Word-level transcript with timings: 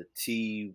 the 0.00 0.06
T 0.16 0.72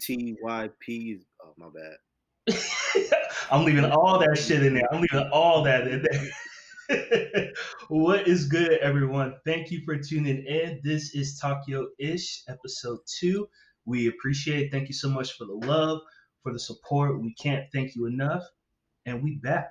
T 0.00 0.36
Y 0.42 0.68
P. 0.80 1.20
Oh 1.42 1.54
my 1.56 1.66
bad. 1.74 2.54
I'm 3.50 3.64
leaving 3.64 3.84
all 3.90 4.18
that 4.18 4.36
shit 4.38 4.64
in 4.64 4.74
there. 4.74 4.88
I'm 4.92 5.00
leaving 5.00 5.28
all 5.32 5.62
that 5.64 5.86
in 5.88 6.04
there. 6.10 7.52
what 7.88 8.28
is 8.28 8.46
good, 8.46 8.72
everyone? 8.80 9.34
Thank 9.44 9.70
you 9.70 9.80
for 9.84 9.96
tuning 9.96 10.44
in. 10.46 10.80
This 10.84 11.14
is 11.14 11.38
Tokyo 11.38 11.88
Ish, 11.98 12.42
episode 12.48 12.98
two. 13.18 13.48
We 13.86 14.08
appreciate. 14.08 14.70
Thank 14.70 14.88
you 14.88 14.94
so 14.94 15.08
much 15.08 15.32
for 15.36 15.46
the 15.46 15.66
love, 15.66 16.00
for 16.42 16.52
the 16.52 16.58
support. 16.58 17.20
We 17.20 17.34
can't 17.34 17.64
thank 17.72 17.94
you 17.94 18.06
enough. 18.06 18.44
And 19.06 19.22
we 19.22 19.36
back, 19.36 19.70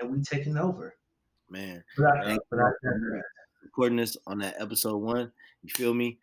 and 0.00 0.10
we 0.10 0.20
taking 0.22 0.56
over. 0.56 0.94
Man, 1.48 1.82
Without- 1.96 2.24
Thank 2.24 2.40
without- 2.50 2.72
recording 3.62 3.96
this 3.96 4.16
on 4.26 4.38
that 4.38 4.56
episode 4.58 4.98
one. 4.98 5.30
You 5.62 5.70
feel 5.70 5.94
me? 5.94 6.18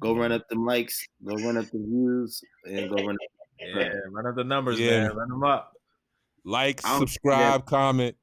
Go 0.00 0.14
run 0.16 0.32
up 0.32 0.48
them 0.48 0.64
likes, 0.64 1.06
go 1.26 1.34
run 1.34 1.56
up 1.56 1.66
the 1.66 1.78
views, 1.78 2.40
and 2.64 2.88
go 2.88 2.96
run 2.96 3.10
up. 3.14 3.16
Yeah, 3.60 3.88
run 4.12 4.24
up 4.24 4.36
the 4.36 4.44
numbers, 4.44 4.78
Yeah. 4.78 5.08
man. 5.08 5.16
Run 5.16 5.28
them 5.30 5.42
up. 5.42 5.72
Like, 6.44 6.80
I'm- 6.86 7.00
subscribe, 7.00 7.66
comment. 7.66 8.14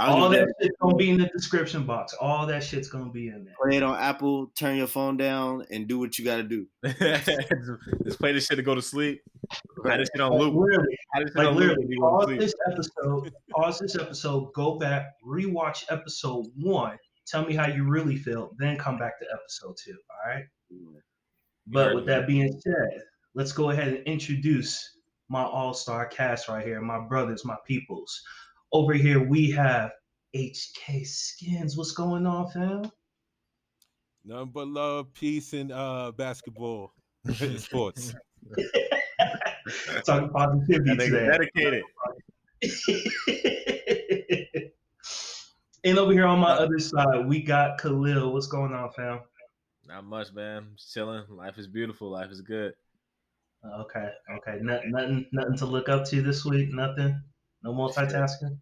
I 0.00 0.06
don't 0.06 0.20
all 0.22 0.28
that 0.30 0.46
that. 0.46 0.54
shit's 0.62 0.76
gonna 0.80 0.96
be 0.96 1.10
in 1.10 1.18
the 1.18 1.26
description 1.28 1.84
box. 1.84 2.12
All 2.20 2.44
that 2.46 2.62
shit's 2.64 2.88
gonna 2.88 3.10
be 3.10 3.28
in 3.28 3.44
there. 3.44 3.54
Play 3.62 3.76
it 3.78 3.82
on 3.84 3.96
Apple. 3.98 4.48
Turn 4.56 4.76
your 4.76 4.86
phone 4.88 5.16
down 5.16 5.64
and 5.72 5.86
do 5.88 5.98
what 6.00 6.18
you 6.18 6.24
got 6.24 6.36
to 6.36 6.42
do. 6.44 6.66
Just 8.04 8.18
play 8.20 8.32
this 8.32 8.46
shit 8.46 8.56
to 8.58 8.62
go 8.62 8.74
to 8.76 8.82
sleep. 8.82 9.22
Have 9.86 9.98
this 9.98 10.08
shit 10.14 10.20
on 10.20 10.32
Like, 10.32 10.40
loop. 10.40 10.54
literally, 10.54 10.98
Have 11.14 11.24
this 11.24 11.30
shit 11.32 11.36
like 11.38 11.46
on 11.48 11.56
literally, 11.56 11.84
when 11.84 11.90
you 11.92 12.00
go 12.00 12.20
to 12.20 12.26
pause 12.26 12.38
this 12.38 12.54
episode. 12.70 13.32
Pause 13.50 13.78
this 13.80 13.96
episode. 13.96 14.52
Go 14.54 14.76
back, 14.78 15.14
rewatch 15.26 15.84
episode 15.90 16.46
one. 16.56 16.96
Tell 17.30 17.44
me 17.44 17.54
how 17.54 17.66
you 17.66 17.84
really 17.84 18.16
feel. 18.16 18.52
Then 18.58 18.76
come 18.78 18.98
back 18.98 19.18
to 19.20 19.26
episode 19.32 19.76
two. 19.84 19.96
All 20.10 20.32
right. 20.34 20.44
But 21.66 21.94
with 21.94 22.06
that 22.06 22.26
being 22.26 22.58
said, 22.60 23.02
let's 23.34 23.52
go 23.52 23.70
ahead 23.70 23.88
and 23.88 24.06
introduce 24.06 24.96
my 25.28 25.42
all-star 25.42 26.06
cast 26.06 26.48
right 26.48 26.64
here, 26.64 26.80
my 26.80 27.00
brothers, 27.06 27.44
my 27.44 27.56
peoples. 27.66 28.18
Over 28.72 28.94
here 28.94 29.22
we 29.22 29.50
have 29.50 29.90
HK 30.34 31.06
Skins. 31.06 31.76
What's 31.76 31.92
going 31.92 32.26
on, 32.26 32.50
fam? 32.50 32.90
Nothing 34.24 34.50
but 34.52 34.68
love, 34.68 35.12
peace, 35.12 35.52
and 35.52 35.70
uh, 35.72 36.12
basketball 36.16 36.92
and 37.40 37.60
sports. 37.60 38.14
Talking 40.06 40.30
positivity 40.30 40.94
That 40.94 40.98
nigga 40.98 41.50
today. 41.60 41.82
dedicated. 42.62 43.74
and 45.90 45.98
over 45.98 46.12
here 46.12 46.26
on 46.26 46.38
my 46.38 46.52
other 46.52 46.78
side, 46.78 47.26
we 47.26 47.42
got 47.42 47.78
Khalil. 47.80 48.32
What's 48.32 48.46
going 48.46 48.72
on, 48.72 48.90
fam? 48.92 49.20
Not 49.86 50.04
much, 50.04 50.32
man. 50.32 50.68
Just 50.76 50.92
chilling. 50.92 51.24
Life 51.30 51.58
is 51.58 51.66
beautiful. 51.66 52.10
Life 52.10 52.30
is 52.30 52.40
good. 52.40 52.74
Okay, 53.80 54.08
okay. 54.36 54.58
Nothing, 54.60 54.90
nothing, 54.90 55.26
nothing 55.32 55.56
to 55.58 55.66
look 55.66 55.88
up 55.88 56.04
to 56.06 56.22
this 56.22 56.44
week. 56.44 56.72
Nothing. 56.72 57.20
No 57.62 57.72
multitasking. 57.72 58.58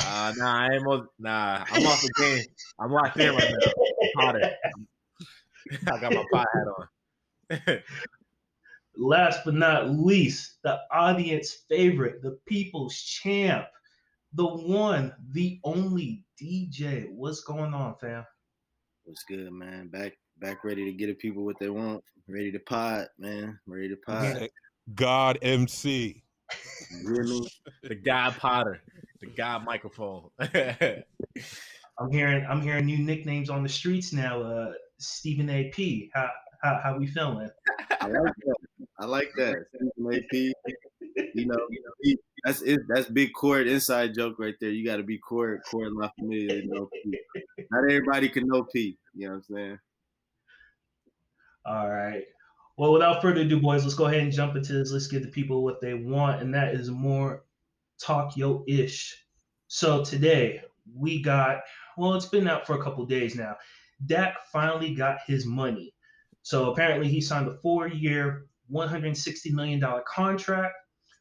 Uh 0.00 0.32
nah, 0.36 0.60
I 0.60 0.74
ain't 0.74 0.84
mo- 0.84 1.08
nah. 1.18 1.64
I'm 1.70 1.86
off 1.86 2.00
the 2.00 2.12
game. 2.18 2.44
I'm 2.78 2.92
locked 2.92 3.18
in 3.18 3.34
right 3.34 3.54
now. 3.60 3.72
Potter. 4.14 4.50
I 5.92 6.00
got 6.00 6.14
my 6.14 6.24
pot 6.32 6.46
hat 6.54 7.68
on. 7.74 7.82
Last 8.96 9.40
but 9.44 9.54
not 9.54 9.90
least, 9.90 10.58
the 10.62 10.78
audience 10.92 11.64
favorite, 11.68 12.22
the 12.22 12.38
people's 12.46 12.96
champ, 12.96 13.66
the 14.32 14.46
one, 14.46 15.12
the 15.32 15.58
only 15.64 16.24
DJ. 16.40 17.08
What's 17.10 17.42
going 17.42 17.72
on, 17.74 17.94
fam? 18.00 18.24
What's 19.04 19.24
good, 19.24 19.50
man? 19.52 19.88
Back, 19.88 20.12
back, 20.38 20.64
ready 20.64 20.84
to 20.84 20.92
get 20.92 21.06
the 21.06 21.14
people 21.14 21.44
what 21.44 21.58
they 21.58 21.70
want. 21.70 22.04
Ready 22.28 22.52
to 22.52 22.58
pot, 22.58 23.08
man. 23.18 23.58
Ready 23.66 23.88
to 23.88 23.96
pot. 23.96 24.48
God 24.94 25.38
MC. 25.42 26.22
You 26.90 27.14
hear 27.14 27.24
me? 27.24 27.48
the 27.82 27.94
God 27.94 28.36
Potter. 28.36 28.82
The 29.20 29.28
God 29.28 29.64
microphone. 29.64 30.30
I'm 30.40 32.10
hearing, 32.12 32.46
I'm 32.48 32.60
hearing 32.60 32.86
new 32.86 32.98
nicknames 32.98 33.50
on 33.50 33.62
the 33.62 33.68
streets 33.68 34.12
now. 34.12 34.42
Uh, 34.42 34.72
Stephen 34.98 35.50
A. 35.50 35.70
P. 35.70 36.10
How, 36.14 36.28
how, 36.62 36.80
how 36.82 36.98
we 36.98 37.06
feeling? 37.06 37.50
I 38.00 38.06
like 38.06 38.34
that. 38.44 38.56
I 39.00 39.04
like 39.06 39.30
that. 39.36 39.56
Stephen 39.74 40.14
AP. 40.14 40.72
You 41.34 41.46
know, 41.46 41.58
you 41.70 41.82
know, 41.82 41.92
he, 42.02 42.18
that's 42.44 42.62
it, 42.62 42.80
that's 42.88 43.08
big 43.08 43.32
court 43.32 43.66
inside 43.66 44.14
joke 44.14 44.38
right 44.38 44.54
there. 44.60 44.70
You 44.70 44.84
got 44.84 44.96
to 44.96 45.02
be 45.02 45.18
court, 45.18 45.62
court 45.70 45.92
La 45.92 46.10
Familia. 46.18 46.62
know. 46.66 46.88
Not 47.70 47.84
everybody 47.84 48.28
can 48.28 48.46
know 48.46 48.64
P. 48.64 48.98
You 49.14 49.26
know 49.26 49.34
what 49.34 49.36
I'm 49.36 49.56
saying? 49.56 49.78
All 51.64 51.90
right. 51.90 52.24
Well, 52.76 52.92
without 52.92 53.20
further 53.20 53.40
ado, 53.40 53.60
boys, 53.60 53.82
let's 53.82 53.96
go 53.96 54.06
ahead 54.06 54.22
and 54.22 54.32
jump 54.32 54.54
into 54.56 54.72
this. 54.72 54.92
Let's 54.92 55.08
give 55.08 55.22
the 55.22 55.28
people 55.28 55.64
what 55.64 55.80
they 55.80 55.94
want, 55.94 56.40
and 56.40 56.54
that 56.54 56.74
is 56.74 56.90
more 56.90 57.44
talk 58.00 58.36
yo 58.36 58.64
ish. 58.68 59.24
So 59.66 60.04
today 60.04 60.62
we 60.94 61.20
got, 61.20 61.62
well, 61.96 62.14
it's 62.14 62.26
been 62.26 62.48
out 62.48 62.66
for 62.66 62.78
a 62.78 62.82
couple 62.82 63.04
days 63.04 63.34
now. 63.34 63.56
Dak 64.06 64.36
finally 64.52 64.94
got 64.94 65.18
his 65.26 65.44
money. 65.44 65.92
So 66.42 66.70
apparently 66.70 67.08
he 67.08 67.20
signed 67.20 67.48
a 67.48 67.58
four-year, 67.58 68.46
$160 68.72 69.52
million 69.52 69.84
contract. 70.06 70.74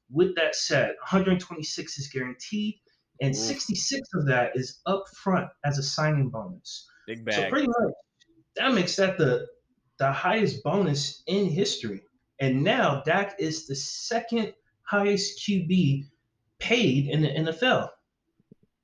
With 0.09 0.35
that 0.35 0.55
said, 0.55 0.89
126 1.09 1.99
is 1.99 2.07
guaranteed, 2.07 2.75
and 3.21 3.35
Ooh. 3.35 3.37
66 3.37 4.07
of 4.15 4.27
that 4.27 4.51
is 4.55 4.79
upfront 4.87 5.49
as 5.65 5.77
a 5.77 5.83
signing 5.83 6.29
bonus. 6.29 6.87
Big 7.07 7.25
bag. 7.25 7.35
So 7.35 7.49
pretty 7.49 7.67
much 7.67 7.93
that 8.57 8.73
makes 8.73 8.95
that 8.95 9.17
the 9.17 9.47
the 9.99 10.11
highest 10.11 10.63
bonus 10.63 11.23
in 11.27 11.45
history. 11.45 12.01
And 12.39 12.63
now 12.63 13.01
Dak 13.05 13.35
is 13.39 13.65
the 13.65 13.75
second 13.75 14.53
highest 14.83 15.39
QB 15.39 16.07
paid 16.59 17.07
in 17.07 17.21
the 17.21 17.29
NFL. 17.29 17.89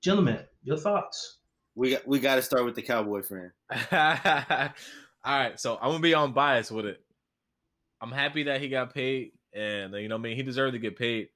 Gentlemen, 0.02 0.40
your 0.64 0.78
thoughts? 0.78 1.40
We 1.76 1.92
got 1.92 2.08
we 2.08 2.20
got 2.20 2.36
to 2.36 2.42
start 2.42 2.66
with 2.66 2.76
the 2.76 2.82
cowboy 2.82 3.22
friend. 3.24 3.52
All 5.26 5.40
right, 5.40 5.60
so 5.60 5.78
I'm 5.82 5.90
gonna 5.90 6.00
be 6.00 6.14
on 6.14 6.34
bias 6.34 6.70
with 6.72 6.86
it. 6.86 7.00
I'm 8.02 8.12
happy 8.12 8.44
that 8.44 8.60
he 8.60 8.68
got 8.68 8.94
paid, 8.94 9.32
and 9.56 9.94
you 9.94 10.08
know, 10.08 10.16
what 10.16 10.22
I 10.22 10.24
mean, 10.24 10.36
he 10.36 10.44
deserved 10.44 10.74
to 10.74 10.80
get 10.80 10.98
paid. 10.98 11.30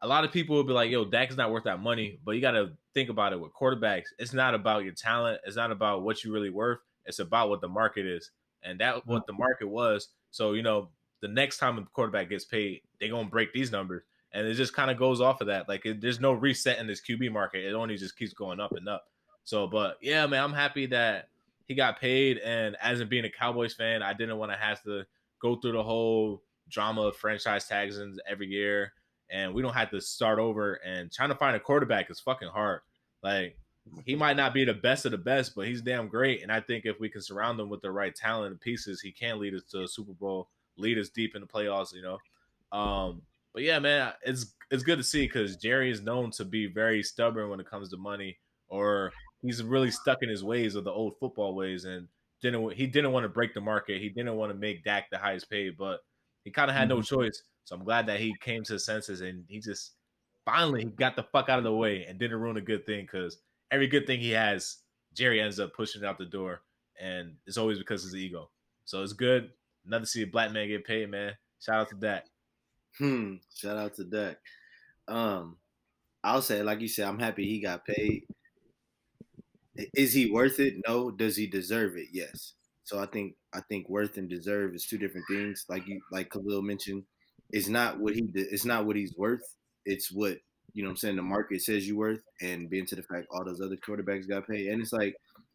A 0.00 0.06
lot 0.06 0.24
of 0.24 0.32
people 0.32 0.56
will 0.56 0.64
be 0.64 0.72
like, 0.72 0.90
"Yo, 0.90 1.04
Dak's 1.04 1.36
not 1.36 1.50
worth 1.50 1.64
that 1.64 1.80
money," 1.80 2.20
but 2.24 2.32
you 2.32 2.40
got 2.40 2.52
to 2.52 2.72
think 2.94 3.08
about 3.08 3.32
it 3.32 3.40
with 3.40 3.52
quarterbacks. 3.52 4.06
It's 4.18 4.32
not 4.32 4.54
about 4.54 4.84
your 4.84 4.92
talent. 4.92 5.40
It's 5.44 5.56
not 5.56 5.72
about 5.72 6.02
what 6.02 6.22
you 6.22 6.32
really 6.32 6.50
worth. 6.50 6.78
It's 7.04 7.18
about 7.18 7.48
what 7.48 7.60
the 7.60 7.68
market 7.68 8.06
is, 8.06 8.30
and 8.62 8.78
that 8.80 9.06
what 9.06 9.26
the 9.26 9.32
market 9.32 9.68
was. 9.68 10.08
So 10.30 10.52
you 10.52 10.62
know, 10.62 10.90
the 11.20 11.28
next 11.28 11.58
time 11.58 11.78
a 11.78 11.82
quarterback 11.82 12.28
gets 12.28 12.44
paid, 12.44 12.82
they 13.00 13.08
gonna 13.08 13.28
break 13.28 13.52
these 13.52 13.72
numbers, 13.72 14.02
and 14.32 14.46
it 14.46 14.54
just 14.54 14.72
kind 14.72 14.90
of 14.90 14.98
goes 14.98 15.20
off 15.20 15.40
of 15.40 15.48
that. 15.48 15.68
Like, 15.68 15.84
it, 15.84 16.00
there's 16.00 16.20
no 16.20 16.32
reset 16.32 16.78
in 16.78 16.86
this 16.86 17.00
QB 17.00 17.32
market. 17.32 17.64
It 17.64 17.74
only 17.74 17.96
just 17.96 18.16
keeps 18.16 18.32
going 18.32 18.60
up 18.60 18.72
and 18.72 18.88
up. 18.88 19.04
So, 19.44 19.66
but 19.66 19.96
yeah, 20.02 20.26
man, 20.26 20.44
I'm 20.44 20.52
happy 20.52 20.86
that 20.86 21.28
he 21.68 21.74
got 21.74 22.00
paid. 22.00 22.38
And 22.38 22.76
as 22.82 23.00
in 23.00 23.08
being 23.08 23.24
a 23.24 23.30
Cowboys 23.30 23.74
fan, 23.74 24.02
I 24.02 24.12
didn't 24.12 24.38
want 24.38 24.52
to 24.52 24.58
have 24.58 24.82
to 24.82 25.04
go 25.40 25.56
through 25.56 25.72
the 25.72 25.82
whole 25.82 26.42
drama 26.68 27.02
of 27.02 27.16
franchise 27.16 27.66
tags 27.66 27.98
and 27.98 28.20
every 28.28 28.46
year. 28.46 28.92
And 29.30 29.52
we 29.52 29.62
don't 29.62 29.74
have 29.74 29.90
to 29.90 30.00
start 30.00 30.38
over. 30.38 30.74
And 30.74 31.12
trying 31.12 31.28
to 31.28 31.34
find 31.34 31.54
a 31.56 31.60
quarterback 31.60 32.10
is 32.10 32.20
fucking 32.20 32.48
hard. 32.48 32.80
Like 33.22 33.56
he 34.04 34.14
might 34.14 34.36
not 34.36 34.54
be 34.54 34.64
the 34.64 34.74
best 34.74 35.04
of 35.04 35.12
the 35.12 35.18
best, 35.18 35.54
but 35.54 35.66
he's 35.66 35.82
damn 35.82 36.08
great. 36.08 36.42
And 36.42 36.52
I 36.52 36.60
think 36.60 36.84
if 36.86 36.98
we 37.00 37.08
can 37.08 37.22
surround 37.22 37.58
him 37.60 37.68
with 37.68 37.82
the 37.82 37.90
right 37.90 38.14
talent 38.14 38.52
and 38.52 38.60
pieces, 38.60 39.00
he 39.00 39.12
can 39.12 39.38
lead 39.38 39.54
us 39.54 39.64
to 39.70 39.82
a 39.82 39.88
Super 39.88 40.12
Bowl, 40.12 40.48
lead 40.76 40.98
us 40.98 41.08
deep 41.08 41.34
in 41.34 41.42
the 41.42 41.46
playoffs. 41.46 41.94
You 41.94 42.02
know. 42.02 42.18
Um, 42.76 43.22
but 43.52 43.62
yeah, 43.62 43.78
man, 43.78 44.12
it's 44.22 44.54
it's 44.70 44.82
good 44.82 44.98
to 44.98 45.04
see 45.04 45.26
because 45.26 45.56
Jerry 45.56 45.90
is 45.90 46.02
known 46.02 46.30
to 46.32 46.44
be 46.44 46.66
very 46.66 47.02
stubborn 47.02 47.48
when 47.50 47.60
it 47.60 47.68
comes 47.68 47.90
to 47.90 47.96
money, 47.96 48.38
or 48.68 49.12
he's 49.42 49.62
really 49.62 49.90
stuck 49.90 50.22
in 50.22 50.28
his 50.28 50.44
ways 50.44 50.74
of 50.74 50.84
the 50.84 50.92
old 50.92 51.18
football 51.18 51.54
ways, 51.54 51.84
and 51.84 52.08
didn't 52.40 52.72
he 52.74 52.86
didn't 52.86 53.12
want 53.12 53.24
to 53.24 53.28
break 53.28 53.54
the 53.54 53.60
market. 53.60 54.00
He 54.00 54.08
didn't 54.10 54.36
want 54.36 54.52
to 54.52 54.58
make 54.58 54.84
Dak 54.84 55.10
the 55.10 55.18
highest 55.18 55.50
paid, 55.50 55.76
but 55.76 56.00
he 56.48 56.52
kind 56.52 56.70
of 56.70 56.76
had 56.76 56.88
no 56.88 57.02
choice. 57.02 57.42
So 57.64 57.76
I'm 57.76 57.84
glad 57.84 58.06
that 58.06 58.20
he 58.20 58.34
came 58.40 58.64
to 58.64 58.72
his 58.72 58.86
senses 58.86 59.20
and 59.20 59.44
he 59.48 59.60
just 59.60 59.92
finally 60.46 60.84
got 60.84 61.14
the 61.14 61.22
fuck 61.24 61.50
out 61.50 61.58
of 61.58 61.64
the 61.64 61.74
way 61.74 62.06
and 62.06 62.18
didn't 62.18 62.40
ruin 62.40 62.56
a 62.56 62.62
good 62.62 62.86
thing 62.86 63.02
because 63.02 63.36
every 63.70 63.86
good 63.86 64.06
thing 64.06 64.18
he 64.18 64.30
has, 64.30 64.78
Jerry 65.12 65.42
ends 65.42 65.60
up 65.60 65.74
pushing 65.74 66.02
it 66.02 66.06
out 66.06 66.16
the 66.16 66.24
door, 66.24 66.62
and 66.98 67.34
it's 67.46 67.58
always 67.58 67.76
because 67.76 68.02
of 68.02 68.12
his 68.12 68.22
ego. 68.22 68.48
So 68.86 69.02
it's 69.02 69.12
good. 69.12 69.50
Another 69.86 70.06
see 70.06 70.22
a 70.22 70.26
black 70.26 70.52
man 70.52 70.68
get 70.68 70.86
paid, 70.86 71.10
man. 71.10 71.34
Shout 71.60 71.80
out 71.80 71.88
to 71.90 71.96
Dak. 71.96 72.24
Hmm. 72.96 73.34
Shout 73.54 73.76
out 73.76 73.94
to 73.96 74.04
Dak. 74.04 74.38
Um, 75.06 75.58
I'll 76.24 76.40
say, 76.40 76.62
like 76.62 76.80
you 76.80 76.88
said, 76.88 77.06
I'm 77.06 77.18
happy 77.18 77.44
he 77.44 77.60
got 77.60 77.84
paid. 77.84 78.24
Is 79.94 80.14
he 80.14 80.30
worth 80.30 80.60
it? 80.60 80.76
No. 80.88 81.10
Does 81.10 81.36
he 81.36 81.46
deserve 81.46 81.98
it? 81.98 82.08
Yes. 82.10 82.54
So 82.88 82.98
I 82.98 83.04
think 83.04 83.34
I 83.52 83.60
think 83.68 83.86
worth 83.90 84.16
and 84.16 84.30
deserve 84.30 84.74
is 84.74 84.86
two 84.86 84.96
different 84.96 85.26
things. 85.28 85.66
Like 85.68 85.86
you, 85.86 86.00
like 86.10 86.30
Khalil 86.30 86.62
mentioned, 86.62 87.02
it's 87.50 87.68
not 87.68 88.00
what 88.00 88.14
he 88.14 88.26
it's 88.34 88.64
not 88.64 88.86
what 88.86 88.96
he's 88.96 89.14
worth. 89.14 89.42
It's 89.84 90.10
what 90.10 90.38
you 90.72 90.82
know. 90.82 90.88
what 90.88 90.92
I'm 90.92 90.96
saying 90.96 91.16
the 91.16 91.22
market 91.22 91.60
says 91.60 91.86
you're 91.86 91.98
worth, 91.98 92.22
and 92.40 92.70
being 92.70 92.86
to 92.86 92.96
the 92.96 93.02
fact 93.02 93.26
all 93.30 93.44
those 93.44 93.60
other 93.60 93.76
quarterbacks 93.76 94.26
got 94.26 94.48
paid, 94.48 94.68
and 94.68 94.80
it's 94.80 94.94
like 94.94 95.14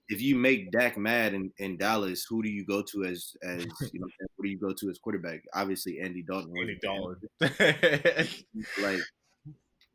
if 0.09 0.21
you 0.21 0.35
make 0.35 0.71
Dak 0.71 0.95
mad 0.95 1.33
in, 1.33 1.51
in 1.57 1.75
Dallas, 1.75 2.23
who 2.29 2.43
do 2.43 2.49
you 2.49 2.63
go 2.65 2.83
to 2.83 3.05
as 3.05 3.35
as 3.41 3.65
you 3.91 3.99
know? 3.99 4.07
Who 4.37 4.43
do 4.43 4.49
you 4.49 4.59
go 4.59 4.71
to 4.71 4.89
as 4.91 4.99
quarterback? 4.99 5.41
Obviously, 5.55 6.01
Andy 6.01 6.21
Dalton. 6.21 6.53
Andy 6.55 6.77
Dalton. 6.83 7.17
like, 8.79 9.01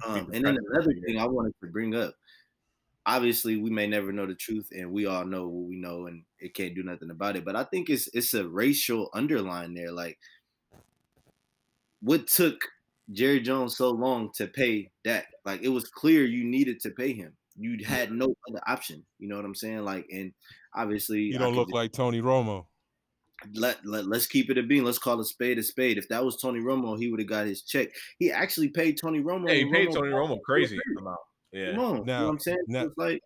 um, 0.04 0.28
and 0.32 0.44
then 0.44 0.58
another 0.72 0.92
thing 1.06 1.20
I 1.20 1.26
wanted 1.26 1.54
to 1.62 1.70
bring 1.70 1.94
up. 1.94 2.14
Obviously, 3.08 3.56
we 3.56 3.70
may 3.70 3.86
never 3.86 4.12
know 4.12 4.26
the 4.26 4.34
truth, 4.34 4.68
and 4.70 4.92
we 4.92 5.06
all 5.06 5.24
know 5.24 5.48
what 5.48 5.68
we 5.68 5.76
know, 5.76 6.06
and 6.06 6.22
it 6.38 6.54
can't 6.54 6.74
do 6.74 6.82
nothing 6.82 7.10
about 7.10 7.36
it. 7.36 7.44
But 7.44 7.56
I 7.56 7.64
think 7.64 7.88
it's 7.88 8.08
it's 8.12 8.34
a 8.34 8.46
racial 8.46 9.08
underline 9.14 9.74
there. 9.74 9.90
Like, 9.90 10.18
what 12.02 12.26
took 12.26 12.60
Jerry 13.10 13.40
Jones 13.40 13.76
so 13.76 13.90
long 13.90 14.30
to 14.36 14.46
pay 14.46 14.90
that 15.04 15.26
Like, 15.44 15.62
it 15.62 15.68
was 15.68 15.88
clear 15.88 16.24
you 16.24 16.44
needed 16.44 16.80
to 16.80 16.90
pay 16.90 17.14
him 17.14 17.32
you 17.58 17.84
had 17.84 18.12
no 18.12 18.34
other 18.48 18.60
option. 18.66 19.04
You 19.18 19.28
know 19.28 19.36
what 19.36 19.44
I'm 19.44 19.54
saying? 19.54 19.84
Like, 19.84 20.06
and 20.10 20.32
obviously, 20.74 21.22
you 21.22 21.38
don't 21.38 21.54
look 21.54 21.68
just, 21.68 21.74
like 21.74 21.92
Tony 21.92 22.22
Romo. 22.22 22.66
Let, 23.54 23.84
let 23.84 24.06
let's 24.06 24.26
keep 24.26 24.50
it 24.50 24.58
a 24.58 24.62
bean. 24.62 24.84
Let's 24.84 24.98
call 24.98 25.20
a 25.20 25.24
spade 25.24 25.58
a 25.58 25.62
spade. 25.62 25.98
If 25.98 26.08
that 26.08 26.24
was 26.24 26.40
Tony 26.40 26.60
Romo, 26.60 26.98
he 26.98 27.10
would 27.10 27.20
have 27.20 27.28
got 27.28 27.46
his 27.46 27.62
check. 27.62 27.88
He 28.18 28.30
actually 28.30 28.68
paid 28.68 28.98
Tony 29.00 29.20
Romo. 29.20 29.48
Hey, 29.48 29.64
he 29.64 29.72
paid 29.72 29.88
Romo 29.88 29.94
Tony 29.94 30.10
Romo 30.10 30.42
crazy 30.42 30.78
amount. 30.98 31.18
Yeah. 31.52 31.72
Come 31.72 31.80
on. 31.80 31.90
Now, 31.90 31.96
you 31.96 32.04
know 32.04 32.26
what 32.26 32.32
I'm 32.32 32.38
saying? 32.40 32.64
Now, 32.68 32.86
like, 32.96 33.22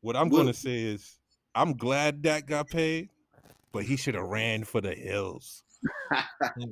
what 0.00 0.16
I'm 0.16 0.28
going 0.28 0.46
to 0.46 0.54
say 0.54 0.82
is, 0.82 1.18
I'm 1.54 1.76
glad 1.76 2.22
that 2.24 2.46
got 2.46 2.68
paid, 2.68 3.08
but 3.72 3.84
he 3.84 3.96
should 3.96 4.14
have 4.14 4.26
ran 4.26 4.64
for 4.64 4.80
the 4.80 4.94
hills. 4.94 5.64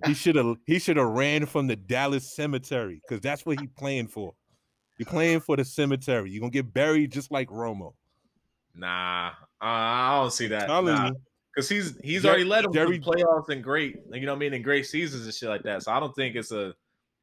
he 0.04 0.14
should 0.14 0.36
have 0.36 0.56
he 0.66 0.78
should 0.78 0.96
have 0.96 1.08
ran 1.08 1.46
from 1.46 1.66
the 1.66 1.76
Dallas 1.76 2.34
cemetery 2.34 3.00
because 3.06 3.20
that's 3.20 3.46
what 3.46 3.60
he 3.60 3.66
playing 3.66 4.08
for. 4.08 4.34
You're 4.98 5.06
playing 5.06 5.40
for 5.40 5.56
the 5.56 5.64
cemetery. 5.64 6.30
You're 6.30 6.40
gonna 6.40 6.50
get 6.50 6.72
buried 6.72 7.12
just 7.12 7.30
like 7.30 7.48
Romo. 7.48 7.94
Nah, 8.74 9.28
uh, 9.28 9.32
I 9.60 10.18
don't 10.20 10.32
see 10.32 10.48
that. 10.48 10.68
Nah. 10.68 11.10
Because 11.54 11.68
he's 11.68 11.96
he's 12.02 12.22
Jer- 12.22 12.28
already 12.28 12.44
led 12.44 12.64
them 12.64 12.72
Jerry, 12.72 12.98
to 12.98 13.04
playoffs 13.04 13.48
and 13.48 13.62
great, 13.62 13.96
you 14.12 14.20
know 14.26 14.32
what 14.32 14.36
I 14.36 14.40
mean, 14.40 14.54
in 14.54 14.62
great 14.62 14.86
seasons 14.86 15.24
and 15.24 15.32
shit 15.32 15.48
like 15.48 15.62
that. 15.62 15.82
So 15.82 15.92
I 15.92 16.00
don't 16.00 16.14
think 16.14 16.36
it's 16.36 16.52
a. 16.52 16.74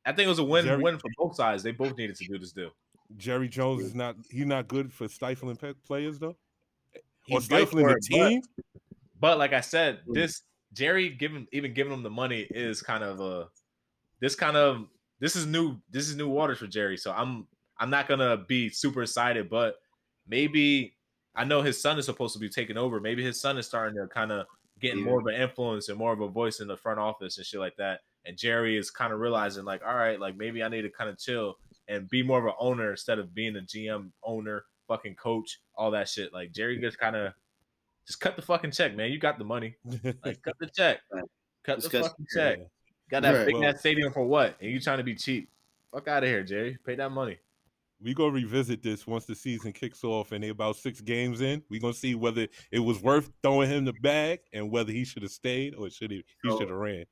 I 0.06 0.12
think 0.12 0.26
it 0.26 0.30
was 0.30 0.40
a 0.40 0.44
win 0.44 0.66
Jerry, 0.66 0.82
win 0.82 0.98
for 0.98 1.10
both 1.18 1.36
sides. 1.36 1.64
They 1.64 1.72
both 1.72 1.96
needed 1.96 2.16
to 2.18 2.26
do 2.26 2.38
this 2.40 2.52
deal. 2.52 2.72
Jerry 3.18 3.48
Jones 3.48 3.84
is 3.84 3.96
not 3.96 4.16
he's 4.30 4.46
not 4.46 4.68
good 4.68 4.92
for 4.92 5.08
stifling 5.08 5.58
players 5.86 6.20
though, 6.20 6.36
he's 7.26 7.38
or 7.38 7.42
stifling 7.42 7.88
the 7.88 8.00
team. 8.02 8.42
But, 8.66 8.74
but, 9.20 9.38
like 9.38 9.54
I 9.54 9.62
said, 9.62 10.00
mm. 10.08 10.14
this 10.14 10.42
Jerry 10.74 11.10
giving 11.10 11.48
even 11.52 11.74
giving 11.74 11.94
him 11.94 12.04
the 12.04 12.10
money 12.10 12.48
is 12.50 12.82
kind 12.82 13.04
of 13.04 13.20
a 13.20 13.48
this 14.20 14.36
kind 14.36 14.58
of 14.58 14.88
this 15.20 15.36
is 15.36 15.46
new 15.46 15.78
this 15.90 16.10
is 16.10 16.16
new 16.16 16.30
waters 16.30 16.60
for 16.60 16.68
Jerry. 16.68 16.98
So 16.98 17.12
I'm 17.12 17.48
I'm 17.80 17.90
not 17.90 18.08
gonna 18.08 18.38
be 18.38 18.70
super 18.70 19.04
excited, 19.04 19.50
but 19.50 19.76
maybe 20.28 20.96
I 21.36 21.44
know 21.44 21.62
his 21.62 21.82
son 21.82 21.98
is 21.98 22.06
supposed 22.06 22.34
to 22.34 22.40
be 22.40 22.50
taking 22.50 22.78
over. 22.78 23.00
Maybe 23.00 23.24
his 23.24 23.40
son 23.40 23.58
is 23.58 23.66
starting 23.66 23.96
to 24.00 24.08
kind 24.08 24.32
of 24.32 24.46
getting 24.80 25.00
yeah. 25.00 25.06
more 25.06 25.20
of 25.20 25.26
an 25.28 25.36
influence 25.36 25.90
and 25.90 25.98
more 25.98 26.14
of 26.14 26.22
a 26.22 26.28
voice 26.28 26.60
in 26.60 26.68
the 26.68 26.78
front 26.78 27.00
office 27.00 27.38
and 27.38 27.46
shit 27.46 27.60
like 27.60 27.76
that. 27.78 28.02
And 28.26 28.38
Jerry 28.38 28.78
is 28.78 28.92
kind 28.92 29.12
of 29.12 29.20
realizing, 29.20 29.66
like, 29.66 29.82
all 29.86 29.96
right, 29.96 30.20
like 30.20 30.38
maybe 30.38 30.64
I 30.64 30.70
need 30.70 30.84
to 30.84 30.90
kind 30.90 31.10
of 31.10 31.18
chill 31.18 31.58
and 31.88 32.10
be 32.10 32.24
more 32.24 32.40
of 32.40 32.46
an 32.46 32.54
owner 32.60 32.92
instead 32.92 33.20
of 33.20 33.34
being 33.34 33.56
a 33.56 33.62
GM 33.62 34.12
owner, 34.24 34.66
fucking 34.88 35.16
coach, 35.16 35.60
all 35.76 35.92
that 35.92 36.10
shit. 36.10 36.34
Like 36.34 36.52
Jerry 36.52 36.80
just 36.80 36.98
kind 36.98 37.16
of 37.16 37.34
just 38.08 38.20
cut 38.20 38.36
the 38.36 38.42
fucking 38.42 38.72
check, 38.72 38.96
man. 38.96 39.12
You 39.12 39.20
got 39.20 39.38
the 39.38 39.46
money. 39.46 39.76
Like 40.26 40.42
cut 40.42 40.56
the 40.60 40.68
check. 40.68 41.00
Cut 41.64 41.82
the 41.82 41.90
fucking 41.90 42.28
check. 42.36 42.60
Got 43.10 43.24
that 43.24 43.32
right, 43.32 43.46
big 43.46 43.56
well, 43.56 43.66
ass 43.66 43.80
stadium 43.80 44.12
for 44.12 44.26
what? 44.26 44.56
And 44.62 44.72
you 44.72 44.80
trying 44.80 44.98
to 44.98 45.04
be 45.04 45.16
cheap. 45.16 45.50
Fuck 45.92 46.08
out 46.08 46.24
of 46.24 46.30
here, 46.30 46.44
Jerry. 46.44 46.78
Pay 46.86 46.96
that 46.96 47.12
money 47.12 47.38
we 48.04 48.14
gonna 48.14 48.32
revisit 48.32 48.84
this 48.84 49.08
once 49.08 49.26
the 49.26 49.34
season 49.34 49.72
kicks 49.72 50.04
off 50.04 50.34
and 50.34 50.44
they 50.44 50.50
about 50.50 50.76
six 50.76 51.00
games 51.00 51.42
in. 51.42 51.64
We 51.70 51.80
gonna 51.80 51.94
see 51.94 52.16
whether 52.16 52.48
it 52.72 52.80
was 52.80 53.02
worth 53.02 53.32
throwing 53.42 53.70
him 53.70 53.86
the 53.86 53.94
bag 53.94 54.42
and 54.52 54.70
whether 54.70 54.92
he 54.92 55.06
should 55.06 55.24
have 55.24 55.32
stayed 55.32 55.76
or 55.76 55.90
should 55.90 56.12
he 56.12 56.24
he 56.44 56.50
should 56.50 56.70
have 56.70 56.78
ran. 56.78 57.06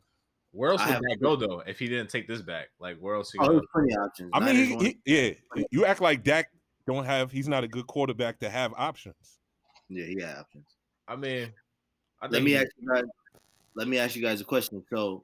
Where 0.54 0.72
else 0.72 0.86
would 0.86 0.96
that 0.96 1.18
go 1.22 1.36
though 1.36 1.64
if 1.66 1.80
he 1.80 1.88
didn't 1.88 2.10
take 2.10 2.28
this 2.28 2.42
back? 2.42 2.68
Like 2.80 2.98
where 2.98 3.16
else? 3.16 3.32
Oh, 3.40 3.52
there's 3.52 3.62
plenty 3.74 3.96
options. 3.96 4.32
I 4.34 4.40
mean, 4.40 4.56
he, 4.56 4.98
he, 5.06 5.36
yeah, 5.56 5.64
you 5.72 5.86
act 5.86 6.02
like 6.02 6.24
Dak 6.24 6.48
don't 6.86 7.06
have. 7.06 7.32
He's 7.32 7.48
not 7.48 7.64
a 7.64 7.68
good 7.68 7.88
quarterback 7.88 8.40
to 8.40 8.50
have 8.50 8.74
options. 8.76 9.40
Yeah, 9.88 10.06
he 10.06 10.16
got 10.16 10.40
options. 10.40 10.68
I 11.08 11.16
mean, 11.16 11.54
I 12.22 12.28
let 12.28 12.44
me 12.44 12.52
he, 12.52 12.58
ask 12.58 12.68
you 12.78 12.88
guys. 12.94 13.04
Let 13.76 13.88
me 13.88 13.98
ask 13.98 14.16
you 14.18 14.22
guys 14.22 14.42
a 14.42 14.46
question. 14.46 14.84
So, 14.94 15.24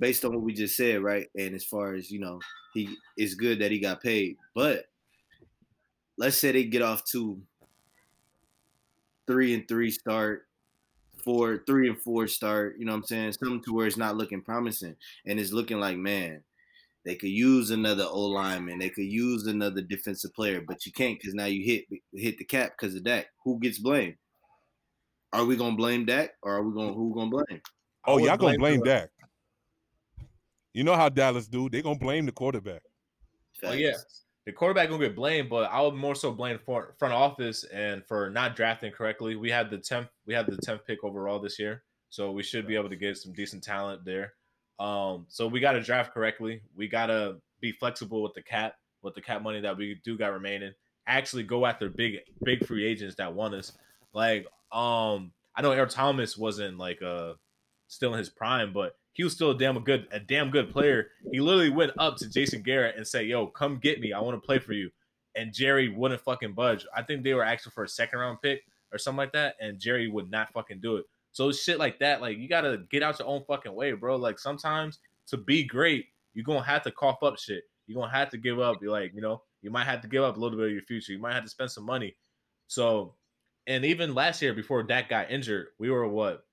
based 0.00 0.24
on 0.24 0.32
what 0.32 0.42
we 0.42 0.52
just 0.52 0.76
said, 0.76 1.00
right, 1.00 1.28
and 1.36 1.54
as 1.54 1.64
far 1.64 1.94
as 1.94 2.10
you 2.10 2.18
know, 2.18 2.40
he 2.74 2.88
it's 3.16 3.34
good 3.34 3.60
that 3.60 3.70
he 3.70 3.78
got 3.78 4.02
paid. 4.02 4.36
But 4.52 4.86
let's 6.16 6.36
say 6.36 6.50
they 6.50 6.64
get 6.64 6.82
off 6.82 7.04
to 7.12 7.40
three 9.28 9.54
and 9.54 9.68
three 9.68 9.92
start, 9.92 10.47
four, 11.22 11.62
three 11.66 11.88
and 11.88 12.00
four 12.00 12.26
start, 12.26 12.76
you 12.78 12.84
know 12.84 12.92
what 12.92 12.98
I'm 12.98 13.04
saying? 13.04 13.32
Something 13.32 13.62
to 13.64 13.74
where 13.74 13.86
it's 13.86 13.96
not 13.96 14.16
looking 14.16 14.42
promising. 14.42 14.96
And 15.26 15.38
it's 15.38 15.52
looking 15.52 15.80
like, 15.80 15.96
man, 15.96 16.42
they 17.04 17.14
could 17.14 17.30
use 17.30 17.70
another 17.70 18.04
O 18.04 18.20
lineman, 18.26 18.78
they 18.78 18.90
could 18.90 19.04
use 19.04 19.46
another 19.46 19.80
defensive 19.80 20.34
player, 20.34 20.60
but 20.66 20.84
you 20.84 20.92
can't 20.92 21.18
because 21.18 21.34
now 21.34 21.46
you 21.46 21.64
hit 21.64 21.84
hit 22.12 22.38
the 22.38 22.44
cap 22.44 22.72
because 22.78 22.94
of 22.94 23.04
that. 23.04 23.26
Who 23.44 23.58
gets 23.60 23.78
blamed? 23.78 24.16
Are 25.32 25.44
we 25.44 25.56
gonna 25.56 25.76
blame 25.76 26.04
Dak 26.04 26.30
or 26.42 26.56
are 26.56 26.62
we 26.62 26.74
gonna 26.74 26.92
who 26.92 27.14
gonna 27.14 27.30
blame? 27.30 27.60
Oh, 28.06 28.18
y'all 28.18 28.36
gonna 28.36 28.58
blame 28.58 28.80
Dak. 28.82 29.10
You 30.74 30.84
know 30.84 30.96
how 30.96 31.08
Dallas 31.08 31.48
do? 31.48 31.68
They're 31.68 31.82
gonna 31.82 31.98
blame 31.98 32.26
the 32.26 32.32
quarterback. 32.32 32.82
Oh 33.64 33.72
yeah, 33.72 33.96
the 34.48 34.52
quarterback 34.54 34.88
gonna 34.88 35.04
get 35.04 35.14
blamed, 35.14 35.50
but 35.50 35.70
I 35.70 35.82
would 35.82 35.92
more 35.92 36.14
so 36.14 36.32
blame 36.32 36.58
for 36.64 36.94
front 36.98 37.12
office 37.12 37.64
and 37.64 38.02
for 38.06 38.30
not 38.30 38.56
drafting 38.56 38.90
correctly. 38.90 39.36
We 39.36 39.50
had 39.50 39.68
the 39.68 39.76
tenth, 39.76 40.08
we 40.24 40.32
had 40.32 40.46
the 40.46 40.56
tenth 40.56 40.86
pick 40.86 41.04
overall 41.04 41.38
this 41.38 41.58
year, 41.58 41.82
so 42.08 42.32
we 42.32 42.42
should 42.42 42.66
be 42.66 42.74
able 42.74 42.88
to 42.88 42.96
get 42.96 43.18
some 43.18 43.34
decent 43.34 43.62
talent 43.62 44.06
there. 44.06 44.32
Um, 44.80 45.26
so 45.28 45.46
we 45.46 45.60
got 45.60 45.72
to 45.72 45.82
draft 45.82 46.14
correctly. 46.14 46.62
We 46.74 46.88
got 46.88 47.08
to 47.08 47.42
be 47.60 47.72
flexible 47.72 48.22
with 48.22 48.32
the 48.32 48.40
cap, 48.40 48.76
with 49.02 49.14
the 49.14 49.20
cap 49.20 49.42
money 49.42 49.60
that 49.60 49.76
we 49.76 50.00
do 50.02 50.16
got 50.16 50.32
remaining. 50.32 50.72
Actually, 51.06 51.42
go 51.42 51.66
after 51.66 51.90
big, 51.90 52.20
big 52.42 52.64
free 52.64 52.86
agents 52.86 53.16
that 53.16 53.34
want 53.34 53.52
us. 53.52 53.72
Like, 54.14 54.46
um, 54.72 55.32
I 55.54 55.60
know 55.60 55.74
Earl 55.74 55.88
Thomas 55.88 56.38
wasn't 56.38 56.78
like 56.78 57.02
uh 57.02 57.34
still 57.88 58.14
in 58.14 58.18
his 58.18 58.30
prime, 58.30 58.72
but 58.72 58.94
he 59.12 59.24
was 59.24 59.32
still 59.32 59.50
a 59.50 59.58
damn 59.58 59.78
good 59.82 60.06
a 60.12 60.20
damn 60.20 60.50
good 60.50 60.70
player. 60.70 61.08
He 61.32 61.40
literally 61.40 61.70
went 61.70 61.92
up 61.98 62.16
to 62.18 62.28
Jason 62.28 62.62
Garrett 62.62 62.96
and 62.96 63.06
said, 63.06 63.26
"Yo, 63.26 63.46
come 63.46 63.78
get 63.78 64.00
me. 64.00 64.12
I 64.12 64.20
want 64.20 64.40
to 64.40 64.46
play 64.46 64.58
for 64.58 64.72
you." 64.72 64.90
And 65.34 65.52
Jerry 65.52 65.88
wouldn't 65.88 66.20
fucking 66.20 66.54
budge. 66.54 66.86
I 66.94 67.02
think 67.02 67.22
they 67.22 67.34
were 67.34 67.44
asking 67.44 67.72
for 67.72 67.84
a 67.84 67.88
second 67.88 68.18
round 68.18 68.38
pick 68.42 68.62
or 68.92 68.98
something 68.98 69.18
like 69.18 69.32
that, 69.32 69.56
and 69.60 69.78
Jerry 69.78 70.08
would 70.08 70.30
not 70.30 70.52
fucking 70.52 70.80
do 70.80 70.96
it. 70.96 71.06
So 71.32 71.52
shit 71.52 71.78
like 71.78 71.98
that, 72.00 72.20
like 72.20 72.38
you 72.38 72.48
gotta 72.48 72.84
get 72.90 73.02
out 73.02 73.18
your 73.18 73.28
own 73.28 73.44
fucking 73.46 73.74
way, 73.74 73.92
bro. 73.92 74.16
Like 74.16 74.38
sometimes 74.38 74.98
to 75.28 75.36
be 75.36 75.62
great, 75.64 76.06
you're 76.34 76.44
gonna 76.44 76.62
have 76.62 76.82
to 76.82 76.90
cough 76.90 77.22
up 77.22 77.38
shit. 77.38 77.64
You're 77.86 78.00
gonna 78.00 78.12
have 78.12 78.30
to 78.30 78.38
give 78.38 78.60
up. 78.60 78.82
You're 78.82 78.92
like, 78.92 79.12
you 79.14 79.20
know, 79.20 79.42
you 79.62 79.70
might 79.70 79.84
have 79.84 80.00
to 80.02 80.08
give 80.08 80.22
up 80.22 80.36
a 80.36 80.40
little 80.40 80.58
bit 80.58 80.68
of 80.68 80.72
your 80.72 80.82
future. 80.82 81.12
You 81.12 81.18
might 81.18 81.34
have 81.34 81.44
to 81.44 81.50
spend 81.50 81.70
some 81.70 81.84
money. 81.84 82.16
So, 82.66 83.14
and 83.66 83.84
even 83.84 84.14
last 84.14 84.42
year 84.42 84.52
before 84.54 84.82
Dak 84.82 85.08
got 85.08 85.30
injured, 85.30 85.68
we 85.78 85.90
were 85.90 86.08
what 86.08 86.44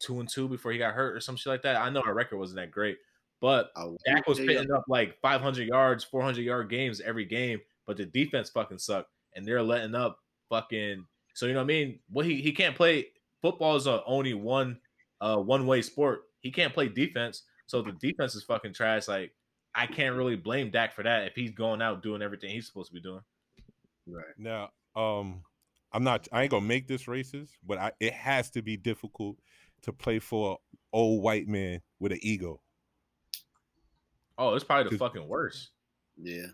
two 0.00 0.20
and 0.20 0.28
two 0.28 0.48
before 0.48 0.72
he 0.72 0.78
got 0.78 0.94
hurt 0.94 1.16
or 1.16 1.20
some 1.20 1.36
shit 1.36 1.50
like 1.50 1.62
that. 1.62 1.76
I 1.76 1.90
know 1.90 2.02
our 2.04 2.14
record 2.14 2.38
wasn't 2.38 2.60
that 2.60 2.70
great, 2.70 2.98
but 3.40 3.70
Dak 4.06 4.26
was 4.26 4.38
picking 4.38 4.72
up 4.72 4.84
like 4.88 5.20
500 5.20 5.68
yards, 5.68 6.04
400 6.04 6.42
yard 6.42 6.68
games 6.70 7.00
every 7.00 7.24
game, 7.24 7.60
but 7.86 7.96
the 7.96 8.06
defense 8.06 8.50
fucking 8.50 8.78
sucked, 8.78 9.10
and 9.34 9.46
they're 9.46 9.62
letting 9.62 9.94
up 9.94 10.18
fucking. 10.48 11.04
So 11.34 11.46
you 11.46 11.52
know 11.52 11.60
what 11.60 11.64
I 11.64 11.66
mean? 11.66 11.98
Well, 12.10 12.26
he 12.26 12.40
he 12.42 12.52
can't 12.52 12.74
play 12.74 13.06
football 13.40 13.76
is 13.76 13.86
a 13.86 14.02
only 14.04 14.34
one 14.34 14.78
uh 15.20 15.36
one 15.36 15.66
way 15.66 15.82
sport. 15.82 16.22
He 16.40 16.50
can't 16.50 16.74
play 16.74 16.88
defense, 16.88 17.44
so 17.66 17.82
the 17.82 17.92
defense 17.92 18.34
is 18.34 18.42
fucking 18.42 18.74
trash. 18.74 19.08
Like 19.08 19.32
I 19.74 19.86
can't 19.86 20.16
really 20.16 20.36
blame 20.36 20.70
Dak 20.70 20.94
for 20.94 21.02
that 21.02 21.26
if 21.26 21.34
he's 21.34 21.52
going 21.52 21.80
out 21.80 22.02
doing 22.02 22.22
everything 22.22 22.50
he's 22.50 22.66
supposed 22.66 22.88
to 22.88 22.94
be 22.94 23.00
doing. 23.00 23.20
Right 24.06 24.24
now, 24.38 24.70
um, 24.96 25.42
I'm 25.92 26.04
not. 26.04 26.26
I 26.32 26.42
ain't 26.42 26.50
gonna 26.50 26.66
make 26.66 26.88
this 26.88 27.04
racist, 27.04 27.50
but 27.66 27.78
I, 27.78 27.92
it 28.00 28.12
has 28.12 28.50
to 28.50 28.62
be 28.62 28.76
difficult 28.76 29.38
to 29.82 29.92
play 29.92 30.18
for 30.18 30.52
an 30.52 30.56
old 30.92 31.22
white 31.22 31.48
man 31.48 31.82
with 31.98 32.12
an 32.12 32.18
ego. 32.22 32.60
Oh, 34.38 34.54
it's 34.54 34.64
probably 34.64 34.90
the 34.90 34.98
fucking 34.98 35.26
worst. 35.28 35.70
Yeah. 36.20 36.46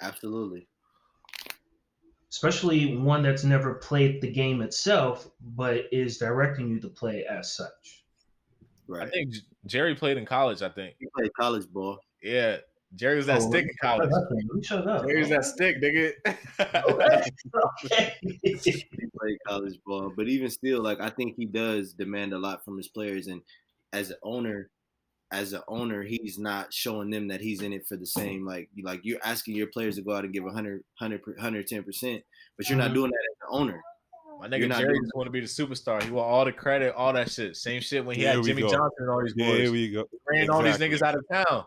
Absolutely. 0.00 0.68
Especially 2.30 2.96
one 2.96 3.22
that's 3.22 3.42
never 3.42 3.74
played 3.74 4.20
the 4.20 4.30
game 4.30 4.62
itself, 4.62 5.28
but 5.56 5.86
is 5.90 6.18
directing 6.18 6.68
you 6.68 6.78
to 6.80 6.88
play 6.88 7.24
as 7.24 7.52
such. 7.52 8.04
Right. 8.86 9.08
I 9.08 9.10
think 9.10 9.34
Jerry 9.66 9.94
played 9.94 10.18
in 10.18 10.24
college. 10.24 10.62
I 10.62 10.68
think 10.68 10.94
he 11.00 11.08
played 11.16 11.32
college 11.34 11.66
ball. 11.68 11.98
Yeah, 12.22 12.58
Jerry 12.94 13.16
was 13.16 13.26
that 13.26 13.42
oh, 13.42 13.48
stick 13.50 13.64
in 13.66 13.74
college. 13.82 14.10
Shut 14.62 14.86
up. 14.88 15.02
Jerry 15.06 15.20
was 15.20 15.28
that 15.28 15.44
stick, 15.44 15.76
nigga. 15.82 16.12
he 18.42 19.06
played 19.18 19.38
college 19.46 19.78
ball, 19.86 20.12
but 20.16 20.28
even 20.28 20.50
still, 20.50 20.82
like 20.82 21.00
I 21.00 21.10
think 21.10 21.36
he 21.36 21.44
does 21.44 21.92
demand 21.92 22.32
a 22.32 22.38
lot 22.38 22.64
from 22.64 22.76
his 22.76 22.88
players, 22.88 23.26
and 23.26 23.42
as 23.92 24.10
an 24.10 24.16
owner, 24.22 24.70
as 25.30 25.52
an 25.52 25.60
owner, 25.68 26.02
he's 26.02 26.38
not 26.38 26.72
showing 26.72 27.10
them 27.10 27.28
that 27.28 27.40
he's 27.40 27.62
in 27.62 27.72
it 27.72 27.86
for 27.86 27.96
the 27.96 28.06
same. 28.06 28.46
Like, 28.46 28.68
like 28.82 29.00
you're 29.02 29.20
asking 29.22 29.54
your 29.56 29.66
players 29.68 29.96
to 29.96 30.02
go 30.02 30.14
out 30.14 30.24
and 30.24 30.32
give 30.32 30.44
100, 30.44 30.82
100, 30.98 31.22
110 31.26 31.82
percent, 31.84 32.22
but 32.56 32.68
you're 32.68 32.78
not 32.78 32.90
Mhm. 32.90 32.94
doing 32.94 33.10
that 33.10 33.16
as 33.30 33.36
an 33.42 33.60
owner. 33.60 33.82
My 34.40 34.46
nigga 34.48 34.68
not 34.68 34.78
Jerry 34.78 34.98
just 35.00 35.14
want 35.16 35.26
to 35.26 35.32
be 35.32 35.40
the 35.40 35.46
superstar. 35.46 36.00
He 36.02 36.10
want 36.12 36.28
all 36.28 36.44
the 36.44 36.52
credit, 36.52 36.94
all 36.94 37.12
that 37.12 37.28
shit. 37.30 37.56
Same 37.56 37.80
shit 37.82 38.04
when 38.04 38.14
he 38.16 38.22
There 38.22 38.36
had 38.36 38.44
Jimmy 38.44 38.62
go. 38.62 38.68
Johnson 38.70 38.92
and 39.00 39.10
all 39.10 39.20
these 39.22 39.34
boys. 39.34 39.58
There 39.58 39.72
we 39.72 39.90
go. 39.90 40.08
ran 40.26 40.48
all 40.48 40.62
these 40.62 40.78
niggas 40.78 41.02
out 41.02 41.16
of 41.16 41.24
town. 41.30 41.64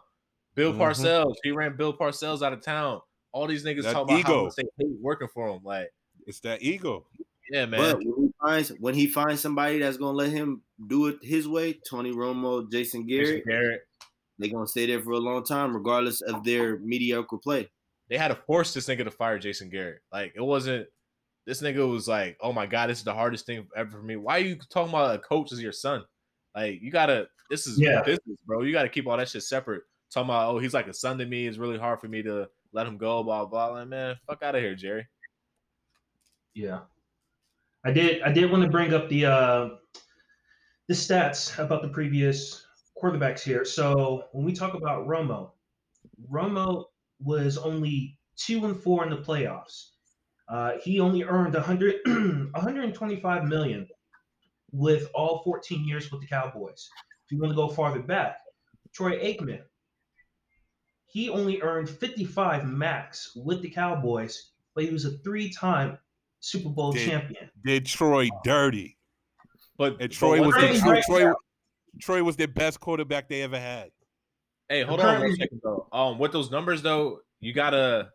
Bill 0.55 0.73
Mhm. 0.73 0.77
Parcells, 0.77 1.35
he 1.43 1.51
ran 1.51 1.75
Bill 1.77 1.95
Parcells 1.97 2.41
out 2.41 2.53
of 2.53 2.61
town. 2.61 3.01
All 3.31 3.47
these 3.47 3.63
niggas 3.63 3.83
That 3.83 3.93
talk 3.93 4.03
about 4.03 4.13
how 4.13 4.19
ego. 4.19 4.43
much 4.45 4.55
they 4.55 4.63
hate 4.77 4.99
working 4.99 5.27
for 5.33 5.47
him. 5.49 5.61
Like, 5.63 5.89
It's 6.27 6.39
that 6.41 6.61
ego. 6.61 7.07
yeah, 7.49 7.65
man. 7.65 7.79
But 7.79 7.97
when 8.05 8.25
he 8.27 8.33
finds 8.41 8.69
when 8.79 8.93
he 8.95 9.07
finds 9.07 9.41
somebody 9.41 9.79
that's 9.79 9.97
gonna 9.97 10.17
let 10.17 10.29
him 10.31 10.63
do 10.87 11.07
it 11.07 11.19
his 11.23 11.47
way, 11.47 11.73
Tony 11.89 12.11
Romo, 12.11 12.69
Jason 12.71 13.07
Jason 13.07 13.07
Garrett, 13.07 13.45
Garrett, 13.45 13.81
they're 14.37 14.49
gonna 14.51 14.67
stay 14.67 14.85
there 14.85 15.01
for 15.01 15.11
a 15.11 15.17
long 15.17 15.43
time, 15.43 15.75
regardless 15.75 16.21
of 16.21 16.43
their 16.43 16.77
mediocre 16.79 17.37
play. 17.37 17.69
they 18.09 18.17
had 18.17 18.27
to 18.27 18.35
force 18.35 18.73
this 18.73 18.87
nigga 18.89 19.05
to 19.05 19.11
fire 19.11 19.39
Jason 19.39 19.69
Garrett. 19.69 20.01
Like, 20.11 20.33
it 20.35 20.41
wasn't. 20.41 20.85
This 21.45 21.61
nigga 21.61 21.89
was 21.89 22.09
like, 22.09 22.35
"Oh 22.41 22.51
my 22.51 22.65
god, 22.65 22.89
this 22.89 22.97
is 22.97 23.03
the 23.05 23.13
hardest 23.13 23.45
thing 23.45 23.65
ever 23.73 23.89
for 23.89 24.03
me." 24.03 24.17
Why 24.17 24.35
are 24.35 24.43
you 24.43 24.57
talking 24.69 24.89
about 24.89 25.15
a 25.15 25.19
coach 25.19 25.53
as 25.53 25.61
your 25.61 25.71
son? 25.71 26.03
Like, 26.53 26.81
you 26.81 26.91
gotta. 26.91 27.29
This 27.49 27.67
is 27.67 27.79
Yeah. 27.79 28.03
business, 28.03 28.37
bro. 28.45 28.63
You 28.63 28.73
gotta 28.73 28.89
keep 28.89 29.07
all 29.07 29.15
that 29.15 29.29
shit 29.29 29.43
separate. 29.43 29.83
Talking 30.13 30.29
about, 30.29 30.53
oh, 30.53 30.59
he's 30.59 30.73
like 30.73 30.87
a 30.87 30.93
son 30.93 31.17
to 31.19 31.25
me. 31.25 31.47
It's 31.47 31.57
really 31.57 31.77
hard 31.77 32.01
for 32.01 32.07
me 32.07 32.21
to 32.23 32.49
let 32.73 32.87
him 32.87 32.97
go. 32.97 33.23
Blah 33.23 33.45
blah. 33.45 33.67
Like, 33.67 33.87
man, 33.87 34.15
fuck 34.27 34.43
out 34.43 34.55
of 34.55 34.61
here, 34.61 34.75
Jerry. 34.75 35.07
Yeah. 36.53 36.81
I 37.85 37.91
did 37.91 38.21
I 38.21 38.31
did 38.31 38.51
want 38.51 38.63
to 38.63 38.69
bring 38.69 38.93
up 38.93 39.09
the 39.09 39.25
uh 39.25 39.69
the 40.87 40.93
stats 40.93 41.57
about 41.57 41.81
the 41.81 41.89
previous 41.89 42.65
quarterbacks 43.01 43.41
here. 43.41 43.65
So 43.65 44.25
when 44.33 44.45
we 44.45 44.53
talk 44.53 44.73
about 44.73 45.07
Romo, 45.07 45.51
Romo 46.29 46.85
was 47.19 47.57
only 47.57 48.17
two 48.35 48.65
and 48.65 48.79
four 48.79 49.03
in 49.03 49.09
the 49.09 49.17
playoffs. 49.17 49.91
Uh, 50.49 50.73
he 50.83 50.99
only 50.99 51.23
earned 51.23 51.53
100, 51.53 52.01
125 52.05 53.43
million 53.45 53.87
with 54.73 55.09
all 55.13 55.41
14 55.43 55.87
years 55.87 56.11
with 56.11 56.21
the 56.21 56.27
Cowboys. 56.27 56.89
If 57.25 57.31
you 57.31 57.39
want 57.39 57.51
to 57.51 57.55
go 57.55 57.69
farther 57.69 58.01
back, 58.01 58.37
Troy 58.93 59.17
Aikman, 59.19 59.61
he 61.11 61.29
only 61.29 61.61
earned 61.61 61.89
55 61.89 62.65
max 62.67 63.33
with 63.35 63.61
the 63.61 63.69
Cowboys, 63.69 64.51
but 64.75 64.83
he 64.85 64.89
was 64.91 65.05
a 65.05 65.11
three-time 65.19 65.97
Super 66.39 66.69
Bowl 66.69 66.91
Did- 66.93 67.07
champion. 67.07 67.49
Did 67.63 67.85
Troy 67.85 68.29
dirty. 68.43 68.97
But 69.77 69.97
And 70.01 70.11
Troy 70.11 70.39
one 70.39 70.47
was 70.47 70.55
the 70.55 70.79
Troy, 70.79 70.91
right 70.91 71.03
Troy, 71.03 71.23
now. 71.25 71.35
Troy 71.99 72.23
was 72.23 72.35
the 72.35 72.47
best 72.47 72.79
quarterback 72.79 73.27
they 73.29 73.41
ever 73.41 73.59
had. 73.59 73.91
Hey, 74.69 74.83
hold 74.83 74.99
on 75.01 75.05
one 75.07 75.15
Currently- 75.17 75.37
second 75.37 75.61
though. 75.63 75.87
Um, 75.91 76.17
with 76.19 76.31
those 76.31 76.49
numbers 76.51 76.81
though, 76.81 77.19
you 77.39 77.53
gotta. 77.53 78.09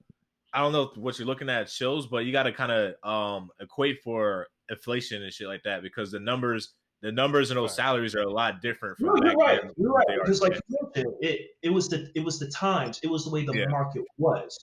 I 0.55 0.61
don't 0.61 0.73
know 0.73 0.91
what 0.95 1.19
you're 1.19 1.26
looking 1.26 1.50
at 1.50 1.69
shows, 1.69 2.07
but 2.07 2.25
you 2.25 2.33
gotta 2.33 2.53
kind 2.53 2.73
of 2.73 2.95
um 3.09 3.50
equate 3.61 4.00
for 4.03 4.47
inflation 4.71 5.23
and 5.23 5.33
shit 5.33 5.49
like 5.49 5.62
that 5.65 5.83
because 5.83 6.11
the 6.11 6.19
numbers, 6.21 6.73
the 7.03 7.12
numbers 7.12 7.50
and 7.50 7.59
those 7.59 7.75
salaries 7.75 8.15
are 8.15 8.23
a 8.23 8.31
lot 8.31 8.61
different 8.61 8.97
from 8.99 9.07
No, 9.09 9.15
you're 9.31 9.37
right. 9.37 9.61
then. 9.62 9.71
You're 9.76 9.93
right. 9.93 10.07
Because 10.23 10.41
like 10.41 10.55
today. 10.55 10.65
you 10.69 10.79
mentioned, 10.95 11.15
it 11.21 11.41
it 11.62 11.71
was 11.71 11.88
the 11.88 12.11
it 12.15 12.25
was 12.25 12.38
the 12.38 12.49
times. 12.49 13.00
It 13.03 13.09
was 13.11 13.25
the 13.25 13.31
way 13.31 13.45
the 13.45 13.53
Yeah. 13.53 13.67
market 13.69 14.03
was. 14.19 14.59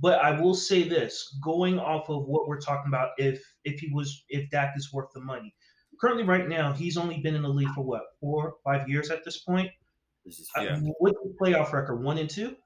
But 0.00 0.18
I 0.20 0.38
will 0.38 0.54
say 0.54 0.86
this, 0.86 1.38
going 1.42 1.78
off 1.78 2.10
of 2.10 2.26
what 2.26 2.48
we're 2.48 2.60
talking 2.60 2.88
about, 2.88 3.10
if 3.18 3.42
if 3.64 3.80
he 3.80 3.88
was 3.94 4.24
if 4.28 4.50
Dak 4.50 4.74
is 4.76 4.92
worth 4.92 5.10
the 5.14 5.20
money. 5.20 5.54
Currently, 5.98 6.24
right 6.24 6.46
now, 6.46 6.74
he's 6.74 6.98
only 6.98 7.18
been 7.20 7.34
in 7.34 7.40
the 7.42 7.48
league 7.48 7.70
for 7.74 7.82
what 7.82 8.02
four, 8.20 8.56
five 8.62 8.86
years 8.88 9.10
at 9.10 9.24
this 9.24 9.38
point. 9.38 9.70
This 10.26 10.38
is 10.40 10.50
Uh, 10.56 10.62
Yeah. 10.62 10.78
What's 10.98 11.16
the 11.22 11.34
playoff 11.40 11.72
record? 11.72 12.02
One 12.02 12.18
and 12.18 12.28
two. 12.28 12.56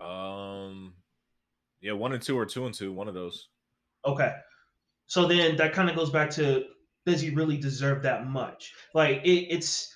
um, 0.00 0.94
yeah, 1.80 1.92
one 1.92 2.12
and 2.14 2.22
two 2.22 2.38
or 2.38 2.46
two 2.46 2.64
and 2.64 2.74
two, 2.74 2.92
one 2.92 3.08
of 3.08 3.14
those. 3.14 3.48
Okay. 4.06 4.34
So 5.06 5.26
then 5.28 5.56
that 5.56 5.74
kind 5.74 5.90
of 5.90 5.96
goes 5.96 6.08
back 6.10 6.30
to 6.30 6.64
does 7.06 7.20
he 7.20 7.30
really 7.30 7.56
deserve 7.56 8.02
that 8.02 8.26
much? 8.26 8.72
Like 8.94 9.22
it, 9.24 9.46
it's 9.54 9.94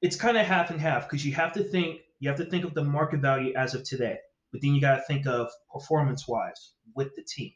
it's 0.00 0.16
kind 0.16 0.36
of 0.36 0.46
half 0.46 0.70
and 0.70 0.80
half 0.80 1.08
because 1.08 1.24
you 1.24 1.32
have 1.34 1.52
to 1.52 1.62
think 1.64 2.00
you 2.20 2.28
have 2.28 2.38
to 2.38 2.44
think 2.44 2.64
of 2.64 2.74
the 2.74 2.84
market 2.84 3.20
value 3.20 3.52
as 3.56 3.74
of 3.74 3.84
today, 3.84 4.16
but 4.52 4.60
then 4.62 4.74
you 4.74 4.80
got 4.80 4.96
to 4.96 5.02
think 5.02 5.26
of 5.26 5.50
performance 5.72 6.28
wise 6.28 6.72
with 6.94 7.14
the 7.16 7.22
team. 7.22 7.52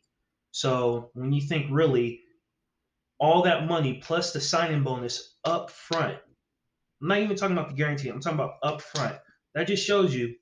So 0.51 1.11
when 1.15 1.33
you 1.33 1.41
think 1.41 1.67
really 1.71 2.21
all 3.19 3.43
that 3.43 3.67
money 3.67 4.01
plus 4.03 4.33
the 4.33 4.41
signing 4.41 4.83
bonus 4.83 5.35
up 5.45 5.71
front, 5.71 6.19
I'm 7.01 7.09
not 7.09 7.19
even 7.19 7.37
talking 7.37 7.57
about 7.57 7.69
the 7.69 7.75
guarantee. 7.77 8.09
I'm 8.09 8.21
talking 8.21 8.39
about 8.39 8.55
up 8.63 8.81
front. 8.81 9.17
That 9.55 9.67
just 9.67 9.87
shows 9.87 10.15
you, 10.15 10.35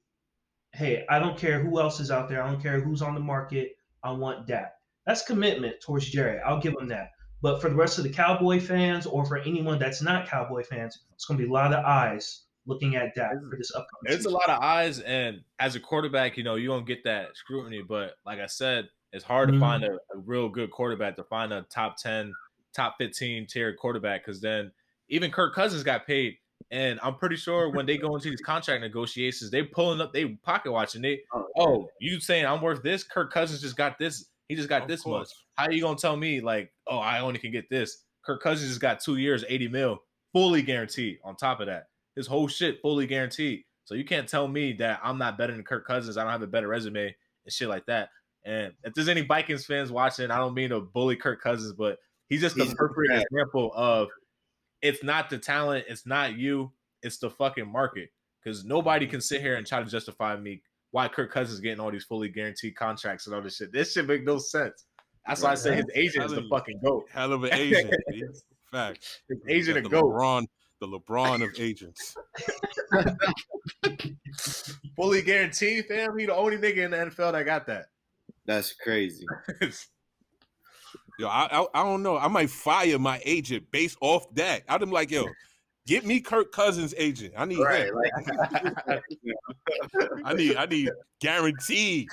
hey, 0.72 1.04
I 1.08 1.18
don't 1.18 1.38
care 1.38 1.60
who 1.60 1.80
else 1.80 2.00
is 2.00 2.10
out 2.10 2.28
there. 2.28 2.42
I 2.42 2.50
don't 2.50 2.62
care 2.62 2.80
who's 2.80 3.02
on 3.02 3.14
the 3.14 3.20
market. 3.20 3.72
I 4.02 4.12
want 4.12 4.46
that. 4.48 4.74
That's 5.06 5.24
commitment 5.24 5.76
towards 5.84 6.08
Jerry. 6.08 6.40
I'll 6.40 6.60
give 6.60 6.74
him 6.80 6.88
that. 6.88 7.10
But 7.44 7.60
for 7.60 7.68
the 7.68 7.76
rest 7.76 7.98
of 7.98 8.04
the 8.04 8.10
Cowboy 8.10 8.58
fans 8.58 9.04
or 9.04 9.26
for 9.26 9.36
anyone 9.36 9.78
that's 9.78 10.00
not 10.00 10.26
Cowboy 10.26 10.62
fans, 10.62 11.00
it's 11.12 11.26
going 11.26 11.36
to 11.36 11.44
be 11.44 11.50
a 11.50 11.52
lot 11.52 11.74
of 11.74 11.84
eyes 11.84 12.44
looking 12.64 12.96
at 12.96 13.14
Dak 13.14 13.32
for 13.50 13.58
this 13.58 13.70
upcoming 13.70 14.16
It's 14.16 14.24
a 14.24 14.30
lot 14.30 14.48
of 14.48 14.62
eyes, 14.62 15.00
and 15.00 15.42
as 15.58 15.76
a 15.76 15.80
quarterback, 15.80 16.38
you 16.38 16.42
know, 16.42 16.54
you 16.54 16.68
don't 16.68 16.86
get 16.86 17.04
that 17.04 17.36
scrutiny. 17.36 17.82
But 17.86 18.14
like 18.24 18.38
I 18.38 18.46
said, 18.46 18.88
it's 19.12 19.24
hard 19.24 19.50
to 19.50 19.56
Mhm. 19.56 19.60
find 19.60 19.84
a, 19.84 19.92
a 19.92 20.18
real 20.24 20.48
good 20.48 20.70
quarterback 20.70 21.16
to 21.16 21.24
find 21.24 21.52
a 21.52 21.66
top 21.68 21.98
ten, 21.98 22.32
top 22.72 22.94
fifteen 22.96 23.46
tier 23.46 23.74
quarterback. 23.74 24.24
Because 24.24 24.40
then 24.40 24.72
even 25.10 25.30
Kirk 25.30 25.54
Cousins 25.54 25.82
got 25.82 26.06
paid, 26.06 26.38
and 26.70 26.98
I'm 27.02 27.16
pretty 27.16 27.36
sure 27.36 27.68
when 27.68 27.84
they 27.84 27.98
go 27.98 28.14
into 28.16 28.30
these 28.30 28.40
contract 28.40 28.80
negotiations, 28.80 29.50
they 29.50 29.64
pulling 29.64 30.00
up, 30.00 30.14
they 30.14 30.28
pocket 30.28 30.72
watching. 30.72 31.02
They, 31.02 31.20
oh, 31.58 31.90
you 32.00 32.20
saying 32.20 32.46
I'm 32.46 32.62
worth 32.62 32.82
this? 32.82 33.04
Kirk 33.04 33.30
Cousins 33.30 33.60
just 33.60 33.76
got 33.76 33.98
this. 33.98 34.30
He 34.48 34.54
just 34.54 34.68
got 34.68 34.82
Of 34.82 34.88
this 34.88 35.00
much. 35.00 35.04
course. 35.04 35.42
How 35.56 35.70
you 35.70 35.80
gonna 35.80 35.96
tell 35.98 36.16
me 36.16 36.40
like, 36.40 36.72
oh, 36.86 36.98
I 36.98 37.20
only 37.20 37.38
can 37.38 37.50
get 37.52 37.68
this? 37.70 38.04
Kirk 38.24 38.42
Cousins 38.42 38.70
just 38.70 38.80
got 38.80 39.00
two 39.00 39.16
years, 39.16 39.44
eighty 39.48 39.68
mil, 39.68 40.02
fully 40.32 40.62
guaranteed. 40.62 41.18
On 41.24 41.36
top 41.36 41.60
of 41.60 41.66
that, 41.66 41.88
his 42.16 42.26
whole 42.26 42.48
shit 42.48 42.80
fully 42.80 43.06
guaranteed. 43.06 43.64
So 43.84 43.94
you 43.94 44.04
can't 44.04 44.28
tell 44.28 44.48
me 44.48 44.72
that 44.74 45.00
I'm 45.02 45.18
not 45.18 45.36
better 45.36 45.52
than 45.52 45.62
Kirk 45.62 45.86
Cousins. 45.86 46.16
I 46.16 46.22
don't 46.22 46.32
have 46.32 46.42
a 46.42 46.46
better 46.46 46.68
resume 46.68 47.06
and 47.44 47.52
shit 47.52 47.68
like 47.68 47.84
that. 47.86 48.08
And 48.44 48.72
if 48.82 48.94
there's 48.94 49.08
any 49.08 49.22
Vikings 49.22 49.64
fans 49.66 49.90
watching, 49.90 50.30
I 50.30 50.38
don't 50.38 50.54
mean 50.54 50.70
to 50.70 50.80
bully 50.80 51.16
Kirk 51.16 51.42
Cousins, 51.42 51.72
but 51.72 51.98
he's 52.28 52.40
just 52.40 52.56
the 52.56 52.66
perfect 52.76 53.08
bad. 53.08 53.24
example 53.30 53.72
of 53.74 54.08
it's 54.82 55.02
not 55.02 55.30
the 55.30 55.38
talent, 55.38 55.86
it's 55.88 56.06
not 56.06 56.36
you, 56.36 56.72
it's 57.02 57.18
the 57.18 57.30
fucking 57.30 57.66
market. 57.70 58.10
Because 58.42 58.64
nobody 58.64 59.06
can 59.06 59.22
sit 59.22 59.40
here 59.40 59.56
and 59.56 59.66
try 59.66 59.82
to 59.82 59.88
justify 59.88 60.36
me 60.36 60.62
why 60.94 61.08
Kirk 61.08 61.32
Cousins 61.32 61.54
is 61.54 61.60
getting 61.60 61.80
all 61.80 61.90
these 61.90 62.04
fully 62.04 62.28
guaranteed 62.28 62.76
contracts 62.76 63.26
and 63.26 63.34
all 63.34 63.42
this 63.42 63.56
shit. 63.56 63.72
This 63.72 63.92
shit 63.92 64.06
make 64.06 64.22
no 64.22 64.38
sense. 64.38 64.86
That's 65.26 65.42
why 65.42 65.50
I 65.50 65.54
say 65.56 65.74
his 65.74 65.86
agent 65.92 66.26
is 66.26 66.32
the 66.32 66.46
fucking 66.48 66.78
goat. 66.84 67.06
Hell 67.10 67.32
of 67.32 67.42
an 67.42 67.52
agent. 67.52 67.92
Fact. 68.70 69.22
His 69.28 69.38
agent 69.48 69.78
a 69.78 69.80
the 69.80 69.88
goat. 69.88 70.04
LeBron, 70.04 70.46
the 70.80 70.86
LeBron 70.86 71.42
of 71.42 71.50
agents. 71.58 72.14
Fully 74.96 75.22
guaranteed, 75.22 75.86
fam. 75.86 76.16
He 76.16 76.26
the 76.26 76.36
only 76.36 76.58
nigga 76.58 76.84
in 76.84 76.92
the 76.92 76.98
NFL 76.98 77.32
that 77.32 77.44
got 77.44 77.66
that. 77.66 77.86
That's 78.46 78.72
crazy. 78.74 79.26
Yo, 81.18 81.26
I, 81.26 81.48
I 81.50 81.66
I 81.74 81.82
don't 81.82 82.04
know. 82.04 82.16
I 82.16 82.28
might 82.28 82.50
fire 82.50 83.00
my 83.00 83.20
agent 83.24 83.64
based 83.72 83.98
off 84.00 84.32
that. 84.36 84.62
I'd 84.68 84.78
be 84.78 84.86
like, 84.86 85.10
yo, 85.10 85.26
get 85.86 86.04
me 86.06 86.20
Kirk 86.20 86.52
Cousins' 86.52 86.94
agent. 86.96 87.34
I 87.36 87.44
need 87.44 87.58
Right, 87.58 87.86
him. 87.86 87.94
like 87.94 88.12
I 90.24 90.34
need 90.34 90.56
I 90.56 90.66
need 90.66 90.90
guaranteed. 91.20 92.08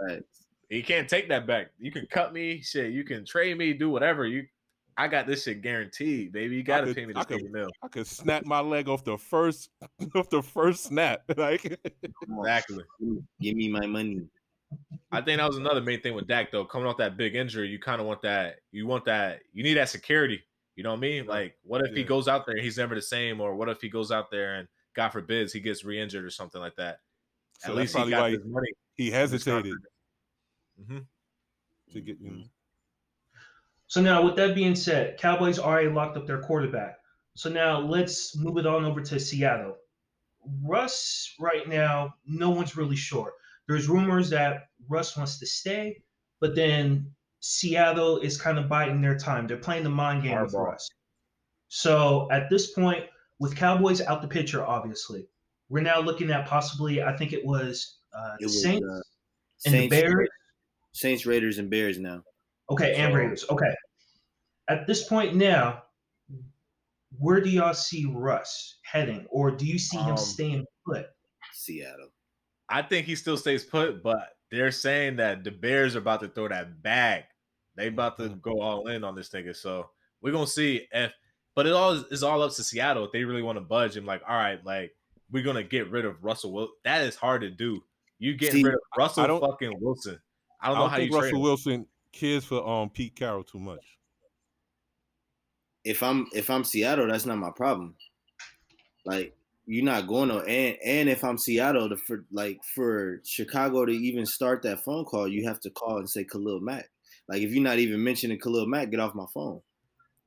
right. 0.00 0.22
he 0.68 0.82
can't 0.82 1.08
take 1.08 1.28
that 1.28 1.46
back. 1.46 1.68
You 1.78 1.90
can 1.92 2.06
cut 2.06 2.32
me, 2.32 2.60
shit. 2.62 2.92
You 2.92 3.04
can 3.04 3.24
trade 3.24 3.56
me, 3.58 3.72
do 3.72 3.90
whatever. 3.90 4.26
You, 4.26 4.46
I 4.96 5.08
got 5.08 5.26
this 5.26 5.42
shit 5.44 5.60
guaranteed, 5.62 6.32
baby. 6.32 6.56
You 6.56 6.62
gotta 6.62 6.86
could- 6.86 6.96
pay 6.96 7.06
me 7.06 7.14
I 7.16 7.24
this 7.24 7.42
could- 7.42 7.50
mil. 7.52 7.68
I 7.82 7.88
could 7.88 8.06
snap 8.06 8.44
my 8.44 8.60
leg 8.60 8.88
off 8.88 9.04
the 9.04 9.18
first 9.18 9.70
off 10.14 10.30
the 10.30 10.42
first 10.42 10.84
snap. 10.84 11.22
Like 11.36 11.78
Exactly. 12.22 12.84
Give 13.40 13.56
me 13.56 13.68
my 13.68 13.86
money. 13.86 14.22
I 15.12 15.20
think 15.20 15.38
that 15.38 15.46
was 15.46 15.56
another 15.58 15.80
main 15.80 16.00
thing 16.00 16.14
with 16.14 16.26
Dak 16.26 16.50
though. 16.50 16.64
Coming 16.64 16.88
off 16.88 16.96
that 16.98 17.16
big 17.16 17.36
injury, 17.36 17.68
you 17.68 17.78
kind 17.78 18.00
of 18.00 18.06
want 18.06 18.22
that. 18.22 18.56
You 18.72 18.86
want 18.86 19.04
that. 19.04 19.40
You 19.52 19.62
need 19.62 19.74
that 19.74 19.88
security. 19.88 20.42
You 20.76 20.82
know 20.82 20.90
what 20.90 20.96
I 20.96 21.00
mean? 21.00 21.26
Like, 21.26 21.56
what 21.62 21.86
if 21.86 21.94
he 21.94 22.02
goes 22.02 22.26
out 22.28 22.46
there 22.46 22.56
and 22.56 22.64
he's 22.64 22.78
never 22.78 22.94
the 22.94 23.02
same, 23.02 23.40
or 23.40 23.54
what 23.54 23.68
if 23.68 23.80
he 23.80 23.88
goes 23.88 24.10
out 24.10 24.30
there 24.30 24.56
and 24.56 24.68
God 24.94 25.10
forbids 25.10 25.52
he 25.52 25.60
gets 25.60 25.84
re-injured 25.84 26.24
or 26.24 26.30
something 26.30 26.60
like 26.60 26.76
that? 26.76 27.00
So 27.60 27.68
At 27.72 27.76
that's 27.76 27.94
least 27.94 28.06
he 28.06 28.10
probably 28.10 28.10
got 28.10 28.22
why 28.22 28.30
his 28.30 28.44
money. 28.44 28.68
he 28.94 29.10
hesitated 29.10 29.74
hmm 30.86 30.98
to 31.92 32.00
get 32.00 32.20
you 32.20 32.30
know, 32.30 32.42
So 33.86 34.00
now, 34.00 34.24
with 34.24 34.34
that 34.36 34.56
being 34.56 34.74
said, 34.74 35.18
Cowboys 35.18 35.58
already 35.60 35.88
locked 35.88 36.16
up 36.16 36.26
their 36.26 36.42
quarterback. 36.42 36.98
So 37.36 37.48
now 37.50 37.78
let's 37.78 38.36
move 38.36 38.58
it 38.58 38.66
on 38.66 38.84
over 38.84 39.00
to 39.00 39.20
Seattle. 39.20 39.76
Russ, 40.62 41.34
right 41.38 41.68
now, 41.68 42.14
no 42.26 42.50
one's 42.50 42.76
really 42.76 42.96
sure. 42.96 43.34
There's 43.68 43.88
rumors 43.88 44.30
that 44.30 44.68
Russ 44.88 45.16
wants 45.16 45.38
to 45.38 45.46
stay, 45.46 46.02
but 46.40 46.54
then 46.54 47.13
Seattle 47.46 48.20
is 48.20 48.40
kind 48.40 48.58
of 48.58 48.70
biding 48.70 49.02
their 49.02 49.18
time. 49.18 49.46
They're 49.46 49.58
playing 49.58 49.84
the 49.84 49.90
mind 49.90 50.22
game 50.22 50.40
with 50.40 50.54
Hardball. 50.54 50.68
Russ. 50.68 50.88
So 51.68 52.26
at 52.32 52.48
this 52.48 52.72
point, 52.72 53.04
with 53.38 53.54
Cowboys 53.54 54.00
out 54.00 54.22
the 54.22 54.28
picture, 54.28 54.64
obviously, 54.64 55.28
we're 55.68 55.82
now 55.82 56.00
looking 56.00 56.30
at 56.30 56.46
possibly. 56.46 57.02
I 57.02 57.14
think 57.14 57.34
it 57.34 57.44
was 57.44 57.98
uh, 58.16 58.36
It 58.40 58.46
was, 58.46 58.62
Saints 58.62 58.86
uh, 58.90 59.00
and 59.66 59.74
the 59.74 59.88
Bears. 59.88 60.28
Saints, 60.92 61.26
Raiders, 61.26 61.58
and 61.58 61.68
Bears 61.68 61.98
now. 61.98 62.22
Okay, 62.70 62.94
and 62.94 63.14
Raiders. 63.14 63.44
Okay. 63.50 63.74
At 64.70 64.86
this 64.86 65.06
point 65.06 65.34
now, 65.34 65.82
where 67.18 67.42
do 67.42 67.50
y'all 67.50 67.74
see 67.74 68.06
Russ 68.06 68.78
heading, 68.90 69.26
or 69.28 69.50
do 69.50 69.66
you 69.66 69.78
see 69.78 69.98
him 69.98 70.12
Um, 70.12 70.16
staying 70.16 70.64
put? 70.86 71.08
Seattle. 71.52 72.08
I 72.70 72.80
think 72.80 73.04
he 73.06 73.14
still 73.14 73.36
stays 73.36 73.64
put, 73.64 74.02
but 74.02 74.30
they're 74.50 74.70
saying 74.70 75.16
that 75.16 75.44
the 75.44 75.50
Bears 75.50 75.94
are 75.94 75.98
about 75.98 76.20
to 76.20 76.28
throw 76.28 76.48
that 76.48 76.82
bag. 76.82 77.24
They 77.76 77.88
about 77.88 78.16
to 78.18 78.28
go 78.30 78.60
all 78.60 78.86
in 78.88 79.04
on 79.04 79.14
this 79.14 79.30
nigga. 79.30 79.54
So 79.56 79.90
we're 80.20 80.32
gonna 80.32 80.46
see 80.46 80.86
if 80.92 81.12
but 81.54 81.66
it 81.66 81.72
all 81.72 81.92
is, 81.92 82.04
is 82.10 82.22
all 82.22 82.42
up 82.42 82.52
to 82.54 82.64
Seattle 82.64 83.04
if 83.04 83.12
they 83.12 83.24
really 83.24 83.42
want 83.42 83.56
to 83.56 83.60
budge 83.60 83.96
and 83.96 84.06
like, 84.06 84.22
all 84.28 84.36
right, 84.36 84.64
like 84.64 84.94
we're 85.30 85.44
gonna 85.44 85.62
get 85.62 85.90
rid 85.90 86.04
of 86.04 86.22
Russell 86.22 86.52
Wilson. 86.52 86.74
That 86.84 87.02
is 87.02 87.16
hard 87.16 87.40
to 87.42 87.50
do. 87.50 87.82
You 88.18 88.34
get 88.34 88.52
rid 88.54 88.66
of 88.74 88.80
Russell 88.96 89.26
don't- 89.26 89.40
fucking 89.40 89.74
Wilson. 89.80 90.20
I 90.60 90.68
don't 90.68 90.76
I 90.76 90.78
know 90.78 90.84
don't 90.84 90.90
how 90.90 90.96
think 90.96 91.10
you 91.10 91.18
Russell 91.18 91.36
him. 91.36 91.42
Wilson 91.42 91.86
cares 92.12 92.44
for 92.44 92.66
um 92.66 92.88
Pete 92.90 93.14
Carroll 93.16 93.44
too 93.44 93.58
much. 93.58 93.84
If 95.84 96.02
I'm 96.02 96.26
if 96.32 96.48
I'm 96.48 96.64
Seattle, 96.64 97.08
that's 97.08 97.26
not 97.26 97.36
my 97.38 97.50
problem. 97.50 97.94
Like 99.04 99.36
you're 99.66 99.84
not 99.84 100.06
going 100.06 100.28
to 100.28 100.38
and 100.40 100.76
and 100.84 101.08
if 101.08 101.22
I'm 101.24 101.36
Seattle, 101.38 101.88
the 101.88 101.96
for 101.96 102.24
like 102.32 102.62
for 102.64 103.20
Chicago 103.24 103.84
to 103.84 103.92
even 103.92 104.24
start 104.24 104.62
that 104.62 104.80
phone 104.84 105.04
call, 105.04 105.28
you 105.28 105.46
have 105.46 105.60
to 105.60 105.70
call 105.70 105.98
and 105.98 106.08
say 106.08 106.24
Khalil 106.24 106.60
Mack. 106.60 106.88
Like 107.28 107.42
if 107.42 107.52
you're 107.52 107.62
not 107.62 107.78
even 107.78 108.02
mentioning 108.02 108.38
Khalil 108.38 108.66
Mack, 108.66 108.90
get 108.90 109.00
off 109.00 109.14
my 109.14 109.26
phone. 109.32 109.60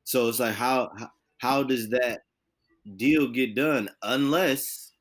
So 0.03 0.29
it's 0.29 0.39
like 0.39 0.55
how 0.55 0.89
how, 0.97 1.09
how 1.37 1.63
does 1.63 1.89
that 1.89 2.21
deal 2.95 3.27
get 3.27 3.55
done 3.55 3.89
unless 4.01 4.93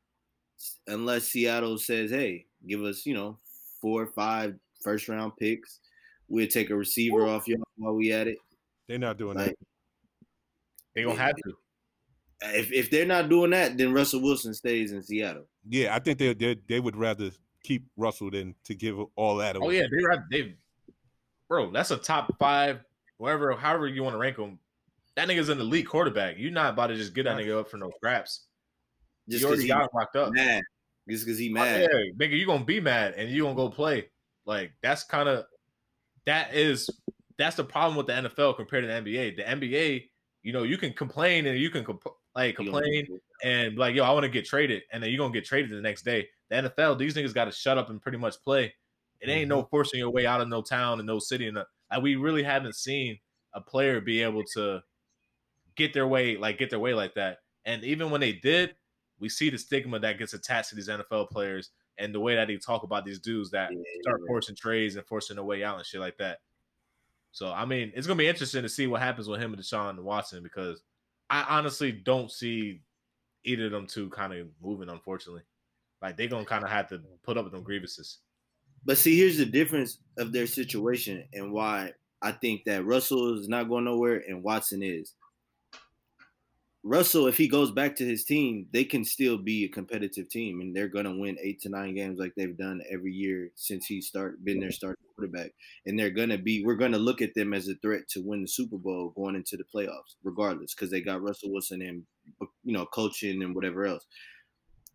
unless 0.86 1.28
Seattle 1.28 1.78
says, 1.78 2.10
"Hey, 2.10 2.46
give 2.66 2.82
us, 2.82 3.06
you 3.06 3.14
know, 3.14 3.38
four 3.80 4.02
or 4.02 4.08
five 4.08 4.54
first 4.82 5.08
round 5.08 5.32
picks. 5.38 5.80
We'll 6.28 6.48
take 6.48 6.70
a 6.70 6.76
receiver 6.76 7.26
off 7.26 7.48
you 7.48 7.62
while 7.76 7.94
we 7.94 8.12
at 8.12 8.26
it." 8.26 8.38
They're 8.88 8.98
not 8.98 9.16
doing 9.16 9.36
Like 9.36 9.46
that. 9.46 9.56
They 10.94 11.04
gonna 11.04 11.18
have 11.18 11.36
to. 11.36 11.52
if 12.42 12.72
if 12.72 12.90
they're 12.90 13.06
not 13.06 13.28
doing 13.28 13.50
that, 13.50 13.76
then 13.76 13.92
Russell 13.92 14.22
Wilson 14.22 14.54
stays 14.54 14.92
in 14.92 15.02
Seattle. 15.02 15.46
Yeah, 15.68 15.94
I 15.94 15.98
think 15.98 16.18
they 16.18 16.34
they 16.34 16.56
they 16.68 16.80
would 16.80 16.96
rather 16.96 17.30
keep 17.62 17.84
Russell 17.96 18.30
than 18.30 18.54
to 18.64 18.74
give 18.74 18.98
all 19.16 19.36
that 19.36 19.56
oh, 19.56 19.60
away. 19.60 19.78
Oh 19.78 19.80
yeah, 19.80 19.86
they 19.90 20.04
right 20.04 20.18
they 20.30 20.54
bro, 21.48 21.70
that's 21.70 21.90
a 21.90 21.96
top 21.96 22.36
five, 22.38 22.80
whatever, 23.18 23.54
however 23.54 23.86
you 23.88 24.02
want 24.02 24.14
to 24.14 24.18
rank 24.18 24.36
him. 24.38 24.58
That 25.16 25.28
nigga's 25.28 25.48
an 25.48 25.60
elite 25.60 25.86
quarterback. 25.88 26.36
You're 26.38 26.50
not 26.52 26.74
about 26.74 26.88
to 26.88 26.96
just 26.96 27.14
get 27.14 27.24
that 27.24 27.36
nigga 27.38 27.58
up 27.60 27.70
for 27.70 27.78
no 27.78 27.90
scraps. 27.96 28.46
Just 29.28 29.40
you 29.42 29.46
already 29.48 29.62
he 29.62 29.68
got 29.68 29.82
him 29.82 29.88
locked 29.94 30.16
up. 30.16 30.32
mad. 30.32 30.62
Just 31.08 31.24
because 31.24 31.38
he 31.38 31.48
Oh, 31.50 31.54
mad. 31.54 31.80
yeah, 31.90 31.98
nigga, 32.18 32.36
you're 32.36 32.46
gonna 32.46 32.64
be 32.64 32.80
mad 32.80 33.14
and 33.16 33.30
you 33.30 33.42
gonna 33.44 33.54
go 33.54 33.70
play. 33.70 34.10
Like 34.44 34.72
that's 34.82 35.04
kind 35.04 35.28
of 35.28 35.46
that 36.26 36.54
is 36.54 36.90
that's 37.38 37.56
the 37.56 37.64
problem 37.64 37.96
with 37.96 38.06
the 38.06 38.12
NFL 38.12 38.56
compared 38.56 38.82
to 38.84 38.88
the 38.88 38.94
NBA. 38.94 39.36
The 39.36 39.42
NBA, 39.42 40.08
you 40.42 40.52
know, 40.52 40.62
you 40.64 40.76
can 40.78 40.92
complain 40.92 41.46
and 41.46 41.58
you 41.58 41.70
can 41.70 41.84
comp- 41.84 42.06
like 42.34 42.56
complain 42.56 43.06
and 43.42 43.74
be 43.74 43.78
like, 43.78 43.94
yo, 43.94 44.04
I 44.04 44.10
want 44.12 44.24
to 44.24 44.28
get 44.28 44.44
traded, 44.44 44.82
and 44.92 45.02
then 45.02 45.10
you're 45.10 45.18
gonna 45.18 45.32
get 45.32 45.44
traded 45.44 45.70
the 45.70 45.80
next 45.80 46.02
day. 46.02 46.28
The 46.50 46.56
NFL, 46.56 46.98
these 46.98 47.14
niggas 47.14 47.34
got 47.34 47.46
to 47.46 47.52
shut 47.52 47.78
up 47.78 47.88
and 47.90 48.00
pretty 48.00 48.18
much 48.18 48.34
play. 48.44 48.74
It 49.20 49.28
ain't 49.28 49.48
no 49.48 49.60
mm-hmm. 49.62 49.70
forcing 49.70 50.00
your 50.00 50.10
way 50.10 50.26
out 50.26 50.40
of 50.40 50.48
no 50.48 50.62
town 50.62 50.98
and 50.98 51.06
no 51.06 51.18
city. 51.18 51.46
And 51.48 51.58
uh, 51.58 51.64
like, 51.90 52.02
we 52.02 52.16
really 52.16 52.42
haven't 52.42 52.76
seen 52.76 53.18
a 53.54 53.60
player 53.60 54.00
be 54.00 54.22
able 54.22 54.44
to 54.54 54.82
get 55.76 55.92
their 55.92 56.06
way, 56.06 56.36
like 56.36 56.58
get 56.58 56.70
their 56.70 56.78
way 56.78 56.94
like 56.94 57.14
that. 57.14 57.38
And 57.64 57.82
even 57.84 58.10
when 58.10 58.20
they 58.20 58.32
did, 58.32 58.74
we 59.18 59.28
see 59.28 59.50
the 59.50 59.58
stigma 59.58 59.98
that 60.00 60.18
gets 60.18 60.34
attached 60.34 60.70
to 60.70 60.74
these 60.74 60.88
NFL 60.88 61.30
players 61.30 61.70
and 61.98 62.14
the 62.14 62.20
way 62.20 62.34
that 62.34 62.48
they 62.48 62.56
talk 62.56 62.82
about 62.82 63.04
these 63.04 63.18
dudes 63.18 63.50
that 63.50 63.72
Yeah, 63.72 63.78
start 64.02 64.20
yeah. 64.20 64.26
forcing 64.26 64.54
trades 64.54 64.96
and 64.96 65.06
forcing 65.06 65.36
their 65.36 65.44
way 65.44 65.64
out 65.64 65.78
and 65.78 65.86
shit 65.86 66.00
like 66.00 66.18
that. 66.18 66.38
So 67.32 67.52
I 67.52 67.64
mean, 67.64 67.92
it's 67.94 68.06
gonna 68.06 68.18
be 68.18 68.28
interesting 68.28 68.62
to 68.62 68.68
see 68.68 68.86
what 68.86 69.02
happens 69.02 69.28
with 69.28 69.40
him 69.40 69.52
and 69.52 69.62
Deshaun 69.62 69.98
Watson 70.02 70.42
because 70.42 70.82
I 71.28 71.44
honestly 71.48 71.92
don't 71.92 72.30
see 72.30 72.80
either 73.44 73.66
of 73.66 73.72
them 73.72 73.86
two 73.86 74.08
kind 74.10 74.32
of 74.32 74.48
moving. 74.62 74.88
Unfortunately, 74.88 75.42
like 76.00 76.16
they're 76.16 76.28
gonna 76.28 76.44
kind 76.44 76.64
of 76.64 76.70
have 76.70 76.88
to 76.90 77.02
put 77.22 77.36
up 77.36 77.44
with 77.44 77.52
them 77.52 77.62
grievances. 77.62 78.18
But 78.86 78.98
see, 78.98 79.18
here's 79.18 79.36
the 79.36 79.44
difference 79.44 79.98
of 80.16 80.32
their 80.32 80.46
situation 80.46 81.24
and 81.34 81.52
why 81.52 81.92
I 82.22 82.30
think 82.32 82.64
that 82.64 82.86
Russell 82.86 83.36
is 83.38 83.48
not 83.48 83.68
going 83.68 83.84
nowhere 83.84 84.22
and 84.28 84.44
Watson 84.44 84.80
is. 84.82 85.12
Russell, 86.84 87.26
if 87.26 87.36
he 87.36 87.48
goes 87.48 87.72
back 87.72 87.96
to 87.96 88.06
his 88.06 88.22
team, 88.22 88.68
they 88.72 88.84
can 88.84 89.04
still 89.04 89.36
be 89.36 89.64
a 89.64 89.68
competitive 89.68 90.28
team, 90.28 90.60
and 90.60 90.74
they're 90.74 90.86
gonna 90.86 91.16
win 91.16 91.36
eight 91.42 91.60
to 91.62 91.68
nine 91.68 91.96
games 91.96 92.20
like 92.20 92.32
they've 92.36 92.56
done 92.56 92.80
every 92.88 93.12
year 93.12 93.50
since 93.56 93.86
he 93.86 94.00
started 94.00 94.44
been 94.44 94.60
their 94.60 94.70
starting 94.70 95.02
quarterback. 95.16 95.50
And 95.86 95.98
they're 95.98 96.10
gonna 96.10 96.38
be, 96.38 96.64
we're 96.64 96.76
gonna 96.76 96.96
look 96.96 97.22
at 97.22 97.34
them 97.34 97.54
as 97.54 97.66
a 97.66 97.74
threat 97.82 98.06
to 98.10 98.22
win 98.22 98.42
the 98.42 98.46
Super 98.46 98.78
Bowl 98.78 99.12
going 99.16 99.34
into 99.34 99.56
the 99.56 99.64
playoffs, 99.64 100.14
regardless, 100.22 100.74
because 100.74 100.92
they 100.92 101.00
got 101.00 101.22
Russell 101.22 101.50
Wilson 101.50 101.82
and 101.82 102.04
you 102.62 102.72
know 102.72 102.86
coaching 102.86 103.42
and 103.42 103.52
whatever 103.52 103.84
else. 103.84 104.06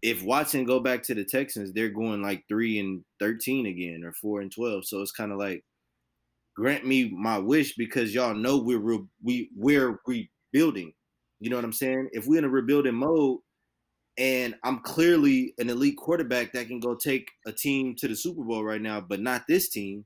If 0.02 0.24
Watson 0.24 0.66
go 0.66 0.80
back 0.80 1.04
to 1.04 1.14
the 1.14 1.24
Texans, 1.24 1.74
they're 1.74 1.90
going 1.90 2.22
like 2.22 2.44
three 2.48 2.80
and 2.80 3.04
thirteen 3.20 3.66
again, 3.68 4.04
or 4.04 4.14
four 4.14 4.42
and 4.42 4.52
twelve. 4.52 4.86
So 4.86 5.02
it's 5.02 5.12
kind 5.12 5.32
of 5.32 5.38
like, 5.38 5.64
grant 6.56 6.86
me 6.86 7.10
my 7.12 7.38
wish 7.38 7.76
because 7.76 8.14
y'all 8.14 8.34
know 8.34 8.58
we're 8.58 8.80
re- 8.80 9.08
we 9.24 9.50
we're 9.56 10.00
rebuilding. 10.08 10.94
You 11.40 11.50
know 11.50 11.56
what 11.56 11.66
I'm 11.66 11.74
saying? 11.74 12.10
If 12.12 12.26
we're 12.28 12.40
in 12.40 12.46
a 12.46 12.50
rebuilding 12.50 12.96
mode, 12.96 13.40
and 14.18 14.56
I'm 14.64 14.80
clearly 14.80 15.54
an 15.58 15.70
elite 15.70 15.98
quarterback 15.98 16.54
that 16.54 16.68
can 16.68 16.80
go 16.80 16.96
take 16.96 17.30
a 17.48 17.52
team 17.52 17.96
to 17.98 18.08
the 18.08 18.16
Super 18.16 18.44
Bowl 18.44 18.64
right 18.64 18.82
now, 18.82 19.02
but 19.02 19.22
not 19.22 19.44
this 19.48 19.70
team. 19.70 20.06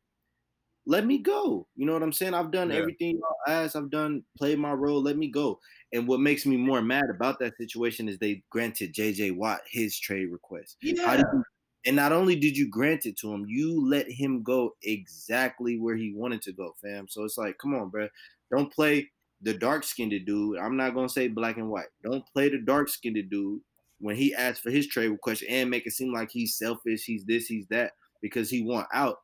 Let 0.88 1.06
me 1.06 1.18
go. 1.18 1.68
You 1.76 1.86
know 1.86 1.94
what 1.94 2.04
I'm 2.04 2.14
saying? 2.14 2.34
I've 2.34 2.52
done 2.52 2.70
Yeah. 2.70 2.78
everything 2.78 3.18
y'all 3.18 3.38
asked. 3.48 3.76
I've 3.76 3.90
done 3.90 4.24
played 4.38 4.60
my 4.60 4.72
role. 4.74 5.02
Let 5.02 5.18
me 5.18 5.30
go. 5.30 5.60
And 5.94 6.08
what 6.08 6.20
makes 6.20 6.46
me 6.46 6.58
more 6.58 6.82
mad 6.82 7.10
about 7.10 7.40
that 7.40 7.58
situation 7.58 8.08
is 8.08 8.20
they 8.20 8.44
granted 8.50 8.94
JJ 8.94 9.32
Watt 9.36 9.62
his 9.68 9.98
trade 9.98 10.28
request. 10.32 10.78
How 11.04 11.18
did 11.18 11.26
you, 11.34 11.44
and 11.88 11.96
not 11.96 12.12
only 12.12 12.36
did 12.36 12.56
you 12.58 12.70
grant 12.70 13.06
it 13.06 13.18
to 13.20 13.34
him, 13.34 13.46
you 13.48 13.88
let 13.88 14.10
him 14.10 14.44
go 14.44 14.76
exactly 14.84 15.80
where 15.80 15.96
he 15.96 16.14
wanted 16.14 16.42
to 16.44 16.54
go, 16.54 16.76
fam. 16.82 17.08
So 17.08 17.24
it's 17.24 17.38
like, 17.38 17.58
come 17.58 17.74
on, 17.76 17.90
bro. 17.90 18.10
Don't 18.52 18.72
play 18.72 19.10
the 19.42 19.54
dark 19.54 19.84
skinned 19.84 20.14
dude. 20.26 20.58
I'm 20.58 20.78
not 20.78 20.94
gonna 20.94 21.10
say 21.10 21.28
black 21.28 21.58
and 21.58 21.70
white. 21.70 21.88
Don't 22.04 22.26
play 22.28 22.50
the 22.50 22.60
dark 22.60 22.90
skinned 22.90 23.30
dude 23.30 23.62
when 24.00 24.16
he 24.16 24.34
asked 24.36 24.62
for 24.62 24.72
his 24.72 24.88
trade 24.88 25.10
request 25.10 25.44
and 25.48 25.70
make 25.70 25.88
it 25.88 25.94
seem 25.94 26.14
like 26.14 26.30
he's 26.30 26.58
selfish, 26.58 27.06
he's 27.06 27.24
this, 27.26 27.48
he's 27.48 27.66
that, 27.68 27.94
because 28.22 28.50
he 28.50 28.62
want 28.62 28.88
out. 28.94 29.20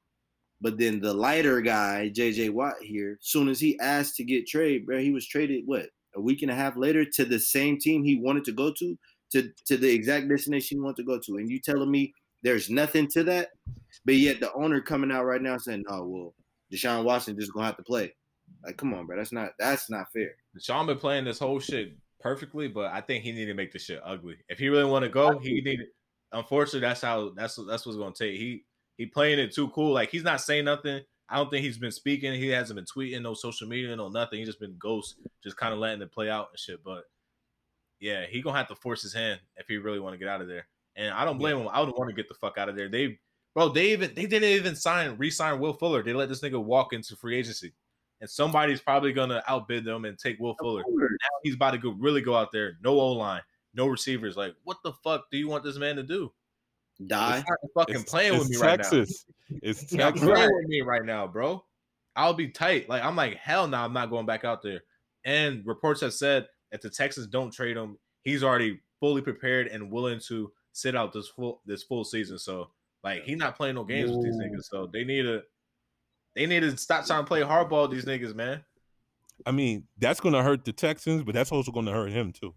But 0.61 0.77
then 0.77 1.01
the 1.01 1.13
lighter 1.13 1.59
guy, 1.61 2.11
JJ 2.13 2.51
Watt 2.51 2.75
here, 2.81 3.17
soon 3.19 3.49
as 3.49 3.59
he 3.59 3.79
asked 3.79 4.15
to 4.17 4.23
get 4.23 4.47
traded, 4.47 4.85
bro, 4.85 4.99
he 4.99 5.11
was 5.11 5.27
traded 5.27 5.63
what 5.65 5.87
a 6.15 6.21
week 6.21 6.43
and 6.43 6.51
a 6.51 6.55
half 6.55 6.77
later 6.77 7.03
to 7.03 7.25
the 7.25 7.39
same 7.39 7.79
team 7.79 8.03
he 8.03 8.19
wanted 8.19 8.45
to 8.45 8.51
go 8.51 8.71
to, 8.77 8.97
to 9.31 9.49
to 9.65 9.77
the 9.77 9.89
exact 9.89 10.29
destination 10.29 10.77
he 10.77 10.81
wanted 10.81 10.97
to 10.97 11.03
go 11.03 11.19
to. 11.19 11.37
And 11.37 11.49
you 11.49 11.59
telling 11.59 11.89
me 11.89 12.13
there's 12.43 12.69
nothing 12.69 13.07
to 13.09 13.23
that, 13.23 13.49
but 14.05 14.15
yet 14.15 14.39
the 14.39 14.53
owner 14.53 14.81
coming 14.81 15.11
out 15.11 15.25
right 15.25 15.41
now 15.41 15.57
saying, 15.57 15.83
"Oh 15.89 16.07
well, 16.07 16.35
Deshaun 16.71 17.03
Watson 17.03 17.39
just 17.39 17.53
gonna 17.53 17.65
have 17.65 17.77
to 17.77 17.83
play." 17.83 18.13
Like, 18.63 18.77
come 18.77 18.93
on, 18.93 19.07
bro, 19.07 19.17
that's 19.17 19.31
not 19.31 19.51
that's 19.57 19.89
not 19.89 20.07
fair. 20.13 20.35
Sean 20.59 20.85
been 20.85 20.97
playing 20.97 21.25
this 21.25 21.39
whole 21.39 21.59
shit 21.59 21.95
perfectly, 22.19 22.67
but 22.67 22.91
I 22.91 23.01
think 23.01 23.23
he 23.23 23.31
need 23.31 23.45
to 23.45 23.53
make 23.53 23.71
the 23.71 23.79
shit 23.79 24.01
ugly. 24.03 24.37
If 24.49 24.59
he 24.59 24.69
really 24.69 24.89
want 24.89 25.03
to 25.03 25.09
go, 25.09 25.39
he 25.39 25.61
needed. 25.61 25.87
Unfortunately, 26.31 26.81
that's 26.81 27.01
how 27.01 27.31
that's 27.35 27.59
that's 27.67 27.85
what's 27.85 27.97
gonna 27.97 28.13
take. 28.13 28.39
He 28.39 28.63
he 28.97 29.05
playing 29.05 29.39
it 29.39 29.53
too 29.53 29.69
cool. 29.69 29.93
Like 29.93 30.09
he's 30.09 30.23
not 30.23 30.41
saying 30.41 30.65
nothing. 30.65 31.01
I 31.29 31.37
don't 31.37 31.49
think 31.49 31.63
he's 31.63 31.77
been 31.77 31.91
speaking. 31.91 32.33
He 32.33 32.49
hasn't 32.49 32.75
been 32.75 32.85
tweeting, 32.85 33.21
no 33.21 33.33
social 33.33 33.67
media, 33.67 33.95
no 33.95 34.09
nothing. 34.09 34.39
He's 34.39 34.49
just 34.49 34.59
been 34.59 34.75
ghost, 34.77 35.15
just 35.41 35.55
kind 35.55 35.73
of 35.73 35.79
letting 35.79 36.01
it 36.01 36.11
play 36.11 36.29
out 36.29 36.49
and 36.51 36.59
shit. 36.59 36.83
But 36.83 37.05
yeah, 38.01 38.25
he 38.25 38.41
gonna 38.41 38.57
have 38.57 38.67
to 38.67 38.75
force 38.75 39.01
his 39.01 39.13
hand 39.13 39.39
if 39.55 39.67
he 39.67 39.77
really 39.77 39.99
want 39.99 40.13
to 40.13 40.17
get 40.17 40.27
out 40.27 40.41
of 40.41 40.47
there. 40.47 40.67
And 40.97 41.13
I 41.13 41.23
don't 41.23 41.37
blame 41.37 41.57
him. 41.57 41.69
I 41.71 41.79
would 41.79 41.93
want 41.95 42.09
to 42.09 42.15
get 42.15 42.27
the 42.27 42.33
fuck 42.35 42.57
out 42.57 42.67
of 42.67 42.75
there. 42.75 42.89
They, 42.89 43.17
bro, 43.55 43.69
they 43.69 43.91
even 43.91 44.13
they 44.13 44.25
didn't 44.25 44.49
even 44.49 44.75
sign 44.75 45.15
re-sign 45.17 45.59
Will 45.59 45.73
Fuller. 45.73 46.03
They 46.03 46.11
let 46.11 46.27
this 46.27 46.41
nigga 46.41 46.61
walk 46.61 46.91
into 46.91 47.15
free 47.15 47.37
agency, 47.37 47.71
and 48.19 48.29
somebody's 48.29 48.81
probably 48.81 49.13
gonna 49.13 49.41
outbid 49.47 49.85
them 49.85 50.03
and 50.03 50.19
take 50.19 50.37
Will 50.37 50.55
Fuller. 50.59 50.83
Now 50.85 51.27
he's 51.43 51.55
about 51.55 51.71
to 51.71 51.77
go 51.77 51.91
really 51.91 52.21
go 52.21 52.35
out 52.35 52.51
there, 52.51 52.77
no 52.83 52.99
O 52.99 53.13
line, 53.13 53.41
no 53.73 53.87
receivers. 53.87 54.35
Like, 54.35 54.53
what 54.65 54.77
the 54.83 54.91
fuck 55.01 55.31
do 55.31 55.37
you 55.37 55.47
want 55.47 55.63
this 55.63 55.77
man 55.77 55.95
to 55.95 56.03
do? 56.03 56.33
Die. 57.07 57.43
Fucking 57.75 57.95
It's- 57.95 58.09
playing 58.09 58.33
with 58.33 58.49
it's 58.49 58.59
me 58.61 58.67
right 58.67 58.77
now. 58.79 58.83
Texas. 58.89 59.25
It's 59.49 59.85
Texas. 59.89 60.23
playing 60.23 60.49
with 60.53 60.67
me 60.67 60.81
right 60.81 61.03
now, 61.05 61.27
bro. 61.27 61.63
I'll 62.15 62.33
be 62.33 62.49
tight. 62.49 62.89
Like 62.89 63.03
I'm 63.03 63.15
like, 63.15 63.37
hell 63.37 63.67
no, 63.67 63.77
I'm 63.77 63.93
not 63.93 64.09
going 64.09 64.25
back 64.25 64.43
out 64.43 64.61
there. 64.61 64.81
And 65.25 65.65
reports 65.65 66.01
have 66.01 66.13
said 66.13 66.47
if 66.71 66.81
the 66.81 66.89
Texans 66.89 67.27
don't 67.27 67.51
trade 67.51 67.77
him, 67.77 67.97
he's 68.23 68.43
already 68.43 68.79
fully 68.99 69.21
prepared 69.21 69.67
and 69.67 69.91
willing 69.91 70.19
to 70.27 70.51
sit 70.73 70.95
out 70.95 71.13
this 71.13 71.27
full 71.27 71.61
this 71.65 71.83
full 71.83 72.03
season. 72.03 72.37
So 72.37 72.69
like 73.03 73.23
he's 73.23 73.37
not 73.37 73.55
playing 73.55 73.75
no 73.75 73.83
games 73.83 74.11
with 74.11 74.23
these 74.23 74.35
niggas. 74.35 74.63
So 74.63 74.87
they 74.91 75.03
need 75.03 75.23
to 75.23 75.41
they 76.35 76.45
need 76.45 76.61
to 76.61 76.75
stop 76.77 77.05
trying 77.05 77.23
to 77.23 77.27
play 77.27 77.41
hardball 77.41 77.89
with 77.89 77.91
these 77.91 78.05
niggas, 78.05 78.35
man. 78.35 78.63
I 79.45 79.51
mean, 79.51 79.87
that's 79.97 80.19
going 80.19 80.33
to 80.35 80.43
hurt 80.43 80.65
the 80.65 80.71
Texans, 80.71 81.23
but 81.23 81.33
that's 81.33 81.51
also 81.51 81.71
going 81.71 81.87
to 81.87 81.91
hurt 81.91 82.11
him 82.11 82.31
too. 82.31 82.53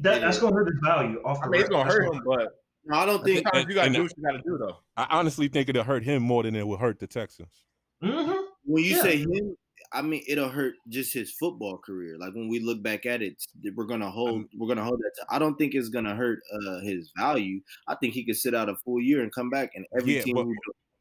That, 0.00 0.20
that's 0.20 0.38
going 0.40 0.52
to 0.52 0.58
hurt 0.58 0.66
his 0.68 0.80
value 0.82 1.20
off 1.24 1.40
the 1.40 1.46
I 1.46 1.48
mean, 1.48 1.60
it's 1.60 1.70
gonna 1.70 1.84
That's 1.84 1.94
hurt 1.94 2.12
him, 2.14 2.22
but 2.26 2.61
No, 2.84 2.96
I 2.98 3.06
don't 3.06 3.24
think. 3.24 3.38
sometimes 3.46 3.66
you 3.68 3.74
gotta 3.74 3.86
and- 3.86 3.94
do 3.94 4.02
what 4.02 4.12
you 4.16 4.22
gotta 4.24 4.42
do 4.44 4.58
though. 4.58 4.76
I 4.96 5.06
honestly 5.10 5.48
think 5.48 5.68
it'll 5.68 5.84
hurt 5.84 6.02
him 6.04 6.22
more 6.22 6.42
than 6.42 6.54
it 6.56 6.66
will 6.66 6.76
hurt 6.76 6.98
the 6.98 7.06
Texans. 7.06 7.64
Mhm. 8.02 8.44
When 8.64 8.82
you 8.84 8.96
Yeah. 8.96 9.02
say 9.02 9.18
him, 9.18 9.56
I 9.92 10.02
mean 10.02 10.22
it'll 10.26 10.48
hurt 10.48 10.74
just 10.88 11.12
his 11.12 11.30
football 11.32 11.78
career. 11.78 12.16
Like 12.18 12.34
when 12.34 12.48
we 12.48 12.58
look 12.60 12.82
back 12.82 13.06
at 13.06 13.22
it, 13.22 13.44
we're 13.76 13.84
gonna 13.84 14.10
hold 14.10 14.46
we're 14.56 14.66
gonna 14.68 14.84
hold 14.84 14.98
that. 15.00 15.12
To, 15.16 15.26
I 15.34 15.38
don't 15.38 15.56
think 15.56 15.74
it's 15.74 15.88
gonna 15.90 16.14
hurt 16.16 16.40
uh, 16.52 16.80
his 16.80 17.12
value. 17.16 17.60
I 17.88 17.94
think 17.96 18.14
he 18.14 18.24
could 18.24 18.36
sit 18.36 18.54
out 18.54 18.68
a 18.68 18.76
full 18.76 19.00
year 19.00 19.22
and 19.22 19.30
come 19.32 19.50
back, 19.50 19.72
and 19.74 19.86
every 19.96 20.16
Yeah, 20.16 20.22
team. 20.22 20.34
but- 20.34 20.44
who- 20.44 20.54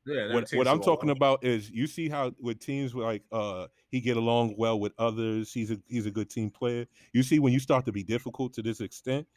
Yeah, 0.07 0.33
What, 0.33 0.47
takes 0.47 0.55
what 0.55 0.65
a 0.65 0.71
I'm 0.71 0.77
while. 0.79 0.83
talking 0.83 1.11
about 1.11 1.43
is 1.43 1.69
you 1.69 1.85
see 1.85 2.09
how 2.09 2.33
with 2.39 2.59
teams 2.59 2.95
like 2.95 3.23
uh 3.31 3.67
he 3.91 4.01
get 4.01 4.17
along 4.17 4.55
well 4.57 4.79
with 4.79 4.93
others. 4.97 5.53
He's 5.53 5.69
a 5.69 5.79
he's 5.87 6.07
a 6.07 6.11
good 6.11 6.27
team 6.29 6.49
player. 6.49 6.87
You 7.13 7.21
see 7.21 7.37
when 7.37 7.53
you 7.53 7.59
start 7.59 7.85
to 7.85 7.91
be 7.91 8.03
difficult 8.03 8.51
to 8.55 8.63
this 8.63 8.81
extent, 8.81 9.27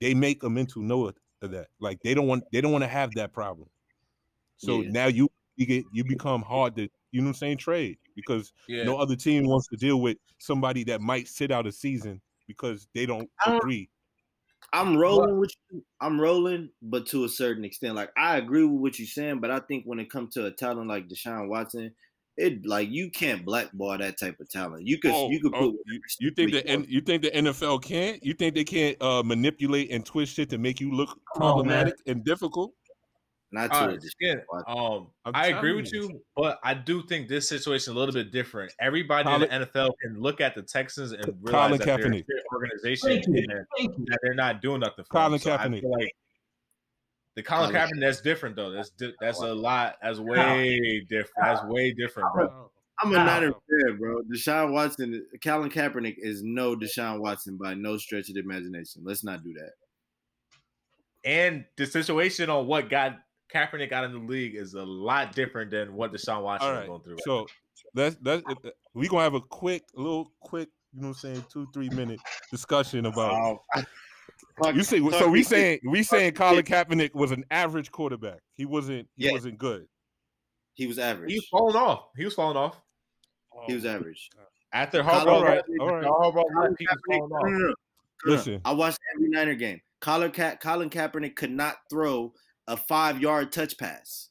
they 0.00 0.14
make 0.14 0.42
a 0.42 0.48
mental 0.48 0.80
note 0.80 1.18
of 1.42 1.50
that. 1.52 1.68
Like 1.80 2.02
they 2.02 2.14
don't 2.14 2.26
want 2.26 2.44
they 2.52 2.60
don't 2.60 2.72
want 2.72 2.84
to 2.84 2.88
have 2.88 3.10
that 3.14 3.32
problem. 3.32 3.68
So 4.56 4.82
Yeah. 4.82 4.90
now 4.90 5.06
you 5.06 5.28
you 5.56 5.66
get 5.66 5.84
you 5.92 6.04
become 6.04 6.42
hard 6.42 6.76
to 6.76 6.88
you 7.12 7.20
know 7.20 7.26
what 7.26 7.28
I'm 7.30 7.34
saying 7.34 7.58
trade 7.58 7.98
because 8.14 8.52
Yeah, 8.68 8.84
no 8.84 8.96
other 8.98 9.16
team 9.16 9.46
wants 9.46 9.68
to 9.68 9.76
deal 9.76 10.00
with 10.00 10.18
somebody 10.38 10.84
that 10.84 11.00
might 11.00 11.28
sit 11.28 11.50
out 11.50 11.66
a 11.66 11.72
season 11.72 12.20
because 12.46 12.88
they 12.94 13.06
don't 13.06 13.30
I 13.44 13.50
don't- 13.50 13.56
agree. 13.58 13.88
I'm 14.72 14.96
rolling 14.96 15.38
with 15.38 15.52
you. 15.70 15.84
I'm 16.00 16.20
rolling, 16.20 16.70
but 16.82 17.06
to 17.08 17.24
a 17.24 17.28
certain 17.28 17.64
extent. 17.64 17.94
Like 17.94 18.10
I 18.16 18.36
agree 18.36 18.64
with 18.64 18.80
what 18.80 18.98
you're 18.98 19.06
saying, 19.06 19.40
but 19.40 19.50
I 19.50 19.60
think 19.60 19.84
when 19.84 20.00
it 20.00 20.10
comes 20.10 20.34
to 20.34 20.46
a 20.46 20.50
talent 20.50 20.88
like 20.88 21.08
Deshaun 21.08 21.48
Watson, 21.48 21.94
it 22.36 22.66
like 22.66 22.90
you 22.90 23.10
can't 23.10 23.44
blackball 23.44 23.96
that 23.98 24.18
type 24.18 24.38
of 24.40 24.48
talent. 24.50 24.86
You 24.86 24.98
could 24.98 25.12
Oh, 25.14 25.30
you 25.30 25.40
could 25.40 25.54
oh, 25.54 25.72
put 25.72 25.80
you, 25.86 26.00
you 26.20 26.30
think 26.32 26.52
the 26.52 26.66
N- 26.66 26.86
you 26.88 27.00
think 27.00 27.22
the 27.22 27.30
NFL 27.30 27.82
can't? 27.82 28.22
You 28.24 28.34
think 28.34 28.54
they 28.54 28.64
can't 28.64 29.00
uh, 29.00 29.22
manipulate 29.22 29.90
and 29.90 30.04
twist 30.04 30.34
shit 30.34 30.50
to 30.50 30.58
make 30.58 30.80
you 30.80 30.92
look 30.92 31.08
Come 31.08 31.42
on, 31.42 31.66
man. 31.66 31.84
problematic 31.86 31.94
and 32.06 32.24
difficult? 32.24 32.72
not 33.52 33.70
to 33.70 33.76
All 33.78 33.88
a 33.90 34.00
Skin, 34.00 34.40
um, 34.66 35.06
I'm 35.24 35.56
agree 35.56 35.72
with 35.74 35.90
you. 35.92 36.02
you, 36.10 36.20
but 36.36 36.58
I 36.64 36.74
do 36.74 37.04
think 37.06 37.28
this 37.28 37.48
situation 37.48 37.92
is 37.92 37.96
a 37.96 37.98
little 37.98 38.12
bit 38.12 38.32
different. 38.32 38.72
Everybody 38.80 39.30
in 39.32 39.40
the 39.40 39.46
NFL 39.46 39.92
can 40.02 40.20
look 40.20 40.40
at 40.40 40.54
the 40.56 40.62
Texans 40.62 41.12
and 41.12 41.24
realize 41.40 41.68
Colin 41.68 41.78
that 41.78 41.84
they're 41.86 41.94
a 41.94 41.98
Kaepernick. 41.98 42.16
shit 42.18 42.44
organization 42.52 43.08
Thank 43.08 43.26
you. 43.28 43.46
and 43.48 43.66
Thank 43.78 43.98
you. 43.98 44.04
that 44.08 44.18
they're 44.22 44.34
not 44.34 44.60
doing 44.60 44.80
nothing 44.80 45.04
for 45.04 45.12
Colin 45.12 45.32
them. 45.32 45.38
So 45.40 45.52
I 45.54 45.58
Kaepernick. 45.58 45.80
feel 45.80 45.92
like 45.92 46.12
the 47.36 47.42
Colin 47.42 47.70
Colin 47.70 47.88
Kaepernick, 47.88 48.00
that's 48.00 48.20
different 48.22 48.56
though. 48.56 48.70
That's 48.70 48.90
di- 48.90 49.14
that's 49.20 49.40
a 49.40 49.54
lot. 49.54 49.96
That's 50.02 50.18
way 50.18 51.00
different. 51.08 51.34
That's 51.40 51.64
way 51.64 51.92
different, 51.92 52.32
bro. 52.34 52.70
I'm 53.02 53.14
a 53.14 53.18
How? 53.18 53.26
Niner 53.26 53.52
fan, 53.52 53.98
bro. 53.98 54.22
Deshaun 54.22 54.72
Watson, 54.72 55.26
Colin 55.44 55.70
Kaepernick 55.70 56.14
is 56.16 56.42
no 56.42 56.74
Deshaun 56.74 57.20
Watson 57.20 57.58
by 57.58 57.74
no 57.74 57.98
stretch 57.98 58.30
of 58.30 58.36
the 58.36 58.40
imagination. 58.40 59.02
Let's 59.04 59.22
not 59.22 59.44
do 59.44 59.52
that. 59.52 59.72
And 61.24 61.66
the 61.76 61.84
situation 61.86 62.48
on 62.48 62.66
what 62.66 62.88
got 62.88 63.18
Kaepernick 63.52 63.92
out 63.92 64.04
of 64.04 64.12
the 64.12 64.18
league 64.18 64.54
is 64.54 64.72
a 64.72 64.84
lot 64.84 65.34
different 65.34 65.70
than 65.70 65.94
what 65.94 66.14
Deshaun 66.14 66.42
Watson 66.42 66.70
All 66.70 66.80
is 66.80 66.86
going 66.86 67.02
through. 67.02 67.18
So 67.22 67.46
let's 67.94 68.16
let's 68.24 68.42
uh, 68.48 68.54
uh, 68.64 68.70
we 68.94 69.08
gonna 69.08 69.24
have 69.24 69.34
a 69.34 69.42
quick, 69.42 69.82
little 69.94 70.32
quick, 70.40 70.70
you 70.94 71.02
know 71.02 71.08
what 71.08 71.16
I'm 71.22 71.34
saying, 71.34 71.44
two 71.52 71.68
three 71.74 71.90
minute 71.90 72.20
discussion 72.50 73.04
about. 73.04 73.32
Oh, 73.32 73.82
You 74.74 74.82
see, 74.82 74.98
so? 75.10 75.28
We 75.28 75.42
saying 75.42 75.80
we 75.84 76.02
saying 76.02 76.32
Colin 76.32 76.64
Kaepernick 76.64 77.14
was 77.14 77.30
an 77.30 77.44
average 77.50 77.90
quarterback. 77.90 78.40
He 78.54 78.64
wasn't. 78.64 79.08
He 79.16 79.26
Yeah. 79.26 79.32
wasn't 79.32 79.58
good. 79.58 79.86
he 80.74 80.86
was 80.86 80.98
average. 80.98 81.30
He 81.32 81.38
was 81.38 81.46
falling 81.48 81.76
off. 81.76 82.08
He 82.16 82.24
was 82.24 82.34
falling 82.34 82.56
off. 82.56 82.80
He 83.66 83.74
was 83.74 83.84
average. 83.86 84.28
After 84.72 85.02
Colin- 85.02 85.26
Harbaugh, 85.26 85.32
All 85.32 85.44
right, 85.44 85.56
left, 85.56 85.68
all 85.80 85.94
right. 85.94 86.04
Harbaugh 86.04 86.44
Colin 86.54 86.76
he 86.78 86.86
was 86.86 87.00
falling 87.08 87.32
off. 87.32 87.42
no, 87.44 87.50
no, 87.50 87.58
no. 87.68 87.74
Listen. 88.26 88.60
I 88.64 88.72
watched 88.74 88.98
every 89.14 89.28
Niner 89.30 89.54
game. 89.54 89.80
Colin 90.00 90.30
Ka- 90.32 90.56
Colin 90.56 90.90
Kaepernick 90.90 91.34
could 91.36 91.50
not 91.50 91.76
throw 91.88 92.34
a 92.66 92.76
five 92.76 93.20
yard 93.22 93.52
touch 93.52 93.78
pass. 93.78 94.28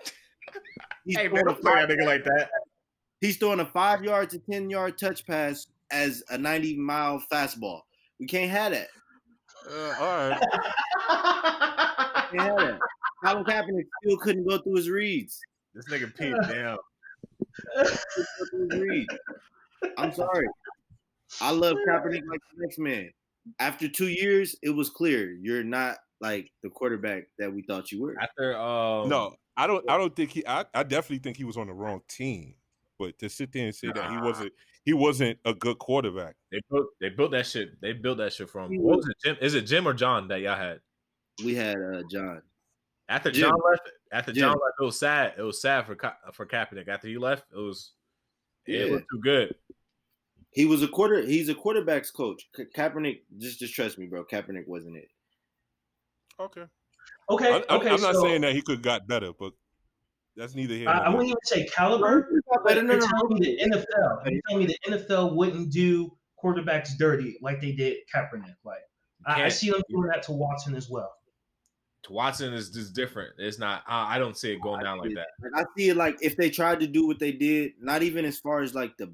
He's, 1.04 1.16
Hey, 1.16 1.28
man, 1.28 1.30
throwing 1.30 1.46
a 1.46 1.52
don't 1.52 1.62
play 1.62 1.72
that 1.74 1.88
five, 1.88 1.96
nigga 1.98 2.04
like 2.06 2.24
that. 2.24 2.50
he's 3.20 3.36
throwing 3.36 3.60
a 3.60 3.66
five 3.66 4.02
yard 4.02 4.30
to 4.30 4.38
ten 4.40 4.68
yard 4.70 4.98
touch 4.98 5.24
pass 5.26 5.66
as 5.90 6.22
a 6.30 6.38
ninety 6.38 6.76
mile 6.76 7.22
fastball. 7.32 7.82
We 8.18 8.26
can't 8.26 8.50
have 8.50 8.72
that. 8.72 8.88
Uh, 9.68 9.94
all 10.00 10.30
right. 10.30 10.40
We 12.32 12.38
can't 12.38 12.58
have 12.58 12.58
that. 12.58 12.78
Colin 13.24 13.44
Kaepernick 13.44 13.84
still 14.02 14.18
couldn't 14.18 14.48
go 14.48 14.58
through 14.58 14.76
his 14.76 14.90
reads. 14.90 15.40
This 15.74 15.86
nigga 15.86 16.14
Pete, 16.16 16.34
damn. 16.48 16.78
Couldn't 17.76 17.98
go 18.16 18.44
through 18.50 18.68
his 18.70 18.80
reads. 18.80 19.14
I'm 19.98 20.12
sorry. 20.12 20.46
I 21.40 21.50
love 21.50 21.76
Kaepernick 21.88 22.22
like 22.28 22.40
the 22.54 22.60
next 22.60 22.78
man. 22.78 23.10
After 23.58 23.88
two 23.88 24.08
years, 24.08 24.56
it 24.62 24.70
was 24.70 24.90
clear 24.90 25.32
you're 25.32 25.64
not 25.64 25.96
like 26.20 26.50
the 26.62 26.70
quarterback 26.70 27.24
that 27.38 27.52
we 27.52 27.62
thought 27.62 27.92
you 27.92 28.02
were. 28.02 28.16
After 28.20 28.56
um, 28.56 29.08
No, 29.08 29.34
I 29.56 29.66
don't. 29.66 29.88
I 29.90 29.96
don't 29.98 30.14
think 30.14 30.30
he. 30.32 30.46
I, 30.46 30.64
I 30.74 30.82
definitely 30.82 31.18
think 31.18 31.36
he 31.36 31.44
was 31.44 31.56
on 31.56 31.68
the 31.68 31.72
wrong 31.72 32.02
team. 32.08 32.54
But 32.98 33.18
to 33.18 33.28
sit 33.28 33.52
there 33.52 33.66
and 33.66 33.74
say 33.74 33.88
that 33.94 34.10
he 34.10 34.16
wasn't, 34.18 34.52
he 34.84 34.92
wasn't 34.92 35.38
a 35.44 35.52
good 35.54 35.78
quarterback. 35.78 36.34
they 36.50 36.60
built 36.70 36.86
they 37.00 37.08
built 37.10 37.30
that 37.32 37.46
shit. 37.46 37.80
They 37.80 37.92
built 37.92 38.18
that 38.18 38.32
shit 38.32 38.48
from 38.50 38.70
He 38.70 38.78
what 38.78 38.98
was- 38.98 39.06
was 39.06 39.14
it? 39.24 39.28
Jim? 39.28 39.36
Is 39.40 39.54
it 39.54 39.62
Jim 39.62 39.86
or 39.86 39.92
John 39.94 40.28
that 40.28 40.40
y'all 40.40 40.56
had? 40.56 40.80
We 41.44 41.54
had 41.54 41.76
uh, 41.76 42.02
John. 42.10 42.40
After 43.08 43.30
Jim. 43.30 43.50
John 43.50 43.60
left, 43.70 43.90
after 44.12 44.32
Jim. 44.32 44.40
John 44.42 44.52
left, 44.52 44.74
it 44.80 44.84
was 44.84 44.98
sad. 44.98 45.34
It 45.38 45.42
was 45.42 45.60
sad 45.60 45.86
for 45.86 45.94
Ka- 45.94 46.16
for 46.32 46.46
Kaepernick. 46.46 46.88
After 46.88 47.06
he 47.08 47.18
left, 47.18 47.44
it 47.52 47.58
was 47.58 47.92
it 48.66 48.86
Yeah. 48.86 48.92
was 48.92 49.02
too 49.12 49.20
good. 49.20 49.54
He 50.50 50.64
was 50.64 50.82
a 50.82 50.88
quarter. 50.88 51.20
He's 51.20 51.48
a 51.50 51.54
quarterbacks 51.54 52.12
coach. 52.12 52.48
Ka- 52.56 52.62
Kaepernick, 52.74 53.20
just 53.38 53.58
just 53.60 53.74
trust 53.74 53.98
me, 53.98 54.06
bro. 54.06 54.24
Kaepernick 54.24 54.66
wasn't 54.66 54.96
it. 54.96 55.08
Okay. 56.40 56.64
Okay, 57.28 57.52
I, 57.52 57.56
I, 57.68 57.76
okay. 57.76 57.90
I'm 57.90 58.00
not 58.00 58.14
so 58.14 58.22
saying 58.22 58.40
that 58.42 58.54
he 58.54 58.62
could 58.62 58.82
got 58.82 59.06
better, 59.06 59.32
but 59.38 59.52
that's 60.36 60.54
neither 60.54 60.74
here. 60.74 60.88
I, 60.88 60.96
nor 60.96 61.04
I 61.04 61.08
wouldn't 61.10 61.28
even 61.28 61.38
say 61.44 61.66
caliber. 61.66 62.28
But 62.50 62.64
Better 62.64 62.82
you're 62.82 63.00
telling 63.00 63.38
me 63.38 63.40
the 63.40 63.70
NFL. 63.70 64.30
You're 64.30 64.40
telling 64.48 64.66
me 64.66 64.76
the 64.86 64.96
NFL 64.96 65.34
wouldn't 65.34 65.72
do 65.72 66.16
quarterbacks 66.42 66.96
dirty 66.98 67.38
like 67.40 67.60
they 67.60 67.72
did 67.72 67.96
Kaepernick. 68.14 68.56
Like 68.64 68.82
I, 69.26 69.44
I 69.44 69.48
see 69.48 69.70
them 69.70 69.82
doing 69.88 70.08
that 70.08 70.22
to 70.24 70.32
Watson 70.32 70.74
as 70.74 70.88
well. 70.90 71.12
To 72.04 72.12
Watson 72.12 72.52
is 72.52 72.70
just 72.70 72.94
different. 72.94 73.34
It's 73.38 73.58
not. 73.58 73.82
I, 73.86 74.16
I 74.16 74.18
don't 74.18 74.36
see 74.36 74.52
it 74.52 74.60
going 74.60 74.82
down 74.82 74.98
like 74.98 75.14
that. 75.14 75.28
I 75.56 75.64
see 75.76 75.88
it 75.88 75.96
like 75.96 76.18
if 76.20 76.36
they 76.36 76.50
tried 76.50 76.80
to 76.80 76.86
do 76.86 77.06
what 77.06 77.18
they 77.18 77.32
did, 77.32 77.72
not 77.80 78.02
even 78.02 78.24
as 78.24 78.38
far 78.38 78.60
as 78.60 78.74
like 78.74 78.96
the, 78.96 79.12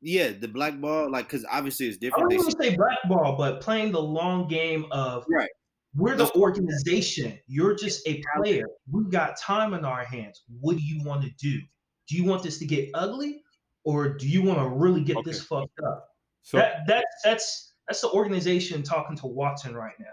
yeah, 0.00 0.30
the 0.30 0.48
black 0.48 0.80
ball, 0.80 1.10
like 1.10 1.26
because 1.26 1.44
obviously 1.50 1.86
it's 1.86 1.98
different. 1.98 2.32
I 2.32 2.36
different. 2.36 2.52
don't 2.52 2.60
They 2.60 2.66
even 2.68 2.76
say 2.76 2.76
blackball, 2.76 3.36
but 3.36 3.60
playing 3.60 3.92
the 3.92 4.00
long 4.00 4.48
game 4.48 4.86
of 4.90 5.24
Right. 5.28 5.50
We're 5.94 6.16
the 6.16 6.32
organization. 6.34 7.38
You're 7.46 7.74
just 7.74 8.06
a 8.08 8.22
player. 8.36 8.66
We've 8.90 9.10
got 9.10 9.38
time 9.38 9.74
in 9.74 9.84
our 9.84 10.04
hands. 10.04 10.42
What 10.60 10.76
do 10.76 10.82
you 10.82 11.02
want 11.04 11.22
to 11.22 11.30
do? 11.38 11.60
Do 12.08 12.16
you 12.16 12.24
want 12.24 12.42
this 12.42 12.58
to 12.58 12.66
get 12.66 12.88
ugly, 12.94 13.42
or 13.84 14.08
do 14.08 14.28
you 14.28 14.42
want 14.42 14.58
to 14.58 14.68
really 14.68 15.02
get 15.02 15.18
this 15.24 15.42
fucked 15.42 15.78
up? 15.86 16.08
So 16.42 16.56
that 16.56 16.86
that's 16.86 17.04
that's 17.24 17.74
that's 17.88 18.00
the 18.00 18.10
organization 18.10 18.82
talking 18.82 19.16
to 19.18 19.26
Watson 19.26 19.74
right 19.74 19.94
now. 19.98 20.06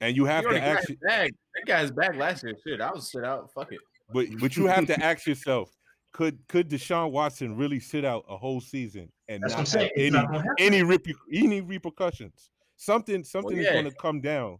and 0.00 0.16
you 0.16 0.24
have 0.26 0.44
He 0.44 0.52
to 0.52 0.62
ask. 0.62 0.88
That 1.02 1.30
guy's 1.66 1.90
back 1.90 2.14
last 2.14 2.44
year. 2.44 2.54
Shit, 2.64 2.80
I 2.80 2.90
was 2.92 3.10
sit 3.10 3.24
out. 3.24 3.52
Fuck 3.52 3.72
it. 3.72 3.80
but 4.12 4.26
but 4.38 4.56
you 4.56 4.66
have 4.66 4.86
to 4.86 5.04
ask 5.04 5.26
yourself, 5.26 5.76
could 6.12 6.38
could 6.48 6.70
Deshaun 6.70 7.10
Watson 7.10 7.56
really 7.56 7.80
sit 7.80 8.04
out 8.04 8.24
a 8.28 8.36
whole 8.36 8.60
season 8.60 9.10
and 9.28 9.42
That's 9.42 9.54
what 9.54 9.58
I'm 9.58 9.62
not 9.64 9.68
saying. 9.68 10.14
have 10.14 10.24
any 10.24 10.38
not 10.38 10.44
any 10.58 10.82
reper- 10.82 11.14
any 11.32 11.60
repercussions? 11.60 12.50
Something 12.76 13.24
something 13.24 13.56
yeah. 13.56 13.64
is 13.64 13.70
going 13.70 13.84
to 13.84 13.94
come 14.00 14.20
down. 14.20 14.58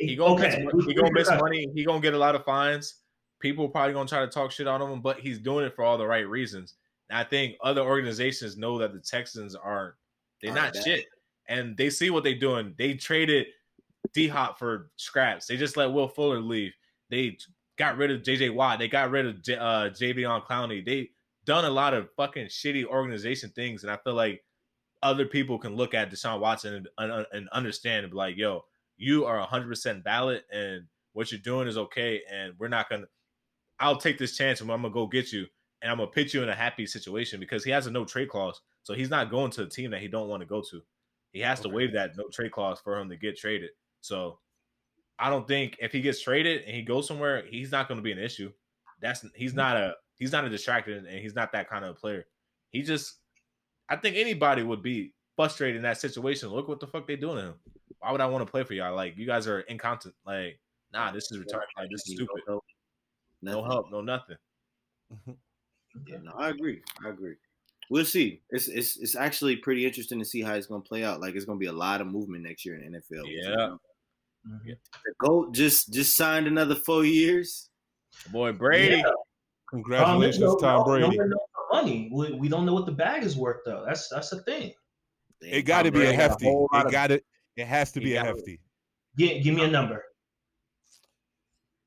He 0.00 0.16
gonna 0.16 0.34
Okay, 0.34 0.64
miss, 0.72 0.86
he 0.86 0.94
gonna 0.94 1.12
miss 1.12 1.30
money. 1.30 1.66
He 1.74 1.84
gonna 1.84 2.00
get 2.00 2.14
a 2.14 2.18
lot 2.18 2.34
of 2.34 2.44
fines. 2.44 2.96
People 3.38 3.68
probably 3.68 3.92
gonna 3.92 4.08
try 4.08 4.20
to 4.20 4.28
talk 4.28 4.50
shit 4.50 4.66
on 4.66 4.80
him, 4.80 5.02
but 5.02 5.20
he's 5.20 5.38
doing 5.38 5.66
it 5.66 5.74
for 5.74 5.84
all 5.84 5.98
the 5.98 6.06
right 6.06 6.26
reasons. 6.26 6.74
And 7.10 7.18
I 7.18 7.24
think 7.24 7.56
other 7.62 7.82
organizations 7.82 8.56
know 8.56 8.78
that 8.78 8.92
the 8.94 9.00
Texans 9.00 9.54
aren't 9.54 9.94
they're 10.40 10.54
not 10.54 10.74
shit, 10.74 11.04
and 11.48 11.76
they 11.76 11.90
see 11.90 12.08
what 12.08 12.24
they're 12.24 12.38
doing. 12.38 12.74
They 12.78 12.94
traded 12.94 13.48
D 14.14 14.26
Hop 14.26 14.58
for 14.58 14.90
scraps. 14.96 15.46
They 15.46 15.58
just 15.58 15.76
let 15.76 15.92
Will 15.92 16.08
Fuller 16.08 16.40
leave. 16.40 16.72
They 17.10 17.36
got 17.76 17.98
rid 17.98 18.10
of 18.10 18.22
JJ 18.22 18.54
Watt. 18.54 18.78
They 18.78 18.88
got 18.88 19.10
rid 19.10 19.26
of 19.26 19.42
J, 19.42 19.56
uh, 19.56 19.90
Jadeveon 19.90 20.46
Clowney. 20.46 20.84
They 20.84 21.10
done 21.44 21.66
a 21.66 21.70
lot 21.70 21.92
of 21.92 22.08
fucking 22.16 22.46
shitty 22.46 22.86
organization 22.86 23.50
things, 23.50 23.82
and 23.82 23.92
I 23.92 23.98
feel 23.98 24.14
like 24.14 24.42
other 25.02 25.26
people 25.26 25.58
can 25.58 25.76
look 25.76 25.92
at 25.92 26.10
Deshaun 26.10 26.40
Watson 26.40 26.74
and, 26.74 26.88
and, 27.12 27.26
and 27.32 27.48
understand 27.50 28.04
and 28.04 28.10
be 28.10 28.16
like, 28.16 28.36
"Yo, 28.38 28.64
you 29.00 29.24
are 29.24 29.44
100% 29.46 30.04
valid 30.04 30.42
and 30.52 30.84
what 31.14 31.32
you're 31.32 31.40
doing 31.40 31.66
is 31.66 31.78
okay 31.78 32.20
and 32.30 32.52
we're 32.58 32.68
not 32.68 32.88
going 32.90 33.00
to 33.00 33.08
I'll 33.80 33.96
take 33.96 34.18
this 34.18 34.36
chance 34.36 34.60
and 34.60 34.70
I'm 34.70 34.82
going 34.82 34.92
to 34.92 34.94
go 34.94 35.06
get 35.06 35.32
you 35.32 35.46
and 35.80 35.90
I'm 35.90 35.96
going 35.96 36.10
to 36.10 36.14
pitch 36.14 36.34
you 36.34 36.42
in 36.42 36.50
a 36.50 36.54
happy 36.54 36.86
situation 36.86 37.40
because 37.40 37.64
he 37.64 37.70
has 37.70 37.86
a 37.86 37.90
no 37.90 38.04
trade 38.04 38.28
clause. 38.28 38.60
So 38.82 38.92
he's 38.92 39.08
not 39.08 39.30
going 39.30 39.50
to 39.52 39.62
a 39.62 39.68
team 39.68 39.90
that 39.92 40.02
he 40.02 40.08
don't 40.08 40.28
want 40.28 40.42
to 40.42 40.46
go 40.46 40.60
to. 40.70 40.82
He 41.32 41.40
has 41.40 41.60
to 41.60 41.70
waive 41.70 41.94
that 41.94 42.10
no 42.18 42.24
trade 42.30 42.52
clause 42.52 42.78
for 42.78 42.98
him 42.98 43.08
to 43.08 43.16
get 43.16 43.38
traded. 43.38 43.70
So 44.02 44.38
I 45.18 45.30
don't 45.30 45.48
think 45.48 45.78
if 45.80 45.92
he 45.92 46.02
gets 46.02 46.20
traded 46.20 46.64
and 46.64 46.76
he 46.76 46.82
goes 46.82 47.08
somewhere, 47.08 47.44
he's 47.48 47.72
not 47.72 47.88
going 47.88 47.98
to 47.98 48.02
be 48.02 48.12
an 48.12 48.18
issue. 48.18 48.52
That's 49.00 49.24
he's 49.34 49.52
mm-hmm. 49.52 49.56
not 49.56 49.76
a 49.78 49.94
he's 50.16 50.32
not 50.32 50.44
a 50.44 50.50
distracted 50.50 51.06
and 51.06 51.18
he's 51.18 51.34
not 51.34 51.52
that 51.52 51.70
kind 51.70 51.86
of 51.86 51.92
a 51.92 51.98
player. 51.98 52.26
He 52.68 52.82
just 52.82 53.16
I 53.88 53.96
think 53.96 54.16
anybody 54.16 54.62
would 54.62 54.82
be 54.82 55.14
frustrated 55.36 55.76
in 55.76 55.82
that 55.84 55.98
situation. 55.98 56.50
Look 56.50 56.68
what 56.68 56.80
the 56.80 56.86
fuck 56.86 57.06
they 57.06 57.16
doing 57.16 57.36
to 57.36 57.42
him. 57.42 57.54
Why 57.98 58.12
would 58.12 58.20
I 58.20 58.26
want 58.26 58.46
to 58.46 58.50
play 58.50 58.62
for 58.64 58.74
y'all? 58.74 58.94
Like 58.94 59.16
you 59.16 59.26
guys 59.26 59.46
are 59.46 59.60
incompetent. 59.60 60.14
Like 60.24 60.58
nah, 60.92 61.10
this 61.12 61.30
is 61.30 61.38
retarded. 61.38 61.64
Like 61.76 61.90
this 61.90 62.06
is 62.08 62.14
stupid. 62.14 62.42
No 63.42 63.62
help. 63.64 63.90
No 63.90 64.00
Nothing. 64.00 64.36
help, 65.16 65.26
no 65.26 65.30
nothing. 65.30 65.36
Yeah, 66.06 66.18
no, 66.22 66.32
I 66.38 66.50
agree. 66.50 66.82
I 67.04 67.08
agree. 67.08 67.34
We'll 67.90 68.04
see. 68.04 68.42
It's 68.50 68.68
it's 68.68 68.96
it's 68.98 69.16
actually 69.16 69.56
pretty 69.56 69.84
interesting 69.84 70.18
to 70.20 70.24
see 70.24 70.42
how 70.42 70.54
it's 70.54 70.66
gonna 70.66 70.82
play 70.82 71.02
out. 71.04 71.20
Like 71.20 71.34
it's 71.34 71.44
gonna 71.44 71.58
be 71.58 71.66
a 71.66 71.72
lot 71.72 72.00
of 72.00 72.06
movement 72.06 72.44
next 72.44 72.64
year 72.64 72.76
in 72.76 72.92
the 72.92 72.98
NFL. 72.98 73.24
Yeah. 73.26 73.76
Mhm. 74.48 74.64
The 75.04 75.12
GOAT 75.18 75.52
just 75.54 75.92
just 75.92 76.16
signed 76.16 76.46
another 76.46 76.74
four 76.76 77.04
years. 77.04 77.68
Boy, 78.30 78.52
Brady. 78.52 78.96
Yeah. 78.98 79.10
Congratulations, 79.70 80.42
Um, 80.42 80.48
no- 80.50 80.56
Tom 80.58 80.84
Brady. 80.84 81.02
No 81.02 81.16
one 81.16 81.30
knows 81.30 81.38
the 81.54 81.76
money. 81.76 82.08
We, 82.12 82.32
we 82.34 82.48
don't 82.48 82.64
know 82.66 82.74
what 82.74 82.86
the 82.86 82.92
bag 82.92 83.22
is 83.24 83.36
worth 83.36 83.62
though. 83.64 83.84
That's 83.86 84.08
that's 84.08 84.30
the 84.30 84.42
thing. 84.42 84.72
It 85.40 85.62
got 85.62 85.82
to 85.82 85.90
Tom 85.90 85.98
be 86.00 86.04
a 86.04 86.08
Brady 86.10 86.16
got 86.16 86.30
hefty. 86.30 86.44
whole 86.46 86.68
It 86.72 86.90
got 86.90 87.06
to. 87.08 87.20
It 87.60 87.66
has 87.66 87.92
to 87.92 88.00
be 88.00 88.16
a 88.16 88.24
hefty. 88.24 88.58
Give, 89.16 89.42
give 89.42 89.54
me 89.54 89.64
a 89.64 89.70
number. 89.70 90.02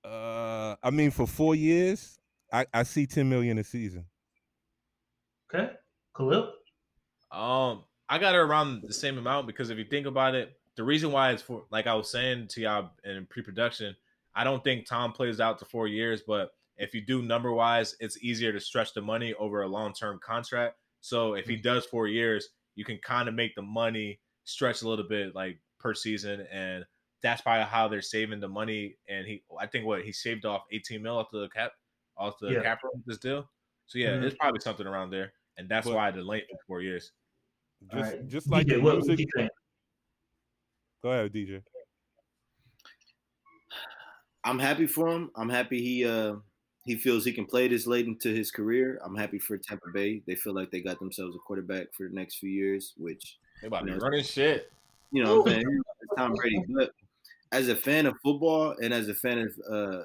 Uh, 0.05 0.75
I 0.83 0.91
mean, 0.91 1.09
for 1.09 1.25
four 1.25 1.55
years, 1.55 2.19
I, 2.51 2.67
I 2.71 2.83
see 2.83 3.07
ten 3.07 3.27
million 3.27 3.57
a 3.57 3.63
season. 3.63 4.05
Okay, 5.53 5.71
Khalil. 6.15 6.53
Um, 7.31 7.86
I 8.07 8.19
got 8.19 8.36
it 8.36 8.39
around 8.39 8.83
the 8.86 8.93
same 8.93 9.17
amount 9.17 9.47
because 9.47 9.71
if 9.71 9.79
you 9.79 9.86
think 9.86 10.05
about 10.05 10.36
it, 10.36 10.53
the 10.75 10.83
reason 10.83 11.12
why 11.12 11.31
it's 11.31 11.41
for 11.41 11.63
like 11.71 11.88
I 11.88 11.95
was 11.95 12.12
saying 12.12 12.49
to 12.49 12.62
y'all 12.62 12.91
in 13.03 13.25
pre-production, 13.25 13.95
I 14.36 14.43
don't 14.43 14.63
think 14.63 14.88
Tom 14.88 15.12
plays 15.12 15.39
out 15.39 15.57
to 15.59 15.65
four 15.65 15.88
years, 15.88 16.21
but 16.27 16.51
if 16.77 16.93
you 16.93 17.01
do 17.01 17.23
number 17.23 17.51
wise, 17.51 17.95
it's 17.99 18.21
easier 18.23 18.51
to 18.51 18.59
stretch 18.59 18.93
the 18.93 19.01
money 19.01 19.33
over 19.39 19.63
a 19.63 19.67
long-term 19.67 20.19
contract. 20.23 20.75
So 21.01 21.33
if 21.33 21.47
he 21.47 21.55
does 21.55 21.86
four 21.86 22.07
years, 22.07 22.49
you 22.75 22.86
can 22.86 22.99
kind 23.03 23.27
of 23.27 23.36
make 23.36 23.55
the 23.55 23.62
money 23.62 24.19
stretch 24.45 24.82
a 24.82 24.88
little 24.88 25.08
bit 25.08 25.36
like 25.36 25.60
per 25.79 25.93
season, 25.93 26.47
and 26.51 26.86
that's 27.21 27.41
probably 27.41 27.63
how 27.65 27.88
they're 27.88 28.01
saving 28.01 28.39
the 28.39 28.47
money. 28.47 28.97
And 29.08 29.25
he, 29.25 29.43
I 29.60 29.65
think 29.67 29.86
what 29.86 30.03
he 30.03 30.12
saved 30.12 30.45
off 30.45 30.63
18 30.71 31.01
mil 31.01 31.17
off 31.17 31.29
the 31.32 31.47
cap, 31.49 31.71
off 32.17 32.38
the 32.39 32.51
Yeah. 32.51 32.63
cap 32.63 32.84
room 32.84 33.01
this 33.06 33.17
deal. 33.17 33.49
So 33.86 33.99
yeah, 33.99 34.10
Mhm. 34.17 34.23
it's 34.23 34.36
probably 34.38 34.60
something 34.62 34.86
around 34.88 35.10
there, 35.12 35.34
and 35.58 35.67
that's 35.69 35.88
But- 35.88 35.95
why 35.95 36.12
the 36.12 36.21
length 36.21 36.47
of 36.51 36.58
four 36.67 36.82
years. 36.82 37.12
Just 37.91 38.13
right. 38.13 38.27
just 38.27 38.49
like 38.49 38.65
DJ, 38.67 38.75
the 38.75 38.82
what, 38.82 38.95
what 38.99 39.08
music. 39.08 39.27
you? 39.36 39.49
Go 41.01 41.10
ahead, 41.12 41.34
DJ. 41.34 41.62
I'm 44.43 44.60
happy 44.60 44.88
for 44.88 45.08
him. 45.10 45.32
I'm 45.36 45.49
happy 45.49 45.82
he 45.82 46.06
uh 46.06 46.36
he 46.86 46.95
feels 46.95 47.23
he 47.23 47.32
can 47.32 47.45
play 47.45 47.67
this 47.69 47.88
late 47.88 48.08
into 48.08 48.29
his 48.34 48.51
career. 48.51 48.99
I'm 49.06 49.15
happy 49.15 49.39
for 49.39 49.58
Tampa 49.58 49.89
Bay. 49.93 50.21
They 50.27 50.36
feel 50.36 50.53
like 50.53 50.69
they 50.71 50.82
got 50.82 50.99
themselves 50.99 51.36
a 51.36 51.39
quarterback 51.39 51.93
for 51.93 52.08
the 52.10 52.13
next 52.15 52.36
few 52.39 52.49
years, 52.49 52.93
which 52.97 53.38
They 53.63 53.67
about 53.67 53.80
to 53.80 53.86
be 53.86 53.91
Yeah. 53.91 53.97
running 54.02 54.23
shit. 54.23 54.69
you 55.12 55.23
know 55.23 55.39
what 55.39 55.47
I'm 55.54 55.62
saying 55.62 55.82
it's 56.02 56.13
Tom 56.17 56.34
Brady. 56.34 56.63
But 56.67 56.91
as 57.54 57.69
a 57.69 57.76
fan 57.76 58.06
of 58.08 58.15
football 58.21 58.76
and 58.82 58.93
as 58.93 59.08
a 59.08 59.13
fan 59.13 59.38
of 59.39 59.54
uh 59.71 60.04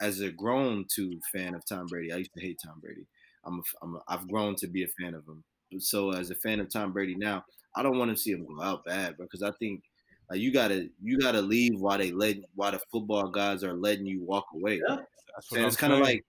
as 0.00 0.20
a 0.20 0.30
grown 0.30 0.84
to 0.94 1.18
fan 1.32 1.54
of 1.54 1.64
Tom 1.64 1.86
Brady, 1.86 2.12
I 2.12 2.16
used 2.18 2.34
to 2.34 2.40
hate 2.40 2.60
Tom 2.64 2.78
Brady. 2.80 3.06
I'm 3.44 3.60
a, 3.60 3.62
I'm 3.82 3.96
a, 3.96 4.00
I've 4.08 4.28
grown 4.28 4.54
to 4.56 4.66
be 4.68 4.84
a 4.84 4.88
fan 4.88 5.14
of 5.14 5.26
him. 5.26 5.42
So 5.80 6.10
as 6.12 6.30
a 6.30 6.34
fan 6.34 6.60
of 6.60 6.68
Tom 6.70 6.92
Brady 6.92 7.14
now, 7.14 7.44
I 7.74 7.82
don't 7.82 7.98
want 7.98 8.10
to 8.10 8.16
see 8.16 8.30
him 8.32 8.44
go 8.46 8.60
out 8.62 8.84
bad 8.84 9.16
because 9.16 9.42
I 9.42 9.52
think 9.52 9.82
like 10.30 10.40
you 10.40 10.52
gotta 10.52 10.90
you 11.02 11.18
gotta 11.18 11.40
leave 11.40 11.80
while 11.80 11.96
they 11.98 12.12
let 12.12 12.36
while 12.56 12.72
the 12.72 12.80
football 12.92 13.28
guys 13.28 13.64
are 13.64 13.72
letting 13.74 14.06
you 14.06 14.20
walk 14.22 14.46
away. 14.54 14.82
Yeah. 14.86 14.98
That's 15.34 15.52
And 15.52 15.64
it's 15.64 15.76
kind 15.76 15.92
of 15.94 16.00
like, 16.00 16.24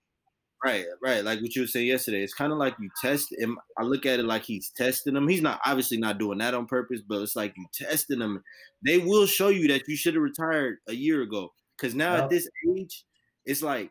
right, 0.63 0.85
right, 1.01 1.23
like 1.23 1.41
what 1.41 1.55
you 1.55 1.61
were 1.63 1.67
saying 1.67 1.87
yesterday. 1.87 2.21
It's 2.21 2.33
kind 2.33 2.51
of 2.51 2.57
like 2.57 2.75
you 2.79 2.89
test 3.01 3.33
him. 3.37 3.57
I 3.77 3.83
look 3.83 4.05
at 4.05 4.19
it 4.19 4.25
like 4.25 4.43
he's 4.43 4.69
testing 4.69 5.13
them. 5.13 5.27
He's 5.27 5.41
not 5.41 5.59
obviously 5.65 5.97
not 5.97 6.17
doing 6.17 6.39
that 6.39 6.53
on 6.53 6.65
purpose, 6.65 7.01
but 7.07 7.21
it's 7.21 7.35
like 7.35 7.53
you 7.57 7.65
testing 7.73 8.19
them. 8.19 8.43
They 8.85 8.97
will 8.97 9.25
show 9.25 9.49
you 9.49 9.67
that 9.69 9.87
you 9.87 9.95
should 9.95 10.15
have 10.15 10.23
retired 10.23 10.77
a 10.87 10.93
year 10.93 11.21
ago. 11.21 11.53
Because 11.77 11.95
now 11.95 12.15
Yeah. 12.15 12.23
at 12.23 12.29
this 12.29 12.49
age, 12.75 13.05
it's 13.45 13.61
like 13.61 13.89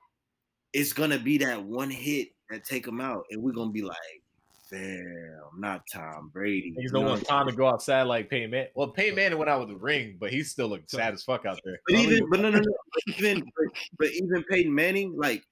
it's 0.72 0.92
gonna 0.92 1.18
be 1.18 1.38
that 1.38 1.64
one 1.64 1.90
hit 1.90 2.28
that 2.50 2.64
take 2.64 2.86
him 2.86 3.00
out, 3.00 3.24
and 3.30 3.42
we're 3.42 3.52
gonna 3.52 3.70
be 3.72 3.82
like, 3.82 3.96
damn, 4.70 5.40
not 5.58 5.82
Tom 5.92 6.30
Brady. 6.32 6.74
He's 6.76 6.84
You 6.84 6.88
don't 6.90 7.02
know 7.02 7.08
want 7.08 7.22
what 7.22 7.32
I'm 7.32 7.38
Tom 7.38 7.48
to 7.48 7.56
go 7.56 7.66
outside 7.68 8.02
like 8.02 8.28
Peyton 8.28 8.50
Man. 8.50 8.66
Well, 8.74 8.88
Peyton 8.88 9.14
Manning 9.14 9.38
went 9.38 9.48
out 9.50 9.60
with 9.60 9.70
the 9.70 9.76
ring, 9.76 10.16
but 10.20 10.30
he 10.30 10.42
still 10.42 10.68
looked 10.68 10.90
sad 10.90 11.14
as 11.14 11.22
fuck 11.22 11.46
out 11.46 11.58
there. 11.64 11.80
But 11.88 11.98
even, 11.98 12.28
but 12.28 12.40
no, 12.40 12.50
no, 12.50 12.58
no. 12.58 12.74
But 12.92 13.16
even, 13.16 13.40
but, 13.40 13.78
but 13.98 14.08
even 14.10 14.44
Peyton 14.50 14.74
Manning, 14.74 15.16
like 15.16 15.44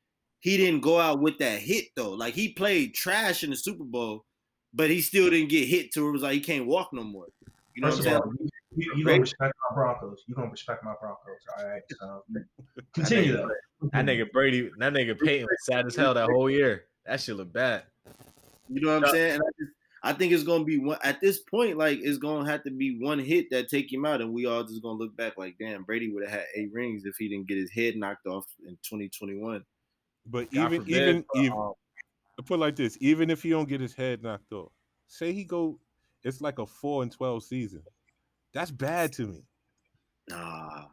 he 0.47 0.57
didn't 0.57 0.81
go 0.81 1.01
out 1.01 1.21
with 1.21 1.39
that 1.39 1.59
hit 1.59 1.87
though. 1.97 2.13
Like 2.13 2.35
he 2.35 2.53
played 2.53 2.95
trash 2.95 3.43
in 3.43 3.51
the 3.51 3.57
Super 3.57 3.83
Bowl, 3.83 4.25
but 4.73 4.91
he 4.91 5.01
still 5.01 5.29
didn't 5.29 5.49
get 5.49 5.67
hit 5.67 5.91
to 5.93 6.03
where 6.03 6.11
it 6.11 6.13
was 6.13 6.23
like 6.23 6.35
he 6.35 6.41
can't 6.41 6.69
walk 6.69 6.91
no 6.93 7.03
more. 7.03 7.27
You 7.75 7.83
know 7.83 7.89
First 7.91 8.07
what 8.07 8.07
I'm 8.07 8.13
saying? 8.13 8.23
all, 8.23 8.33
you, 8.77 8.93
you 8.97 9.05
gonna 9.05 9.21
respect 9.23 9.53
my 9.69 9.75
Broncos. 9.75 10.23
You 10.29 10.37
gonna 10.37 10.51
respect 10.51 10.85
my 10.85 10.95
Broncos. 11.01 11.41
All 11.59 11.69
right. 11.69 11.83
So 11.99 12.23
continue 12.95 13.33
though. 13.33 13.51
That 13.93 14.05
nigga 14.05 14.31
Brady, 14.31 14.71
that 14.79 14.93
nigga 14.93 15.19
Peyton 15.19 15.49
was 15.51 15.65
sad 15.65 15.85
as 15.85 15.97
hell 15.97 16.15
that 16.15 16.31
whole 16.31 16.49
year. 16.49 16.85
That 17.07 17.21
shit 17.21 17.35
look 17.35 17.53
bad. 17.53 17.83
You 18.69 18.83
know 18.83 19.01
what 19.01 19.09
I'm 19.09 19.11
saying? 19.11 19.33
And 19.33 19.43
I, 19.43 19.51
just, 19.59 19.73
I 20.05 20.13
think 20.13 20.33
it's 20.33 20.45
gonna 20.45 20.63
be 20.63 20.79
one 20.79 20.99
at 21.03 21.21
this 21.21 21.41
point. 21.41 21.77
Like 21.77 21.99
it's 22.01 22.19
gonna 22.19 22.49
have 22.49 22.63
to 22.63 22.71
be 22.71 23.01
one 23.01 23.19
hit 23.19 23.51
that 23.51 23.69
take 23.69 23.93
him 23.93 24.07
out, 24.07 24.21
and 24.21 24.33
we 24.33 24.47
all 24.47 24.63
just 24.63 24.81
gonna 24.81 24.97
look 24.97 25.17
back 25.17 25.39
like, 25.39 25.57
damn, 25.59 25.83
Brady 25.83 26.13
would 26.13 26.23
have 26.23 26.39
had 26.39 26.47
eight 26.55 26.73
rings 26.73 27.05
if 27.05 27.17
he 27.17 27.29
didn't 27.29 27.49
get 27.49 27.59
his 27.59 27.73
head 27.73 27.97
knocked 27.97 28.29
off 28.29 28.47
in 28.65 28.79
2021. 28.85 29.65
But 30.29 30.51
God 30.53 30.67
even 30.73 30.81
forbid, 30.83 30.97
even 30.97 31.25
but, 31.33 31.41
even 31.43 31.53
um, 31.59 31.73
put 32.47 32.59
like 32.59 32.77
this, 32.77 32.97
even 33.01 33.31
if 33.31 33.43
he 33.43 33.51
don't 33.51 33.69
get 33.69 33.81
his 33.81 33.95
head 33.95 34.23
knocked 34.23 34.53
off, 34.53 34.73
say 35.09 35.33
he 35.33 35.45
go, 35.45 35.79
it's 36.25 36.41
like 36.41 36.59
a 36.59 36.67
four 36.67 37.03
and 37.03 37.13
twelve 37.13 37.43
season. 37.45 37.83
That's 38.53 38.71
bad 38.71 39.13
to 39.15 39.27
me. 39.27 39.45
Nah, 40.29 40.87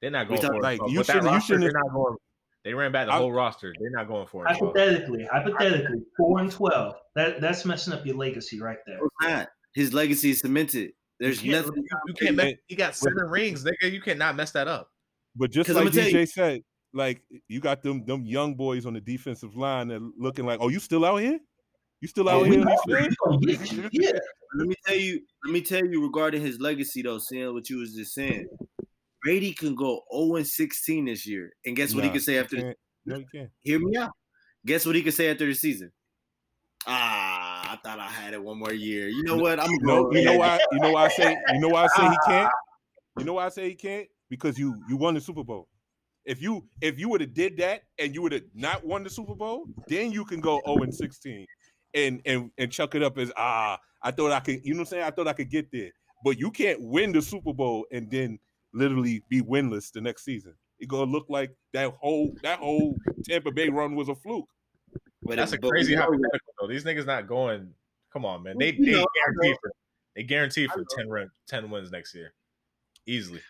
they're 0.00 0.10
not 0.10 0.28
going 0.28 0.40
talk- 0.40 0.52
for 0.52 0.60
like, 0.60 0.78
But 0.78 0.90
you 0.90 1.02
shouldn't- 1.02 1.32
you 1.32 1.40
shouldn't 1.40 1.62
they're 1.64 1.72
not 1.72 1.92
going. 1.92 2.16
They 2.64 2.74
ran 2.74 2.90
back 2.92 3.06
the 3.06 3.12
I- 3.12 3.18
whole 3.18 3.32
roster. 3.32 3.72
They're 3.78 3.90
not 3.90 4.08
going 4.08 4.26
for 4.26 4.44
it. 4.46 4.58
bro. 4.58 4.68
Hypothetically, 4.72 5.24
hypothetically, 5.30 6.02
four 6.16 6.40
and 6.40 6.50
twelve. 6.50 6.96
That 7.14 7.40
that's 7.40 7.64
messing 7.64 7.92
up 7.92 8.04
your 8.04 8.16
legacy 8.16 8.60
right 8.60 8.78
there. 8.86 8.98
it's 8.98 9.28
not. 9.28 9.48
His 9.74 9.92
legacy 9.94 10.30
is 10.30 10.40
cemented. 10.40 10.92
There's 11.20 11.42
you 11.42 11.52
nothing. 11.52 11.72
you, 11.76 11.84
you 12.08 12.14
can't 12.14 12.36
mess, 12.36 12.54
he 12.66 12.76
got 12.76 12.94
seven 12.94 13.24
rings, 13.28 13.64
nigga. 13.64 13.90
You 13.90 14.00
cannot 14.00 14.36
mess 14.36 14.50
that 14.52 14.68
up. 14.68 14.90
But 15.34 15.50
just 15.50 15.68
like 15.70 15.78
I'ma 15.78 15.90
tell 15.90 16.04
DJ 16.04 16.20
you- 16.20 16.26
said, 16.26 16.62
like 16.96 17.22
you 17.48 17.60
got 17.60 17.82
them 17.82 18.04
them 18.04 18.24
young 18.24 18.54
boys 18.54 18.86
on 18.86 18.94
the 18.94 19.00
defensive 19.00 19.54
line 19.56 19.88
that 19.88 20.00
looking 20.18 20.46
like, 20.46 20.58
oh, 20.60 20.68
you 20.68 20.80
still 20.80 21.04
out 21.04 21.16
here? 21.18 21.38
You 22.00 22.08
still 22.08 22.28
out 22.28 22.40
Oh, 22.40 22.44
here? 22.44 22.50
we 22.50 22.62
in 22.62 22.66
these 22.66 22.80
We're 22.86 22.98
fields? 22.98 23.16
gonna 23.24 23.38
get 23.40 23.72
you. 23.72 23.88
Yeah. 23.92 24.12
Let 24.58 24.68
me 24.68 24.74
tell 24.86 24.96
you. 24.96 25.20
Let 25.44 25.52
me 25.52 25.60
tell 25.62 25.84
you 25.84 26.02
regarding 26.02 26.40
his 26.42 26.58
legacy, 26.60 27.02
though. 27.02 27.18
Seeing 27.18 27.52
what 27.52 27.68
you 27.70 27.78
was 27.78 27.94
just 27.94 28.14
saying, 28.14 28.46
Brady 29.22 29.52
can 29.52 29.74
go 29.74 30.02
0 30.14 30.36
and 30.36 30.46
16 30.46 31.04
this 31.06 31.26
year, 31.26 31.52
and 31.64 31.76
guess 31.76 31.94
what 31.94 32.04
he 32.04 32.08
Nah, 32.08 32.14
can 32.14 32.20
say 32.20 32.38
after? 32.38 32.56
The, 32.56 32.62
can't. 32.62 32.78
No, 33.04 33.16
you 33.18 33.26
can't. 33.32 33.50
hear 33.62 33.78
me 33.78 33.96
out. 33.96 34.12
Guess 34.64 34.86
what 34.86 34.94
he 34.96 35.02
can 35.02 35.12
say 35.12 35.30
after 35.30 35.46
the 35.46 35.54
season? 35.54 35.92
Ah, 36.86 37.72
I 37.72 37.76
thought 37.76 37.98
I 37.98 38.06
had 38.08 38.32
it 38.34 38.42
one 38.42 38.58
more 38.58 38.72
year. 38.72 39.08
You 39.08 39.24
know 39.24 39.36
what? 39.36 39.58
I'm 39.58 39.70
No, 39.82 40.04
going. 40.04 40.18
you 40.18 40.24
know 40.24 40.38
why? 40.38 40.60
You 40.72 40.80
know 40.80 40.92
why 40.92 41.04
I 41.06 41.08
say? 41.08 41.36
You 41.52 41.60
know 41.60 41.68
why 41.68 41.84
I 41.84 41.86
say 41.88 42.08
he 42.08 42.16
can't? 42.26 42.52
You 43.18 43.24
know 43.24 43.32
why 43.32 43.46
I 43.46 43.48
say 43.48 43.70
he 43.70 43.74
can't? 43.74 44.08
Because 44.28 44.58
you 44.58 44.74
you 44.90 44.98
won 44.98 45.14
the 45.14 45.20
Super 45.22 45.42
Bowl. 45.42 45.68
If 46.26 46.42
you 46.42 46.66
if 46.80 46.98
you 46.98 47.08
would 47.08 47.20
have 47.22 47.32
did 47.34 47.56
that 47.58 47.82
and 47.98 48.14
you 48.14 48.20
would 48.22 48.32
have 48.32 48.42
not 48.54 48.84
won 48.84 49.04
the 49.04 49.10
Super 49.10 49.34
Bowl, 49.34 49.64
then 49.88 50.10
you 50.12 50.24
can 50.24 50.40
go 50.40 50.60
0 50.66 50.82
and 50.82 50.94
16 50.94 51.46
and 51.94 52.20
and 52.26 52.50
and 52.58 52.70
chuck 52.70 52.94
it 52.94 53.02
up 53.02 53.16
as 53.16 53.32
ah, 53.36 53.78
I 54.02 54.10
thought 54.10 54.32
I 54.32 54.40
could, 54.40 54.64
you 54.64 54.74
know 54.74 54.78
what 54.80 54.88
I'm 54.88 54.90
saying? 54.90 55.02
I 55.04 55.10
thought 55.10 55.28
I 55.28 55.32
could 55.32 55.50
get 55.50 55.70
there. 55.72 55.90
But 56.24 56.38
you 56.38 56.50
can't 56.50 56.80
win 56.82 57.12
the 57.12 57.22
Super 57.22 57.52
Bowl 57.52 57.86
and 57.92 58.10
then 58.10 58.38
literally 58.72 59.22
be 59.28 59.40
winless 59.40 59.92
the 59.92 60.00
next 60.00 60.24
season. 60.24 60.54
It 60.80 60.88
gonna 60.88 61.10
look 61.10 61.26
like 61.28 61.54
that 61.72 61.92
whole 61.92 62.34
that 62.42 62.58
whole 62.58 62.96
Tampa 63.24 63.52
Bay 63.52 63.68
run 63.68 63.94
was 63.94 64.08
a 64.08 64.14
fluke. 64.14 64.48
But 65.22 65.36
That's 65.36 65.52
a 65.52 65.54
it- 65.54 65.60
but 65.62 65.70
crazy 65.70 65.92
we 65.92 65.96
know- 65.96 66.02
hypothetical 66.02 66.52
though. 66.60 66.66
These 66.68 66.84
niggas 66.84 67.06
not 67.06 67.26
going. 67.28 67.72
Come 68.12 68.24
on, 68.24 68.42
man. 68.42 68.56
They 68.58 68.72
they 68.72 68.78
guarantee 68.80 69.56
for 69.62 69.72
they 70.16 70.22
guarantee 70.24 70.66
for 70.66 70.78
know. 70.78 70.84
10, 70.96 71.08
win, 71.08 71.30
10 71.46 71.70
wins 71.70 71.90
next 71.92 72.14
year, 72.14 72.32
easily. 73.06 73.42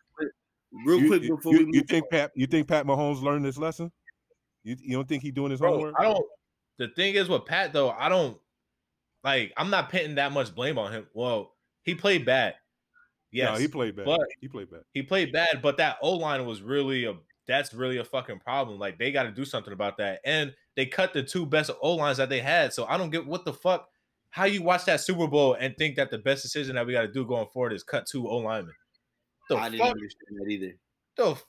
Real 0.84 1.00
You- 1.00 1.08
quick 1.08 1.22
you, 1.22 1.36
before 1.36 1.52
you, 1.52 1.58
we 1.60 1.64
you 1.66 1.72
move 1.80 1.88
think 1.88 2.10
Pat 2.10 2.32
you 2.34 2.46
think 2.46 2.68
Pat 2.68 2.86
Mahomes 2.86 3.22
learned 3.22 3.44
this 3.44 3.56
lesson? 3.58 3.90
You, 4.64 4.76
you 4.80 4.96
don't 4.96 5.08
think 5.08 5.22
he's 5.22 5.32
doing 5.32 5.50
his 5.50 5.60
Bro, 5.60 5.72
homework? 5.74 5.94
I 5.98 6.02
don't. 6.04 6.26
The 6.78 6.88
thing 6.88 7.14
is 7.14 7.28
with 7.28 7.44
Pat 7.46 7.72
though, 7.72 7.90
I 7.90 8.08
don't 8.08 8.38
like. 9.24 9.52
I'm 9.56 9.70
not 9.70 9.90
putting 9.90 10.16
that 10.16 10.32
much 10.32 10.54
blame 10.54 10.78
on 10.78 10.92
him. 10.92 11.06
Well, 11.14 11.52
he 11.84 11.94
played 11.94 12.24
bad. 12.26 12.54
Yes, 13.32 13.52
no, 13.54 13.60
he 13.60 13.68
played 13.68 13.96
bad. 13.96 14.06
but- 14.06 14.20
he 14.40 14.48
played 14.48 14.70
bad. 14.70 14.80
he 14.94 15.02
played 15.02 15.32
bad, 15.32 15.60
but 15.62 15.76
that 15.78 15.98
O 16.02 16.14
line 16.14 16.44
was 16.46 16.62
really 16.62 17.04
a 17.04 17.14
that's 17.46 17.72
really 17.72 17.98
a 17.98 18.04
fucking 18.04 18.40
problem. 18.40 18.78
Like 18.78 18.98
they 18.98 19.12
got 19.12 19.22
to 19.24 19.30
do 19.30 19.44
something 19.44 19.72
about 19.72 19.98
that. 19.98 20.20
And 20.24 20.52
they 20.74 20.86
cut 20.86 21.12
the 21.12 21.22
two 21.22 21.46
best 21.46 21.70
O 21.80 21.94
lines 21.94 22.16
that 22.18 22.28
they 22.28 22.40
had. 22.40 22.72
So 22.72 22.86
I 22.86 22.98
don't 22.98 23.10
get 23.10 23.26
what 23.26 23.44
the 23.44 23.52
fuck. 23.52 23.88
How 24.30 24.44
you 24.44 24.62
watch 24.62 24.84
that 24.86 25.00
Super 25.00 25.26
Bowl 25.28 25.54
and 25.54 25.74
think 25.78 25.96
that 25.96 26.10
the 26.10 26.18
best 26.18 26.42
decision 26.42 26.74
that 26.74 26.86
we 26.86 26.92
got 26.92 27.02
to 27.02 27.08
do 27.08 27.24
going 27.24 27.46
forward 27.52 27.72
is 27.72 27.82
cut 27.82 28.06
two 28.06 28.28
O 28.28 28.38
linemen? 28.38 28.74
The 29.48 29.56
I 29.56 29.68
didn't 29.70 29.86
understand 29.86 30.38
that 30.40 30.50
either. 30.50 30.76
the 31.16 31.30
f- 31.32 31.46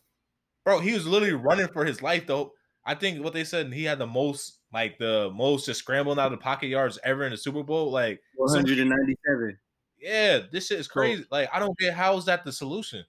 bro? 0.64 0.80
He 0.80 0.94
was 0.94 1.08
literally 1.08 1.34
running 1.34 1.68
for 1.68 1.86
his 1.86 2.02
life 2.02 2.28
though. 2.28 2.54
I 2.86 2.96
think 2.96 3.24
what 3.24 3.34
they 3.34 3.44
said 3.44 3.74
he 3.74 3.84
had 3.84 4.00
the 4.00 4.08
most 4.08 4.60
like 4.74 4.98
the 4.98 5.32
most 5.34 5.66
just 5.66 5.80
scrambling 5.80 6.20
out 6.20 6.32
of 6.32 6.40
the 6.40 6.44
pocket 6.44 6.68
yards 6.68 7.00
ever 7.04 7.24
in 7.24 7.32
the 7.32 7.38
Super 7.38 7.64
Bowl. 7.64 7.92
Like 7.92 8.22
197. 8.36 9.58
Yeah, 10.00 10.40
this 10.52 10.68
shit 10.68 10.80
is 10.80 10.88
crazy. 10.88 11.24
So, 11.24 11.28
like, 11.32 11.50
I 11.52 11.60
don't 11.60 11.78
get 11.78 11.94
how 11.94 12.18
is 12.18 12.26
that 12.26 12.46
the 12.46 12.52
solution? 12.52 13.04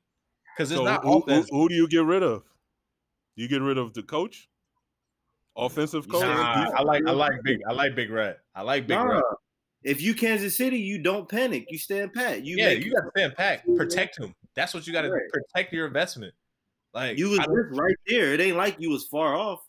Because 0.56 0.70
it's 0.70 0.78
so 0.78 0.84
not 0.84 1.04
who, 1.04 1.20
who, 1.20 1.42
who, 1.50 1.68
do 1.68 1.74
you 1.74 1.86
get 1.86 2.04
rid 2.04 2.22
of? 2.22 2.42
Do 3.36 3.42
you 3.42 3.48
get 3.48 3.60
rid 3.60 3.78
of 3.78 3.94
the 3.94 4.02
coach, 4.02 4.48
offensive 5.56 6.08
coach. 6.08 6.22
Nah, 6.22 6.70
I 6.74 6.82
like 6.82 7.06
I 7.06 7.12
like 7.12 7.42
big 7.44 7.60
I 7.68 7.72
like 7.72 7.94
Big 7.94 8.10
Red. 8.10 8.36
I 8.54 8.62
like 8.62 8.86
Big 8.86 8.96
nah, 8.96 9.04
Red. 9.04 9.22
If 9.82 10.00
you 10.02 10.14
Kansas 10.14 10.56
City, 10.56 10.78
you 10.78 10.98
don't 10.98 11.28
panic. 11.28 11.66
You 11.68 11.78
stand 11.78 12.12
pat. 12.12 12.44
You 12.44 12.56
yeah, 12.56 12.70
you 12.70 12.92
got 12.92 13.02
to 13.02 13.10
stand 13.16 13.36
pat. 13.36 13.62
Protect 13.76 14.18
him. 14.18 14.34
That's 14.58 14.74
what 14.74 14.88
you 14.88 14.92
got 14.92 15.02
to 15.02 15.10
right. 15.10 15.22
protect 15.32 15.72
your 15.72 15.86
investment. 15.86 16.34
Like 16.92 17.16
you 17.16 17.30
was 17.30 17.38
right 17.70 17.94
there. 18.08 18.34
It 18.34 18.40
ain't 18.40 18.56
like 18.56 18.74
you 18.80 18.90
was 18.90 19.06
far 19.06 19.36
off. 19.36 19.60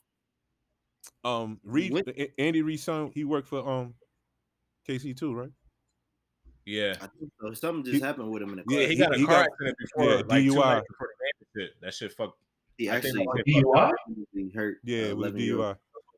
Um, 1.24 1.60
Reid, 1.64 1.94
Andy 2.40 2.64
Reid 2.64 2.80
son, 2.80 3.12
he 3.14 3.24
worked 3.24 3.48
for 3.48 3.70
um 3.70 3.94
KC 4.88 5.16
too, 5.16 5.36
right? 5.36 5.52
Yeah, 6.66 6.96
so. 7.40 7.54
Something 7.54 7.84
just 7.84 7.98
he, 7.98 8.02
happened 8.02 8.32
with 8.32 8.42
him 8.42 8.50
in 8.50 8.56
the 8.58 8.64
car. 8.64 8.80
Yeah, 8.80 8.88
he 8.88 8.96
got 8.96 9.14
a 9.14 9.18
he 9.20 9.26
car 9.28 9.36
got, 9.36 9.46
accident 9.46 9.78
before, 9.78 10.10
yeah, 10.10 10.16
like 10.26 10.44
DUI. 10.44 10.82
Before 10.88 11.10
shit. 11.56 11.70
That 11.82 11.94
shit 11.94 12.14
fucked. 12.14 12.38
He 12.78 12.90
actually 12.90 13.28
DUI. 13.48 13.92
Hurt. 14.56 14.78
Yeah, 14.84 15.04
it 15.04 15.18
was 15.18 15.34
DUI. 15.34 15.76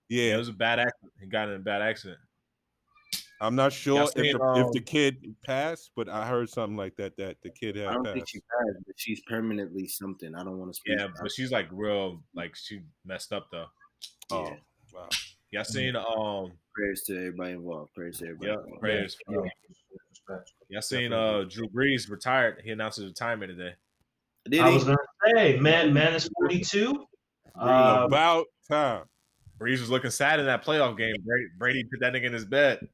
Yeah. 0.08 0.22
yeah, 0.22 0.34
it 0.36 0.38
was 0.38 0.48
a 0.48 0.54
bad 0.54 0.80
accident. 0.80 1.12
He 1.20 1.28
got 1.28 1.50
in 1.50 1.56
a 1.56 1.60
bad 1.60 1.82
accident. 1.82 2.20
I'm 3.42 3.56
not 3.56 3.74
sure 3.74 4.04
if 4.04 4.14
the, 4.14 4.40
um, 4.40 4.62
if 4.62 4.72
the 4.72 4.80
kid 4.80 5.36
passed, 5.44 5.90
but 5.96 6.08
I 6.08 6.28
heard 6.28 6.48
something 6.48 6.78
like 6.78 6.96
that 6.98 7.18
that 7.18 7.38
the 7.42 7.50
kid 7.50 7.76
had. 7.76 7.88
I 7.88 7.94
don't 7.94 8.04
passed. 8.04 8.14
think 8.14 8.30
she 8.30 8.40
passed, 8.40 8.78
but 8.86 8.96
she's 8.98 9.20
permanently 9.22 9.88
something. 9.88 10.36
I 10.36 10.44
don't 10.44 10.60
want 10.60 10.72
to 10.72 10.78
speak. 10.78 11.00
Yeah, 11.00 11.08
but 11.20 11.32
she's 11.32 11.52
like 11.52 11.68
real, 11.72 12.22
like 12.36 12.56
she 12.56 12.82
messed 13.04 13.34
up 13.34 13.48
though. 13.52 13.66
Oh, 14.30 14.44
yeah. 14.46 14.56
wow. 14.94 15.10
Y'all 15.50 15.64
seen 15.64 15.96
um 15.96 16.52
prayers 16.74 17.02
to 17.08 17.18
everybody 17.18 17.54
involved. 17.54 17.94
Prayers 17.96 18.20
to 18.20 18.26
everybody. 18.26 18.52
Yeah, 18.52 18.58
involved. 18.60 18.80
prayers. 18.80 19.18
Yeah. 19.28 20.38
Y'all 20.70 20.82
seen 20.82 21.12
uh 21.12 21.44
Drew 21.50 21.68
Brees 21.68 22.12
retired. 22.12 22.62
He 22.64 22.70
announced 22.70 22.98
his 22.98 23.08
retirement 23.08 23.58
today. 23.58 23.74
Did 24.50 24.62
I 24.62 24.70
was 24.70 24.84
gonna 24.84 24.98
say, 25.36 25.58
man, 25.58 25.94
man 25.94 26.14
is 26.14 26.30
42. 26.40 27.06
Um, 27.56 27.70
about 28.04 28.46
time. 28.70 29.04
Brees 29.60 29.80
was 29.80 29.90
looking 29.90 30.12
sad 30.12 30.40
in 30.40 30.46
that 30.46 30.64
playoff 30.64 30.98
game. 30.98 31.16
Brady, 31.26 31.48
Brady 31.58 31.84
put 31.84 32.00
that 32.02 32.14
nigga 32.14 32.26
in 32.26 32.34
his 32.34 32.46
bed. 32.46 32.88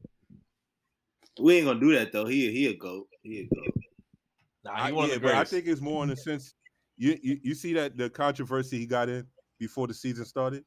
We 1.40 1.58
ain't 1.58 1.66
gonna 1.66 1.80
do 1.80 1.94
that 1.94 2.12
though. 2.12 2.26
He 2.26 2.52
he 2.52 2.68
a 2.68 2.76
goat. 2.76 3.08
He 3.24 3.42
a 3.42 3.56
goat. 3.56 3.74
Nah, 4.64 4.72
I, 4.74 4.90
yeah, 4.90 5.18
but 5.22 5.36
I 5.36 5.44
think 5.44 5.68
it's 5.68 5.82
more 5.82 6.04
in 6.04 6.10
the 6.10 6.16
sense 6.16 6.54
you, 6.98 7.18
you 7.22 7.40
you 7.44 7.54
see 7.54 7.74
that 7.74 7.96
the 7.96 8.10
controversy 8.10 8.80
he 8.80 8.86
got 8.86 9.08
in 9.08 9.26
before 9.60 9.88
the 9.88 9.94
season 9.94 10.26
started. 10.26 10.64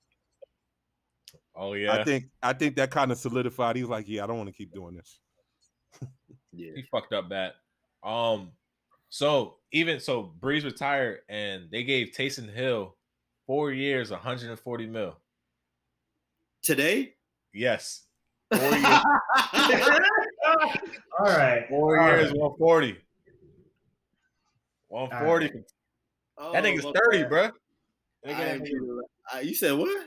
Oh 1.54 1.74
yeah. 1.74 1.92
I 1.92 2.04
think 2.04 2.24
I 2.42 2.52
think 2.52 2.76
that 2.76 2.90
kind 2.90 3.10
of 3.12 3.18
solidified. 3.18 3.76
He 3.76 3.82
was 3.82 3.90
like, 3.90 4.08
"Yeah, 4.08 4.24
I 4.24 4.26
don't 4.26 4.38
want 4.38 4.48
to 4.48 4.54
keep 4.54 4.72
doing 4.72 4.94
this." 4.94 5.18
yeah, 6.52 6.72
he 6.74 6.84
fucked 6.90 7.12
up 7.12 7.28
bad. 7.28 7.52
Um, 8.02 8.52
so 9.08 9.56
even 9.72 10.00
so, 10.00 10.32
Brees 10.40 10.64
retired, 10.64 11.20
and 11.28 11.68
they 11.70 11.82
gave 11.82 12.12
Taysom 12.16 12.52
Hill 12.52 12.96
four 13.46 13.72
years, 13.72 14.10
140 14.10 14.86
mil. 14.86 15.16
Today? 16.62 17.14
Yes. 17.52 18.04
Four 18.54 18.74
years. 18.74 19.00
All 20.46 21.26
right. 21.26 21.66
Four 21.68 22.00
All 22.00 22.08
years, 22.08 22.30
right. 22.30 22.38
140. 22.38 22.98
140. 24.88 25.44
Right. 25.44 25.64
Oh, 26.38 26.52
that 26.52 26.64
nigga's 26.64 26.86
30, 27.10 27.24
bro. 27.24 27.50
I, 29.32 29.40
you 29.40 29.54
said 29.54 29.72
what? 29.72 30.06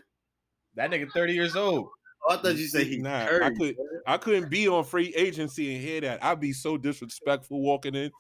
That 0.76 0.92
nigga 0.92 1.12
30 1.12 1.34
years 1.34 1.56
old. 1.56 1.90
Oh, 2.28 2.34
I 2.34 2.38
thought 2.38 2.56
you 2.56 2.68
said 2.68 2.88
he 2.88 2.98
nah, 2.98 3.26
30, 3.26 3.46
I 3.46 3.50
could 3.52 3.76
I 4.08 4.18
couldn't 4.18 4.50
be 4.50 4.68
on 4.68 4.84
free 4.84 5.14
agency 5.16 5.74
and 5.74 5.84
hear 5.84 6.02
that. 6.02 6.24
I'd 6.24 6.40
be 6.40 6.54
so 6.54 6.78
disrespectful 6.78 7.62
walking 7.62 7.96
in. 7.96 8.12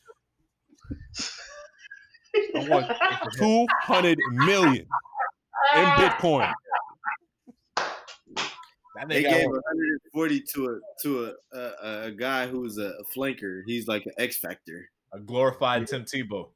I 2.55 2.67
want 2.67 2.87
200 3.37 4.17
million 4.29 4.87
in 5.75 5.85
Bitcoin. 5.85 6.53
They 9.07 9.23
gave 9.23 9.47
140 9.47 10.41
to 10.53 10.65
a 10.67 10.79
to 11.01 11.33
a 11.53 11.57
a, 11.57 12.01
a 12.05 12.11
guy 12.11 12.47
who's 12.47 12.77
a, 12.77 12.93
a, 12.99 13.03
flanker. 13.15 13.61
He's 13.65 13.87
like 13.87 14.05
an 14.05 14.13
X 14.19 14.37
Factor, 14.37 14.87
a 15.13 15.19
glorified 15.19 15.87
Tim 15.87 16.03
Tebow. 16.03 16.49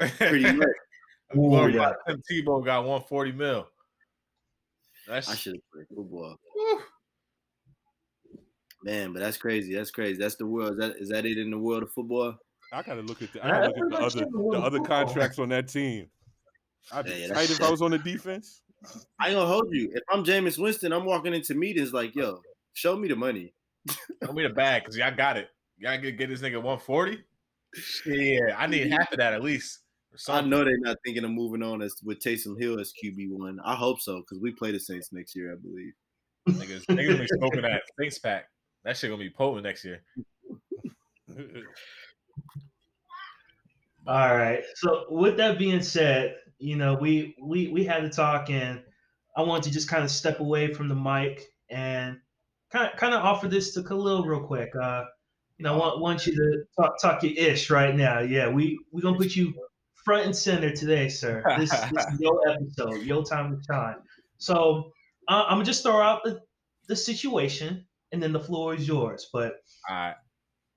Pretty 0.00 0.52
much. 0.52 0.66
a 1.30 1.34
glorified 1.34 1.74
Ooh, 1.74 1.78
yeah. 1.78 1.92
Tim 2.08 2.22
Tebow 2.30 2.64
got 2.64 2.80
140 2.80 3.32
mil. 3.32 3.68
That's 5.06 5.28
I 5.28 5.34
should 5.36 5.54
have 5.54 5.62
played 5.72 5.86
football. 5.94 6.36
Man, 8.82 9.12
but 9.12 9.20
that's 9.20 9.36
crazy. 9.36 9.74
That's 9.74 9.90
crazy. 9.90 10.18
That's 10.18 10.36
the 10.36 10.46
world. 10.46 10.72
Is 10.72 10.78
that 10.78 10.96
is 10.96 11.08
that 11.10 11.24
it 11.24 11.38
in 11.38 11.50
the 11.50 11.58
world 11.58 11.84
of 11.84 11.92
football? 11.92 12.34
I 12.72 12.82
gotta 12.82 13.02
look 13.02 13.22
at 13.22 13.32
the 13.32 13.44
I 13.44 13.50
gotta 13.50 13.66
look 13.68 13.78
at 13.78 13.90
the 13.90 14.04
other 14.04 14.26
the 14.30 14.60
other 14.62 14.80
contracts 14.80 15.38
on 15.38 15.50
that 15.50 15.68
team. 15.68 16.08
I'd 16.92 17.04
be 17.06 17.12
yeah, 17.12 17.28
tight 17.28 17.50
if 17.50 17.62
I 17.62 17.70
was 17.70 17.80
on 17.80 17.92
the 17.92 17.98
defense. 17.98 18.62
I 19.20 19.28
ain't 19.28 19.36
gonna 19.36 19.46
hold 19.46 19.68
you. 19.70 19.90
If 19.94 20.02
I'm 20.10 20.24
Jameis 20.24 20.58
Winston, 20.58 20.92
I'm 20.92 21.04
walking 21.04 21.34
into 21.34 21.54
meetings 21.54 21.92
like, 21.92 22.14
yo, 22.14 22.40
show 22.72 22.96
me 22.96 23.08
the 23.08 23.16
money. 23.16 23.52
show 24.24 24.32
me 24.32 24.42
the 24.42 24.50
bag, 24.50 24.82
because 24.82 24.96
y'all 24.96 25.14
got 25.14 25.36
it. 25.36 25.48
Y'all 25.78 25.98
get 25.98 26.18
get 26.18 26.28
this 26.28 26.40
nigga 26.40 26.62
140. 26.62 27.18
Yeah, 28.06 28.56
I 28.56 28.66
need 28.66 28.90
half 28.90 29.10
of 29.12 29.18
that 29.18 29.32
at 29.32 29.42
least. 29.42 29.80
I 30.28 30.42
know 30.42 30.64
they're 30.64 30.78
not 30.78 30.98
thinking 31.04 31.24
of 31.24 31.30
moving 31.32 31.62
on 31.62 31.82
as 31.82 31.96
with 32.04 32.20
Taysom 32.20 32.60
Hill 32.60 32.78
as 32.78 32.92
QB 32.92 33.30
one. 33.30 33.58
I 33.64 33.74
hope 33.74 34.00
so 34.00 34.18
because 34.18 34.38
we 34.40 34.52
play 34.52 34.70
the 34.70 34.78
Saints 34.78 35.12
next 35.12 35.34
year, 35.34 35.52
I 35.52 35.56
believe. 35.56 35.92
Niggas, 36.48 36.86
niggas 36.86 37.08
gonna 37.08 37.18
be 37.18 37.26
smoking 37.26 37.62
that 37.62 37.82
Saints 37.98 38.18
pack. 38.18 38.44
That 38.84 38.96
shit 38.96 39.10
gonna 39.10 39.22
be 39.22 39.30
potent 39.30 39.64
next 39.64 39.84
year. 39.84 40.02
All 44.06 44.36
right. 44.36 44.62
So 44.76 45.06
with 45.08 45.36
that 45.38 45.58
being 45.58 45.82
said, 45.82 46.36
you 46.64 46.76
know, 46.76 46.94
we 46.94 47.36
we 47.42 47.68
we 47.68 47.84
had 47.84 48.00
to 48.00 48.08
talk, 48.08 48.48
and 48.48 48.82
I 49.36 49.42
want 49.42 49.64
to 49.64 49.70
just 49.70 49.88
kind 49.88 50.02
of 50.02 50.10
step 50.10 50.40
away 50.40 50.72
from 50.72 50.88
the 50.88 50.94
mic 50.94 51.46
and 51.68 52.18
kind 52.72 52.90
of 52.90 52.98
kind 52.98 53.14
of 53.14 53.22
offer 53.22 53.48
this 53.48 53.74
to 53.74 53.82
Khalil 53.82 54.24
real 54.24 54.40
quick. 54.40 54.70
Uh, 54.74 55.04
you 55.58 55.64
know, 55.64 55.74
I 55.74 55.76
want 55.76 56.00
want 56.00 56.26
you 56.26 56.34
to 56.34 56.64
talk 56.80 57.00
talk 57.00 57.22
your 57.22 57.32
ish 57.36 57.68
right 57.68 57.94
now. 57.94 58.20
Yeah, 58.20 58.48
we 58.48 58.78
we 58.92 59.02
gonna 59.02 59.18
put 59.18 59.36
you 59.36 59.52
front 60.04 60.24
and 60.24 60.36
center 60.36 60.70
today, 60.70 61.08
sir. 61.08 61.42
This, 61.58 61.70
this 61.70 62.06
is 62.06 62.20
your 62.20 62.40
episode, 62.48 63.02
your 63.02 63.24
time 63.24 63.56
to 63.56 63.62
shine. 63.70 63.96
So 64.38 64.90
uh, 65.28 65.44
I'm 65.46 65.56
gonna 65.56 65.64
just 65.64 65.82
throw 65.82 66.00
out 66.00 66.24
the 66.24 66.40
the 66.88 66.96
situation, 66.96 67.84
and 68.12 68.22
then 68.22 68.32
the 68.32 68.40
floor 68.40 68.74
is 68.74 68.88
yours. 68.88 69.28
But 69.30 69.56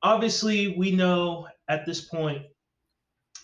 obviously, 0.03 0.75
we 0.77 0.91
know 0.91 1.47
at 1.69 1.85
this 1.85 2.01
point 2.01 2.41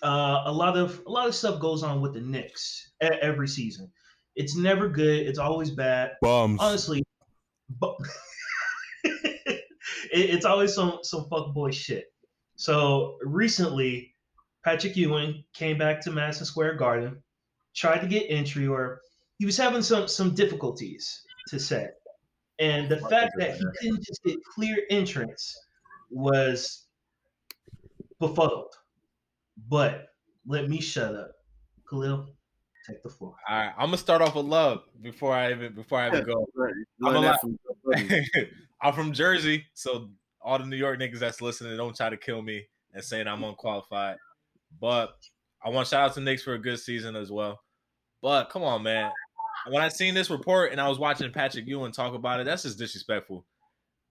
uh, 0.04 0.44
a 0.46 0.52
lot 0.52 0.78
of 0.78 1.02
a 1.08 1.10
lot 1.10 1.28
of 1.28 1.34
stuff 1.34 1.60
goes 1.60 1.82
on 1.82 2.02
with 2.02 2.14
the 2.14 2.22
Knicks 2.22 2.92
every 3.02 3.48
season. 3.48 3.90
It's 4.36 4.56
never 4.56 4.90
good. 4.90 5.26
It's 5.28 5.40
always 5.40 5.72
bad. 5.72 6.12
Bums. 6.22 6.60
Honestly, 6.62 7.04
but 7.80 7.96
it, 9.04 9.64
it's 10.12 10.46
always 10.46 10.74
some 10.74 11.00
some 11.04 11.26
fuckboy 11.32 11.74
shit. 11.74 12.12
So 12.56 13.18
recently, 13.22 14.16
Patrick 14.64 14.96
Ewing 14.96 15.44
came 15.54 15.78
back 15.78 16.02
to 16.02 16.12
Madison 16.12 16.46
Square 16.46 16.76
Garden, 16.76 17.22
tried 17.76 18.00
to 18.00 18.08
get 18.08 18.26
entry, 18.30 18.68
or 18.68 19.02
he 19.40 19.46
was 19.46 19.58
having 19.58 19.82
some 19.82 20.08
some 20.08 20.36
difficulties 20.36 21.24
to 21.48 21.60
say. 21.60 21.88
And 22.60 22.90
the 22.90 22.98
fact 22.98 23.34
that 23.38 23.58
he 23.58 23.66
didn't 23.82 24.04
just 24.04 24.24
get 24.24 24.38
clear 24.44 24.84
entrance 24.90 25.58
was 26.10 26.88
befuddled. 28.20 28.74
But 29.70 30.10
let 30.46 30.70
me 30.70 30.82
shut 30.82 31.16
up. 31.16 31.32
Khalil, 31.90 32.28
take 32.88 33.02
the 33.04 33.10
floor. 33.10 33.36
All 33.48 33.56
right, 33.56 33.74
I'm 33.78 33.88
gonna 33.88 33.98
start 33.98 34.22
off 34.22 34.36
with 34.36 34.46
love 34.46 34.84
before 35.02 35.34
I 35.34 35.52
even 35.52 35.74
before 35.74 36.00
I 36.00 36.08
even 36.08 36.26
go. 36.26 36.46
I'm, 37.06 37.36
from, 37.40 37.60
I'm 38.82 38.94
from 38.94 39.14
Jersey, 39.14 39.66
so 39.74 40.10
all 40.42 40.58
the 40.58 40.66
New 40.66 40.78
York 40.78 41.00
niggas 41.00 41.20
that's 41.20 41.42
listening 41.42 41.78
don't 41.78 41.96
try 41.96 42.10
to 42.10 42.18
kill 42.18 42.42
me 42.42 42.66
and 42.94 43.04
saying 43.04 43.28
I'm 43.28 43.44
unqualified. 43.44 44.18
But 44.80 45.16
I 45.64 45.70
want 45.70 45.88
to 45.88 45.92
shout 45.92 46.10
out 46.10 46.16
to 46.16 46.22
Knicks 46.22 46.44
for 46.44 46.54
a 46.54 46.60
good 46.60 46.80
season 46.80 47.16
as 47.16 47.32
well. 47.32 47.62
But 48.22 48.50
come 48.50 48.64
on, 48.64 48.84
man. 48.84 49.12
When 49.70 49.82
I 49.82 49.90
seen 49.90 50.14
this 50.14 50.30
report 50.30 50.72
and 50.72 50.82
I 50.82 50.90
was 50.90 51.00
watching 51.00 51.32
Patrick 51.32 51.68
Ewing 51.68 51.92
talk 51.92 52.14
about 52.14 52.40
it, 52.40 52.46
that's 52.46 52.64
just 52.64 52.78
disrespectful. 52.78 53.46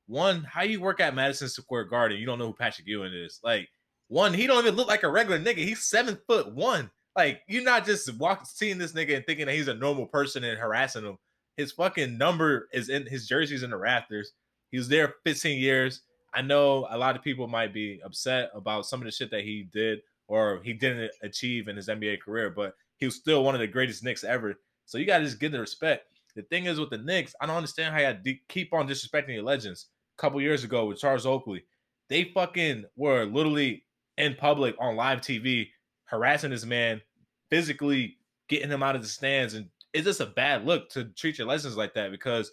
One, 0.06 0.44
how 0.44 0.62
you 0.62 0.80
work 0.80 1.00
at 1.00 1.14
Madison 1.14 1.48
Square 1.48 1.84
Garden, 1.84 2.18
you 2.18 2.26
don't 2.26 2.38
know 2.38 2.46
who 2.46 2.54
Patrick 2.54 2.86
Ewing 2.86 3.12
is. 3.12 3.40
Like 3.42 3.68
one, 4.12 4.34
he 4.34 4.46
don't 4.46 4.62
even 4.64 4.76
look 4.76 4.88
like 4.88 5.04
a 5.04 5.10
regular 5.10 5.40
nigga. 5.40 5.56
He's 5.56 5.84
seven 5.84 6.18
foot 6.26 6.54
one. 6.54 6.90
Like 7.16 7.40
you're 7.48 7.64
not 7.64 7.86
just 7.86 8.14
walking, 8.18 8.44
seeing 8.44 8.76
this 8.76 8.92
nigga 8.92 9.16
and 9.16 9.24
thinking 9.24 9.46
that 9.46 9.54
he's 9.54 9.68
a 9.68 9.74
normal 9.74 10.06
person 10.06 10.44
and 10.44 10.58
harassing 10.58 11.04
him. 11.04 11.18
His 11.56 11.72
fucking 11.72 12.18
number 12.18 12.68
is 12.72 12.90
in 12.90 13.06
his 13.06 13.26
jersey's 13.26 13.62
in 13.62 13.70
the 13.70 13.76
rafters. 13.76 14.32
He 14.70 14.76
was 14.76 14.88
there 14.88 15.14
15 15.24 15.58
years. 15.58 16.02
I 16.34 16.42
know 16.42 16.86
a 16.90 16.98
lot 16.98 17.16
of 17.16 17.22
people 17.22 17.46
might 17.46 17.72
be 17.72 18.00
upset 18.04 18.50
about 18.54 18.86
some 18.86 19.00
of 19.00 19.06
the 19.06 19.10
shit 19.10 19.30
that 19.30 19.44
he 19.44 19.68
did 19.72 20.00
or 20.28 20.60
he 20.62 20.74
didn't 20.74 21.10
achieve 21.22 21.68
in 21.68 21.76
his 21.76 21.88
NBA 21.88 22.20
career, 22.20 22.50
but 22.50 22.74
he 22.96 23.06
was 23.06 23.16
still 23.16 23.44
one 23.44 23.54
of 23.54 23.60
the 23.60 23.66
greatest 23.66 24.04
Knicks 24.04 24.24
ever. 24.24 24.54
So 24.84 24.98
you 24.98 25.06
gotta 25.06 25.24
just 25.24 25.40
give 25.40 25.52
the 25.52 25.60
respect. 25.60 26.06
The 26.34 26.42
thing 26.42 26.66
is 26.66 26.78
with 26.78 26.90
the 26.90 26.98
Knicks, 26.98 27.34
I 27.40 27.46
don't 27.46 27.56
understand 27.56 27.94
how 27.94 28.14
you 28.24 28.36
keep 28.48 28.74
on 28.74 28.86
disrespecting 28.86 29.34
your 29.34 29.42
legends. 29.42 29.86
A 30.18 30.20
couple 30.20 30.40
years 30.40 30.64
ago 30.64 30.84
with 30.84 30.98
Charles 30.98 31.24
Oakley, 31.24 31.64
they 32.08 32.24
fucking 32.24 32.84
were 32.96 33.24
literally 33.24 33.84
in 34.18 34.34
public 34.34 34.74
on 34.78 34.96
live 34.96 35.20
TV 35.20 35.68
harassing 36.04 36.50
this 36.50 36.64
man, 36.64 37.00
physically 37.50 38.16
getting 38.48 38.70
him 38.70 38.82
out 38.82 38.96
of 38.96 39.02
the 39.02 39.08
stands, 39.08 39.54
and 39.54 39.68
it's 39.92 40.06
just 40.06 40.20
a 40.20 40.26
bad 40.26 40.66
look 40.66 40.88
to 40.90 41.04
treat 41.04 41.38
your 41.38 41.46
legends 41.46 41.76
like 41.76 41.94
that 41.94 42.10
because 42.10 42.52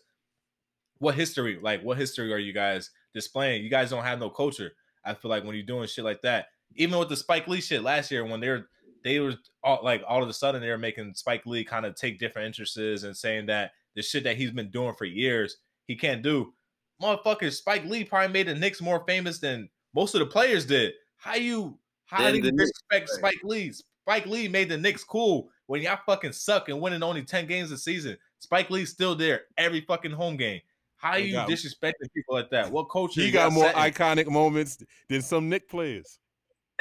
what 1.00 1.16
history, 1.16 1.60
like 1.62 1.82
what 1.82 1.98
history 1.98 2.32
are 2.34 2.38
you 2.38 2.54
guys 2.54 2.92
displaying? 3.14 3.64
You 3.64 3.70
guys 3.70 3.90
don't 3.90 4.04
have 4.04 4.20
no 4.20 4.30
culture. 4.30 4.72
I 5.06 5.14
feel 5.14 5.30
like 5.30 5.44
when 5.44 5.56
you're 5.56 5.66
doing 5.66 5.88
shit 5.88 6.04
like 6.04 6.22
that, 6.24 6.48
even 6.76 7.00
with 7.00 7.10
the 7.10 7.16
Spike 7.16 7.48
Lee 7.48 7.62
shit 7.62 7.84
last 7.84 8.12
year 8.12 8.26
when 8.26 8.40
they're 8.40 8.68
they 9.04 9.20
were 9.20 9.36
all, 9.64 9.80
like 9.82 10.04
all 10.08 10.22
of 10.22 10.28
a 10.28 10.34
sudden 10.34 10.62
they 10.62 10.70
were 10.70 10.78
making 10.78 11.14
Spike 11.14 11.46
Lee 11.46 11.64
kind 11.64 11.86
of 11.86 11.96
take 11.96 12.20
different 12.20 12.48
interests 12.48 12.78
and 12.78 13.16
saying 13.16 13.46
that 13.46 13.72
the 13.96 14.02
shit 14.02 14.26
that 14.26 14.36
he's 14.36 14.52
been 14.52 14.70
doing 14.72 14.94
for 14.98 15.06
years 15.06 15.58
he 15.88 15.96
can't 15.96 16.22
do. 16.22 16.54
Motherfucker, 17.02 17.52
Spike 17.52 17.86
Lee 17.86 18.04
probably 18.04 18.34
made 18.34 18.48
the 18.48 18.56
Knicks 18.56 18.82
more 18.82 19.04
famous 19.08 19.40
than 19.40 19.70
most 19.96 20.14
of 20.16 20.20
the 20.20 20.26
players 20.26 20.66
did. 20.66 20.94
How 21.20 21.36
you 21.36 21.78
how 22.06 22.32
do 22.32 22.38
you 22.38 22.52
disrespect 22.52 23.10
Spike 23.10 23.40
Lee? 23.44 23.72
Spike 23.72 24.26
Lee 24.26 24.48
made 24.48 24.70
the 24.70 24.78
Knicks 24.78 25.04
cool 25.04 25.50
when 25.68 25.82
y'all 25.82 26.00
fucking 26.06 26.32
suck 26.32 26.70
and 26.70 26.82
winning 26.82 27.04
only 27.04 27.22
10 27.22 27.46
games 27.46 27.72
a 27.72 27.78
season. 27.78 28.18
Spike 28.40 28.72
Lee's 28.72 28.90
still 28.90 29.16
there 29.16 29.42
every 29.58 29.82
fucking 29.82 30.12
home 30.12 30.38
game. 30.38 30.62
How 30.96 31.18
you 31.18 31.34
got, 31.34 31.48
disrespecting 31.48 32.12
people 32.14 32.36
like 32.36 32.50
that? 32.50 32.72
What 32.72 32.90
coach? 32.90 33.14
He 33.14 33.32
got, 33.32 33.50
got 33.50 33.54
more 33.54 33.72
setting? 33.72 33.94
iconic 33.94 34.28
moments 34.28 34.80
than 35.08 35.22
some 35.22 35.50
Knick 35.50 35.70
players. 35.70 36.20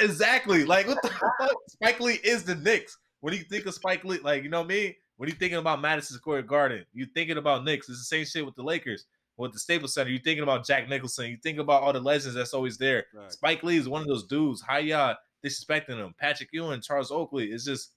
Exactly. 0.00 0.64
Like 0.64 0.86
what 0.86 1.02
the 1.02 1.08
fuck? 1.08 1.52
Spike 1.68 2.00
Lee 2.00 2.18
is 2.24 2.44
the 2.44 2.54
Knicks. 2.54 2.96
When 3.20 3.34
you 3.34 3.40
think 3.40 3.66
of 3.66 3.74
Spike 3.74 4.04
Lee, 4.04 4.20
like 4.20 4.44
you 4.44 4.48
know 4.48 4.64
me, 4.64 4.96
when 5.16 5.28
you 5.28 5.34
thinking 5.34 5.58
about 5.58 5.80
Madison 5.80 6.16
Square 6.16 6.42
Garden, 6.42 6.84
you 6.94 7.06
thinking 7.06 7.36
about 7.36 7.64
Knicks. 7.64 7.88
It's 7.88 7.98
the 7.98 8.04
same 8.04 8.24
shit 8.24 8.46
with 8.46 8.54
the 8.54 8.62
Lakers, 8.62 9.06
with 9.38 9.52
the 9.52 9.58
Staples 9.58 9.94
Center. 9.94 10.10
You 10.10 10.18
thinking 10.18 10.42
about 10.42 10.66
Jack 10.66 10.88
Nicholson. 10.88 11.30
You 11.30 11.38
think 11.42 11.58
about 11.58 11.82
all 11.82 11.92
the 11.92 12.00
legends 12.00 12.34
that's 12.34 12.52
always 12.52 12.76
there. 12.76 13.06
Right. 13.14 13.32
Spike 13.32 13.62
Lee 13.62 13.78
is 13.78 13.88
one 13.88 14.02
of 14.02 14.08
those 14.08 14.26
dudes. 14.26 14.60
How 14.60 14.78
y'all 14.78 15.16
disrespecting 15.44 15.96
him? 15.96 16.14
Patrick 16.18 16.50
Ewing, 16.52 16.82
Charles 16.82 17.10
Oakley. 17.10 17.46
It's 17.46 17.64
just, 17.64 17.92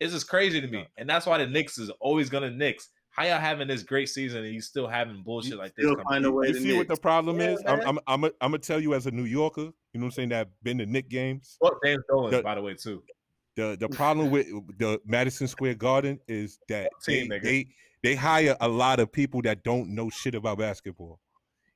it's 0.00 0.12
just 0.12 0.28
crazy 0.28 0.60
to 0.60 0.66
me, 0.66 0.86
and 0.98 1.08
that's 1.08 1.24
why 1.24 1.38
the 1.38 1.46
Knicks 1.46 1.78
is 1.78 1.90
always 2.00 2.28
gonna 2.28 2.50
Knicks. 2.50 2.88
How 3.10 3.22
y'all 3.22 3.38
having 3.38 3.68
this 3.68 3.84
great 3.84 4.08
season 4.08 4.42
and 4.42 4.52
you 4.52 4.60
still 4.60 4.88
having 4.88 5.22
bullshit 5.22 5.52
you 5.52 5.56
like 5.56 5.76
this? 5.76 5.86
Find 6.08 6.26
a 6.26 6.32
way 6.32 6.48
you 6.48 6.54
see 6.54 6.64
Knicks. 6.64 6.78
what 6.78 6.88
the 6.88 6.96
problem 6.96 7.40
yeah, 7.40 7.50
is? 7.50 7.62
I'm, 7.64 7.80
I'm, 7.82 7.98
I'm, 8.08 8.24
I'm, 8.24 8.30
gonna 8.40 8.58
tell 8.58 8.80
you 8.80 8.92
as 8.94 9.06
a 9.06 9.12
New 9.12 9.24
Yorker, 9.24 9.60
you 9.60 9.70
know 9.94 10.00
what 10.00 10.04
I'm 10.06 10.10
saying, 10.10 10.28
that 10.30 10.48
been 10.64 10.78
to 10.78 10.86
Knick 10.86 11.08
games. 11.08 11.56
Well, 11.60 11.78
James 11.84 12.02
Dolan, 12.10 12.42
by 12.42 12.56
the 12.56 12.62
way, 12.62 12.74
too. 12.74 13.04
The 13.54 13.76
the 13.78 13.88
problem 14.00 14.32
with 14.32 14.48
the 14.78 15.00
Madison 15.06 15.46
Square 15.46 15.76
Garden 15.76 16.18
is 16.26 16.58
that 16.68 16.90
they, 17.06 17.28
they 17.28 17.68
they 18.04 18.14
hire 18.14 18.54
a 18.60 18.68
lot 18.68 19.00
of 19.00 19.10
people 19.10 19.40
that 19.42 19.64
don't 19.64 19.88
know 19.88 20.10
shit 20.10 20.34
about 20.34 20.58
basketball. 20.58 21.18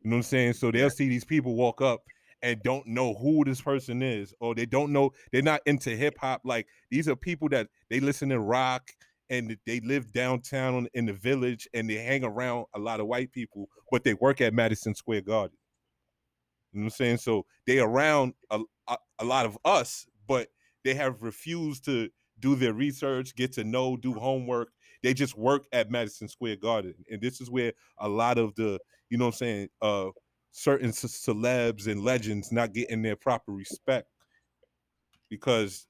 You 0.03 0.11
know 0.11 0.16
what 0.16 0.18
I'm 0.18 0.22
saying? 0.24 0.53
So 0.53 0.70
they'll 0.70 0.91
see 0.91 1.09
these 1.09 1.24
people 1.24 1.55
walk 1.55 1.81
up 1.81 2.03
and 2.43 2.62
don't 2.62 2.87
know 2.87 3.14
who 3.14 3.45
this 3.47 3.62
person 3.62 4.03
is, 4.03 4.35
or 4.39 4.55
they 4.55 4.66
don't 4.66 4.93
know 4.93 5.11
they're 5.33 5.41
not 5.41 5.62
into 5.64 5.97
hip 5.97 6.18
hop. 6.20 6.43
Like 6.45 6.66
these 6.91 7.09
are 7.09 7.16
people 7.16 7.49
that 7.49 7.68
they 7.89 7.99
listen 7.99 8.29
to 8.29 8.41
rock 8.41 8.91
and 9.31 9.57
they 9.66 9.81
live 9.81 10.12
downtown 10.12 10.87
in 10.93 11.07
the 11.07 11.14
village 11.14 11.66
and 11.72 11.89
they 11.89 11.95
hang 11.95 12.24
around 12.24 12.66
a 12.74 12.79
lot 12.79 13.01
of 13.01 13.07
white 13.07 13.33
people, 13.33 13.66
but 13.91 14.05
they 14.05 14.12
work 14.12 14.43
at 14.43 14.53
Madison 14.53 14.95
Square 14.95 15.22
Garden. 15.22 15.57
You 16.72 16.81
know 16.81 16.85
what 16.85 16.93
I'm 16.93 16.97
saying? 16.97 17.16
So 17.16 17.47
they 17.66 17.79
around 17.79 18.35
a, 18.51 18.61
a, 18.87 18.99
a 19.20 19.24
lot 19.24 19.47
of 19.47 19.57
us, 19.64 20.07
but 20.26 20.49
they 20.85 20.93
have 20.93 21.22
refused 21.22 21.87
to 21.87 22.11
do 22.39 22.55
their 22.55 22.74
research, 22.74 23.35
get 23.35 23.55
to 23.55 23.64
know, 23.64 23.97
do 23.97 24.12
homework. 24.12 24.68
They 25.03 25.14
just 25.14 25.36
work 25.36 25.66
at 25.72 25.90
Madison 25.90 26.28
Square 26.28 26.57
Garden. 26.57 26.94
And 27.11 27.20
this 27.20 27.40
is 27.40 27.51
where 27.51 27.72
a 27.99 28.09
lot 28.09 28.38
of 28.38 28.55
the, 28.55 28.78
you 29.11 29.18
know 29.18 29.26
what 29.26 29.34
I'm 29.34 29.38
saying, 29.38 29.68
uh 29.80 30.11
certain 30.51 30.90
celebs 30.90 31.86
and 31.86 32.03
legends 32.03 32.51
not 32.51 32.72
getting 32.72 33.03
their 33.03 33.16
proper 33.16 33.53
respect 33.53 34.09
because 35.28 35.86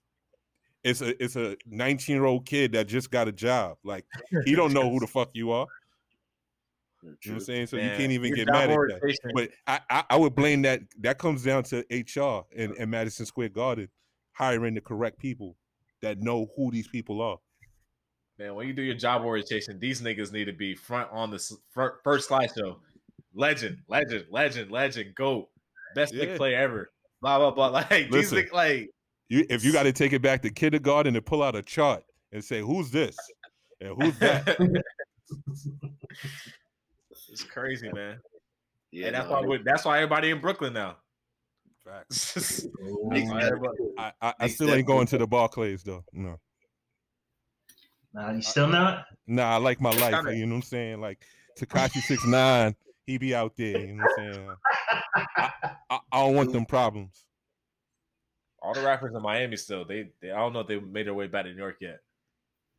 it's 0.85 1.01
a 1.01 1.23
it's 1.23 1.37
a 1.37 1.57
19 1.67 2.15
year 2.15 2.25
old 2.25 2.47
kid 2.47 2.73
that 2.73 2.87
just 2.87 3.11
got 3.11 3.29
a 3.29 3.33
job. 3.33 3.79
Like 3.85 4.05
he 4.45 4.55
don't 4.55 4.73
know 4.73 4.91
who 4.91 5.01
the 5.01 5.07
fuck 5.19 5.31
you 5.33 5.51
are. 5.51 5.67
You 7.03 7.09
know 7.11 7.17
what 7.27 7.35
I'm 7.35 7.41
saying? 7.41 7.67
So 7.69 7.77
Man, 7.77 7.91
you 7.91 7.97
can't 7.97 8.13
even 8.13 8.35
get 8.35 8.49
mad 8.49 8.71
at 8.71 8.77
that. 8.77 9.31
But 9.35 9.51
I, 9.67 9.81
I, 9.89 10.05
I 10.11 10.17
would 10.17 10.35
blame 10.35 10.63
that 10.63 10.81
that 11.01 11.19
comes 11.19 11.45
down 11.45 11.63
to 11.65 11.85
HR 11.91 12.45
and, 12.57 12.75
and 12.77 12.91
Madison 12.91 13.25
Square 13.25 13.51
Garden 13.51 13.89
hiring 14.33 14.75
the 14.75 14.81
correct 14.81 15.19
people 15.19 15.57
that 16.03 16.21
know 16.21 16.49
who 16.57 16.71
these 16.71 16.89
people 16.89 17.21
are. 17.23 17.39
Man, 18.39 18.55
when 18.55 18.69
you 18.69 18.73
do 18.73 18.83
your 18.83 18.95
job 18.95 19.23
orientation, 19.23 19.81
these 19.81 20.01
niggas 20.01 20.33
need 20.33 20.45
to 20.45 20.53
be 20.53 20.75
front 20.75 21.09
on 21.11 21.31
the 21.31 21.57
front, 21.71 21.95
first 22.05 22.31
slideshow. 22.31 22.77
Legend, 23.35 23.79
legend, 23.89 24.27
legend, 24.31 24.71
legend, 24.71 25.15
go, 25.15 25.49
best 25.95 26.15
yeah. 26.15 26.25
big 26.25 26.37
play 26.37 26.55
ever. 26.55 26.91
Blah 27.21 27.39
blah 27.39 27.51
blah. 27.51 27.69
Like 27.91 28.11
Listen, 28.11 28.39
these, 28.39 28.53
like 28.53 28.91
you, 29.29 29.45
if 29.51 29.65
you 29.65 29.73
got 29.73 29.83
to 29.85 29.93
take 29.93 30.13
it 30.13 30.23
back 30.23 30.43
to 30.43 30.51
kindergarten 30.51 31.17
and 31.17 31.27
pull 31.27 31.43
out 31.43 31.57
a 31.57 31.63
chart 31.63 32.05
and 32.33 32.45
say 32.45 32.61
who's 32.61 32.91
this 32.91 33.17
and 33.81 34.01
who's 34.01 34.19
that. 34.21 34.47
it's 37.31 37.43
crazy, 37.43 37.91
man. 37.93 38.21
Yeah, 38.93 39.09
and 39.09 39.17
that's 39.17 39.29
no, 39.29 39.43
why 39.43 39.59
that's 39.65 39.85
why 39.85 39.99
everybody 39.99 40.31
in 40.31 40.41
Brooklyn 40.41 40.73
now. 40.73 40.97
Facts. 41.85 42.67
I, 43.99 44.13
I, 44.21 44.35
I 44.41 44.49
still 44.49 44.73
ain't 44.73 44.87
going 44.87 45.07
to 45.09 45.19
the 45.19 45.27
Barclays 45.27 45.83
though. 45.83 46.05
No. 46.13 46.39
Nah, 48.15 48.31
you 48.31 48.39
uh, 48.39 48.43
still 48.43 48.69
not? 48.69 49.05
Nah, 49.27 49.55
I 49.55 49.57
like 49.57 49.81
my 49.81 49.91
life. 49.91 50.25
You 50.35 50.47
know 50.47 50.55
what 50.55 50.57
I'm 50.57 50.63
saying? 50.63 51.01
Like 51.01 51.23
Tekashi 51.59 52.01
six 52.01 52.25
nine, 52.27 52.75
he 53.07 53.19
be 53.19 53.35
out 53.35 53.57
there. 53.57 53.79
You 53.79 53.95
know 53.95 54.05
what 54.05 54.25
I'm 54.25 54.33
saying? 54.33 54.49
I, 55.37 55.53
I, 55.91 55.99
I, 56.13 56.25
don't 56.25 56.35
want 56.35 56.53
them 56.53 56.67
problems. 56.67 57.25
All 58.63 58.75
the 58.75 58.83
rappers 58.83 59.15
in 59.15 59.23
Miami 59.23 59.57
still. 59.57 59.85
They, 59.85 60.11
they 60.21 60.31
I 60.31 60.39
don't 60.39 60.53
know 60.53 60.61
if 60.61 60.67
they 60.67 60.81
made 60.81 61.07
their 61.07 61.15
way 61.15 61.27
back 61.27 61.45
to 61.45 61.51
New 61.51 61.57
York 61.57 61.77
yet. 61.81 62.01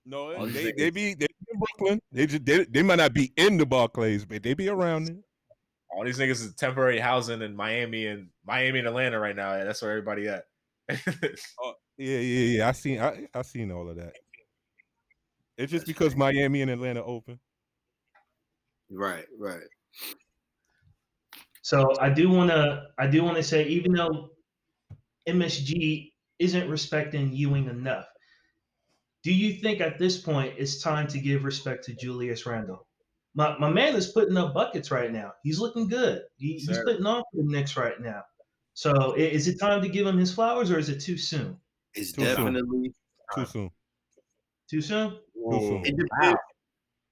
No, 0.05 0.45
they, 0.47 0.71
they 0.71 0.89
be 0.89 1.13
they 1.13 1.27
be 1.27 1.51
in 1.53 1.59
Brooklyn. 1.59 2.01
They 2.11 2.25
just 2.25 2.45
they, 2.45 2.65
they 2.65 2.82
might 2.82 2.95
not 2.95 3.13
be 3.13 3.32
in 3.38 3.57
the 3.57 3.65
Barclays, 3.65 4.25
but 4.25 4.41
they 4.41 4.53
be 4.53 4.69
around 4.69 5.05
there 5.05 5.17
all 5.91 6.05
these 6.05 6.19
niggas 6.19 6.45
is 6.45 6.53
temporary 6.53 6.99
housing 6.99 7.41
in 7.41 7.55
Miami 7.55 8.07
and 8.07 8.27
Miami 8.45 8.80
and 8.80 8.88
Atlanta 8.88 9.19
right 9.19 9.36
now. 9.36 9.51
That's 9.63 9.82
where 9.82 9.91
everybody 9.91 10.27
at. 10.27 10.45
oh, 11.61 11.73
yeah, 11.97 12.19
yeah, 12.19 12.57
yeah. 12.57 12.67
I 12.69 12.71
seen 12.71 12.99
I 12.99 13.27
I 13.34 13.41
seen 13.41 13.71
all 13.71 13.89
of 13.89 13.95
that. 13.97 14.13
It's 15.60 15.72
just 15.72 15.86
because 15.86 16.16
Miami 16.16 16.62
and 16.62 16.72
Atlanta 16.72 17.03
open. 17.03 17.39
Right, 18.89 19.26
right. 19.38 19.68
So 21.62 21.93
I 21.99 22.10
do 22.10 22.30
want 22.30 22.49
to 22.49 22.88
I 22.97 23.07
do 23.07 23.24
want 23.24 23.38
to 23.38 23.43
say 23.43 23.68
even 23.68 23.91
though 23.91 24.30
MSG 25.28 26.12
isn't 26.39 26.70
respecting 26.70 27.32
Ewing 27.32 27.68
enough, 27.68 28.05
do 29.24 29.34
you 29.34 29.53
think 29.53 29.82
at 29.82 29.99
this 29.99 30.18
point 30.18 30.55
it's 30.57 30.82
time 30.82 31.07
to 31.10 31.20
give 31.20 31.43
respect 31.43 31.84
to 31.86 31.93
Julius 31.93 32.45
Randle? 32.45 32.88
my, 33.36 33.57
my 33.57 33.70
man 33.70 33.95
is 33.95 34.07
putting 34.07 34.38
up 34.38 34.53
buckets 34.53 34.91
right 34.91 35.12
now. 35.12 35.34
He's 35.43 35.60
looking 35.60 35.88
good. 35.88 36.24
He, 36.38 36.53
he's 36.53 36.80
putting 36.80 37.05
on 37.05 37.22
for 37.22 37.38
the 37.38 37.43
Knicks 37.43 37.78
right 37.78 37.99
now. 37.99 38.24
So 38.74 39.14
is 39.14 39.47
it 39.47 39.60
time 39.60 39.82
to 39.82 39.89
give 39.89 40.07
him 40.07 40.18
his 40.18 40.34
flowers 40.34 40.72
or 40.72 40.80
is 40.80 40.89
it 40.89 40.99
too 40.99 41.18
soon? 41.18 41.57
It's 41.93 42.12
too 42.12 42.24
definitely 42.24 42.91
soon. 43.36 43.45
too 43.45 43.45
soon. 43.45 43.70
Too 44.70 44.82
soon? 44.82 45.20
Too 45.51 45.59
soon. 45.59 45.85
It 45.85 45.97
depends, 45.97 46.39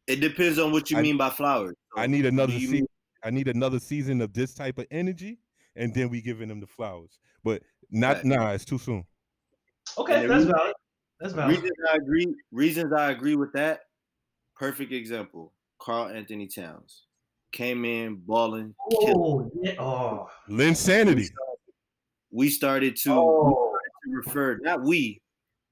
it 0.07 0.15
depends 0.21 0.59
on 0.59 0.71
what 0.71 0.89
you 0.91 0.97
I, 0.97 1.01
mean 1.01 1.17
by 1.17 1.29
flowers. 1.29 1.75
So 1.95 2.01
I 2.01 2.07
need 2.07 2.25
another 2.25 2.53
season. 2.53 2.87
I 3.23 3.29
need 3.29 3.47
another 3.47 3.79
season 3.79 4.21
of 4.21 4.33
this 4.33 4.53
type 4.53 4.77
of 4.77 4.85
energy, 4.91 5.39
and 5.75 5.93
then 5.93 6.09
we 6.09 6.21
giving 6.21 6.49
them 6.49 6.59
the 6.59 6.67
flowers. 6.67 7.19
But 7.43 7.63
not 7.91 8.17
right. 8.17 8.25
nah, 8.25 8.51
it's 8.51 8.65
too 8.65 8.77
soon. 8.77 9.03
Okay, 9.97 10.25
that's 10.25 10.45
valid. 10.45 10.73
That's 11.19 11.33
valid. 11.33 11.55
Reasons 11.55 11.77
I 11.91 11.95
agree. 11.95 12.35
Reasons 12.51 12.93
I 12.93 13.11
agree 13.11 13.35
with 13.35 13.51
that. 13.53 13.81
Perfect 14.55 14.91
example. 14.91 15.53
Karl-Anthony 15.79 16.47
Towns 16.47 17.03
came 17.51 17.85
in 17.85 18.15
balling. 18.25 18.73
Oh, 18.91 19.49
yeah. 19.61 19.75
oh. 19.79 20.29
Linsanity. 20.49 21.27
We 22.31 22.49
started 22.49 22.95
to, 22.97 23.11
oh. 23.11 23.45
we 23.45 23.53
started 23.53 23.91
to 24.03 24.29
refer, 24.29 24.59
not 24.61 24.83
we, 24.83 25.21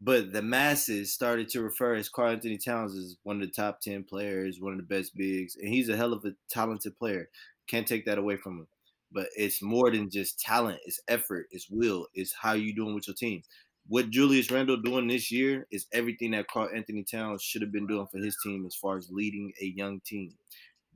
but 0.06 0.32
the 0.32 0.42
masses 0.42 1.12
started 1.12 1.50
to 1.50 1.62
refer 1.62 1.96
as 1.96 2.08
Karl-Anthony 2.08 2.58
Towns 2.58 2.96
as 2.96 3.18
one 3.24 3.42
of 3.42 3.48
the 3.48 3.54
top 3.54 3.82
10 3.82 4.04
players, 4.04 4.62
one 4.62 4.72
of 4.72 4.78
the 4.78 4.84
best 4.84 5.16
bigs, 5.16 5.58
and 5.58 5.68
he's 5.68 5.90
a 5.90 5.98
hell 5.98 6.14
of 6.14 6.24
a 6.24 6.36
talented 6.50 6.98
player. 6.98 7.30
Can't 7.68 7.88
take 7.88 8.06
that 8.06 8.18
away 8.18 8.38
from 8.38 8.60
him. 8.60 8.68
But 9.12 9.28
it's 9.36 9.62
more 9.62 9.92
than 9.92 10.10
just 10.10 10.40
talent, 10.40 10.80
it's 10.86 11.02
effort, 11.08 11.48
it's 11.52 11.70
will, 11.70 12.08
it's 12.14 12.34
how 12.34 12.54
you 12.54 12.76
doing 12.76 12.96
with 12.96 13.08
your 13.08 13.16
team 13.16 13.44
what 13.88 14.10
Julius 14.10 14.50
Randle 14.50 14.78
doing 14.78 15.08
this 15.08 15.32
year 15.32 15.68
is 15.72 15.86
everything 15.94 16.32
that 16.32 16.48
Karl-Anthony 16.48 17.04
Towns 17.04 17.44
should 17.44 17.62
have 17.62 17.72
been 17.72 17.88
doing 17.88 18.08
for 18.12 18.18
his 18.18 18.36
team 18.44 18.66
as 18.66 18.76
far 18.76 18.98
as 18.98 19.12
leading 19.12 19.54
a 19.62 19.66
young 19.66 20.00
team. 20.00 20.34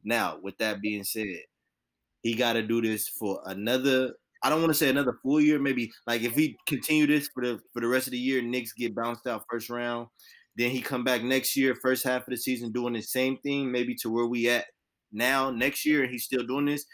Now, 0.03 0.39
with 0.41 0.57
that 0.57 0.81
being 0.81 1.03
said, 1.03 1.27
he 2.23 2.33
got 2.33 2.53
to 2.53 2.63
do 2.63 2.81
this 2.81 3.07
for 3.07 3.41
another. 3.45 4.13
I 4.41 4.49
don't 4.49 4.61
want 4.61 4.71
to 4.71 4.77
say 4.77 4.89
another 4.89 5.17
full 5.21 5.41
year. 5.41 5.59
Maybe 5.59 5.91
like 6.07 6.21
if 6.21 6.35
we 6.35 6.57
continue 6.67 7.07
this 7.07 7.29
for 7.33 7.43
the 7.45 7.59
for 7.73 7.81
the 7.81 7.87
rest 7.87 8.07
of 8.07 8.11
the 8.11 8.17
year, 8.19 8.41
Knicks 8.41 8.73
get 8.73 8.95
bounced 8.95 9.27
out 9.27 9.43
first 9.49 9.69
round. 9.69 10.07
Then 10.55 10.71
he 10.71 10.81
come 10.81 11.03
back 11.03 11.23
next 11.23 11.55
year, 11.55 11.75
first 11.75 12.03
half 12.03 12.23
of 12.23 12.29
the 12.31 12.37
season, 12.37 12.71
doing 12.71 12.93
the 12.93 13.01
same 13.01 13.37
thing, 13.37 13.71
maybe 13.71 13.95
to 13.95 14.09
where 14.09 14.25
we 14.25 14.49
at 14.49 14.65
now 15.11 15.49
next 15.51 15.85
year, 15.85 16.03
and 16.03 16.11
he's 16.11 16.23
still 16.25 16.45
doing 16.45 16.65
this. 16.65 16.85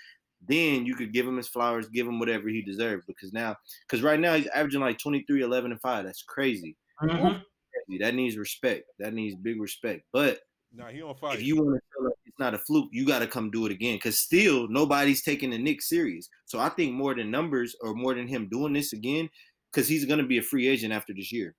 then 0.47 0.85
you 0.85 0.93
could 0.95 1.11
give 1.13 1.25
him 1.25 1.37
his 1.37 1.47
flowers, 1.47 1.87
give 1.89 2.05
him 2.05 2.19
whatever 2.19 2.49
he 2.49 2.61
deserved. 2.61 3.03
Because 3.07 3.33
now, 3.33 3.55
because 3.87 4.03
right 4.03 4.19
now 4.19 4.35
he's 4.35 4.45
averaging 4.47 4.81
like 4.81 4.99
23, 4.99 5.41
11, 5.41 5.71
and 5.71 5.81
5. 5.81 6.05
That's 6.05 6.21
crazy. 6.23 6.77
Mhm. 7.01 7.41
That 7.99 8.13
needs 8.13 8.37
respect. 8.37 8.83
That 8.99 9.13
needs 9.13 9.35
big 9.35 9.59
respect. 9.59 10.03
But 10.13 10.41
Nah, 10.71 10.89
he 10.89 11.01
on 11.01 11.15
fire. 11.15 11.35
if 11.35 11.41
you 11.41 11.55
want 11.55 11.75
to 11.75 11.81
feel 11.95 12.05
like 12.05 12.14
it's 12.35 12.39
not 12.41 12.53
a 12.53 12.57
fluke, 12.57 12.89
you 12.91 13.05
got 13.05 13.19
to 13.19 13.27
come 13.27 13.49
do 13.49 13.65
it 13.65 13.71
again. 13.71 13.95
Because 13.95 14.19
still, 14.19 14.67
nobody's 14.67 15.23
taking 15.23 15.51
the 15.51 15.57
Knicks 15.57 15.87
serious. 15.87 16.27
So 16.45 16.59
I 16.59 16.67
think 16.67 16.93
more 16.93 17.15
than 17.15 17.31
numbers 17.31 17.75
or 17.81 17.93
more 17.93 18.13
than 18.13 18.27
him 18.27 18.49
doing 18.51 18.73
this 18.73 18.91
again, 18.91 19.29
because 19.71 19.87
he's 19.87 20.03
going 20.03 20.19
to 20.19 20.25
be 20.25 20.37
a 20.37 20.41
free 20.41 20.67
agent 20.67 20.91
after 20.91 21.13
this 21.13 21.31
year. 21.31 21.55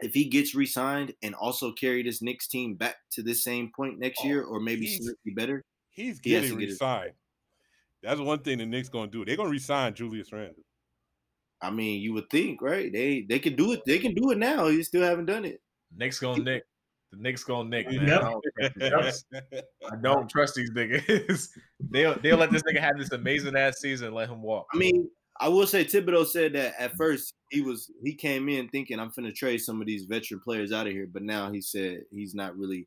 If 0.00 0.14
he 0.14 0.24
gets 0.24 0.54
re-signed 0.54 1.12
and 1.22 1.34
also 1.34 1.72
carry 1.72 2.02
this 2.02 2.22
Knicks 2.22 2.48
team 2.48 2.74
back 2.74 2.96
to 3.12 3.22
this 3.22 3.44
same 3.44 3.70
point 3.76 3.98
next 3.98 4.20
oh, 4.22 4.28
year, 4.28 4.44
or 4.44 4.60
maybe 4.60 4.86
he's- 4.86 5.04
slightly 5.04 5.34
better, 5.34 5.64
He's 5.90 6.20
getting 6.20 6.50
to 6.50 6.56
get 6.56 6.68
his- 6.68 6.80
re-signed. 6.80 7.12
That's 8.02 8.20
one 8.20 8.38
thing 8.38 8.58
the 8.58 8.66
Knicks 8.66 8.88
gonna 8.88 9.10
do. 9.10 9.24
They're 9.24 9.36
gonna 9.36 9.50
resign 9.50 9.92
Julius 9.92 10.32
Randle. 10.32 10.62
I 11.60 11.70
mean, 11.70 12.00
you 12.00 12.12
would 12.14 12.30
think, 12.30 12.62
right? 12.62 12.92
They 12.92 13.26
they 13.28 13.40
can 13.40 13.56
do 13.56 13.72
it. 13.72 13.82
They 13.84 13.98
can 13.98 14.14
do 14.14 14.30
it 14.30 14.38
now. 14.38 14.68
You 14.68 14.84
still 14.84 15.02
haven't 15.02 15.26
done 15.26 15.44
it. 15.44 15.60
Knicks 15.96 16.20
gonna 16.20 16.44
Nick. 16.44 16.64
The 17.12 17.18
Knicks 17.18 17.42
gonna 17.42 17.68
Nick, 17.68 17.90
man. 17.90 18.06
Yep. 18.06 18.22
I, 18.22 18.88
don't 18.88 18.90
trust 18.90 19.24
these 19.30 19.40
niggas. 19.40 19.62
I 19.90 19.96
don't 20.02 20.28
trust 20.28 20.54
these 20.54 20.70
niggas. 20.72 21.48
they'll 21.90 22.18
they'll 22.20 22.36
let 22.36 22.50
this 22.50 22.62
nigga 22.62 22.80
have 22.80 22.98
this 22.98 23.12
amazing 23.12 23.56
ass 23.56 23.80
season, 23.80 24.08
and 24.08 24.16
let 24.16 24.28
him 24.28 24.42
walk. 24.42 24.66
I 24.74 24.76
mean, 24.76 25.08
I 25.40 25.48
will 25.48 25.66
say 25.66 25.84
Thibodeau 25.84 26.26
said 26.26 26.52
that 26.54 26.74
at 26.78 26.96
first 26.96 27.34
he 27.50 27.62
was 27.62 27.90
he 28.02 28.14
came 28.14 28.48
in 28.48 28.68
thinking 28.68 28.98
I'm 28.98 29.10
finna 29.10 29.34
trade 29.34 29.58
some 29.58 29.80
of 29.80 29.86
these 29.86 30.04
veteran 30.04 30.40
players 30.40 30.72
out 30.72 30.86
of 30.86 30.92
here, 30.92 31.08
but 31.10 31.22
now 31.22 31.50
he 31.50 31.60
said 31.60 32.02
he's 32.10 32.34
not 32.34 32.56
really 32.56 32.86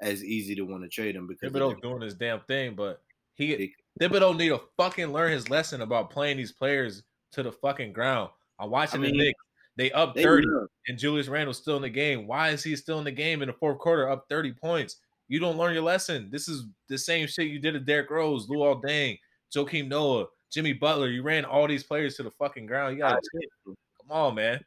as 0.00 0.24
easy 0.24 0.54
to 0.54 0.62
want 0.62 0.82
to 0.84 0.88
trade 0.88 1.16
them 1.16 1.26
because 1.26 1.48
of 1.48 1.52
Thibodeau 1.52 1.70
their- 1.70 1.90
doing 1.90 2.02
his 2.02 2.14
damn 2.14 2.40
thing, 2.42 2.74
but 2.74 3.02
he 3.34 3.74
Thibodeau 4.00 4.36
need 4.36 4.48
to 4.48 4.60
fucking 4.76 5.12
learn 5.12 5.32
his 5.32 5.50
lesson 5.50 5.82
about 5.82 6.10
playing 6.10 6.36
these 6.36 6.52
players 6.52 7.02
to 7.32 7.42
the 7.42 7.52
fucking 7.52 7.92
ground. 7.92 8.30
I'm 8.58 8.70
watching 8.70 9.02
I 9.04 9.06
the 9.06 9.12
Knicks. 9.12 9.44
They 9.78 9.90
up 9.92 10.14
they 10.14 10.22
30 10.24 10.46
love- 10.48 10.68
and 10.88 10.98
Julius 10.98 11.28
Randle's 11.28 11.56
still 11.56 11.76
in 11.76 11.82
the 11.82 11.88
game. 11.88 12.26
Why 12.26 12.50
is 12.50 12.62
he 12.62 12.76
still 12.76 12.98
in 12.98 13.04
the 13.04 13.12
game 13.12 13.40
in 13.42 13.46
the 13.48 13.54
fourth 13.54 13.78
quarter 13.78 14.10
up 14.10 14.26
30 14.28 14.52
points? 14.52 14.96
You 15.28 15.38
don't 15.38 15.56
learn 15.56 15.72
your 15.72 15.82
lesson. 15.84 16.28
This 16.30 16.48
is 16.48 16.64
the 16.88 16.98
same 16.98 17.26
shit 17.28 17.46
you 17.48 17.58
did 17.60 17.72
to 17.72 17.80
Derrick 17.80 18.10
Rose, 18.10 18.48
Luol 18.48 18.82
Deng, 18.82 19.18
Joakim 19.54 19.86
Noah, 19.88 20.26
Jimmy 20.52 20.72
Butler. 20.72 21.08
You 21.08 21.22
ran 21.22 21.44
all 21.44 21.68
these 21.68 21.84
players 21.84 22.16
to 22.16 22.22
the 22.24 22.30
fucking 22.32 22.66
ground. 22.66 22.94
You 22.96 23.00
gotta 23.02 23.20
come 23.64 23.76
on, 24.10 24.34
man. 24.34 24.60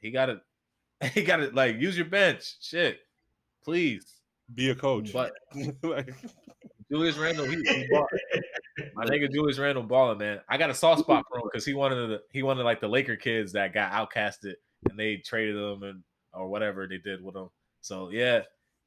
He 0.00 0.10
gotta 0.10 0.42
he 1.14 1.22
gotta 1.24 1.50
like 1.54 1.80
use 1.80 1.96
your 1.96 2.06
bench. 2.06 2.56
Shit. 2.60 2.98
Please. 3.64 4.20
Be 4.54 4.68
a 4.70 4.74
coach. 4.74 5.10
But 5.12 5.32
Like, 5.82 6.12
Julius 6.90 7.16
Randle, 7.16 7.46
he, 7.46 7.56
he 7.56 7.86
ball- 7.90 8.06
my 8.96 9.04
nigga 9.04 9.30
Julius 9.32 9.58
Randle 9.58 9.82
balling, 9.82 10.18
man. 10.18 10.40
I 10.48 10.56
got 10.58 10.70
a 10.70 10.74
soft 10.74 11.00
spot 11.02 11.24
for 11.28 11.38
him 11.38 11.44
because 11.50 11.64
he 11.64 11.74
wanted 11.74 12.08
the 12.08 12.22
he 12.32 12.42
wanted 12.42 12.64
like 12.64 12.80
the 12.80 12.88
Laker 12.88 13.16
kids 13.16 13.52
that 13.52 13.72
got 13.74 13.92
outcasted 13.92 14.54
and 14.88 14.98
they 14.98 15.16
traded 15.16 15.56
them 15.56 15.82
and 15.82 16.02
or 16.32 16.48
whatever 16.48 16.86
they 16.86 16.98
did 16.98 17.22
with 17.22 17.34
them. 17.34 17.50
So 17.80 18.10
yeah, 18.10 18.42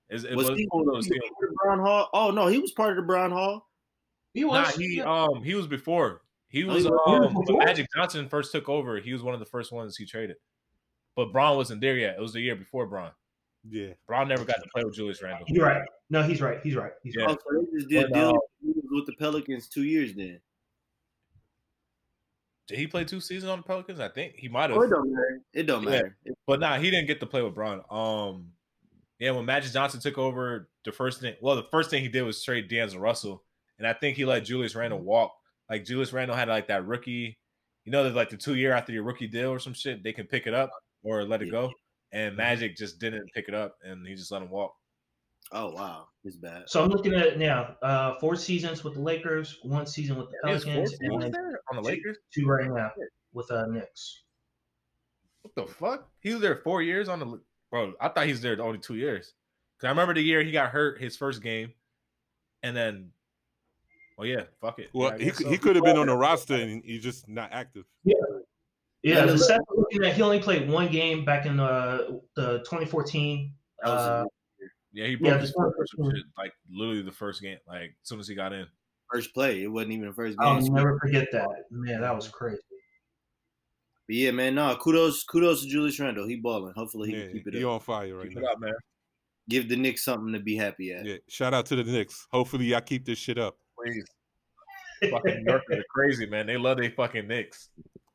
it's, 0.10 0.24
it 0.24 0.36
was, 0.36 0.49
was 0.49 0.60
he, 0.60 0.68
cool 0.72 0.86
though. 0.86 0.93
was 0.97 1.05
he 1.08 1.18
part 1.20 1.32
of 1.43 1.49
the 1.49 1.55
Brown 1.64 1.80
Hall? 1.80 2.10
Oh 2.14 2.32
no, 2.32 2.47
he 2.47 2.60
was 2.60 2.72
part 2.72 2.91
of 2.91 2.95
the 2.97 3.03
Brown 3.03 3.32
Hall. 3.32 3.68
He 4.34 4.41
Nah, 4.43 4.64
was. 4.64 4.76
he 4.76 5.01
um 5.01 5.43
he 5.43 5.55
was 5.55 5.68
before. 5.68 6.22
He 6.49 6.64
Oh, 6.64 6.68
was 6.74 6.84
he 6.84 6.89
um 6.89 6.95
he 7.05 7.12
was 7.20 7.34
when 7.34 7.45
before? 7.45 7.66
Magic 7.66 7.88
Johnson 7.95 8.30
first 8.30 8.51
took 8.51 8.70
over. 8.70 8.99
He 8.99 9.14
was 9.14 9.24
one 9.24 9.34
of 9.34 9.39
the 9.39 9.45
first 9.45 9.72
ones 9.72 9.97
he 9.97 10.05
traded. 10.05 10.38
But 11.16 11.32
Bron 11.32 11.58
wasn't 11.58 11.82
there 11.82 11.95
yet. 11.97 12.16
It 12.18 12.22
was 12.22 12.34
the 12.34 12.41
year 12.41 12.55
before 12.55 12.86
Bron. 12.86 13.12
yeah. 13.70 13.93
Bron 14.08 14.28
never 14.28 14.45
got 14.45 14.58
to 14.58 14.70
play 14.74 14.84
with 14.84 14.93
Julius 14.95 15.22
Randle. 15.24 15.45
You're 15.49 15.66
right. 15.66 15.82
No, 16.12 16.22
he's 16.22 16.41
right. 16.41 16.60
He's 16.64 16.76
right. 16.76 16.91
He's 17.03 17.16
Yeah. 17.18 17.26
right. 17.26 17.38
Oh, 17.51 17.51
so 17.60 17.66
they 17.72 17.78
just 17.80 17.89
did 17.89 18.12
But, 18.12 18.18
uh, 18.20 18.32
deals 18.32 18.39
with 18.98 19.06
the 19.06 19.14
Pelicans 19.16 19.68
two 19.70 19.84
years 19.84 20.14
then. 20.16 20.39
Did 22.68 22.80
he 22.80 22.88
play 22.88 23.06
two 23.06 23.22
seasons 23.22 23.50
on 23.50 23.60
the 23.60 23.64
Pelicans? 23.64 24.00
I 24.00 24.10
think 24.10 24.36
he 24.36 24.50
might 24.50 24.72
Oh, 24.72 24.82
it 24.82 24.86
have. 24.86 24.89
don't 24.89 25.12
matter. 25.14 25.41
It 25.54 25.64
don't 25.64 25.84
Yeah. 25.84 25.89
matter. 25.89 26.18
But 26.45 26.60
nah, 26.60 26.78
he 26.78 26.91
didn't 26.91 27.08
get 27.08 27.20
to 27.22 27.26
play 27.26 27.41
with 27.41 27.54
Bron. 27.56 27.82
Um, 27.89 28.52
yeah, 29.20 29.32
when 29.32 29.45
Magic 29.45 29.72
Johnson 29.72 30.02
took 30.02 30.18
over, 30.18 30.70
the 30.84 30.91
first 30.91 31.22
thing, 31.22 31.36
well, 31.41 31.56
the 31.56 31.64
first 31.72 31.89
thing 31.89 32.02
he 32.04 32.10
did 32.10 32.24
was 32.24 32.43
trade 32.43 32.68
D'Angelo 32.68 33.02
Russell, 33.02 33.45
and 33.78 33.88
I 33.88 33.93
think 33.93 34.18
he 34.18 34.26
let 34.26 34.41
Julius 34.41 34.76
Randle 34.76 35.00
walk. 35.00 35.34
Like 35.70 35.86
Julius 35.86 36.12
Randle 36.12 36.36
had 36.36 36.50
like 36.50 36.68
that 36.68 36.86
rookie, 36.86 37.39
you 37.86 37.91
know, 37.91 38.04
there's 38.04 38.16
like 38.16 38.30
the 38.30 38.38
two 38.38 38.56
year 38.56 38.74
after 38.74 38.91
your 38.91 39.04
rookie 39.04 39.28
deal 39.28 39.50
or 39.50 39.60
some 39.60 39.74
shit, 39.74 40.04
they 40.04 40.12
can 40.14 40.28
pick 40.28 40.45
it 40.45 40.54
up 40.54 40.70
or 41.04 41.24
let 41.24 41.41
it 41.41 41.50
go. 41.52 41.72
And 42.12 42.36
Magic 42.36 42.76
just 42.76 43.00
didn't 43.00 43.30
pick 43.34 43.48
it 43.48 43.54
up, 43.54 43.78
and 43.82 44.06
he 44.06 44.16
just 44.16 44.32
let 44.32 44.41
him 44.41 44.50
walk. 44.50 44.74
Oh 45.52 45.72
wow, 45.72 46.08
it's 46.26 46.36
bad. 46.36 46.64
So 46.68 46.84
I'm 46.84 46.89
looking 46.89 47.14
at 47.14 47.26
it 47.26 47.39
now. 47.39 47.76
Uh, 47.82 48.16
four 48.20 48.36
seasons 48.36 48.84
with 48.84 48.95
the 48.95 49.02
Lakers, 49.02 49.60
one 49.64 49.86
season 49.88 50.18
with 50.18 50.28
the 50.30 50.36
He 50.43 50.60
four 50.60 50.66
Pelicans, 50.66 50.89
seasons 50.91 51.24
and 51.24 51.34
there 51.34 51.60
on 51.72 51.78
the 51.78 51.82
Lakers. 51.82 52.18
two 52.34 52.45
right 52.45 52.70
now 52.70 52.91
with 53.34 53.50
uh 53.52 53.66
Knicks. 53.68 54.24
What 55.43 55.56
the 55.56 55.72
fuck? 55.74 56.10
He 56.20 56.32
was 56.34 56.41
there 56.41 56.58
four 56.58 56.82
years 56.82 57.08
on 57.08 57.20
the 57.20 57.39
bro. 57.72 57.93
I 58.02 58.10
thought 58.10 58.26
he 58.26 58.32
was 58.32 58.41
there 58.41 58.62
only 58.62 58.80
two 58.80 58.95
years. 58.95 59.34
Cause 59.80 59.86
I 59.88 59.89
remember 59.89 60.14
the 60.14 60.22
year 60.22 60.43
he 60.43 60.52
got 60.52 60.72
hurt 60.72 61.00
his 61.00 61.16
first 61.16 61.41
game, 61.43 61.72
and 62.64 62.76
then, 62.76 63.12
well, 64.18 64.26
yeah, 64.28 64.43
fuck 64.60 64.80
it. 64.80 64.89
Well, 64.91 65.12
Yeah, 65.18 65.26
he, 65.26 65.32
could 65.32 65.45
so. 65.45 65.50
he 65.52 65.58
could 65.60 65.76
have 65.76 65.86
been 65.86 65.98
on 65.98 66.08
the 66.08 66.16
roster 66.18 66.56
and 66.56 66.84
he's 66.84 67.04
just 67.04 67.30
not 67.30 67.52
active. 67.54 67.86
Yeah, 68.04 68.16
Yeah, 69.04 69.22
the 69.28 69.34
but- 69.34 69.36
stats 69.41 69.60
I'm 69.72 69.78
looking 69.78 70.04
at, 70.04 70.14
he 70.16 70.22
only 70.24 70.39
played 70.41 70.68
one 70.68 70.88
game 70.91 71.24
back 71.24 71.45
in 71.45 71.60
uh, 71.60 72.00
the 72.36 72.58
2014. 72.60 73.54
That 73.84 73.88
was 73.89 74.02
Uh, 74.02 74.26
Yeah, 74.98 75.06
he 75.08 75.16
broke 75.16 75.34
Yeah, 75.34 75.39
his 75.39 75.50
this 75.50 75.56
one- 75.56 75.72
foot 75.74 75.88
or 76.00 76.12
shit, 76.16 76.24
like 76.38 76.54
literally 76.72 77.04
the 77.04 77.12
first 77.12 77.41
game, 77.41 77.58
like 77.68 77.91
as 78.02 78.08
soon 78.10 78.20
as 78.20 78.28
he 78.28 78.34
got 78.34 78.52
in. 78.52 78.66
first 79.14 79.32
play. 79.34 79.62
It 79.64 79.68
wasn't 79.68 79.91
even 79.93 80.08
the 80.08 80.14
first 80.14 80.38
game. 80.39 80.48
I'll 80.48 80.60
never 80.72 80.98
forget 81.00 81.28
that. 81.32 81.48
Man, 81.72 82.02
that 82.02 82.16
was 82.16 82.28
crazy. 82.30 82.58
But 84.08 84.16
yeah, 84.16 84.32
man, 84.32 84.56
no, 84.56 84.76
kudos, 84.78 85.24
kudos 85.24 85.62
to 85.62 85.68
Julius 85.70 86.00
Randle. 86.00 86.28
He 86.28 86.38
balling. 86.38 86.74
Hopefully 86.76 87.12
he 87.12 87.16
Yeah, 87.18 87.24
can 87.26 87.34
keep 87.34 87.48
it 87.48 87.54
he 87.54 87.64
up. 87.64 87.72
on 87.72 87.80
fire 87.82 88.16
right 88.18 88.28
Keep 88.30 88.38
it 88.39 88.41
now. 88.41 88.52
up, 88.54 88.60
man. 88.60 88.74
Give 89.50 89.70
the 89.70 89.76
Knicks 89.78 90.04
something 90.04 90.34
to 90.34 90.39
be 90.39 90.56
happy 90.58 90.91
at. 90.93 91.06
Yeah, 91.06 91.18
shout 91.30 91.54
out 91.54 91.66
to 91.68 91.76
the 91.76 91.84
Knicks. 91.84 92.26
Hopefully 92.32 92.66
y'all 92.66 92.82
keep 92.82 93.06
this 93.06 93.18
shit 93.20 93.38
up. 93.38 93.58
Please. 93.78 94.04
fucking 95.12 95.43
New 95.43 95.52
Yorkers 95.52 95.78
are 95.78 95.84
crazy, 95.93 96.26
man. 96.26 96.48
They 96.48 96.58
love 96.58 96.78
their 96.78 96.89
fucking 96.91 97.28
Knicks. 97.28 97.70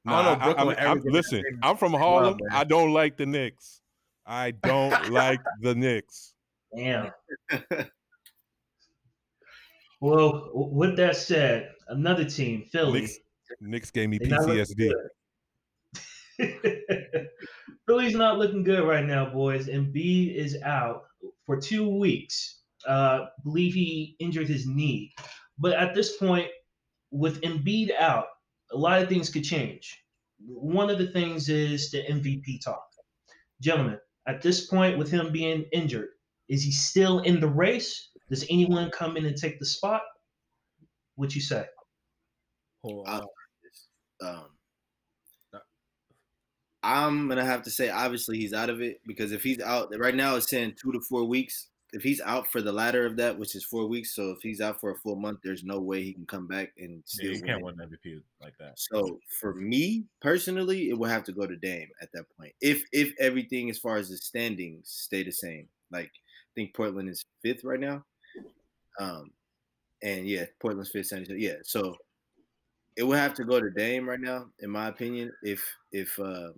I 0.06 0.10
Nah, 0.10 0.22
don't 0.22 0.24
know 0.24 0.44
I, 0.44 0.52
Brooklyn 0.54 0.76
I, 0.78 0.84
I'm- 0.88 1.02
listen, 1.04 1.42
I'm 1.62 1.76
from 1.76 1.92
Harlem. 1.92 2.36
man. 2.40 2.58
I 2.58 2.64
don't 2.64 2.92
like 2.92 3.16
the 3.16 3.24
Knicks. 3.26 3.80
I 4.26 4.50
don't 4.50 4.90
like 5.10 5.40
the 5.60 5.74
Knicks. 5.74 6.31
Damn. 6.76 7.10
Well, 10.02 10.50
with 10.52 10.96
that 10.96 11.16
said, 11.16 11.70
another 11.86 12.24
team, 12.24 12.64
Philly. 12.72 13.02
Knicks, 13.02 13.18
Knicks 13.60 13.90
gave 13.92 14.08
me 14.08 14.18
They 14.18 14.30
PTSD. 14.30 14.90
Philly's 17.86 18.16
not 18.16 18.36
looking 18.36 18.64
good 18.64 18.82
right 18.82 19.04
now, 19.04 19.30
boys. 19.32 19.68
Embiid 19.68 20.34
is 20.34 20.60
out 20.64 21.04
for 21.46 21.60
two 21.60 21.88
weeks. 21.88 22.62
Uh, 22.84 23.26
believe 23.44 23.74
he 23.74 24.16
injured 24.18 24.48
his 24.48 24.66
knee. 24.66 25.14
But 25.56 25.74
at 25.74 25.94
this 25.94 26.16
point, 26.16 26.48
with 27.12 27.40
Embiid 27.42 27.92
out, 27.96 28.26
a 28.72 28.76
lot 28.76 29.00
of 29.00 29.08
things 29.08 29.30
could 29.30 29.44
change. 29.44 30.02
One 30.44 30.90
of 30.90 30.98
the 30.98 31.12
things 31.12 31.48
is 31.48 31.92
the 31.92 31.98
MVP 31.98 32.64
talk. 32.64 32.82
Gentlemen, 33.60 33.98
at 34.26 34.42
this 34.42 34.66
point, 34.66 34.98
with 34.98 35.12
him 35.12 35.30
being 35.30 35.64
injured, 35.72 36.08
is 36.48 36.62
he 36.62 36.72
still 36.72 37.20
in 37.20 37.40
the 37.40 37.48
race? 37.48 38.10
Does 38.28 38.44
anyone 38.50 38.90
come 38.90 39.16
in 39.16 39.26
and 39.26 39.36
take 39.36 39.58
the 39.58 39.66
spot? 39.66 40.02
What 41.16 41.34
you 41.34 41.40
say? 41.40 41.66
Hold 42.82 43.06
on. 43.06 43.22
um, 44.22 44.46
I'm 46.82 47.28
gonna 47.28 47.44
have 47.44 47.62
to 47.62 47.70
say 47.70 47.90
obviously 47.90 48.38
he's 48.38 48.52
out 48.52 48.70
of 48.70 48.80
it 48.80 49.00
because 49.06 49.32
if 49.32 49.42
he's 49.42 49.60
out 49.60 49.92
right 49.98 50.14
now, 50.14 50.36
it's 50.36 50.50
saying 50.50 50.74
two 50.80 50.92
to 50.92 51.00
four 51.00 51.24
weeks. 51.24 51.68
If 51.92 52.02
he's 52.02 52.22
out 52.22 52.46
for 52.50 52.62
the 52.62 52.72
latter 52.72 53.04
of 53.04 53.16
that, 53.18 53.38
which 53.38 53.54
is 53.54 53.64
four 53.64 53.86
weeks, 53.86 54.14
so 54.16 54.30
if 54.30 54.38
he's 54.40 54.62
out 54.62 54.80
for 54.80 54.92
a 54.92 54.96
full 54.96 55.14
month, 55.14 55.40
there's 55.44 55.62
no 55.62 55.78
way 55.78 56.02
he 56.02 56.14
can 56.14 56.24
come 56.24 56.48
back 56.48 56.72
and 56.78 57.02
still. 57.04 57.30
Yeah, 57.30 57.36
still 57.36 57.46
you 57.46 57.52
can't 57.52 57.64
win. 57.64 57.76
win 57.76 57.90
MVP 57.90 58.22
like 58.42 58.54
that. 58.58 58.78
So 58.78 59.20
for 59.40 59.54
me 59.54 60.06
personally, 60.20 60.88
it 60.88 60.98
will 60.98 61.08
have 61.08 61.24
to 61.24 61.32
go 61.32 61.46
to 61.46 61.56
Dame 61.56 61.88
at 62.00 62.08
that 62.14 62.24
point. 62.36 62.52
If 62.60 62.82
if 62.92 63.12
everything 63.20 63.70
as 63.70 63.78
far 63.78 63.98
as 63.98 64.08
the 64.08 64.16
standings 64.16 64.88
stay 64.88 65.22
the 65.22 65.32
same, 65.32 65.68
like 65.92 66.10
I 66.10 66.21
think 66.54 66.74
Portland 66.74 67.08
is 67.08 67.24
fifth 67.42 67.64
right 67.64 67.80
now. 67.80 68.04
Um, 69.00 69.30
and 70.02 70.26
yeah, 70.26 70.44
Portland's 70.60 70.90
fifth. 70.90 71.06
San 71.06 71.20
Antonio- 71.20 71.50
Yeah, 71.50 71.58
so 71.62 71.96
it 72.96 73.04
would 73.04 73.18
have 73.18 73.34
to 73.34 73.44
go 73.44 73.60
to 73.60 73.70
Dame 73.70 74.08
right 74.08 74.20
now, 74.20 74.46
in 74.60 74.70
my 74.70 74.88
opinion. 74.88 75.32
If 75.42 75.64
if 75.92 76.18
uh, 76.18 76.50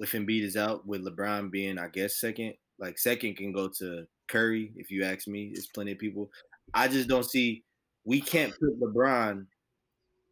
if 0.00 0.12
Embiid 0.12 0.42
is 0.42 0.56
out, 0.56 0.86
with 0.86 1.04
LeBron 1.04 1.50
being, 1.50 1.78
I 1.78 1.88
guess, 1.88 2.16
second. 2.16 2.54
Like 2.78 2.98
second 2.98 3.36
can 3.36 3.52
go 3.52 3.68
to 3.78 4.06
Curry. 4.28 4.72
If 4.76 4.90
you 4.90 5.04
ask 5.04 5.26
me, 5.26 5.50
there's 5.52 5.66
plenty 5.68 5.92
of 5.92 5.98
people. 5.98 6.30
I 6.74 6.88
just 6.88 7.08
don't 7.08 7.24
see. 7.24 7.64
We 8.04 8.20
can't 8.20 8.52
put 8.58 8.78
LeBron, 8.80 9.46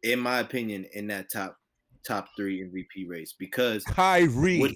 in 0.03 0.19
my 0.19 0.39
opinion, 0.39 0.85
in 0.93 1.07
that 1.07 1.31
top 1.31 1.57
top 2.05 2.27
three 2.37 2.61
MVP 2.61 3.07
race 3.09 3.33
because 3.37 3.83
Kyrie. 3.83 4.59
what, 4.59 4.71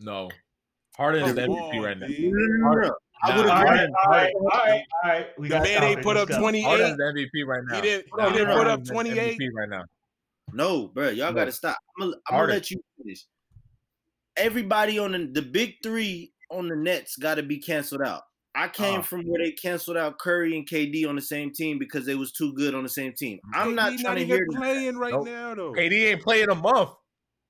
No. 0.00 0.28
Harden 0.96 1.24
is 1.24 1.34
the 1.34 1.42
MVP 1.42 1.78
on, 1.78 1.82
right 1.82 1.98
now. 1.98 2.06
no. 2.08 2.94
I 3.24 3.30
Nah, 3.30 3.36
would 3.36 3.46
All 3.50 3.56
agree. 3.62 3.68
all 3.68 4.10
right, 4.10 4.32
all 4.34 4.48
right, 4.50 4.82
all 5.04 5.10
right. 5.10 5.26
We 5.38 5.48
The 5.48 5.54
got 5.54 5.62
man 5.62 5.82
ain't 5.84 6.02
put 6.02 6.16
up 6.16 6.28
28. 6.28 6.62
Harden's 6.64 6.96
the 6.96 7.02
MVP 7.04 7.46
right 7.46 7.62
now. 7.68 7.76
He 7.76 7.80
didn't, 7.82 8.06
Hold 8.12 8.32
he 8.32 8.38
didn't 8.38 8.56
put 8.56 8.66
up 8.66 8.84
28. 8.84 9.38
MVP 9.38 9.48
right 9.56 9.68
now. 9.68 9.84
No, 10.52 10.88
bro, 10.88 11.08
y'all 11.10 11.28
No. 11.30 11.34
got 11.34 11.44
to 11.44 11.52
stop. 11.52 11.76
I'm 12.00 12.08
gonna, 12.10 12.16
I'm 12.28 12.38
gonna 12.40 12.52
let 12.54 12.70
you 12.72 12.82
finish. 12.98 13.24
Everybody 14.36 14.98
on 14.98 15.12
the, 15.12 15.30
the 15.32 15.42
big 15.42 15.74
three 15.82 16.32
on 16.50 16.68
the 16.68 16.76
Nets 16.76 17.16
got 17.16 17.36
to 17.36 17.42
be 17.42 17.58
canceled 17.58 18.02
out. 18.02 18.22
I 18.54 18.68
came 18.68 19.00
Uh. 19.00 19.02
from 19.02 19.22
where 19.22 19.42
they 19.42 19.52
canceled 19.52 19.96
out 19.96 20.18
Curry 20.18 20.56
and 20.56 20.68
KD 20.68 21.06
on 21.08 21.14
the 21.16 21.22
same 21.22 21.52
team 21.52 21.78
because 21.78 22.04
they 22.04 22.14
was 22.16 22.32
too 22.32 22.52
good 22.54 22.74
on 22.74 22.82
the 22.82 22.88
same 22.88 23.12
team. 23.14 23.38
I'm 23.54 23.74
not 23.74 23.92
KD 23.92 24.00
trying 24.02 24.16
to 24.16 24.22
even 24.22 24.36
hear 24.36 24.46
that. 24.50 24.58
playing 24.58 24.96
right 24.98 25.12
Nope. 25.12 25.26
now 25.26 25.54
though. 25.54 25.72
KD 25.72 26.10
ain't 26.12 26.22
playing 26.22 26.50
a 26.50 26.54
month. 26.54 26.90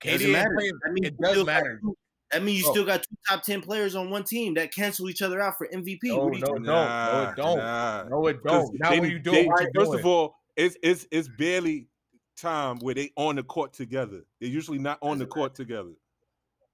KD 0.02 0.12
Doesn't 0.12 0.26
ain't 0.26 0.32
matter. 0.32 0.54
playing. 0.54 0.72
That 0.84 0.92
means 0.92 1.06
It 1.06 1.16
does 1.20 1.46
matter. 1.46 1.80
two- 1.82 1.96
That 2.32 2.42
means 2.42 2.60
you 2.60 2.68
Oh. 2.68 2.72
still 2.72 2.84
got 2.86 3.02
two 3.02 3.16
top 3.28 3.42
ten 3.42 3.60
players 3.60 3.94
on 3.94 4.08
one 4.10 4.24
team 4.24 4.54
that 4.54 4.74
cancel 4.74 5.08
each 5.10 5.20
other 5.22 5.40
out 5.40 5.58
for 5.58 5.68
MVP. 5.72 5.98
No, 6.04 6.18
what 6.18 6.32
are 6.32 6.36
you 6.36 6.40
no, 6.40 6.46
talking 6.46 6.62
no, 6.62 6.72
no, 6.72 7.28
it 7.30 7.36
don't. 7.36 7.58
Nah. 7.58 8.04
No, 8.08 8.26
it 8.26 8.42
don't. 8.42 8.80
Not 8.80 8.90
they- 8.90 9.00
when 9.00 9.10
you 9.10 9.18
they- 9.18 9.30
doing 9.30 9.46
what 9.48 9.60
First 9.74 9.90
doing. 9.90 9.98
of 10.00 10.06
all, 10.06 10.34
it's 10.56 10.76
it's 10.82 11.06
it's 11.10 11.28
barely 11.28 11.88
time 12.36 12.78
where 12.80 12.94
they 12.94 13.12
on 13.16 13.36
the 13.36 13.42
court 13.42 13.72
together. 13.72 14.22
They're 14.40 14.48
usually 14.48 14.78
not 14.78 14.98
on 15.02 15.18
the 15.18 15.24
Doesn't 15.24 15.30
court 15.34 15.54
together. 15.54 15.92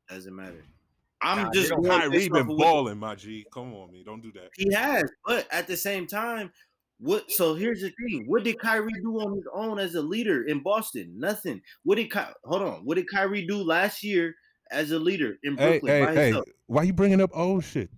Doesn't 0.08 0.34
matter. 0.34 0.64
I'm 1.20 1.44
Nah, 1.46 1.50
just 1.52 1.72
they 1.82 1.88
Kyrie 1.88 2.28
been 2.28 2.48
of 2.50 2.56
balling, 2.56 2.98
my 2.98 3.16
G. 3.16 3.44
Come 3.52 3.74
on, 3.74 3.90
me. 3.90 4.04
Don't 4.04 4.22
do 4.22 4.30
that. 4.32 4.50
He 4.56 4.72
has, 4.72 5.10
but 5.26 5.48
at 5.50 5.66
the 5.66 5.76
same 5.76 6.06
time, 6.06 6.52
what? 7.00 7.28
So 7.32 7.54
here's 7.54 7.80
the 7.80 7.90
thing: 7.90 8.24
what 8.28 8.44
did 8.44 8.58
Kyrie 8.60 8.92
do 9.02 9.20
on 9.20 9.34
his 9.36 9.46
own 9.52 9.78
as 9.80 9.96
a 9.96 10.02
leader 10.02 10.44
in 10.44 10.62
Boston? 10.62 11.12
Nothing. 11.18 11.60
What 11.82 11.96
did 11.96 12.12
Ky- 12.12 12.20
hold 12.44 12.62
on? 12.62 12.84
What 12.84 12.94
did 12.94 13.08
Kyrie 13.10 13.46
do 13.46 13.56
last 13.56 14.04
year 14.04 14.34
as 14.70 14.90
a 14.90 14.98
leader 14.98 15.36
in 15.42 15.56
Brooklyn 15.56 15.92
hey, 15.92 16.04
by 16.04 16.14
hey. 16.14 16.24
himself? 16.26 16.48
Why 16.66 16.82
you 16.82 16.92
bringing 16.92 17.20
up 17.20 17.30
old 17.32 17.64
shit? 17.64 17.90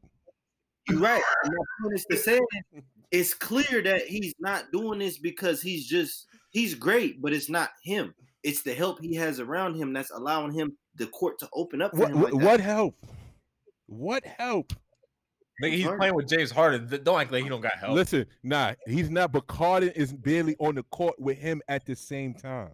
You're 0.89 0.99
right. 0.99 1.23
My 1.45 1.53
point 1.83 1.95
is 1.95 2.07
to 2.11 2.16
say 2.16 2.41
it's 3.11 3.35
clear 3.35 3.83
that 3.83 4.03
he's 4.03 4.35
not 4.39 4.73
doing 4.73 4.99
this 4.99 5.18
because 5.18 5.61
he's 5.61 5.87
just 5.87 6.27
he's 6.51 6.75
great, 6.75 7.21
but 7.21 7.33
it's 7.33 7.49
not 7.49 7.71
him. 7.83 8.14
It's 8.43 8.62
the 8.62 8.75
help 8.75 9.01
he 9.01 9.14
has 9.16 9.41
around 9.41 9.75
him 9.75 9.93
that's 9.93 10.11
allowing 10.11 10.53
him 10.53 10.77
the 10.97 11.07
court 11.09 11.39
to 11.41 11.49
open 11.55 11.83
up 11.83 11.93
for 11.93 11.99
What 11.99 12.11
him. 12.11 12.14
Like 12.14 12.23
what, 12.23 12.41
that. 12.41 12.47
what 12.47 12.61
help? 12.61 13.07
What 13.87 14.25
help? 14.25 14.73
Nigga, 15.62 15.73
he's 15.73 15.85
Harden. 15.85 15.99
playing 15.99 16.14
with 16.14 16.29
James 16.29 16.51
Harden. 16.51 16.89
Don't 17.03 17.21
act 17.21 17.33
like 17.33 17.43
he 17.43 17.49
don't 17.49 17.61
got 17.61 17.77
help. 17.79 17.93
Listen, 17.93 18.25
nah, 18.43 18.73
he's 18.87 19.11
not. 19.11 19.31
But 19.33 19.45
Harden 19.51 19.91
is 19.91 20.12
barely 20.12 20.57
on 20.59 20.77
the 20.77 20.83
court 20.85 21.21
with 21.21 21.37
him 21.37 21.61
at 21.68 21.85
the 21.85 21.95
same 21.95 22.33
time. 22.33 22.71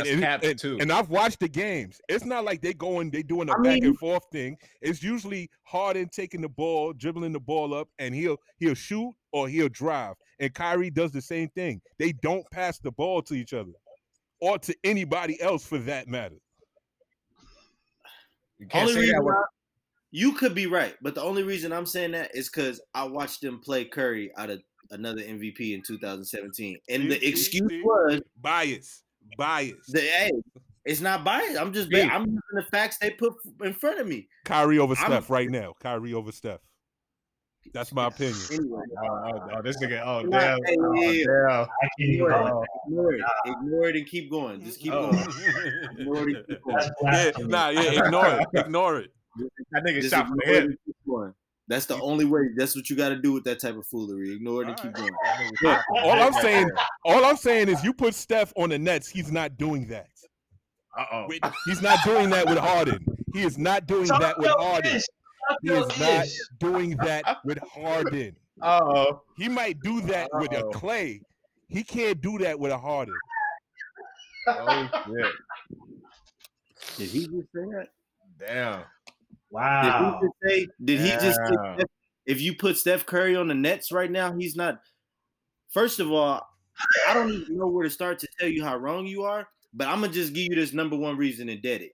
And, 0.00 0.08
and, 0.08 0.20
cap, 0.20 0.42
and- 0.42 0.58
too. 0.58 0.78
and 0.80 0.92
I've 0.92 1.08
watched 1.10 1.40
the 1.40 1.48
games. 1.48 2.00
It's 2.08 2.24
not 2.24 2.44
like 2.44 2.60
they're 2.60 2.72
going, 2.72 3.10
they're 3.10 3.22
doing 3.22 3.48
a 3.48 3.52
I 3.52 3.56
back 3.56 3.74
mean- 3.74 3.84
and 3.86 3.98
forth 3.98 4.24
thing. 4.32 4.56
It's 4.80 5.02
usually 5.02 5.50
Harden 5.62 6.08
taking 6.12 6.40
the 6.40 6.48
ball, 6.48 6.92
dribbling 6.92 7.32
the 7.32 7.40
ball 7.40 7.74
up, 7.74 7.88
and 7.98 8.14
he'll 8.14 8.38
he'll 8.58 8.74
shoot 8.74 9.12
or 9.32 9.48
he'll 9.48 9.68
drive. 9.68 10.14
And 10.40 10.52
Kyrie 10.52 10.90
does 10.90 11.12
the 11.12 11.22
same 11.22 11.48
thing. 11.50 11.80
They 11.98 12.12
don't 12.12 12.44
pass 12.50 12.78
the 12.78 12.90
ball 12.90 13.22
to 13.22 13.34
each 13.34 13.52
other 13.54 13.72
or 14.40 14.58
to 14.58 14.74
anybody 14.84 15.40
else 15.40 15.66
for 15.66 15.78
that 15.78 16.08
matter. 16.08 16.36
You 18.58 18.66
can't 18.66 18.82
Only 18.88 18.94
say 18.94 19.00
reason 19.00 19.24
that. 19.24 19.44
You 20.10 20.32
could 20.32 20.54
be 20.54 20.66
right, 20.66 20.94
but 21.02 21.14
the 21.16 21.22
only 21.22 21.42
reason 21.42 21.72
I'm 21.72 21.86
saying 21.86 22.12
that 22.12 22.34
is 22.36 22.48
because 22.48 22.80
I 22.94 23.04
watched 23.04 23.40
them 23.40 23.60
play 23.60 23.84
Curry 23.84 24.30
out 24.36 24.48
of 24.50 24.62
another 24.90 25.22
MVP 25.22 25.74
in 25.74 25.82
2017, 25.82 26.78
and 26.88 27.10
the 27.10 27.26
excuse 27.26 27.62
was 27.84 28.20
Bias, 28.40 29.02
bias. 29.38 29.74
the 29.88 30.00
hey, 30.00 30.30
it's 30.84 31.00
not 31.00 31.24
biased. 31.24 31.58
I'm 31.58 31.72
just 31.72 31.88
Steve. 31.88 32.08
I'm 32.12 32.22
using 32.22 32.40
the 32.54 32.64
facts 32.70 32.98
they 32.98 33.10
put 33.10 33.34
in 33.62 33.72
front 33.74 34.00
of 34.00 34.06
me. 34.06 34.28
Kyrie 34.44 34.78
over 34.78 34.94
I'm- 34.96 35.06
Steph 35.06 35.30
right 35.30 35.50
now. 35.50 35.74
Kyrie 35.80 36.14
over 36.14 36.32
Steph. 36.32 36.60
That's 37.72 37.94
my 37.94 38.08
opinion. 38.08 38.36
Anyway, 38.52 38.82
oh, 39.02 39.08
oh, 39.08 39.30
oh, 39.34 39.48
oh 39.56 39.62
this 39.62 39.78
nigga. 39.82 40.02
Oh, 40.04 40.22
damn. 40.28 40.58
Oh, 40.78 41.00
yeah. 41.00 41.24
damn. 41.24 41.60
I 41.62 41.88
can't 41.98 42.10
even 42.10 42.26
Ignore 42.26 42.34
it. 42.44 42.66
it. 42.66 42.68
Ignore 42.86 43.14
it. 43.14 43.22
Ignore 43.46 43.88
it 43.88 43.96
and 43.96 44.06
keep 44.06 44.30
going. 44.30 44.62
Just 44.62 44.80
keep 44.80 44.92
Oh. 44.92 45.10
going. 45.10 45.24
Ignore 45.98 46.28
it 46.28 46.46
keep 46.46 46.62
going. 46.62 46.90
Yeah, 47.04 47.30
nah, 47.46 47.68
yeah, 47.70 48.04
ignore 48.04 48.26
it. 48.26 48.46
Ignore 48.52 48.98
it. 49.00 49.10
That 49.72 49.84
nigga 49.84 50.02
Just 50.02 50.10
shot 50.14 50.28
from 50.28 50.36
the 50.36 50.42
ignore 50.44 51.28
it 51.28 51.28
hip. 51.28 51.34
And 51.68 51.76
keep 51.76 51.80
going. 51.80 51.80
That's 51.80 51.86
the 51.86 52.00
only 52.00 52.24
way. 52.24 52.50
That's 52.56 52.76
what 52.76 52.90
you 52.90 52.96
got 52.96 53.08
to 53.10 53.16
do 53.16 53.32
with 53.32 53.44
that 53.44 53.60
type 53.60 53.76
of 53.76 53.86
foolery. 53.86 54.32
Ignore 54.34 54.62
it 54.62 54.68
and 54.68 54.76
keep 54.76 54.92
going. 54.92 55.10
That 55.24 55.36
nigga 55.38 55.58
shot 55.62 55.84
from 55.86 55.96
the 55.96 56.02
All 56.02 56.22
I'm 56.22 56.32
saying, 56.34 56.70
all 57.04 57.24
I'm 57.24 57.36
saying 57.36 57.68
is 57.68 57.82
you 57.82 57.92
put 57.92 58.14
Steph 58.14 58.52
on 58.56 58.70
the 58.70 58.78
Nets, 58.78 59.08
he's 59.08 59.32
not 59.32 59.56
doing 59.56 59.86
that. 59.88 60.08
Uh-oh. 60.96 61.28
He's 61.66 61.82
not 61.82 61.98
doing 62.04 62.30
that 62.30 62.46
with 62.46 62.58
Harden. 62.58 63.04
He 63.32 63.42
is 63.42 63.58
not 63.58 63.86
doing 63.86 64.06
Talk 64.06 64.20
that 64.20 64.38
with 64.38 64.46
your 64.46 64.58
Harden. 64.58 65.00
He 65.62 65.70
is 65.70 65.98
not 65.98 66.26
doing 66.60 66.96
that 66.98 67.38
with 67.44 67.58
Harden. 67.58 68.36
Uh-oh. 68.62 69.22
He 69.36 69.48
might 69.48 69.80
do 69.80 70.00
that 70.02 70.30
with 70.34 70.52
a 70.52 70.62
Clay. 70.72 71.20
He 71.68 71.82
can't 71.82 72.20
do 72.20 72.38
that 72.38 72.58
with 72.58 72.70
a 72.70 72.78
Harden. 72.78 73.14
Oh, 74.46 74.88
shit. 75.06 75.32
Did 76.96 77.08
he 77.08 77.20
just 77.20 77.52
say 77.52 77.64
that? 77.72 77.88
Damn. 78.38 78.82
Wow. 79.54 80.18
Did 80.20 80.20
he 80.20 80.26
just 80.26 80.34
say? 80.42 80.68
Did 80.84 81.00
he 81.00 81.10
just? 81.10 81.38
say 81.46 81.84
if 82.26 82.40
you 82.40 82.56
put 82.56 82.76
Steph 82.76 83.06
Curry 83.06 83.36
on 83.36 83.46
the 83.46 83.54
Nets 83.54 83.92
right 83.92 84.10
now, 84.10 84.34
he's 84.36 84.56
not. 84.56 84.80
First 85.70 86.00
of 86.00 86.10
all, 86.10 86.44
I 87.08 87.14
don't 87.14 87.30
even 87.30 87.58
know 87.58 87.68
where 87.68 87.84
to 87.84 87.90
start 87.90 88.18
to 88.20 88.28
tell 88.38 88.48
you 88.48 88.64
how 88.64 88.76
wrong 88.76 89.06
you 89.06 89.22
are. 89.22 89.46
But 89.72 89.88
I'm 89.88 90.00
gonna 90.00 90.12
just 90.12 90.34
give 90.34 90.44
you 90.50 90.56
this 90.56 90.72
number 90.72 90.96
one 90.96 91.16
reason 91.16 91.48
and 91.48 91.62
dead 91.62 91.82
it. 91.82 91.92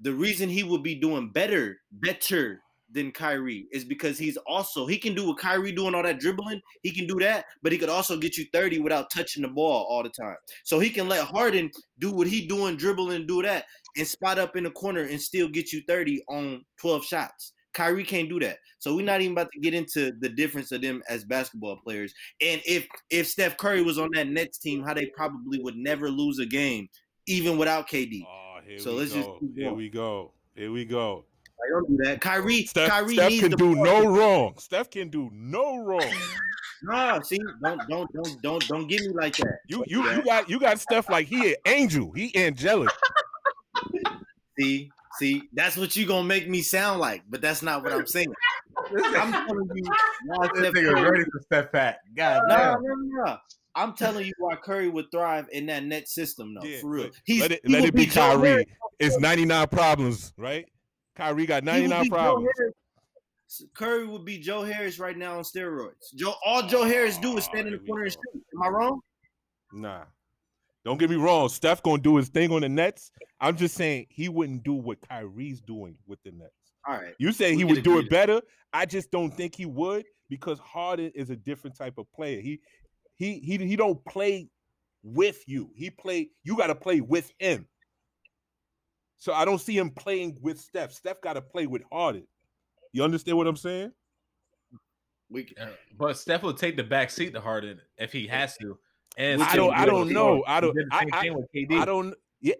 The 0.00 0.12
reason 0.12 0.48
he 0.48 0.62
would 0.62 0.82
be 0.82 0.94
doing 0.94 1.30
better, 1.30 1.78
better 1.92 2.60
than 2.90 3.12
Kyrie 3.12 3.66
is 3.72 3.84
because 3.84 4.16
he's 4.16 4.36
also 4.46 4.86
he 4.86 4.96
can 4.96 5.14
do 5.14 5.26
what 5.26 5.38
Kyrie 5.38 5.72
doing 5.72 5.94
all 5.94 6.02
that 6.02 6.20
dribbling. 6.20 6.60
He 6.82 6.92
can 6.92 7.06
do 7.06 7.16
that, 7.20 7.44
but 7.62 7.72
he 7.72 7.78
could 7.78 7.88
also 7.88 8.16
get 8.16 8.38
you 8.38 8.46
30 8.52 8.78
without 8.78 9.10
touching 9.10 9.42
the 9.42 9.48
ball 9.48 9.86
all 9.88 10.02
the 10.02 10.08
time. 10.08 10.36
So 10.64 10.78
he 10.78 10.88
can 10.88 11.08
let 11.08 11.26
Harden 11.26 11.70
do 11.98 12.12
what 12.12 12.26
he 12.26 12.46
doing, 12.46 12.76
dribbling 12.76 13.16
and 13.16 13.28
do 13.28 13.42
that, 13.42 13.64
and 13.96 14.06
spot 14.06 14.38
up 14.38 14.56
in 14.56 14.64
the 14.64 14.70
corner 14.70 15.02
and 15.02 15.20
still 15.20 15.48
get 15.48 15.72
you 15.72 15.82
30 15.88 16.22
on 16.28 16.64
12 16.80 17.04
shots. 17.04 17.52
Kyrie 17.74 18.04
can't 18.04 18.28
do 18.28 18.40
that. 18.40 18.58
So 18.78 18.94
we're 18.96 19.04
not 19.04 19.20
even 19.20 19.32
about 19.32 19.48
to 19.52 19.60
get 19.60 19.74
into 19.74 20.12
the 20.20 20.28
difference 20.28 20.72
of 20.72 20.80
them 20.80 21.02
as 21.08 21.24
basketball 21.24 21.76
players. 21.84 22.14
And 22.40 22.60
if 22.64 22.86
if 23.10 23.26
Steph 23.26 23.56
Curry 23.58 23.82
was 23.82 23.98
on 23.98 24.08
that 24.14 24.28
Nets 24.28 24.58
team, 24.58 24.82
how 24.82 24.94
they 24.94 25.06
probably 25.14 25.60
would 25.60 25.76
never 25.76 26.10
lose 26.10 26.38
a 26.38 26.46
game, 26.46 26.88
even 27.26 27.58
without 27.58 27.88
KD. 27.88 28.22
Oh, 28.26 28.58
here 28.66 28.78
So 28.78 28.92
we 28.92 28.98
let's 29.00 29.12
just 29.12 29.26
go. 29.26 29.38
keep 29.40 29.56
Here 29.56 29.72
we 29.72 29.90
go. 29.90 30.32
Here 30.54 30.72
we 30.72 30.84
go. 30.86 31.24
I 31.58 31.70
don't 31.70 31.88
do 31.88 32.04
that. 32.04 32.20
Kyrie, 32.20 32.64
Steph, 32.66 32.90
Kyrie 32.90 33.14
Steph 33.14 33.40
can 33.40 33.50
do 33.52 33.74
ball. 33.74 33.84
no 33.84 34.06
wrong. 34.06 34.54
Steph 34.58 34.90
can 34.90 35.08
do 35.08 35.30
no 35.32 35.78
wrong. 35.78 36.00
Nah, 36.82 37.20
see, 37.22 37.38
don't 37.64 37.80
don't 37.88 38.12
don't 38.12 38.42
don't 38.42 38.68
don't 38.68 38.86
get 38.86 39.00
me 39.00 39.08
like 39.08 39.34
that. 39.38 39.60
You 39.66 39.82
you 39.86 40.08
you 40.12 40.22
got 40.22 40.48
you 40.50 40.60
got 40.60 40.78
Steph 40.78 41.08
like 41.08 41.26
he 41.26 41.48
an 41.52 41.56
angel. 41.66 42.12
He 42.12 42.36
angelic. 42.36 42.90
See, 44.58 44.90
see, 45.18 45.42
that's 45.52 45.76
what 45.76 45.94
you 45.96 46.06
gonna 46.06 46.24
make 46.26 46.48
me 46.48 46.62
sound 46.62 47.00
like, 47.00 47.22
but 47.28 47.40
that's 47.40 47.62
not 47.62 47.82
what 47.82 47.92
I'm 47.92 48.06
saying. 48.06 48.32
I'm 48.92 49.32
telling 49.32 49.68
you 49.74 49.84
why 50.26 50.48
This 50.54 50.60
Steph 50.62 50.72
nigga 50.74 50.94
Curry. 50.94 51.10
ready 51.10 51.24
for 51.24 51.40
step 51.42 51.72
back. 51.72 51.98
God 52.16 52.42
No, 52.48 52.56
damn. 52.56 52.82
no, 52.82 53.24
no. 53.24 53.36
I'm 53.74 53.92
telling 53.94 54.24
you 54.26 54.32
why 54.38 54.56
Curry 54.56 54.88
would 54.88 55.10
thrive 55.12 55.46
in 55.52 55.66
that 55.66 55.84
net 55.84 56.08
system, 56.08 56.54
though. 56.54 56.66
Yeah, 56.66 56.80
for 56.80 56.88
real. 56.90 57.10
He's, 57.26 57.42
let 57.42 57.52
it 57.52 57.60
he 57.64 57.72
let 57.72 57.84
it 57.84 57.94
be 57.94 58.06
Joe 58.06 58.38
Harris. 58.40 58.40
Kyrie. 58.40 58.66
It's 58.98 59.18
99 59.18 59.68
problems, 59.68 60.32
right? 60.38 60.64
Kyrie 61.14 61.44
got 61.46 61.62
99 61.64 62.08
problems. 62.08 62.48
Curry 63.74 64.06
would 64.06 64.24
be 64.24 64.38
Joe 64.38 64.62
Harris 64.62 64.98
right 64.98 65.16
now 65.16 65.36
on 65.36 65.42
steroids. 65.44 66.12
Joe, 66.14 66.34
all 66.44 66.62
Joe 66.66 66.84
Harris 66.84 67.18
do 67.18 67.36
is 67.36 67.44
stand 67.44 67.66
in 67.68 67.74
the 67.74 67.78
here 67.78 67.80
we 67.82 67.86
corner 67.88 68.02
and 68.04 68.12
shoot. 68.12 68.42
Am 68.54 68.62
I 68.62 68.68
wrong? 68.68 69.00
Nah. 69.72 70.02
Don't 70.86 70.98
get 70.98 71.10
me 71.10 71.16
wrong. 71.16 71.48
Steph 71.48 71.82
gonna 71.82 72.00
do 72.00 72.16
his 72.16 72.28
thing 72.28 72.52
on 72.52 72.60
the 72.60 72.68
Nets. 72.68 73.10
I'm 73.40 73.56
just 73.56 73.74
saying 73.74 74.06
he 74.08 74.28
wouldn't 74.28 74.62
do 74.62 74.72
what 74.72 74.98
Kyrie's 75.00 75.60
doing 75.60 75.96
with 76.06 76.22
the 76.22 76.30
Nets. 76.30 76.52
All 76.86 76.94
right. 76.94 77.12
You 77.18 77.32
say 77.32 77.50
We 77.50 77.56
he 77.56 77.64
would 77.64 77.82
do 77.82 77.98
it 77.98 78.08
better. 78.08 78.40
I 78.72 78.86
just 78.86 79.10
don't 79.10 79.36
think 79.36 79.56
he 79.56 79.66
would 79.66 80.04
because 80.30 80.60
Harden 80.60 81.10
is 81.16 81.30
a 81.30 81.34
different 81.34 81.76
type 81.76 81.98
of 81.98 82.06
player. 82.12 82.40
He 82.40 82.60
he 83.16 83.40
he 83.40 83.58
he 83.58 83.74
don't 83.74 84.02
play 84.04 84.48
with 85.02 85.42
you. 85.48 85.72
He 85.74 85.90
play 85.90 86.30
you 86.44 86.56
got 86.56 86.68
to 86.68 86.76
play 86.76 87.00
with 87.00 87.32
him. 87.40 87.66
So 89.16 89.32
I 89.32 89.44
don't 89.44 89.60
see 89.60 89.76
him 89.76 89.90
playing 89.90 90.38
with 90.40 90.60
Steph. 90.60 90.92
Steph 90.92 91.20
got 91.20 91.32
to 91.32 91.42
play 91.42 91.66
with 91.66 91.82
Harden. 91.90 92.28
You 92.92 93.02
understand 93.02 93.36
what 93.36 93.48
I'm 93.48 93.56
saying? 93.56 93.90
We 95.30 95.42
can, 95.42 95.70
But 95.98 96.16
Steph 96.16 96.44
will 96.44 96.54
take 96.54 96.76
the 96.76 96.84
back 96.84 97.10
seat 97.10 97.34
to 97.34 97.40
Harden 97.40 97.80
if 97.98 98.12
he 98.12 98.28
has 98.28 98.56
to. 98.58 98.78
And 99.16 99.42
I 99.42 99.56
don't. 99.56 99.70
do 99.70 99.74
I 99.74 99.86
don't 99.86 100.10
know. 100.10 100.44
I 100.46 100.60
don't. 100.60 100.76
I, 100.92 101.06
I, 101.12 101.28
KD. 101.54 101.72
I 101.80 101.84
don't. 101.84 102.14
Yeah, 102.40 102.54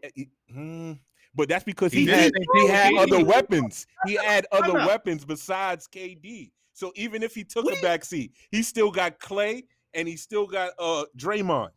mm, 0.54 0.98
but 1.34 1.48
that's 1.48 1.64
because 1.64 1.92
He 1.92 2.00
he, 2.04 2.06
had 2.06 2.32
he 2.54 2.66
had 2.68 2.94
other 2.94 3.22
weapons. 3.24 3.86
He 4.06 4.14
had 4.14 4.46
other 4.50 4.72
weapons 4.72 5.24
besides 5.24 5.86
KD. 5.86 6.50
So 6.72 6.92
even 6.96 7.22
if 7.22 7.34
he 7.34 7.44
took 7.44 7.64
What 7.64 7.72
a 7.72 7.76
do 7.76 7.80
you- 7.80 7.82
back 7.86 8.04
seat, 8.04 8.32
he 8.50 8.62
still 8.62 8.90
got 8.90 9.18
Clay 9.20 9.64
and 9.94 10.08
he 10.08 10.16
still 10.16 10.46
got 10.46 10.72
uh 10.78 11.04
Draymond. 11.18 11.70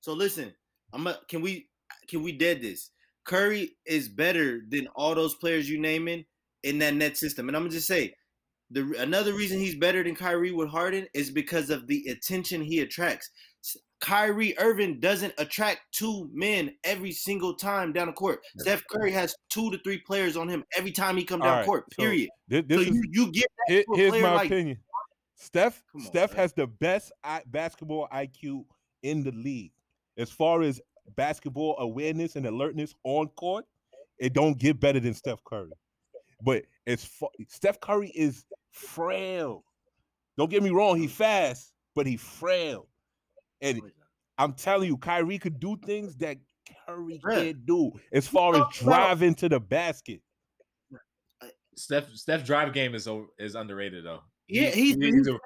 so 0.00 0.12
listen, 0.12 0.52
I'm 0.92 1.06
a, 1.06 1.18
can 1.28 1.40
we 1.40 1.68
can 2.08 2.22
we 2.22 2.32
dead 2.32 2.60
this? 2.60 2.90
Curry 3.24 3.76
is 3.86 4.08
better 4.08 4.60
than 4.68 4.86
all 4.88 5.14
those 5.14 5.34
players 5.36 5.68
you 5.68 5.80
naming 5.80 6.24
in 6.62 6.78
that 6.78 6.94
net 6.94 7.16
system. 7.16 7.48
And 7.48 7.56
I'm 7.56 7.62
gonna 7.62 7.72
just 7.72 7.86
say, 7.86 8.14
the 8.70 8.94
another 8.98 9.32
reason 9.32 9.58
he's 9.58 9.76
better 9.76 10.02
than 10.02 10.14
Kyrie 10.14 10.52
with 10.52 10.68
Harden 10.68 11.06
is 11.14 11.30
because 11.30 11.70
of 11.70 11.86
the 11.86 12.04
attention 12.10 12.60
he 12.62 12.80
attracts. 12.80 13.30
Kyrie 14.04 14.54
Irving 14.58 15.00
doesn't 15.00 15.32
attract 15.38 15.80
two 15.92 16.28
men 16.30 16.74
every 16.84 17.10
single 17.10 17.54
time 17.54 17.90
down 17.90 18.08
the 18.08 18.12
court. 18.12 18.40
Steph 18.58 18.82
Curry 18.90 19.10
has 19.10 19.34
two 19.48 19.70
to 19.70 19.78
three 19.78 19.96
players 19.96 20.36
on 20.36 20.46
him 20.46 20.62
every 20.76 20.92
time 20.92 21.16
he 21.16 21.24
comes 21.24 21.42
down 21.42 21.56
right, 21.56 21.66
court. 21.66 21.90
Period. 21.96 22.28
So, 22.50 22.60
this, 22.60 22.64
this 22.68 22.86
so 22.86 22.92
is, 22.92 22.96
you, 22.96 23.04
you 23.10 23.32
get 23.32 23.46
here, 23.66 23.84
here's 23.94 24.12
my 24.12 24.34
like, 24.34 24.50
opinion. 24.50 24.76
Steph 25.36 25.82
on, 25.94 26.02
Steph 26.02 26.32
man. 26.32 26.36
has 26.36 26.52
the 26.52 26.66
best 26.66 27.12
basketball 27.46 28.06
IQ 28.12 28.66
in 29.04 29.24
the 29.24 29.32
league. 29.32 29.72
As 30.18 30.30
far 30.30 30.60
as 30.60 30.82
basketball 31.16 31.76
awareness 31.78 32.36
and 32.36 32.44
alertness 32.44 32.94
on 33.04 33.28
court, 33.28 33.64
it 34.18 34.34
don't 34.34 34.58
get 34.58 34.78
better 34.78 35.00
than 35.00 35.14
Steph 35.14 35.42
Curry. 35.44 35.72
But 36.42 36.66
it's 36.84 37.08
Steph 37.48 37.80
Curry 37.80 38.12
is 38.14 38.44
frail. 38.70 39.64
Don't 40.36 40.50
get 40.50 40.62
me 40.62 40.68
wrong, 40.68 40.98
he 40.98 41.06
fast, 41.06 41.72
but 41.94 42.06
he 42.06 42.18
frail. 42.18 42.86
And 43.64 43.80
I'm 44.38 44.52
telling 44.52 44.88
you, 44.88 44.96
Kyrie 44.96 45.38
could 45.38 45.58
do 45.58 45.76
things 45.84 46.16
that 46.16 46.36
Curry 46.86 47.20
can't 47.28 47.66
do 47.66 47.92
as 48.12 48.28
far 48.28 48.56
as 48.56 48.62
driving 48.78 49.34
to 49.36 49.48
the 49.48 49.60
basket. 49.60 50.20
Steph 51.76 52.08
Steph 52.14 52.44
drive 52.44 52.72
game 52.72 52.94
is 52.94 53.08
is 53.38 53.54
underrated 53.54 54.04
though. 54.04 54.20
Yeah, 54.46 54.70
he's, 54.70 54.94
he's, 54.94 55.14
he's 55.16 55.28
a, 55.28 55.38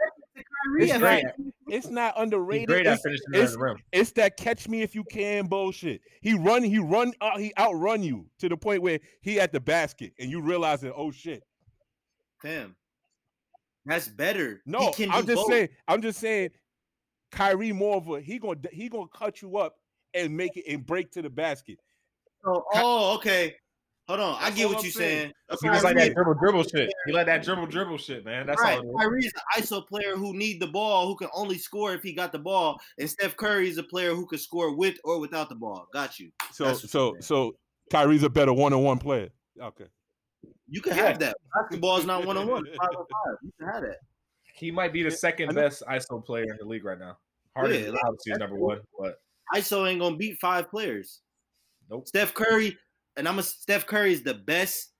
it's, 0.79 0.99
great. 0.99 1.25
it's 1.69 1.87
not 1.87 2.15
underrated. 2.17 2.69
He's 2.69 2.75
great 2.75 2.87
it's, 2.87 2.99
at 2.99 3.03
finishing 3.03 3.27
it's, 3.33 3.53
the 3.53 3.59
rim. 3.59 3.79
It's 3.93 4.11
that 4.13 4.37
catch 4.37 4.69
me 4.69 4.83
if 4.83 4.95
you 4.95 5.05
can 5.05 5.47
bullshit. 5.47 6.01
He 6.21 6.35
run, 6.35 6.65
he 6.65 6.79
run, 6.79 7.13
uh, 7.21 7.39
he 7.39 7.53
outrun 7.59 8.03
you 8.03 8.27
to 8.41 8.49
the 8.49 8.57
point 8.57 8.83
where 8.83 8.99
he 9.23 9.39
at 9.39 9.53
the 9.53 9.61
basket 9.61 10.13
and 10.19 10.31
you 10.31 10.41
realize 10.41 10.81
that 10.81 10.95
oh 10.95 11.13
shit. 11.13 11.45
Damn. 12.43 12.75
That's 13.87 14.09
better. 14.09 14.61
No, 14.67 14.93
I'm 15.11 15.27
just 15.27 15.37
both. 15.37 15.49
saying. 15.49 15.69
I'm 15.87 16.03
just 16.03 16.21
saying. 16.21 16.51
Kyrie 17.31 17.73
more 17.73 17.97
of 17.97 18.09
a 18.09 18.21
he 18.21 18.39
gonna 18.39 18.59
he 18.73 18.89
gonna 18.89 19.07
cut 19.15 19.43
you 19.43 19.59
up 19.59 19.75
and 20.15 20.37
make 20.37 20.57
it 20.57 20.65
and 20.69 20.85
break 20.85 21.11
to 21.13 21.23
the 21.23 21.31
basket. 21.31 21.79
Oh, 22.47 22.65
oh 22.75 23.15
okay. 23.17 23.55
Hold 24.09 24.21
on, 24.21 24.41
That's 24.41 24.55
I 24.55 24.57
get 24.57 24.69
what 24.71 24.83
you're 24.83 24.91
saying. 24.91 25.33
saying. 25.51 25.61
He 25.61 25.69
just 25.69 25.85
like 25.85 25.97
that 25.97 26.15
dribble 26.15 26.35
dribble 26.41 26.65
shit. 26.65 26.91
He 27.05 27.13
like 27.13 27.27
that 27.27 27.43
dribble 27.43 27.67
dribble 27.67 27.99
shit, 27.99 28.25
man. 28.25 28.47
That's 28.47 28.61
right. 28.63 28.79
all. 28.79 28.99
Kyrie's 28.99 29.31
an 29.35 29.63
ISO 29.63 29.87
player 29.87 30.17
who 30.17 30.33
need 30.33 30.63
the 30.63 30.67
ball, 30.67 31.07
who 31.07 31.15
can 31.15 31.29
only 31.35 31.59
score 31.59 31.93
if 31.93 32.03
he 32.03 32.15
got 32.15 32.33
the 32.33 32.39
ball, 32.39 32.81
and 32.99 33.09
Steph 33.09 33.37
Curry 33.37 33.69
is 33.69 33.77
a 33.77 33.83
player 33.83 34.15
who 34.15 34.25
can 34.25 34.39
score 34.39 34.75
with 34.75 34.97
or 35.05 35.21
without 35.21 35.51
the 35.51 35.57
ball. 35.57 35.89
Got 35.93 36.19
you. 36.19 36.31
So 36.53 36.73
so 36.73 37.17
so 37.21 37.55
Kyrie's 37.91 38.23
a 38.23 38.31
better 38.31 38.55
one 38.55 38.73
on 38.73 38.83
one 38.83 38.99
player. 38.99 39.29
Okay. 39.61 39.87
You 40.71 40.81
can 40.81 40.97
yeah. 40.97 41.09
have 41.09 41.19
that. 41.19 41.37
Basketball 41.55 41.99
is 41.99 42.07
not 42.07 42.25
one 42.25 42.39
on 42.39 42.47
one. 42.47 42.65
Five 42.65 42.89
on 42.97 43.05
five. 43.13 43.37
You 43.43 43.53
can 43.59 43.69
have 43.69 43.83
that. 43.83 43.99
He 44.59 44.71
might 44.71 44.93
be 44.93 45.03
the 45.03 45.11
second 45.11 45.55
best 45.55 45.83
ISO 45.89 46.25
player 46.25 46.45
in 46.45 46.57
the 46.59 46.65
league 46.65 46.85
right 46.85 46.99
now. 46.99 47.17
Harden 47.57 47.83
yeah, 47.83 47.99
obviously 48.05 48.33
is 48.33 48.39
number 48.39 48.57
one, 48.57 48.81
but 48.99 49.21
ISO 49.55 49.89
ain't 49.89 50.01
gonna 50.01 50.17
beat 50.17 50.39
five 50.39 50.71
players. 50.71 51.21
Nope. 51.91 52.07
Steph 52.07 52.35
Curry 52.35 52.77
and 53.19 53.29
I'm 53.29 53.39
a 53.39 53.43
Steph 53.43 53.87
Curry 53.87 54.13
is 54.13 54.23
the 54.23 54.35
best 54.35 54.93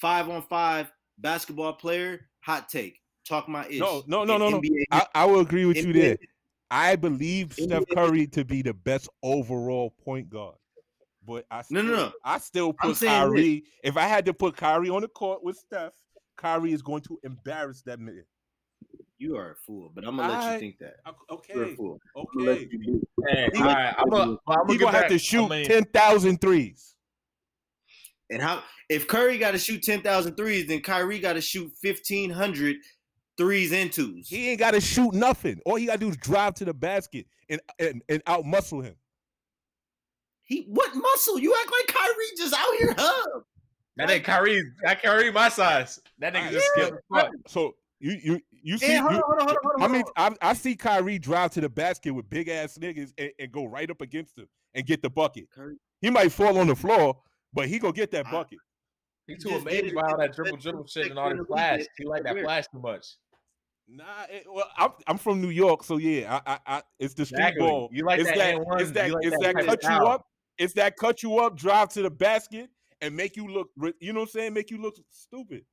five 0.00 0.28
on 0.28 0.42
five 0.42 0.92
basketball 1.18 1.72
player. 1.72 2.26
Hot 2.40 2.68
take. 2.68 2.98
Talk 3.26 3.48
my 3.48 3.66
ish. 3.68 3.78
No, 3.78 4.02
no, 4.06 4.24
no, 4.24 4.36
no, 4.36 4.50
no. 4.50 4.60
I, 4.90 5.06
I, 5.14 5.24
will 5.24 5.40
agree 5.40 5.64
with 5.64 5.76
NBA, 5.76 5.86
you 5.86 5.92
there. 5.92 6.16
I 6.70 6.96
believe 6.96 7.48
NBA, 7.48 7.64
Steph 7.64 7.84
Curry 7.94 8.26
to 8.28 8.44
be 8.44 8.62
the 8.62 8.74
best 8.74 9.08
overall 9.22 9.94
point 10.04 10.28
guard. 10.28 10.56
But 11.24 11.44
I 11.50 11.62
still, 11.62 11.82
no, 11.82 11.90
no, 11.90 11.96
no. 11.96 12.12
I 12.24 12.38
still 12.38 12.72
put 12.72 12.98
Kyrie. 12.98 13.62
If 13.84 13.96
I 13.96 14.06
had 14.08 14.24
to 14.26 14.34
put 14.34 14.56
Kyrie 14.56 14.90
on 14.90 15.02
the 15.02 15.08
court 15.08 15.44
with 15.44 15.56
Steph, 15.56 15.92
Kyrie 16.36 16.72
is 16.72 16.82
going 16.82 17.02
to 17.02 17.18
embarrass 17.22 17.82
that 17.82 18.00
man. 18.00 18.24
You 19.20 19.36
are 19.36 19.50
a 19.50 19.54
fool, 19.54 19.92
but 19.94 20.06
I'm 20.06 20.16
gonna 20.16 20.32
let 20.32 20.54
you 20.54 20.58
think 20.58 20.78
that. 20.78 20.94
Okay. 21.30 21.52
You're 21.54 21.64
a 21.64 21.76
fool. 21.76 22.00
Okay. 22.16 22.66
Hey, 23.28 23.50
all 23.54 23.64
right. 23.64 23.94
I'm 23.98 24.08
gonna, 24.08 24.36
I'm 24.48 24.66
gonna, 24.66 24.78
gonna 24.78 24.96
have 24.96 25.08
to 25.08 25.18
shoot 25.18 25.44
I 25.44 25.58
mean, 25.60 25.66
10,000 25.66 26.40
threes. 26.40 26.94
And 28.30 28.40
how 28.40 28.62
if 28.88 29.06
Curry 29.06 29.36
got 29.36 29.50
to 29.50 29.58
shoot 29.58 29.82
10,000 29.82 30.36
threes, 30.36 30.68
then 30.68 30.80
Kyrie 30.80 31.18
got 31.18 31.34
to 31.34 31.42
shoot 31.42 31.70
1,500 31.82 32.76
threes 33.36 33.72
and 33.72 33.92
twos. 33.92 34.26
He 34.30 34.48
ain't 34.48 34.58
got 34.58 34.70
to 34.70 34.80
shoot 34.80 35.12
nothing. 35.12 35.60
All 35.66 35.74
he 35.74 35.84
got 35.84 35.94
to 35.94 35.98
do 35.98 36.08
is 36.08 36.16
drive 36.16 36.54
to 36.54 36.64
the 36.64 36.72
basket 36.72 37.26
and, 37.50 37.60
and, 37.78 38.00
and 38.08 38.22
out 38.26 38.46
muscle 38.46 38.80
him. 38.80 38.94
He 40.44 40.64
what 40.70 40.94
muscle? 40.94 41.38
You 41.38 41.54
act 41.60 41.70
like 41.70 41.94
Kyrie 41.94 42.24
just 42.38 42.54
out 42.54 42.74
here 42.78 42.94
hub. 42.96 43.42
That 43.98 44.10
ain't 44.10 44.24
Kyrie. 44.24 44.62
That 44.82 45.02
Kyrie 45.02 45.30
my 45.30 45.50
size. 45.50 46.00
That 46.20 46.32
nigga 46.32 46.52
just 46.52 46.70
yeah. 46.78 46.86
skip. 46.86 47.30
So 47.48 47.74
you 48.00 48.18
you 48.22 48.40
you 48.50 48.78
see? 48.78 48.86
Hey, 48.86 48.96
hold 48.96 49.12
on, 49.12 49.20
hold 49.20 49.40
on, 49.40 49.46
hold 49.46 49.50
on, 49.50 49.56
hold 49.62 49.82
on, 49.82 49.90
I 49.90 49.92
mean, 49.92 50.04
I, 50.16 50.50
I, 50.50 50.54
see 50.54 50.74
Kyrie 50.74 51.18
drive 51.18 51.50
to 51.52 51.60
the 51.60 51.68
basket 51.68 52.12
with 52.12 52.28
big 52.28 52.48
ass 52.48 52.78
niggas 52.78 53.12
and, 53.18 53.30
and, 53.38 53.52
go 53.52 53.66
right 53.66 53.90
up 53.90 54.00
against 54.00 54.38
him 54.38 54.48
and 54.74 54.86
get 54.86 55.02
the 55.02 55.10
bucket. 55.10 55.50
Curry. 55.50 55.76
He 56.00 56.10
might 56.10 56.32
fall 56.32 56.58
on 56.58 56.66
the 56.66 56.74
floor, 56.74 57.18
but 57.52 57.68
he 57.68 57.78
gonna 57.78 57.92
get 57.92 58.10
that 58.12 58.30
bucket. 58.30 58.58
He 59.26 59.36
too 59.36 59.50
amazed 59.50 59.94
by 59.94 60.02
all 60.02 60.18
that 60.18 60.34
dribble 60.34 60.56
dribble 60.56 60.86
shit 60.86 61.10
and 61.10 61.18
all 61.18 61.34
that 61.34 61.46
flash. 61.46 61.82
He 61.98 62.04
like 62.04 62.24
that 62.24 62.38
flash 62.38 62.64
too 62.72 62.80
much. 62.80 63.06
Nah, 63.88 64.04
it, 64.30 64.46
well, 64.50 64.70
I'm, 64.76 64.90
I'm 65.06 65.18
from 65.18 65.40
New 65.40 65.50
York, 65.50 65.82
so 65.84 65.96
yeah, 65.96 66.40
I, 66.46 66.52
I, 66.52 66.76
I 66.76 66.82
it's 66.98 67.14
the 67.14 67.26
street 67.26 67.38
exactly. 67.38 67.66
ball. 67.66 67.90
You 67.92 68.04
like 68.04 68.20
it's 68.20 68.30
that? 68.30 68.36
that 68.36 68.80
it's 68.80 68.90
that, 68.92 69.10
like 69.10 69.24
it's 69.26 69.36
that, 69.42 69.56
that 69.56 69.66
cut 69.66 69.82
you 69.82 70.06
up. 70.06 70.26
It's 70.58 70.72
that 70.74 70.96
cut 70.96 71.22
you 71.22 71.38
up, 71.38 71.56
drive 71.56 71.88
to 71.90 72.02
the 72.02 72.10
basket, 72.10 72.70
and 73.00 73.16
make 73.16 73.36
you 73.36 73.48
look. 73.48 73.68
You 74.00 74.12
know 74.12 74.20
what 74.20 74.26
I'm 74.26 74.30
saying? 74.30 74.54
Make 74.54 74.70
you 74.70 74.80
look 74.80 74.96
stupid. 75.10 75.64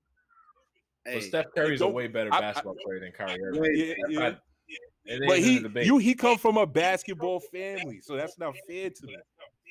Hey, 1.08 1.22
Steph 1.22 1.46
Curry's 1.56 1.82
a 1.82 1.88
way 1.88 2.08
better 2.08 2.30
basketball 2.30 2.76
I, 2.80 2.84
player 2.84 3.00
than 3.00 3.12
Kyrie 3.12 3.42
Irving. 3.44 3.72
Yeah, 3.74 3.94
yeah. 4.10 4.34
yeah. 5.06 5.18
But 5.26 5.40
he, 5.40 5.66
you, 5.86 5.98
he 6.00 6.14
come 6.14 6.38
from 6.38 6.58
a 6.58 6.66
basketball 6.66 7.40
family, 7.40 8.02
so 8.02 8.18
that's 8.18 8.38
not 8.38 8.54
fair 8.68 8.90
to 8.90 9.06
me. 9.06 9.16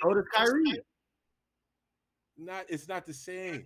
So 0.03 0.14
does 0.14 0.24
Kyrie. 0.34 0.80
Not 2.39 2.64
it's 2.68 2.89
not 2.89 3.05
the 3.07 3.14
same. 3.14 3.64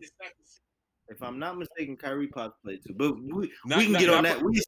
If 1.09 1.23
I'm 1.23 1.39
not 1.39 1.59
mistaken, 1.59 1.97
Kyrie 1.97 2.29
Potts 2.29 2.57
played 2.65 2.81
too, 2.87 2.95
but 2.97 3.15
we, 3.17 3.51
not, 3.67 3.79
we 3.79 3.85
can 3.85 3.93
not, 3.93 4.01
get 4.01 4.11
on 4.11 4.25
that. 4.25 4.43
We, 4.43 4.61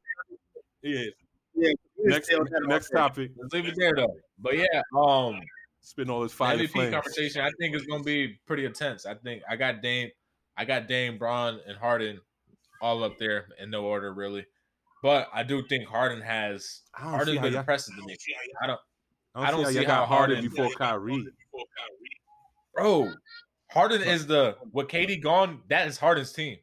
yeah. 0.82 1.04
Yeah. 1.54 1.72
Next, 1.98 2.32
next 2.66 2.90
topic. 2.90 3.30
Let's 3.36 3.52
leave 3.52 3.66
it 3.66 3.74
there 3.76 3.94
though. 3.94 4.16
But 4.38 4.58
yeah, 4.58 4.82
um, 4.96 5.40
spin 5.80 6.10
all 6.10 6.22
this 6.22 6.32
fire. 6.32 6.56
MVP 6.56 6.90
conversation. 6.90 7.42
I 7.42 7.50
think 7.60 7.76
is 7.76 7.84
going 7.84 8.00
to 8.00 8.04
be 8.04 8.38
pretty 8.46 8.64
intense. 8.64 9.06
I 9.06 9.14
think 9.14 9.42
I 9.48 9.56
got 9.56 9.82
Dame, 9.82 10.08
I 10.56 10.64
got 10.64 10.88
Dame, 10.88 11.18
Bron, 11.18 11.60
and 11.66 11.76
Harden 11.76 12.20
all 12.82 13.04
up 13.04 13.18
there 13.18 13.46
in 13.58 13.70
no 13.70 13.84
order 13.84 14.12
really. 14.12 14.44
But 15.02 15.28
I 15.32 15.42
do 15.42 15.62
think 15.66 15.88
Harden 15.88 16.20
has 16.20 16.82
Harden's 16.92 17.40
been 17.40 17.54
impressive 17.54 17.94
to 17.96 18.02
me. 18.02 18.16
I 18.62 18.66
don't. 18.66 18.80
I 19.34 19.40
don't, 19.40 19.48
I 19.48 19.62
don't 19.62 19.72
see, 19.72 19.84
how, 19.84 20.04
how 20.04 20.06
Harden 20.06 20.42
before 20.42 20.68
Kyrie. 20.76 21.26
Bro, 22.74 23.12
Harden 23.70 24.02
is 24.02 24.26
the 24.26 24.56
what 24.72 24.88
KD 24.88 25.22
gone. 25.22 25.62
That 25.68 25.88
is 25.88 25.96
Harden's 25.96 26.32
team. 26.32 26.58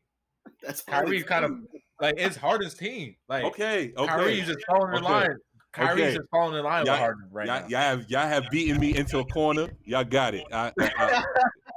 That's 0.62 0.82
Kyrie 0.82 1.24
kind 1.24 1.46
of 1.46 1.52
like 2.00 2.16
it's 2.18 2.36
Harden's 2.36 2.76
team. 2.76 3.16
Like 3.28 3.44
okay, 3.46 3.92
okay. 3.98 4.08
Kyrie's 4.08 4.46
just 4.46 4.60
falling 4.68 4.96
in 4.96 5.04
okay. 5.04 5.14
line. 5.14 5.36
Kyrie's 5.72 6.04
okay. 6.04 6.16
just 6.18 6.30
falling 6.30 6.58
in 6.58 6.64
line 6.64 6.86
y'all, 6.86 6.94
with 6.94 7.00
Harden 7.00 7.28
right 7.32 7.48
y'all, 7.48 7.62
now. 7.62 7.68
Y'all 7.68 7.82
have 7.82 8.10
y'all 8.10 8.28
have 8.28 8.44
beaten 8.52 8.80
me 8.80 8.96
into 8.96 9.20
a 9.20 9.26
corner. 9.26 9.70
Y'all 9.84 10.04
got 10.04 10.36
it. 10.36 10.46
I, 10.52 10.72
I, 10.80 10.92
I, 10.98 11.24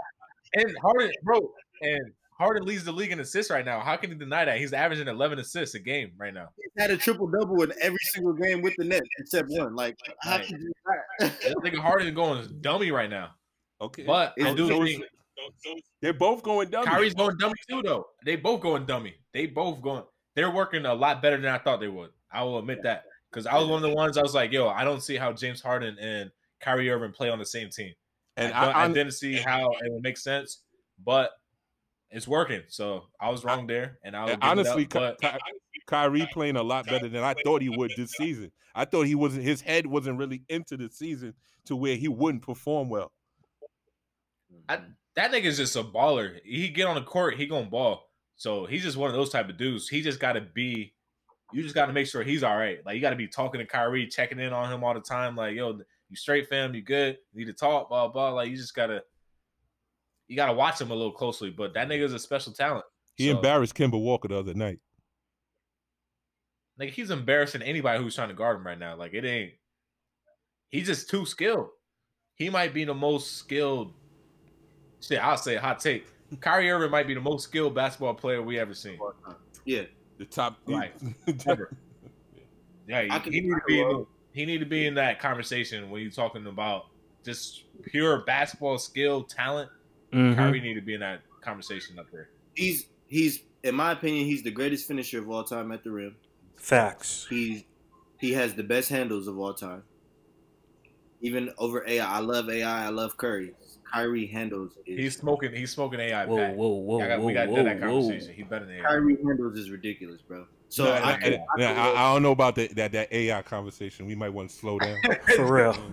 and 0.55 0.75
Harden, 0.83 1.11
bro, 1.23 1.41
and 1.81 2.13
Harden 2.39 2.65
leads 2.65 2.85
the 2.85 2.93
league 2.93 3.13
in 3.13 3.21
assists 3.21 3.51
right 3.51 3.65
now. 3.65 3.81
How 3.81 3.97
can 3.97 4.11
he 4.11 4.17
deny 4.17 4.45
that? 4.45 4.59
He's 4.59 4.73
averaging 4.73 5.09
11 5.09 5.39
assists 5.39 5.75
a 5.75 5.79
game 5.79 6.13
right 6.17 6.33
now. 6.33 6.49
He's 6.57 6.73
had 6.77 6.91
a 6.91 6.97
triple 6.97 7.27
double 7.27 7.63
in 7.63 7.73
every 7.81 7.99
single 8.03 8.33
game 8.33 8.63
with 8.63 8.75
the 8.79 8.85
Nets 8.85 9.09
except 9.19 9.49
one. 9.51 9.75
Like, 9.75 9.97
how 10.21 10.37
right. 10.37 10.47
can 10.47 10.61
you? 10.61 10.73
this 11.21 11.55
nigga 11.65 11.79
Harden 11.79 12.13
going 12.15 12.59
dummy 12.61 12.91
right 12.91 13.11
now. 13.11 13.31
Okay, 13.81 14.05
but 14.05 14.35
I 14.43 14.55
do 14.55 14.69
think 14.69 15.05
they're 16.01 16.13
both 16.13 16.43
going 16.43 16.71
dummy. 16.71 16.87
Kyrie's 16.87 17.15
going 17.15 17.37
dummy 17.37 17.55
too, 17.69 17.83
though. 17.83 18.07
They 18.25 18.37
both 18.37 18.61
going 18.61 18.87
dummy. 18.87 19.15
They 19.33 19.47
both 19.47 19.83
going. 19.83 20.05
They're 20.35 20.51
working 20.51 20.87
a 20.87 20.95
lot 20.95 21.21
better 21.21 21.37
than 21.37 21.53
I 21.53 21.59
thought 21.59 21.81
they 21.81 21.89
would. 21.89 22.11
I 22.31 22.43
will 22.45 22.59
admit 22.59 22.83
that 22.85 23.05
because 23.31 23.47
I 23.47 23.59
was 23.59 23.69
one 23.69 23.83
of 23.85 23.91
the 23.91 23.95
ones 23.95 24.17
I 24.17 24.23
was 24.23 24.35
like, 24.35 24.53
yo, 24.53 24.69
I 24.69 24.85
don't 24.85 25.03
see 25.03 25.17
how 25.17 25.33
James 25.33 25.61
Harden 25.61 25.99
and 25.99 26.31
Kyrie 26.61 26.91
Irving 26.91 27.13
play 27.13 27.29
on 27.29 27.39
the 27.39 27.45
same 27.45 27.69
team. 27.71 27.93
And 28.37 28.53
I, 28.55 28.71
I, 28.71 28.85
I 28.85 28.89
didn't 28.89 29.13
see 29.13 29.35
how 29.35 29.71
it 29.71 29.93
would 29.93 30.03
make 30.03 30.17
sense, 30.17 30.63
but 31.05 31.33
it's 32.13 32.29
working. 32.29 32.63
So 32.69 33.05
I 33.19 33.31
was 33.31 33.43
wrong 33.43 33.67
there, 33.67 33.99
and 34.05 34.15
I 34.15 34.37
honestly, 34.43 34.87
up, 34.95 35.21
Ky- 35.21 35.39
Kyrie 35.87 36.29
playing 36.33 36.57
a 36.57 36.63
lot 36.63 36.87
better 36.87 37.09
than 37.09 37.25
I 37.25 37.35
thought 37.45 37.63
he 37.63 37.71
would 37.71 37.93
this 37.97 38.13
season. 38.13 38.53
I 38.75 38.85
thought 38.85 39.07
he 39.07 39.15
wasn't. 39.15 39.45
His 39.45 39.61
head 39.61 39.87
wasn't 39.87 40.19
really 40.19 40.43
into 40.49 40.77
the 40.77 40.89
season 40.91 41.35
to 41.65 41.75
where 41.75 41.97
he 41.97 42.09
wouldn't 42.09 42.43
perform 42.43 42.89
well. 42.89 43.13
I, 44.69 44.81
that 45.17 45.33
nigga's 45.33 45.57
just 45.57 45.77
a 45.77 45.83
baller. 45.83 46.39
He 46.45 46.69
get 46.69 46.87
on 46.87 46.95
the 46.95 47.03
court, 47.03 47.37
he 47.37 47.47
gonna 47.47 47.67
ball. 47.67 48.09
So 48.37 48.67
he's 48.67 48.83
just 48.83 48.97
one 48.97 49.09
of 49.09 49.17
those 49.17 49.31
type 49.31 49.49
of 49.49 49.57
dudes. 49.57 49.89
He 49.89 50.03
just 50.03 50.21
got 50.21 50.35
to 50.35 50.41
be. 50.41 50.95
You 51.53 51.63
just 51.63 51.75
got 51.75 51.87
to 51.87 51.93
make 51.93 52.07
sure 52.07 52.23
he's 52.23 52.43
all 52.43 52.57
right. 52.57 52.79
Like 52.85 52.95
you 52.95 53.01
got 53.03 53.11
to 53.11 53.17
be 53.17 53.29
talking 53.29 53.61
to 53.61 53.67
Kyrie, 53.67 54.07
checking 54.07 54.41
in 54.41 54.53
on 54.55 54.73
him 54.73 54.83
all 54.83 54.95
the 54.95 55.01
time. 55.01 55.37
Like 55.37 55.55
yo, 55.55 55.79
you 56.09 56.17
straight, 56.17 56.49
fam? 56.49 56.75
You 56.75 56.83
good? 56.83 57.19
You 57.33 57.41
need 57.41 57.53
to 57.53 57.53
talk, 57.53 57.89
blah 57.89 58.09
blah. 58.09 58.31
Like 58.31 58.51
you 58.51 58.57
just 58.57 58.75
gotta. 58.75 59.03
You 60.33 60.37
gotta 60.37 60.55
watch 60.55 60.81
him 60.81 60.91
a 60.91 60.95
little 60.95 61.13
closely, 61.13 61.51
but 61.51 61.75
that 61.75 61.89
nigga's 61.89 62.15
a 62.15 62.19
special 62.19 62.55
talent. 62.55 62.87
He 63.17 63.29
so. 63.29 63.37
embarrassed 63.37 63.75
Kemba 63.75 64.01
Walker 64.01 64.29
the 64.29 64.39
other 64.39 64.55
night. 64.55 64.79
like 66.79 66.89
he's 66.89 67.11
embarrassing 67.11 67.61
anybody 67.61 68.03
who's 68.03 68.15
trying 68.15 68.31
to 68.31 68.35
guard 68.35 68.57
him 68.57 68.67
right 68.67 68.79
now. 68.79 68.97
Like 68.97 69.13
it 69.13 69.27
ain't. 69.27 69.53
He's 70.71 70.87
just 70.87 71.11
too 71.11 71.27
skilled. 71.27 71.69
He 72.37 72.49
might 72.49 72.73
be 72.73 72.85
the 72.85 72.95
most 72.95 73.37
skilled. 73.37 73.93
Shit, 75.03 75.23
I'll 75.23 75.37
say 75.37 75.57
hot 75.57 75.81
take. 75.81 76.07
Kyrie 76.41 76.71
Irving 76.71 76.91
might 76.91 77.07
be 77.07 77.13
the 77.13 77.21
most 77.21 77.45
skilled 77.45 77.75
basketball 77.75 78.15
player 78.15 78.41
we 78.41 78.59
ever 78.59 78.73
seen. 78.73 78.99
Yeah, 79.67 79.83
the 80.17 80.25
top. 80.25 80.57
Right. 80.67 80.95
Ever. 81.47 81.77
Yeah, 82.89 83.21
he, 83.21 83.31
he 83.31 83.41
need 83.43 83.51
to 83.51 83.61
be. 83.67 83.81
In, 83.81 84.07
he 84.33 84.45
need 84.45 84.59
to 84.59 84.67
be 84.67 84.87
in 84.87 84.95
that 84.95 85.21
conversation 85.21 85.89
when 85.89 86.03
you're 86.03 86.11
talking 86.11 86.49
about 86.49 86.87
just 87.25 87.65
pure 87.85 88.23
basketball 88.25 88.77
skill, 88.77 89.23
talent. 89.23 89.71
Mhm. 90.13 90.37
Kyrie 90.37 90.61
need 90.61 90.75
to 90.75 90.81
be 90.83 90.95
in 90.95 91.01
that 91.01 91.23
conversation 91.41 91.99
up 91.99 92.11
there. 92.13 92.29
he's 92.55 92.87
he's 93.09 93.41
in 93.63 93.75
my 93.75 93.93
opinion 93.93 94.27
he's 94.27 94.43
the 94.43 94.51
greatest 94.51 94.87
finisher 94.87 95.19
of 95.19 95.31
all 95.31 95.45
time 95.45 95.73
at 95.73 95.83
the 95.85 95.91
rim. 95.91 96.17
Facts. 96.57 97.27
He's 97.31 97.65
he 98.19 98.33
has 98.35 98.55
the 98.55 98.63
best 98.63 98.89
handles 98.89 99.27
of 99.27 99.39
all 99.39 99.55
time. 99.55 99.83
Even 101.21 101.51
over 101.59 101.85
AI, 101.87 102.05
I 102.05 102.19
love 102.19 102.49
AI. 102.51 102.87
I 102.87 102.89
love 102.89 103.17
Curry. 103.17 103.55
Kyrie 103.93 104.27
handles. 104.27 104.73
Is, 104.87 104.99
He's 104.99 105.17
smoking. 105.19 105.53
He's 105.55 105.71
smoking 105.71 106.01
AI. 106.01 106.25
Whoa, 106.27 106.37
pack. 106.37 106.55
whoa, 106.57 106.69
whoa, 106.69 107.01
I 107.01 107.09
got, 107.09 107.19
whoa, 107.21 107.27
we 107.27 107.33
got 107.35 107.45
to 107.45 107.51
whoa, 107.51 107.57
do 107.59 107.63
that 107.65 107.81
whoa. 107.81 108.01
conversation. 108.01 108.35
He's 108.35 108.47
better 108.47 108.65
than 108.65 108.77
AI. 108.77 108.83
Kyrie 108.83 109.17
handles 109.25 109.57
is 109.59 109.71
ridiculous, 109.71 110.21
bro. 110.23 110.47
So 110.69 110.85
No, 110.85 110.93
I, 110.93 110.95
and- 110.97 111.05
I, 111.05 111.27
and- 111.27 111.35
I, 111.35 111.39
Yeah, 111.59 111.73
I, 111.87 111.91
I 112.11 112.13
don't 112.15 112.23
know 112.23 112.31
about 112.33 112.55
the, 112.57 112.69
that 112.69 112.93
that 112.93 113.13
AI 113.13 113.43
conversation. 113.43 114.07
We 114.07 114.15
might 114.15 114.31
want 114.31 114.51
to 114.51 114.57
slow 114.57 114.79
down. 114.79 114.97
For 115.37 115.53
real. 115.53 115.77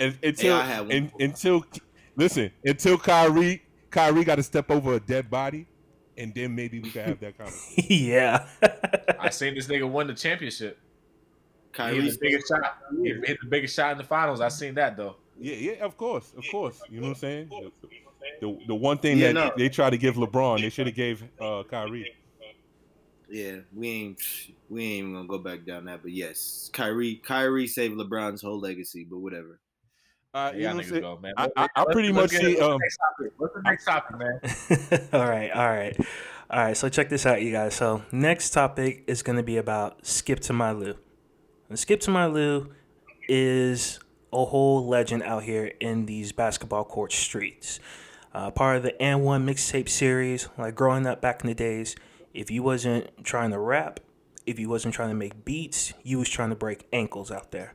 And- 0.00 0.16
until 0.22 0.56
AI 0.56 0.64
had 0.64 0.80
one 0.82 0.92
un- 0.92 1.04
before. 1.06 1.22
until 1.22 1.64
listen 2.18 2.50
until 2.64 2.98
Kyrie 2.98 3.62
Kyrie 3.90 4.24
got 4.24 4.36
to 4.36 4.42
step 4.42 4.70
over 4.70 4.94
a 4.94 5.00
dead 5.00 5.30
body, 5.30 5.66
and 6.18 6.34
then 6.34 6.54
maybe 6.54 6.80
we 6.80 6.90
can 6.90 7.04
have 7.08 7.20
that 7.20 7.38
conversation. 7.38 7.84
yeah. 7.88 8.46
I 9.18 9.30
seen 9.30 9.54
this 9.54 9.66
nigga 9.66 9.90
win 9.90 10.08
the 10.08 10.14
championship. 10.14 10.78
He 11.74 11.82
hit 11.82 12.12
the 12.12 12.18
biggest 12.20 12.48
shot. 12.48 12.78
He 13.02 13.08
hit 13.24 13.38
the 13.40 13.46
biggest 13.48 13.74
shot 13.76 13.92
in 13.92 13.98
the 13.98 14.04
finals. 14.04 14.40
I 14.40 14.48
seen 14.48 14.74
that 14.74 14.96
though. 14.96 15.16
yeah, 15.38 15.54
yeah, 15.54 15.84
of 15.84 15.96
course, 15.96 16.34
of 16.36 16.44
course. 16.50 16.80
You 16.90 17.00
know 17.00 17.08
what 17.08 17.16
I'm 17.16 17.20
saying? 17.20 17.50
The, 18.40 18.58
the 18.66 18.74
one 18.74 18.98
thing 18.98 19.18
Yeah, 19.18 19.28
that 19.28 19.34
no. 19.34 19.52
they 19.56 19.68
try 19.68 19.88
to 19.88 19.96
give 19.96 20.16
LeBron, 20.16 20.60
they 20.60 20.70
should 20.70 20.86
have 20.86 20.96
gave 20.96 21.22
uh, 21.40 21.62
Kyrie. 21.70 22.12
Yeah, 23.30 23.56
we 23.74 23.88
ain't 23.88 24.22
we 24.68 24.82
ain't 24.84 24.98
even 25.00 25.12
gonna 25.14 25.28
go 25.28 25.38
back 25.38 25.64
down 25.66 25.84
that. 25.84 26.02
But 26.02 26.12
yes, 26.12 26.70
Kyrie 26.72 27.16
Kyrie 27.16 27.66
saved 27.66 27.94
LeBron's 27.96 28.42
whole 28.42 28.58
legacy. 28.58 29.04
But 29.08 29.18
whatever. 29.18 29.60
Uh, 30.34 30.52
you 30.54 30.62
know 30.62 30.74
what 30.76 30.84
I'm 30.84 30.90
saying? 30.90 31.02
go, 31.02 31.18
man. 31.18 31.32
I, 31.36 31.48
I, 31.56 31.68
I 31.74 31.84
pretty 31.90 32.12
much 32.12 32.30
see. 32.30 32.56
what's 32.56 32.58
the 32.58 32.70
Um, 32.70 32.78
next 32.80 32.98
topic? 32.98 33.32
What's 33.38 33.54
the 33.54 33.62
next 33.62 33.84
topic, 33.84 34.18
man? 34.18 35.08
all 35.12 35.28
right, 35.28 35.50
all 35.50 35.68
right, 35.68 35.96
all 36.50 36.60
right. 36.64 36.76
So 36.76 36.88
check 36.88 37.08
this 37.08 37.24
out, 37.26 37.40
you 37.42 37.50
guys. 37.50 37.74
So 37.74 38.02
next 38.12 38.50
topic 38.50 39.04
is 39.06 39.22
going 39.22 39.36
to 39.36 39.42
be 39.42 39.56
about 39.56 40.06
Skip 40.06 40.40
to 40.40 40.52
My 40.52 40.72
Lou. 40.72 40.96
And 41.68 41.78
Skip 41.78 42.00
to 42.00 42.10
My 42.10 42.26
Lou 42.26 42.70
is 43.28 44.00
a 44.32 44.44
whole 44.44 44.86
legend 44.86 45.22
out 45.22 45.44
here 45.44 45.72
in 45.80 46.04
these 46.06 46.32
basketball 46.32 46.84
court 46.84 47.12
streets. 47.12 47.80
Uh, 48.34 48.50
part 48.50 48.76
of 48.76 48.82
the 48.82 48.92
AND1 49.00 49.44
mixtape 49.44 49.88
series. 49.88 50.48
Like 50.58 50.74
growing 50.74 51.06
up 51.06 51.22
back 51.22 51.40
in 51.42 51.48
the 51.48 51.54
days, 51.54 51.96
if 52.34 52.50
you 52.50 52.62
wasn't 52.62 53.24
trying 53.24 53.50
to 53.52 53.58
rap, 53.58 54.00
if 54.44 54.58
you 54.58 54.68
wasn't 54.68 54.94
trying 54.94 55.08
to 55.08 55.14
make 55.14 55.44
beats, 55.46 55.94
you 56.02 56.18
was 56.18 56.28
trying 56.28 56.50
to 56.50 56.54
break 56.54 56.86
ankles 56.92 57.30
out 57.30 57.50
there. 57.50 57.74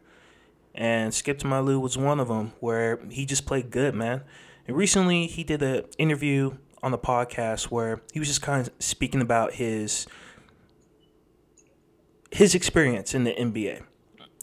And 0.76 1.14
Skip 1.14 1.40
to 1.40 1.48
My 1.48 1.60
Lou 1.60 1.80
was 1.80 1.98
one 1.98 2.20
of 2.20 2.28
them 2.28 2.54
where 2.60 3.00
he 3.10 3.26
just 3.26 3.46
played 3.46 3.70
good, 3.70 3.94
man. 3.94 4.24
And 4.68 4.76
recently 4.76 5.28
he 5.28 5.44
did 5.44 5.62
an 5.62 5.84
interview 5.98 6.58
on 6.82 6.92
the 6.92 6.98
podcast 6.98 7.66
where 7.66 8.02
he 8.12 8.20
was 8.20 8.28
just 8.28 8.42
kind 8.42 8.68
of 8.68 8.74
speaking 8.80 9.22
about 9.22 9.54
his 9.54 10.08
his 12.32 12.56
experience 12.56 13.14
in 13.14 13.26
the 13.26 13.34
NBA. 13.34 13.84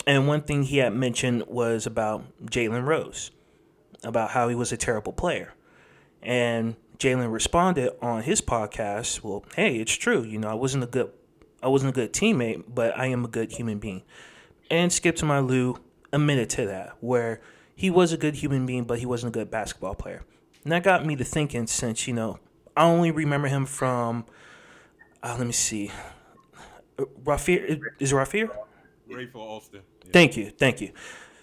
And 0.06 0.28
one 0.28 0.42
thing 0.42 0.62
he 0.62 0.78
had 0.78 0.94
mentioned 0.94 1.44
was 1.48 1.86
about 1.86 2.24
Jalen 2.46 2.86
Rose, 2.86 3.32
about 4.04 4.30
how 4.30 4.48
he 4.48 4.54
was 4.54 4.70
a 4.70 4.76
terrible 4.76 5.12
player. 5.12 5.54
And 6.22 6.76
Jalen 6.98 7.32
responded 7.32 7.92
on 8.00 8.22
his 8.22 8.40
podcast, 8.40 9.24
"Well, 9.24 9.44
hey, 9.56 9.76
it's 9.76 9.92
true. 9.92 10.22
You 10.22 10.38
know, 10.38 10.48
I 10.48 10.54
wasn't 10.54 10.84
a 10.84 10.86
good, 10.86 11.10
I 11.62 11.68
wasn't 11.68 11.90
a 11.90 12.00
good 12.00 12.12
teammate, 12.12 12.64
but 12.68 12.96
I 12.96 13.06
am 13.06 13.24
a 13.24 13.28
good 13.28 13.52
human 13.52 13.78
being." 13.78 14.02
And 14.70 14.92
Skip 14.92 15.16
to 15.16 15.24
My 15.24 15.40
Lou 15.40 15.76
admitted 16.12 16.50
to 16.50 16.66
that, 16.66 16.96
where 17.00 17.40
he 17.74 17.90
was 17.90 18.12
a 18.12 18.16
good 18.16 18.36
human 18.36 18.66
being, 18.66 18.84
but 18.84 18.98
he 18.98 19.06
wasn't 19.06 19.34
a 19.34 19.38
good 19.38 19.50
basketball 19.50 19.94
player. 19.94 20.22
And 20.64 20.72
that 20.72 20.82
got 20.82 21.06
me 21.06 21.16
to 21.16 21.24
thinking, 21.24 21.66
since 21.66 22.06
you 22.06 22.14
know, 22.14 22.38
I 22.76 22.84
only 22.84 23.10
remember 23.10 23.48
him 23.48 23.66
from, 23.66 24.26
uh, 25.22 25.34
let 25.38 25.46
me 25.46 25.52
see, 25.52 25.90
Rafer 26.98 27.80
is 27.98 28.12
it 28.12 28.14
Rafer? 28.14 28.50
Ray 29.08 29.26
for 29.26 29.38
Austin. 29.38 29.80
Yeah. 30.04 30.10
Thank 30.12 30.36
you, 30.36 30.50
thank 30.50 30.80
you. 30.80 30.92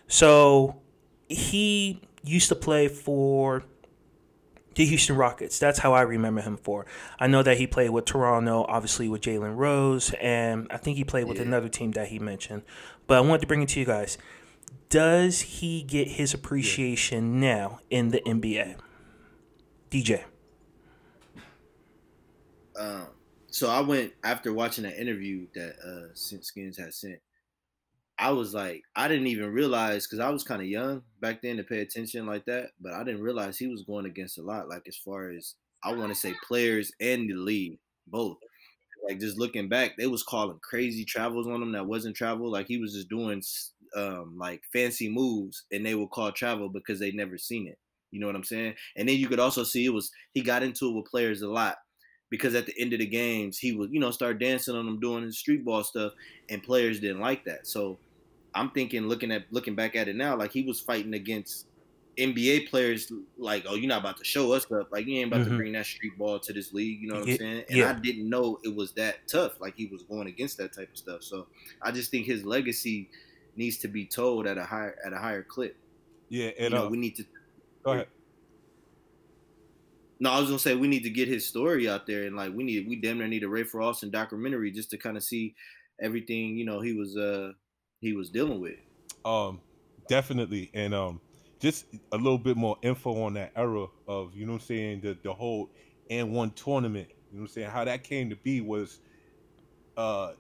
So 0.08 0.82
he 1.28 2.02
used 2.24 2.50
to 2.50 2.56
play 2.56 2.88
for 2.88 3.64
the 4.76 4.86
Houston 4.86 5.16
Rockets. 5.16 5.58
That's 5.58 5.80
how 5.80 5.94
I 5.94 6.02
remember 6.02 6.42
him 6.42 6.56
for. 6.58 6.86
I 7.20 7.26
know 7.26 7.42
that 7.42 7.58
he 7.58 7.66
played 7.66 7.90
with 7.90 8.06
Toronto, 8.06 8.66
obviously 8.70 9.10
with 9.10 9.22
Jalen 9.22 9.58
Rose, 9.58 10.14
and 10.22 10.68
I 10.70 10.78
think 10.78 10.98
he 10.98 11.04
played 11.04 11.26
with 11.28 11.38
Yeah. 11.38 11.44
another 11.46 11.68
team 11.70 11.92
that 11.94 12.10
he 12.10 12.20
mentioned. 12.20 12.62
But 13.08 13.18
I 13.18 13.22
wanted 13.22 13.42
to 13.42 13.48
bring 13.48 13.64
it 13.64 13.70
to 13.70 13.80
you 13.80 13.86
guys. 13.88 14.18
Does 14.90 15.42
he 15.42 15.82
get 15.84 16.08
his 16.10 16.34
appreciation 16.34 17.40
now 17.40 17.80
in 17.90 18.10
the 18.10 18.22
NBA? 18.26 18.78
DJ. 19.90 20.26
Um, 22.76 23.08
so 23.50 23.70
I 23.70 23.82
went 23.82 24.14
after 24.24 24.54
watching 24.54 24.84
that 24.84 25.00
interview 25.00 25.48
that 25.56 25.80
uh 25.80 26.14
Skins 26.14 26.78
had 26.78 26.94
sent. 26.94 27.22
I 28.20 28.32
was 28.32 28.54
like, 28.54 28.84
I 28.96 29.08
didn't 29.08 29.28
even 29.28 29.52
realize 29.54 30.08
because 30.08 30.20
I 30.20 30.30
was 30.30 30.44
kind 30.44 30.62
of 30.62 30.68
young 30.68 31.04
back 31.20 31.42
then 31.42 31.58
to 31.58 31.64
pay 31.64 31.82
attention 31.82 32.26
like 32.26 32.46
that, 32.46 32.72
but 32.80 32.94
I 32.94 33.04
didn't 33.04 33.22
realize 33.22 33.58
he 33.58 33.68
was 33.68 33.84
going 33.84 34.06
against 34.08 34.40
a 34.40 34.42
lot. 34.42 34.70
Like 34.70 34.88
as 34.88 34.98
far 34.98 35.30
as 35.30 35.56
I 35.84 35.94
want 35.94 36.10
to 36.10 36.16
say, 36.16 36.34
players 36.48 36.92
and 37.00 37.30
the 37.30 37.36
league 37.36 37.80
both. 38.08 38.38
Like 39.08 39.20
just 39.20 39.38
looking 39.38 39.70
back, 39.70 39.98
they 39.98 40.08
was 40.08 40.24
calling 40.24 40.60
crazy 40.60 41.06
travels 41.06 41.48
on 41.48 41.62
him 41.62 41.74
that 41.74 41.86
wasn't 41.88 42.16
travel. 42.16 42.52
Like 42.52 42.68
he 42.68 42.80
was 42.80 42.94
just 42.94 43.10
doing 43.10 43.42
um 43.96 44.38
like 44.38 44.64
fancy 44.72 45.10
moves, 45.10 45.66
and 45.72 45.86
they 45.86 45.96
would 45.96 46.10
call 46.12 46.32
travel 46.32 46.70
because 46.70 47.00
they 47.00 47.12
never 47.12 47.38
seen 47.38 47.68
it. 47.68 47.80
You 48.12 48.20
know 48.20 48.28
what 48.28 48.36
I'm 48.36 48.44
saying? 48.44 48.76
And 48.96 49.08
then 49.10 49.18
you 49.18 49.28
could 49.28 49.40
also 49.40 49.64
see 49.64 49.86
it 49.86 49.90
was 49.90 50.12
he 50.34 50.42
got 50.42 50.64
into 50.64 50.90
it 50.90 50.94
with 50.96 51.06
players 51.12 51.42
a 51.42 51.50
lot 51.50 51.78
because 52.30 52.56
at 52.56 52.66
the 52.66 52.74
end 52.80 52.94
of 52.94 53.00
the 53.00 53.06
games 53.08 53.58
he 53.58 53.72
would 53.76 53.92
you 53.94 54.00
know 54.00 54.12
start 54.12 54.40
dancing 54.40 54.76
on 54.76 54.86
them 54.86 55.00
doing 55.00 55.24
his 55.24 55.40
street 55.40 55.64
ball 55.64 55.84
stuff 55.84 56.14
and 56.50 56.64
players 56.64 57.00
didn't 57.00 57.22
like 57.22 57.44
that 57.46 57.66
so 57.66 58.00
i'm 58.56 58.72
thinking 58.72 59.08
looking 59.08 59.32
at 59.32 59.46
looking 59.52 59.76
back 59.76 59.96
at 59.96 60.08
it 60.08 60.16
now 60.16 60.36
like 60.36 60.52
he 60.52 60.64
was 60.64 60.82
fighting 60.82 61.14
against 61.14 61.68
nba 62.20 62.68
players 62.68 63.12
like 63.38 63.64
oh 63.68 63.76
you're 63.76 63.88
not 63.88 64.00
about 64.02 64.18
to 64.18 64.24
show 64.24 64.52
us 64.52 64.66
up 64.72 64.88
like 64.92 65.06
you 65.06 65.16
ain't 65.18 65.28
about 65.28 65.44
Mhm. 65.44 65.46
to 65.46 65.52
bring 65.52 65.74
that 65.74 65.86
street 65.86 66.18
ball 66.18 66.40
to 66.40 66.52
this 66.52 66.74
league 66.74 67.00
you 67.00 67.08
know 67.08 67.16
what 67.16 67.24
Yeah, 67.24 67.24
i'm 67.24 67.30
saying 67.30 67.64
and 67.70 67.82
yeah. 67.82 67.86
i 67.86 67.94
didn't 67.94 68.28
know 68.28 68.58
it 68.64 68.76
was 68.76 68.94
that 68.94 69.18
tough 69.32 69.60
like 69.62 69.76
he 69.76 69.86
was 69.88 70.04
going 70.04 70.28
against 70.28 70.58
that 70.58 70.74
type 70.74 70.90
of 70.92 70.98
stuff 70.98 71.22
so 71.22 71.48
i 71.84 71.92
just 71.92 72.10
think 72.10 72.26
his 72.26 72.44
legacy 72.44 73.10
needs 73.58 73.78
to 73.78 73.88
be 73.88 74.06
told 74.06 74.48
at 74.48 74.58
a 74.58 74.64
higher 74.64 74.96
at 75.06 75.12
a 75.12 75.18
higher 75.18 75.44
clip 75.44 75.76
Yeah, 76.30 76.46
you 76.46 76.54
and 76.60 76.74
know 76.74 76.86
uh, 76.86 76.90
we 76.90 76.98
need 76.98 77.16
to 77.18 77.26
go 77.84 77.92
ahead. 77.92 78.08
No, 80.20 80.32
I 80.32 80.40
was 80.40 80.48
gonna 80.48 80.60
say 80.60 80.76
we 80.76 80.88
need 80.88 81.04
to 81.04 81.10
get 81.10 81.28
his 81.28 81.46
story 81.46 81.90
out 81.90 82.08
there, 82.08 82.26
and 82.26 82.36
like 82.36 82.54
we 82.54 82.64
need, 82.64 82.88
we 82.88 82.96
damn 82.96 83.20
near 83.20 83.28
need 83.28 83.44
a 83.44 83.48
Rafer 83.48 83.84
Alston 83.84 84.10
documentary 84.10 84.72
just 84.72 84.90
to 84.92 84.98
kind 84.98 85.18
of 85.18 85.24
see 85.24 85.56
everything 86.00 86.58
you 86.58 86.66
know 86.66 86.80
he 86.80 86.94
was 86.94 87.18
uh 87.18 87.52
he 88.00 88.14
was 88.14 88.30
dealing 88.30 88.62
with. 88.62 88.76
Um, 89.26 89.60
definitely, 90.08 90.72
and 90.74 90.94
um, 90.94 91.20
just 91.60 91.86
a 92.12 92.18
little 92.18 92.38
bit 92.38 92.58
more 92.58 92.78
info 92.82 93.22
on 93.24 93.34
that 93.36 93.52
era 93.56 93.88
of 94.08 94.36
you 94.36 94.46
know 94.46 94.54
what 94.54 94.62
I'm 94.62 94.68
saying 94.68 95.02
the 95.02 95.18
the 95.24 95.34
whole 95.34 95.70
AND1 96.10 96.56
tournament. 96.56 97.10
You 97.32 97.38
know 97.38 97.42
what 97.44 97.50
I'm 97.50 97.54
saying 97.54 97.70
how 97.70 97.84
that 97.84 98.04
came 98.04 98.30
to 98.30 98.36
be 98.38 98.62
was, 98.62 99.00
uh, 99.98 100.32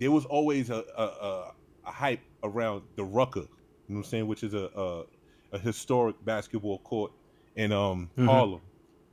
there 0.00 0.10
was 0.10 0.24
always 0.24 0.70
a 0.70 0.84
a, 0.96 1.02
a, 1.04 1.54
a 1.86 1.90
hype 1.90 2.20
around 2.42 2.84
the 2.96 3.04
Rucker. 3.04 3.40
You 3.40 3.94
know 3.94 3.96
what 3.96 3.98
I'm 3.98 4.04
saying, 4.04 4.26
which 4.26 4.42
is 4.42 4.54
a 4.54 4.70
a, 4.74 5.04
a 5.52 5.58
historic 5.58 6.16
basketball 6.24 6.80
court 6.80 7.12
in 7.56 7.72
um 7.72 8.10
Mhm. 8.16 8.26
Harlem, 8.26 8.62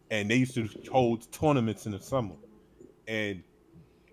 and 0.09 0.29
they 0.31 0.37
used 0.37 0.55
to 0.55 0.69
hold 0.91 1.31
tournaments 1.31 1.85
in 1.85 1.91
the 1.93 1.99
summer, 1.99 2.35
and 3.07 3.43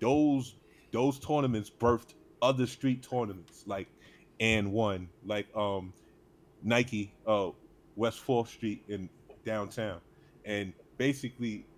those 0.01 0.57
those 0.93 1.19
tournaments 1.19 1.71
birthed 1.71 2.15
other 2.43 2.67
street 2.67 3.03
tournaments 3.09 3.65
like 3.67 3.89
AND1 4.41 5.09
like 5.23 5.49
um 5.57 5.95
Nike 6.63 7.17
uh 7.27 7.51
West 7.95 8.21
Fourth 8.21 8.49
Street 8.51 8.85
in 8.89 9.11
downtown 9.45 10.01
and 10.45 10.75
basically 10.99 11.69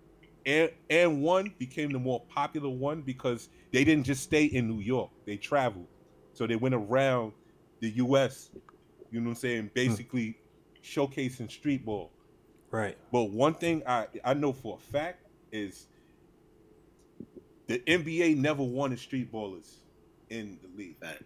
and 0.45 0.71
AND1 0.89 1.57
became 1.59 1.91
the 1.91 1.99
more 1.99 2.25
popular 2.29 2.69
one 2.69 3.01
because 3.01 3.49
they 3.71 3.83
didn't 3.83 4.05
just 4.05 4.23
stay 4.23 4.45
in 4.45 4.67
New 4.67 4.79
York 4.81 5.11
they 5.25 5.37
traveled 5.37 5.87
so 6.39 6.47
they 6.47 6.55
went 6.55 6.73
around 6.73 7.33
the 7.81 7.89
US 7.97 8.49
you 9.11 9.19
know 9.19 9.25
what 9.25 9.31
I'm 9.31 9.35
saying 9.35 9.71
basically 9.73 10.37
showcasing 10.81 11.51
street 11.51 11.85
ball 11.85 12.11
Right. 12.71 12.97
but 13.11 13.25
one 13.25 13.55
thing 13.55 13.83
I 13.85 14.07
I 14.23 14.33
know 14.35 14.53
for 14.53 14.77
a 14.77 14.91
fact 14.91 15.25
is 15.51 15.87
the 17.67 17.79
NBA 17.79 18.37
never 18.37 18.63
wanted 18.63 18.99
street 18.99 19.33
ballers 19.33 19.69
in 20.29 20.57
the 20.61 20.69
league. 20.77 20.97
Fact. 20.99 21.23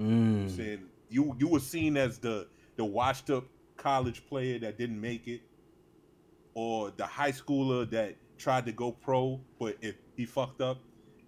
Mm. 0.00 0.50
saying 0.50 0.80
you 1.08 1.36
you 1.38 1.46
were 1.46 1.60
seen 1.60 1.96
as 1.96 2.18
the 2.18 2.48
the 2.76 2.84
washed 2.84 3.30
up 3.30 3.44
college 3.76 4.26
player 4.26 4.58
that 4.58 4.76
didn't 4.76 5.00
make 5.00 5.28
it, 5.28 5.42
or 6.54 6.90
the 6.96 7.06
high 7.06 7.30
schooler 7.32 7.88
that 7.90 8.16
tried 8.38 8.66
to 8.66 8.72
go 8.72 8.90
pro 8.90 9.40
but 9.60 9.76
if 9.80 9.94
he 10.16 10.24
fucked 10.26 10.60
up, 10.60 10.78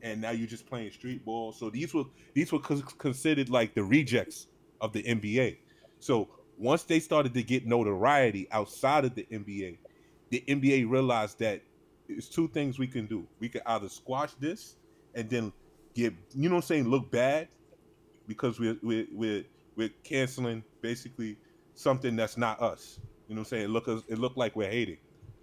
and 0.02 0.20
now 0.20 0.30
you're 0.30 0.46
just 0.46 0.66
playing 0.66 0.90
street 0.90 1.24
ball. 1.24 1.52
So 1.52 1.70
these 1.70 1.94
were 1.94 2.04
these 2.34 2.52
were 2.52 2.60
considered 2.60 3.50
like 3.50 3.74
the 3.74 3.84
rejects 3.84 4.46
of 4.80 4.92
the 4.92 5.02
NBA. 5.02 5.58
So 5.98 6.28
once 6.58 6.82
they 6.84 7.00
started 7.00 7.34
to 7.34 7.42
get 7.42 7.66
notoriety 7.66 8.48
outside 8.50 9.04
of 9.04 9.14
the 9.14 9.26
NBA, 9.30 9.78
the 10.30 10.44
NBA 10.46 10.88
realized 10.88 11.38
that 11.40 11.62
it's 12.08 12.28
two 12.28 12.48
things 12.48 12.78
we 12.78 12.86
can 12.86 13.06
do. 13.06 13.26
We 13.38 13.48
can 13.48 13.62
either 13.66 13.88
squash 13.88 14.32
this 14.34 14.76
and 15.14 15.28
then 15.28 15.52
get 15.94 16.14
you 16.34 16.48
know 16.48 16.56
what 16.56 16.64
I'm 16.64 16.68
saying, 16.68 16.88
look 16.88 17.10
bad 17.10 17.48
because 18.26 18.58
we're 18.58 18.76
we're 18.82 19.06
we're, 19.12 19.44
we're 19.76 19.90
canceling 20.04 20.62
basically 20.80 21.36
something 21.74 22.16
that's 22.16 22.36
not 22.36 22.60
us. 22.60 22.98
You 23.28 23.34
know 23.34 23.40
what 23.40 23.46
I'm 23.46 23.50
saying? 23.50 23.64
It 23.64 23.70
look 23.70 23.88
it 23.88 24.18
look 24.18 24.36
like 24.36 24.56
we're 24.56 24.70
hating. 24.70 24.98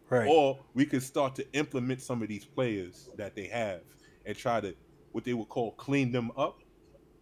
Right. 0.10 0.28
Or 0.28 0.58
we 0.74 0.86
could 0.86 1.04
start 1.04 1.36
to 1.36 1.52
implement 1.54 2.02
some 2.02 2.22
of 2.22 2.30
these 2.30 2.46
players 2.46 3.10
that 3.18 3.36
they 3.36 3.48
have 3.48 3.82
and 4.28 4.38
try 4.38 4.62
to 4.62 4.76
what 5.14 5.24
they 5.24 5.34
would 5.34 5.50
call 5.50 5.72
clean 5.72 6.12
them 6.12 6.32
up, 6.38 6.60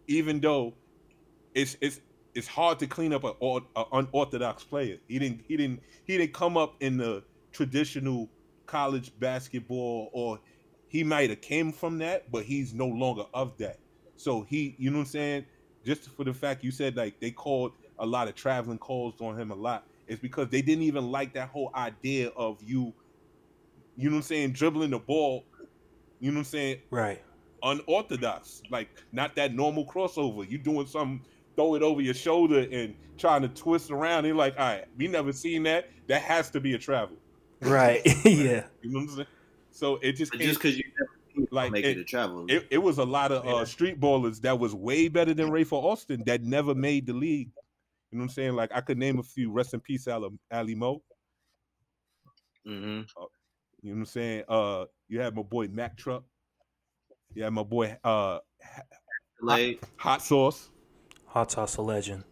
even 0.08 0.40
though 0.40 0.74
it's 1.54 1.78
it's 1.80 2.00
it's 2.34 2.46
hard 2.46 2.78
to 2.80 2.86
clean 2.86 3.14
up 3.14 3.24
an 3.24 3.62
unorthodox 3.92 4.62
player. 4.62 4.98
He 5.08 5.18
didn't 5.18 5.40
he 5.48 5.56
didn't 5.56 5.80
he 6.04 6.18
didn't 6.18 6.34
come 6.34 6.58
up 6.58 6.74
in 6.80 6.98
the 6.98 7.24
traditional 7.52 8.28
college 8.66 9.18
basketball, 9.18 10.10
or 10.12 10.38
he 10.88 11.02
might 11.02 11.30
have 11.30 11.40
came 11.40 11.72
from 11.72 11.98
that, 11.98 12.30
but 12.30 12.44
he's 12.44 12.74
no 12.74 12.86
longer 12.86 13.24
of 13.32 13.56
that. 13.58 13.78
So 14.16 14.42
he, 14.42 14.74
you 14.78 14.90
know 14.90 14.98
what 14.98 15.02
I'm 15.04 15.10
saying? 15.10 15.46
Just 15.84 16.10
for 16.10 16.24
the 16.24 16.34
fact 16.34 16.62
you 16.64 16.70
said 16.70 16.96
like 16.96 17.20
they 17.20 17.30
called 17.30 17.72
a 17.98 18.06
lot 18.06 18.28
of 18.28 18.34
traveling 18.34 18.78
calls 18.78 19.20
on 19.20 19.38
him 19.38 19.50
a 19.50 19.54
lot, 19.54 19.86
it's 20.06 20.20
because 20.20 20.48
they 20.48 20.60
didn't 20.60 20.84
even 20.84 21.10
like 21.10 21.32
that 21.34 21.48
whole 21.48 21.70
idea 21.74 22.28
of 22.36 22.62
you, 22.62 22.92
you 23.96 24.10
know 24.10 24.16
what 24.16 24.18
I'm 24.18 24.22
saying, 24.22 24.52
dribbling 24.52 24.90
the 24.90 24.98
ball, 24.98 25.44
you 26.20 26.30
know 26.30 26.36
what 26.36 26.40
I'm 26.40 26.44
saying, 26.44 26.78
Right. 26.90 27.22
unorthodox, 27.62 28.62
like 28.70 28.88
not 29.12 29.34
that 29.36 29.54
normal 29.54 29.86
crossover. 29.86 30.48
You 30.48 30.58
doing 30.58 30.86
something, 30.86 31.24
throw 31.56 31.74
it 31.74 31.82
over 31.82 32.00
your 32.00 32.14
shoulder 32.14 32.66
and 32.70 32.94
trying 33.18 33.42
to 33.42 33.48
twist 33.48 33.90
around. 33.90 34.24
They're 34.24 34.34
like, 34.34 34.54
all 34.58 34.64
right, 34.66 34.84
we 34.96 35.08
never 35.08 35.32
seen 35.32 35.62
that. 35.64 35.86
That 36.08 36.22
has 36.22 36.50
to 36.50 36.60
be 36.60 36.74
a 36.74 36.78
travel. 36.78 37.16
Right. 37.60 38.02
yeah. 38.24 38.64
You 38.82 38.92
know 38.92 39.00
what 39.00 39.10
I'm 39.10 39.16
saying? 39.16 39.26
So 39.72 39.96
it 39.96 40.12
just 40.12 40.30
But 40.32 40.40
just 40.42 40.60
because 40.60 40.76
you 40.76 40.84
never 40.98 41.10
seen 41.34 41.48
Like, 41.50 41.64
like 41.64 41.72
make 41.72 41.84
it- 41.86 41.98
it, 41.98 42.00
a 42.00 42.04
travel. 42.04 42.46
it, 42.48 42.66
it 42.70 42.78
was 42.78 42.98
a 42.98 43.04
lot 43.04 43.32
of 43.32 43.44
uh, 43.46 43.64
street 43.64 43.98
ballers 44.00 44.40
that 44.42 44.58
was 44.58 44.74
way 44.74 45.08
better 45.08 45.34
than 45.34 45.50
Rafer 45.50 45.72
Alston 45.72 46.22
that 46.26 46.42
never 46.42 46.74
made 46.74 47.06
the 47.06 47.12
league. 47.12 47.50
You 48.12 48.18
know 48.18 48.22
what 48.22 48.30
I'm 48.30 48.34
saying? 48.34 48.52
Like 48.54 48.70
I 48.72 48.80
could 48.80 48.96
name 48.98 49.18
a 49.18 49.22
few. 49.24 49.50
Rest 49.50 49.74
in 49.74 49.80
peace, 49.80 50.06
Ali, 50.06 50.28
Ali 50.52 50.74
Mo. 50.76 51.02
hmm 52.64 52.70
You 52.72 52.84
know 52.84 52.98
what 53.82 53.92
I'm 53.92 54.04
saying? 54.06 54.44
Uh, 54.48 54.84
you 55.08 55.20
had 55.20 55.34
my 55.34 55.42
boy 55.42 55.68
Mac 55.68 55.96
Truck. 55.96 56.24
You 57.34 57.44
had 57.44 57.52
my 57.52 57.62
boy 57.62 57.96
uh, 58.02 58.38
Escalade. 59.34 59.80
Hot 59.96 60.22
Sauce. 60.22 60.70
Hot 61.26 61.50
sauce 61.50 61.76
a 61.76 61.82
legend. 61.82 62.24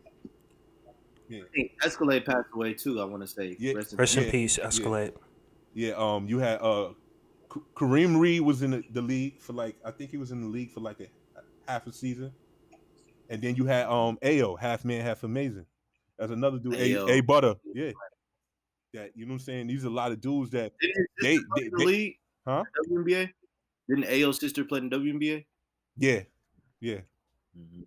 I 1.31 1.43
think 1.55 1.73
Escalade 1.85 2.25
passed 2.25 2.49
away 2.55 2.75
too. 2.75 3.01
I 3.01 3.05
want 3.05 3.23
to 3.23 3.27
say. 3.27 3.57
Yeah. 3.59 3.75
Rest 3.75 3.93
in 3.93 3.99
Rest 3.99 4.17
in 4.17 4.25
Yeah, 4.25 4.31
peace, 4.31 4.59
Escalade. 4.59 5.13
Yeah, 5.75 5.93
um, 5.97 6.29
you 6.29 6.39
had 6.39 6.61
uh, 6.61 6.91
K- 7.53 7.61
Kareem 7.75 8.19
Reid 8.19 8.43
was 8.43 8.63
in 8.63 8.71
the, 8.71 8.85
the 8.93 9.03
league 9.03 9.41
for 9.41 9.53
like 9.53 9.77
I 9.85 9.91
think 9.91 10.11
he 10.11 10.17
was 10.17 10.31
in 10.31 10.41
the 10.41 10.47
league 10.47 10.71
for 10.71 10.81
like 10.81 11.01
a 11.01 11.07
half 11.67 11.87
a 11.87 11.93
season, 11.93 12.33
and 13.29 13.43
then 13.43 13.57
you 13.57 13.65
had 13.67 13.87
um 13.87 14.19
Ao 14.25 14.57
half 14.57 14.85
man 14.85 15.03
half 15.03 15.25
amazing. 15.25 15.67
That's 16.19 16.31
another 16.31 16.59
dude. 16.59 16.75
A, 16.75 16.79
Ayo. 16.79 17.11
a 17.11 17.21
Butter, 17.23 17.55
yeah. 17.75 17.91
That 18.93 19.11
you 19.17 19.27
know 19.27 19.33
what 19.33 19.41
I'm 19.41 19.41
saying? 19.41 19.67
These 19.67 19.85
are 19.85 19.89
a 19.89 19.91
lot 19.91 20.13
of 20.13 20.21
dudes 20.21 20.51
that 20.51 20.73
they, 20.81 20.93
they, 21.21 21.35
in 21.35 21.45
the 21.57 21.71
they 21.79 21.85
league? 21.85 22.17
Huh? 22.47 22.65
WNBA. 22.91 23.31
Didn't 23.89 24.07
Ao's 24.07 24.41
sister 24.41 24.65
play 24.65 24.79
in 24.79 24.91
WNBA? 24.91 25.45
yeah, 25.97 26.21
yeah. 26.81 27.01
Mm-hmm. 27.59 27.83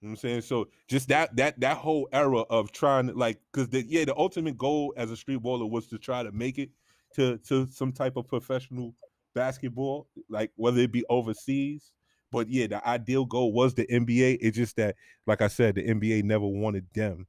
You 0.00 0.06
know 0.06 0.10
what 0.10 0.10
I'm 0.10 0.16
saying? 0.16 0.40
So 0.42 0.68
just 0.86 1.08
that 1.08 1.34
that 1.36 1.58
that 1.60 1.76
whole 1.76 2.08
era 2.12 2.42
of 2.42 2.70
trying 2.70 3.08
to 3.08 3.14
like 3.14 3.40
because 3.52 3.68
the 3.68 3.84
yeah, 3.84 4.04
the 4.04 4.16
ultimate 4.16 4.56
goal 4.56 4.94
as 4.96 5.10
a 5.10 5.16
street 5.16 5.40
baller 5.42 5.68
was 5.68 5.88
to 5.88 5.98
try 5.98 6.22
to 6.22 6.30
make 6.30 6.58
it 6.58 6.70
to 7.14 7.38
to 7.48 7.66
some 7.66 7.90
type 7.92 8.16
of 8.16 8.28
professional 8.28 8.94
basketball, 9.34 10.08
like 10.28 10.52
whether 10.54 10.80
it 10.80 10.92
be 10.92 11.04
overseas. 11.10 11.90
But 12.30 12.48
yeah, 12.48 12.68
the 12.68 12.86
ideal 12.86 13.24
goal 13.24 13.52
was 13.52 13.74
the 13.74 13.86
NBA. 13.86 14.38
It's 14.40 14.56
just 14.56 14.76
that, 14.76 14.94
like 15.26 15.42
I 15.42 15.48
said, 15.48 15.74
the 15.74 15.82
NBA 15.82 16.22
never 16.24 16.46
wanted 16.46 16.86
them. 16.94 17.26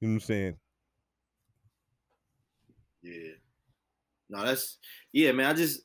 You 0.00 0.08
know 0.08 0.14
what 0.14 0.16
I'm 0.16 0.20
saying? 0.20 0.56
Yeah. 3.02 3.39
No, 4.30 4.44
that's 4.44 4.78
yeah, 5.12 5.32
man. 5.32 5.46
I 5.46 5.52
just 5.52 5.82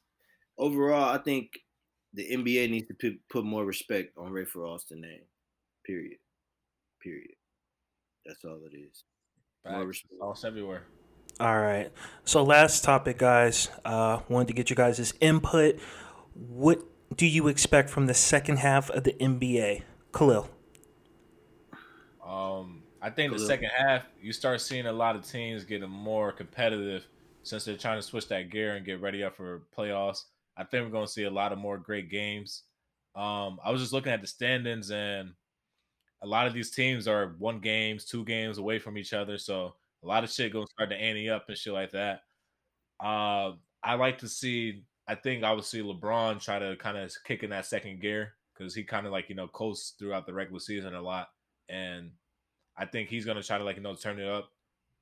overall, 0.58 1.10
I 1.10 1.18
think 1.18 1.50
the 2.14 2.30
NBA 2.30 2.70
needs 2.70 2.88
to 2.88 2.94
put, 2.94 3.20
put 3.30 3.46
more 3.46 3.66
respect 3.66 4.18
on 4.18 4.32
Rafer 4.32 4.68
Alston 4.68 5.02
name. 5.02 5.22
Period. 5.86 6.18
Period. 7.02 7.36
That's 8.26 8.44
all 8.46 8.60
it 8.72 8.76
is. 8.76 9.04
More 9.66 9.80
Facts. 9.80 9.88
respect. 9.88 10.14
Sauce 10.20 10.44
everywhere. 10.46 10.84
All 11.40 11.60
right. 11.60 11.92
So 12.24 12.44
last 12.44 12.84
topic, 12.84 13.18
guys. 13.18 13.70
Uh, 13.84 14.22
wanted 14.30 14.48
to 14.48 14.54
get 14.54 14.70
you 14.70 14.76
guys' 14.76 15.14
input. 15.20 15.80
What 16.34 16.82
do 17.16 17.26
you 17.26 17.48
expect 17.48 17.90
from 17.90 18.08
the 18.08 18.14
second 18.14 18.58
half 18.58 18.90
of 18.90 19.04
the 19.04 19.14
NBA, 19.14 19.84
Khalil? 20.14 20.50
Um, 22.26 22.84
I 23.02 23.10
think 23.10 23.34
the 23.34 23.40
second 23.40 23.70
half 23.78 24.04
you 24.22 24.32
start 24.32 24.62
seeing 24.62 24.86
a 24.88 24.94
lot 24.94 25.16
of 25.16 25.30
teams 25.30 25.64
getting 25.64 25.90
more 25.90 26.32
competitive 26.32 27.06
since 27.46 27.64
they're 27.64 27.78
trying 27.78 28.00
to 28.00 28.06
switch 28.06 28.28
that 28.30 28.50
gear 28.50 28.76
and 28.76 28.86
get 28.86 29.02
ready 29.02 29.24
up 29.24 29.36
for 29.36 29.64
playoffs. 29.78 30.24
I 30.58 30.64
think 30.64 30.84
we're 30.84 30.92
going 30.92 31.06
to 31.06 31.12
see 31.12 31.24
a 31.24 31.32
lot 31.32 31.52
of 31.52 31.58
more 31.58 31.78
great 31.78 32.10
games. 32.10 32.64
Um, 33.16 33.60
I 33.64 33.72
was 33.72 33.82
just 33.82 33.94
looking 33.94 34.12
at 34.12 34.22
the 34.22 34.28
standings 34.28 34.92
and 34.92 35.32
a 36.22 36.28
lot 36.28 36.48
of 36.48 36.54
these 36.54 36.72
teams 36.72 37.08
are 37.08 37.36
one 37.38 37.60
games, 37.60 38.06
two 38.06 38.26
games 38.26 38.58
away 38.58 38.80
from 38.80 38.98
each 38.98 39.14
other, 39.14 39.38
so 39.38 39.76
a 40.04 40.08
lot 40.08 40.24
of 40.24 40.32
shit 40.32 40.52
going 40.52 40.66
to 40.66 40.72
start 40.72 40.90
to 40.90 40.96
ante 40.96 41.30
up 41.30 41.46
and 41.48 41.58
shit 41.58 41.74
like 41.74 41.92
that. 41.92 42.22
Uh, 43.00 43.54
I 43.84 43.96
like 43.96 44.18
to 44.20 44.28
see. 44.28 44.84
I 45.08 45.16
think 45.16 45.44
I 45.44 45.54
would 45.54 45.64
see 45.64 45.82
LeBron 45.82 46.42
try 46.44 46.58
to 46.58 46.76
kind 46.78 46.98
of 46.98 47.14
kick 47.26 47.44
in 47.44 47.52
that 47.52 47.68
second 47.68 48.02
gear 48.02 48.34
because 48.54 48.74
he 48.74 48.84
kind 48.84 49.06
of 49.06 49.12
like 49.12 49.30
you 49.30 49.36
know 49.36 49.48
coasts 49.48 49.94
throughout 50.00 50.26
the 50.26 50.34
regular 50.34 50.60
season 50.60 50.96
a 50.96 51.02
lot 51.02 51.28
and 51.70 52.12
I 52.78 52.86
think 52.86 53.10
he's 53.10 53.26
gonna 53.26 53.44
try 53.44 53.58
to 53.58 53.64
like 53.64 53.78
you 53.78 53.82
know 53.82 53.96
turn 53.96 54.20
it 54.20 54.28
up. 54.28 54.50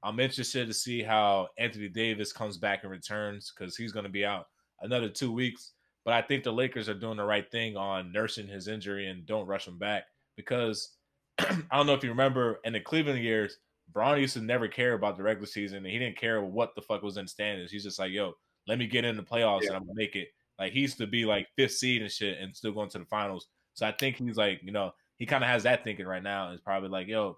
I'm 0.04 0.20
interested 0.20 0.68
to 0.68 0.74
see 0.74 1.01
how 1.01 1.47
Anthony 1.58 1.88
Davis 1.88 2.34
comes 2.34 2.58
back 2.58 2.84
and 2.84 2.91
returns 2.91 3.54
because 3.56 3.76
he's 3.76 3.91
gonna 3.91 4.10
be 4.10 4.26
out 4.26 4.45
another 4.82 5.10
two 5.10 5.32
weeks. 5.32 5.72
But 6.06 6.14
I 6.14 6.22
think 6.22 6.43
the 6.43 6.51
Lakers 6.51 6.89
are 6.89 6.93
doing 6.93 7.18
the 7.18 7.24
right 7.24 7.49
thing 7.49 7.78
on 7.78 8.12
nursing 8.12 8.47
his 8.47 8.68
injury 8.68 9.08
and 9.08 9.26
don't 9.26 9.47
rush 9.47 9.68
him 9.68 9.78
back 9.78 10.04
because 10.36 10.97
I 11.39 11.56
don't 11.72 11.88
know 11.88 11.93
if 11.93 12.04
you 12.04 12.10
remember 12.10 12.60
in 12.66 12.74
the 12.74 12.82
Cleveland 12.82 13.24
years, 13.24 13.58
Bron 13.91 14.20
used 14.20 14.34
to 14.34 14.41
never 14.41 14.68
care 14.68 14.93
about 14.93 15.16
the 15.16 15.24
regular 15.24 15.47
season 15.47 15.78
and 15.78 15.88
he 15.88 15.99
didn't 15.99 16.18
care 16.18 16.43
what 16.43 16.76
the 16.76 16.82
fuck 16.82 17.04
was 17.04 17.18
in 17.18 17.28
standings. 17.28 17.72
He's 17.72 17.84
just 17.84 17.99
like, 17.99 18.12
yo, 18.12 18.34
let 18.68 18.80
me 18.80 18.88
get 18.88 19.06
in 19.06 19.16
the 19.16 19.24
playoffs 19.24 19.68
and 19.68 19.76
I'm 19.76 19.84
gonna 19.84 19.93
make 19.95 20.16
it. 20.16 20.28
Like 20.60 20.74
he 20.74 20.82
used 20.82 20.97
to 20.97 21.08
be 21.08 21.26
like 21.26 21.47
fifth 21.56 21.74
seed 21.74 22.01
and 22.01 22.12
shit 22.12 22.38
and 22.39 22.56
still 22.56 22.74
going 22.74 22.89
to 22.89 22.99
the 22.99 23.06
finals. 23.06 23.47
So 23.74 23.88
I 23.88 23.91
think 23.93 24.18
he's 24.18 24.38
like, 24.38 24.62
you 24.64 24.72
know, 24.72 24.91
he 25.18 25.26
kind 25.26 25.43
of 25.43 25.49
has 25.49 25.64
that 25.64 25.84
thinking 25.84 26.06
right 26.06 26.22
now. 26.22 26.51
It's 26.51 26.62
probably 26.62 26.89
like, 26.89 27.08
yo, 27.08 27.38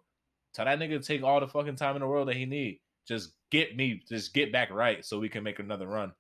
tell 0.56 0.66
that 0.66 0.80
nigga 0.80 1.00
to 1.00 1.00
take 1.00 1.24
all 1.24 1.40
the 1.40 1.48
fucking 1.48 1.76
time 1.76 1.96
in 1.96 2.02
the 2.02 2.08
world 2.08 2.28
that 2.30 2.36
he 2.36 2.46
need. 2.46 2.80
Just 3.08 3.34
get 3.52 3.76
me, 3.76 4.02
just 4.10 4.34
get 4.34 4.52
back 4.52 4.72
right 4.72 5.06
so 5.06 5.20
we 5.20 5.30
can 5.30 5.44
make 5.44 5.60
another 5.60 5.88
run. 5.88 6.12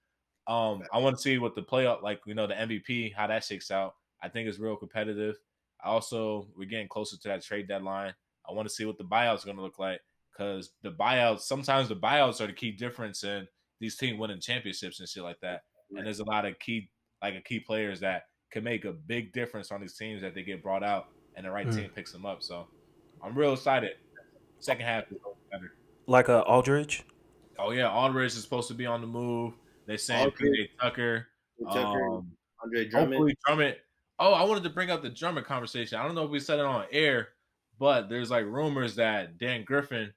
Um, 0.48 0.84
I 0.94 1.00
want 1.00 1.16
to 1.16 1.22
see 1.22 1.38
what 1.40 1.56
the 1.56 1.64
playoff, 1.64 2.04
like 2.04 2.20
you 2.28 2.36
know, 2.36 2.46
the 2.46 2.54
MVP, 2.54 3.14
how 3.16 3.26
that 3.28 3.44
shakes 3.44 3.72
out. 3.72 3.96
I 4.22 4.30
think 4.30 4.48
it's 4.48 4.60
real 4.60 4.76
competitive. 4.76 5.36
I 5.84 5.90
Also, 5.90 6.48
we're 6.56 6.70
getting 6.70 6.88
closer 6.88 7.18
to 7.18 7.28
that 7.30 7.44
trade 7.44 7.68
deadline. 7.68 8.14
I 8.48 8.54
want 8.54 8.68
to 8.68 8.74
see 8.74 8.86
what 8.86 8.98
the 9.00 9.04
buyouts 9.04 9.42
are 9.42 9.46
going 9.46 9.58
to 9.58 9.64
look 9.64 9.80
like 9.80 10.02
because 10.32 10.72
the 10.84 10.92
buyouts, 10.92 11.42
sometimes 11.42 11.90
the 11.90 11.96
buyouts 11.96 12.42
are 12.42 12.48
the 12.48 12.54
key 12.54 12.72
difference 12.72 13.24
in 13.24 13.48
these 13.80 13.98
teams 13.98 14.20
winning 14.20 14.40
championships 14.40 15.00
and 15.00 15.10
shit 15.10 15.24
like 15.24 15.40
that. 15.42 15.62
And 15.90 16.06
there's 16.06 16.20
a 16.20 16.26
lot 16.26 16.46
of 16.46 16.58
key, 16.60 16.90
like 17.22 17.36
a 17.36 17.42
key 17.42 17.60
players 17.60 18.00
that 18.02 18.24
can 18.52 18.64
make 18.64 18.86
a 18.86 18.94
big 18.94 19.34
difference 19.34 19.72
on 19.72 19.82
these 19.82 19.98
teams 19.98 20.22
that 20.22 20.36
they 20.36 20.44
get 20.44 20.62
brought 20.62 20.84
out 20.84 21.08
and 21.36 21.46
the 21.46 21.52
right 21.52 21.68
Mm. 21.68 21.76
team 21.76 21.90
picks 21.96 22.12
them 22.12 22.26
up. 22.26 22.44
So 22.44 22.68
I'm 23.24 23.36
real 23.36 23.54
excited. 23.54 23.94
Second 24.60 24.86
half 24.86 25.12
is 25.12 25.18
better. 25.52 25.74
Like 26.08 26.28
a 26.28 26.42
Aldridge? 26.44 27.04
Oh 27.60 27.72
yeah, 27.72 27.90
Aldridge 27.90 28.34
is 28.34 28.42
supposed 28.42 28.68
to 28.70 28.74
be 28.74 28.86
on 28.86 29.02
the 29.02 29.08
move. 29.08 29.54
They 29.88 29.98
saying 29.98 30.26
Aldridge. 30.26 30.52
PJ 30.52 30.70
Tucker. 30.82 31.28
Tucker, 31.72 32.08
Um, 32.18 32.32
Andre 32.64 32.86
Drummond. 32.88 33.14
hopefully 33.14 33.38
Drummond. 33.46 33.76
Oh, 34.20 34.34
I 34.34 34.44
wanted 34.44 34.64
to 34.64 34.70
bring 34.70 34.90
up 34.92 35.02
the 35.02 35.10
Drummond 35.10 35.46
conversation. 35.46 36.00
I 36.00 36.04
don't 36.06 36.16
know 36.16 36.24
if 36.24 36.30
we 36.32 36.40
said 36.40 36.60
it 36.60 36.66
on 36.66 36.86
air, 36.92 37.30
but 37.80 38.10
there's 38.10 38.30
like 38.32 38.46
rumors 38.46 38.96
that 38.96 39.38
Dan 39.38 39.64
Griffin, 39.64 40.14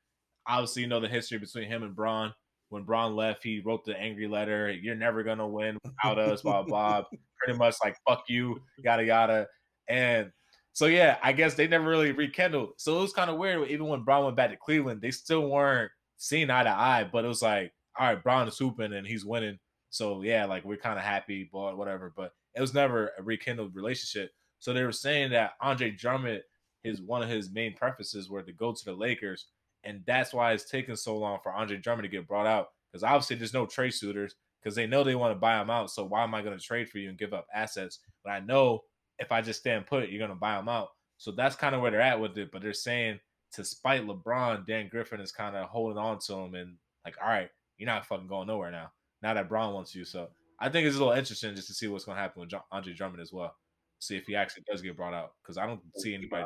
obviously 0.47 0.83
you 0.83 0.89
know 0.89 1.01
the 1.01 1.09
history 1.09 1.39
between 1.39 1.69
him 1.69 1.83
and 1.83 1.95
Bron. 1.95 2.33
When 2.71 2.83
Bron 2.85 3.17
left, 3.17 3.43
he 3.43 3.61
wrote 3.65 3.85
the 3.85 3.99
angry 3.99 4.29
letter. 4.29 4.71
You're 4.71 4.95
never 4.95 5.23
gonna 5.23 5.49
win 5.49 5.79
without 5.85 6.19
us, 6.19 6.43
blah 6.43 6.63
blah. 6.63 7.05
pretty 7.39 7.59
much 7.59 7.77
like 7.85 7.97
fuck 8.07 8.25
you, 8.29 8.61
yada 8.79 9.05
yada. 9.05 9.47
And 9.89 10.31
so 10.79 10.87
yeah, 10.87 11.19
I 11.25 11.33
guess 11.33 11.55
they 11.55 11.67
never 11.67 11.91
really 11.91 12.13
rekindled. 12.13 12.75
So 12.77 12.99
it 12.99 13.03
was 13.03 13.13
kind 13.13 13.29
of 13.29 13.37
weird. 13.37 13.69
Even 13.69 13.89
when 13.89 14.05
Bron 14.05 14.23
went 14.23 14.37
back 14.37 14.51
to 14.51 14.57
Cleveland, 14.57 15.01
they 15.01 15.11
still 15.11 15.51
weren't 15.51 15.91
seeing 16.19 16.51
eye 16.51 16.63
to 16.63 16.71
eye. 16.71 17.03
But 17.03 17.25
it 17.25 17.29
was 17.29 17.43
like, 17.43 17.73
all 17.99 18.07
right, 18.07 18.23
Bron 18.23 18.47
is 18.47 18.57
hooping 18.57 18.93
and 18.93 19.05
he's 19.05 19.25
winning. 19.25 19.59
So 19.91 20.23
yeah, 20.23 20.45
like 20.45 20.65
we're 20.65 20.77
kind 20.77 20.97
of 20.97 21.05
happy, 21.05 21.51
but 21.53 21.77
whatever. 21.77 22.13
But 22.17 22.31
it 22.55 22.61
was 22.61 22.75
never 22.75 23.11
a 23.19 23.25
rekindled 23.25 23.75
relationship. 23.75 24.31
So 24.61 24.73
they 24.73 24.85
were 24.85 24.93
saying 24.93 25.33
that 25.33 25.55
Andre 25.61 25.91
Drummond, 25.91 26.43
his 26.85 27.03
one 27.03 27.25
of 27.25 27.29
his 27.29 27.51
main 27.51 27.75
preferences 27.75 28.31
were 28.31 28.45
to 28.45 28.53
go 28.53 28.73
to 28.73 28.85
the 28.85 28.93
Lakers, 28.93 29.47
and 29.83 30.05
that's 30.07 30.33
why 30.33 30.53
it's 30.53 30.71
taking 30.71 30.95
so 30.95 31.19
long 31.19 31.41
for 31.43 31.53
Andre 31.53 31.79
Drummond 31.79 32.05
to 32.05 32.09
get 32.09 32.29
brought 32.29 32.47
out. 32.47 32.69
Because 32.93 33.03
obviously 33.03 33.35
there's 33.35 33.53
no 33.53 33.67
trade 33.67 33.95
suitors 33.95 34.37
because 34.63 34.77
they 34.77 34.87
know 34.87 35.03
they 35.03 35.17
want 35.17 35.35
to 35.35 35.41
buy 35.41 35.61
him 35.61 35.71
out. 35.71 35.91
So 35.91 36.05
why 36.05 36.23
am 36.23 36.37
I 36.37 36.43
going 36.43 36.57
to 36.57 36.65
trade 36.65 36.89
for 36.89 36.99
you 36.99 37.09
and 37.09 37.19
give 37.19 37.35
up 37.35 37.49
assets? 37.53 37.99
But 38.23 38.31
I 38.31 38.39
know 38.39 38.83
if 39.19 39.33
I 39.33 39.43
just 39.43 39.61
stand 39.61 39.87
put, 39.87 40.09
you're 40.09 40.19
going 40.19 40.31
to 40.31 40.37
buy 40.37 40.57
them 40.57 40.69
out. 40.69 40.91
So 41.17 41.33
that's 41.33 41.57
kind 41.57 41.75
of 41.75 41.81
where 41.81 41.91
they're 41.91 42.01
at 42.01 42.21
with 42.21 42.39
it. 42.39 42.51
But 42.53 42.63
they're 42.63 42.73
saying 42.73 43.19
to 43.53 43.65
spite 43.65 44.07
LeBron, 44.07 44.67
Dan 44.67 44.89
Griffin 44.89 45.21
is 45.21 45.33
kind 45.33 45.57
of 45.57 45.69
holding 45.69 45.99
on 45.99 46.19
to 46.21 46.35
him 46.35 46.55
and 46.55 46.77
like, 47.05 47.17
all 47.23 47.29
right, 47.29 47.51
you're 47.79 47.87
not 47.87 48.07
fucking 48.07 48.29
going 48.29 48.49
nowhere 48.49 48.71
now. 48.71 48.91
Now 49.23 49.35
that 49.35 49.49
Bron 49.49 49.75
wants 49.75 49.95
you, 49.95 50.05
so 50.05 50.29
I 50.61 50.69
think 50.69 50.87
it's 50.87 50.97
a 50.97 50.99
little 50.99 51.15
interesting 51.15 51.55
just 51.55 51.69
to 51.69 51.75
see 51.75 51.89
what's 51.89 52.05
going 52.05 52.17
to 52.17 52.23
happen 52.23 52.41
with 52.41 52.51
John, 52.51 52.63
Andre 52.71 52.93
Drummond 52.93 53.21
as 53.23 53.33
well. 53.33 53.55
See 54.01 54.17
if 54.17 54.27
he 54.27 54.37
actually 54.37 54.65
does 54.71 54.81
get 54.83 54.97
brought 54.97 55.15
out 55.15 55.33
because 55.43 55.59
I 55.59 55.67
don't 55.67 55.81
see 55.97 56.15
anybody. 56.15 56.45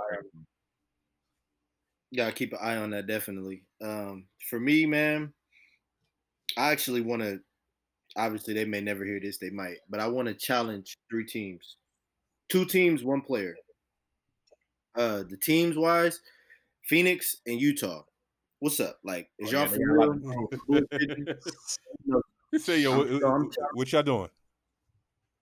Gotta 2.17 2.33
keep 2.33 2.53
an 2.53 2.59
eye 2.63 2.77
on 2.77 2.91
that 2.91 3.07
definitely. 3.07 3.65
Um, 3.83 4.25
for 4.49 4.61
me, 4.61 4.87
man, 4.87 5.33
I 6.57 6.73
actually 6.73 7.01
want 7.01 7.23
to. 7.23 7.41
Obviously, 8.17 8.53
they 8.53 8.67
may 8.67 8.81
never 8.81 9.05
hear 9.05 9.21
this. 9.21 9.39
They 9.39 9.51
might, 9.51 9.79
but 9.89 10.01
I 10.01 10.07
want 10.09 10.29
to 10.29 10.35
challenge 10.35 10.99
three 11.11 11.25
teams, 11.25 11.77
two 12.53 12.65
teams, 12.67 13.03
one 13.03 13.23
player. 13.23 13.57
Uh, 14.95 15.23
the 15.29 15.39
teams 15.39 15.75
wise, 15.75 16.21
Phoenix 16.85 17.39
and 17.47 17.59
Utah. 17.59 18.03
What's 18.61 18.79
up? 18.79 18.99
Like, 19.03 19.31
is 19.39 19.53
oh, 19.55 19.65
y'all 19.65 19.79
yeah, 20.69 20.87
for 21.25 21.39
Say 22.59 22.81
yo, 22.81 22.99
what, 22.99 23.57
what 23.73 23.91
y'all 23.91 24.03
doing? 24.03 24.29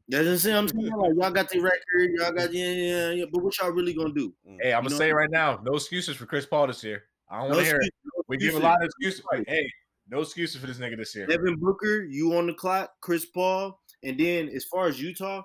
That's 0.08 0.44
what 0.44 0.54
I'm 0.54 0.68
saying. 0.68 0.86
Like, 0.86 1.12
y'all 1.16 1.30
got 1.32 1.50
the 1.50 1.58
record, 1.58 2.12
y'all 2.16 2.30
got 2.30 2.52
yeah, 2.52 2.70
yeah, 2.70 3.10
yeah. 3.10 3.24
But 3.30 3.42
what 3.42 3.58
y'all 3.58 3.70
really 3.70 3.92
gonna 3.92 4.14
do? 4.14 4.32
Mm. 4.48 4.58
Hey, 4.62 4.72
I'm 4.72 4.84
gonna 4.84 4.94
say 4.94 5.12
right 5.12 5.30
now, 5.30 5.60
no 5.64 5.74
excuses 5.74 6.16
for 6.16 6.26
Chris 6.26 6.46
Paul 6.46 6.68
this 6.68 6.84
year. 6.84 7.02
I 7.28 7.40
don't 7.40 7.50
want 7.50 7.60
to 7.60 7.66
hear 7.66 7.80
it. 7.80 7.92
No 8.04 8.22
we 8.28 8.36
give 8.36 8.54
a 8.54 8.60
lot 8.60 8.80
of 8.80 8.84
excuses. 8.84 9.24
Like, 9.32 9.44
hey, 9.48 9.68
no 10.08 10.20
excuses 10.20 10.60
for 10.60 10.68
this 10.68 10.78
nigga 10.78 10.96
this 10.96 11.14
year. 11.16 11.26
Devin 11.26 11.56
Booker, 11.56 12.04
you 12.04 12.36
on 12.36 12.46
the 12.46 12.54
clock, 12.54 12.92
Chris 13.00 13.26
Paul, 13.26 13.80
and 14.04 14.18
then 14.18 14.48
as 14.48 14.64
far 14.64 14.86
as 14.86 15.00
Utah, 15.00 15.42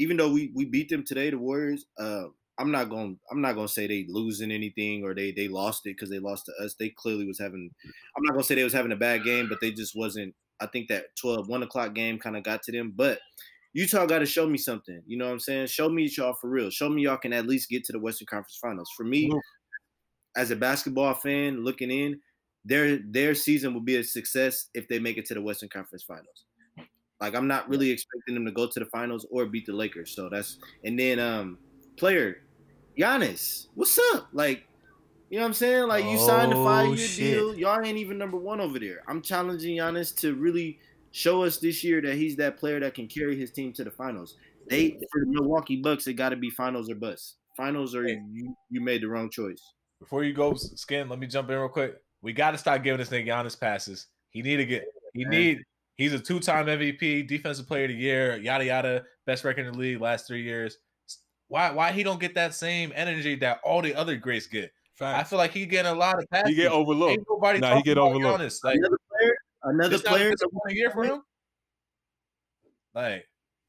even 0.00 0.16
though 0.16 0.32
we 0.32 0.50
we 0.54 0.64
beat 0.64 0.88
them 0.88 1.04
today, 1.04 1.30
the 1.30 1.38
Warriors. 1.38 1.84
Uh, 1.98 2.24
I'm 2.58 2.70
not 2.70 2.88
going. 2.88 3.18
I'm 3.30 3.40
not 3.40 3.54
going 3.54 3.66
to 3.66 3.72
say 3.72 3.86
they 3.86 4.06
losing 4.08 4.50
anything 4.50 5.04
or 5.04 5.14
they 5.14 5.30
they 5.30 5.46
lost 5.46 5.86
it 5.86 5.90
because 5.96 6.10
they 6.10 6.18
lost 6.18 6.46
to 6.46 6.64
us. 6.64 6.74
They 6.74 6.88
clearly 6.88 7.26
was 7.26 7.38
having. 7.38 7.70
I'm 8.16 8.22
not 8.22 8.32
going 8.32 8.42
to 8.42 8.46
say 8.46 8.54
they 8.54 8.64
was 8.64 8.72
having 8.72 8.92
a 8.92 8.96
bad 8.96 9.24
game, 9.24 9.48
but 9.48 9.58
they 9.60 9.70
just 9.70 9.94
wasn't. 9.94 10.34
I 10.60 10.66
think 10.66 10.88
that 10.88 11.16
12 11.16 11.48
one 11.48 11.62
o'clock 11.62 11.94
game 11.94 12.18
kind 12.18 12.36
of 12.36 12.42
got 12.42 12.62
to 12.64 12.72
them. 12.72 12.92
But 12.96 13.18
Utah 13.72 14.06
got 14.06 14.18
to 14.18 14.26
show 14.26 14.46
me 14.46 14.58
something. 14.58 15.02
You 15.06 15.18
know 15.18 15.26
what 15.26 15.32
I'm 15.32 15.40
saying? 15.40 15.68
Show 15.68 15.88
me 15.88 16.10
y'all 16.16 16.34
for 16.34 16.48
real. 16.48 16.70
Show 16.70 16.88
me 16.88 17.02
y'all 17.02 17.16
can 17.18 17.32
at 17.32 17.46
least 17.46 17.68
get 17.68 17.84
to 17.84 17.92
the 17.92 18.00
Western 18.00 18.26
Conference 18.26 18.58
Finals. 18.60 18.90
For 18.96 19.04
me, 19.04 19.30
as 20.36 20.50
a 20.50 20.56
basketball 20.56 21.14
fan 21.14 21.62
looking 21.62 21.90
in, 21.90 22.20
their 22.64 22.98
their 23.06 23.34
season 23.34 23.74
will 23.74 23.80
be 23.80 23.96
a 23.96 24.04
success 24.04 24.68
if 24.74 24.88
they 24.88 24.98
make 24.98 25.18
it 25.18 25.26
to 25.26 25.34
the 25.34 25.42
Western 25.42 25.68
Conference 25.68 26.04
Finals. 26.04 26.44
Like 27.20 27.34
I'm 27.34 27.46
not 27.46 27.68
really 27.68 27.90
expecting 27.90 28.34
them 28.34 28.44
to 28.46 28.52
go 28.52 28.66
to 28.66 28.80
the 28.80 28.86
finals 28.86 29.26
or 29.30 29.46
beat 29.46 29.66
the 29.66 29.72
Lakers. 29.72 30.10
So 30.10 30.28
that's 30.28 30.58
and 30.84 30.98
then 30.98 31.18
um 31.18 31.58
player 31.96 32.38
Giannis, 33.00 33.68
what's 33.74 33.98
up? 34.12 34.28
Like, 34.32 34.66
you 35.30 35.38
know 35.38 35.44
what 35.44 35.48
I'm 35.48 35.54
saying? 35.54 35.88
Like, 35.88 36.04
you 36.04 36.18
signed 36.18 36.52
a 36.52 36.56
five 36.56 36.98
year 36.98 37.08
deal. 37.16 37.54
Y'all 37.54 37.84
ain't 37.84 37.98
even 37.98 38.18
number 38.18 38.36
one 38.36 38.60
over 38.60 38.78
there. 38.78 39.02
I'm 39.08 39.22
challenging 39.22 39.78
Giannis 39.78 40.14
to 40.16 40.34
really 40.34 40.78
show 41.12 41.42
us 41.42 41.58
this 41.58 41.82
year 41.82 42.00
that 42.02 42.16
he's 42.16 42.36
that 42.36 42.56
player 42.58 42.80
that 42.80 42.94
can 42.94 43.06
carry 43.06 43.38
his 43.38 43.50
team 43.50 43.72
to 43.74 43.84
the 43.84 43.90
finals. 43.90 44.36
They 44.68 44.90
for 45.10 45.20
the 45.20 45.26
Milwaukee 45.26 45.76
Bucks, 45.76 46.06
it 46.06 46.14
got 46.14 46.30
to 46.30 46.36
be 46.36 46.50
finals 46.50 46.90
or 46.90 46.94
bust. 46.94 47.36
Finals 47.56 47.94
or 47.94 48.04
hey. 48.04 48.20
you, 48.32 48.54
you 48.70 48.80
made 48.80 49.02
the 49.02 49.08
wrong 49.08 49.30
choice. 49.30 49.62
Before 49.98 50.24
you 50.24 50.32
go, 50.32 50.54
Skin, 50.54 51.08
let 51.08 51.18
me 51.18 51.26
jump 51.26 51.50
in 51.50 51.56
real 51.56 51.68
quick. 51.68 51.96
We 52.22 52.32
got 52.32 52.52
to 52.52 52.58
start 52.58 52.82
giving 52.82 52.98
this 52.98 53.08
thing 53.08 53.26
Giannis 53.26 53.58
passes. 53.58 54.06
He 54.30 54.42
need 54.42 54.56
to 54.56 54.66
get. 54.66 54.84
He 55.14 55.24
need. 55.24 55.60
He's 56.00 56.14
a 56.14 56.18
two-time 56.18 56.64
MVP, 56.64 57.28
Defensive 57.28 57.66
Player 57.66 57.84
of 57.84 57.90
the 57.90 57.94
Year, 57.94 58.38
yada 58.38 58.64
yada, 58.64 59.04
best 59.26 59.44
record 59.44 59.66
in 59.66 59.72
the 59.72 59.78
league 59.78 60.00
last 60.00 60.26
three 60.26 60.42
years. 60.42 60.78
Why 61.48 61.72
why 61.72 61.92
he 61.92 62.02
don't 62.02 62.18
get 62.18 62.34
that 62.36 62.54
same 62.54 62.90
energy 62.96 63.34
that 63.34 63.60
all 63.62 63.82
the 63.82 63.94
other 63.94 64.16
greats 64.16 64.46
get? 64.46 64.72
Fact. 64.94 65.18
I 65.18 65.24
feel 65.24 65.36
like 65.36 65.52
he 65.52 65.66
getting 65.66 65.92
a 65.92 65.94
lot 65.94 66.18
of 66.18 66.24
passes. 66.30 66.48
He 66.48 66.54
get 66.54 66.72
overlooked. 66.72 67.12
Ain't 67.12 67.26
nobody 67.28 67.58
nah, 67.58 67.76
he 67.76 67.82
get 67.82 67.98
overlooked. 67.98 68.40
Giannis. 68.40 68.64
Like, 68.64 68.76
another 68.76 68.96
player, 69.10 69.34
another 69.62 69.98
player, 69.98 70.34
a 70.68 70.74
year 70.74 70.90
for 70.90 71.04
him. 71.04 71.20
Like 72.94 73.26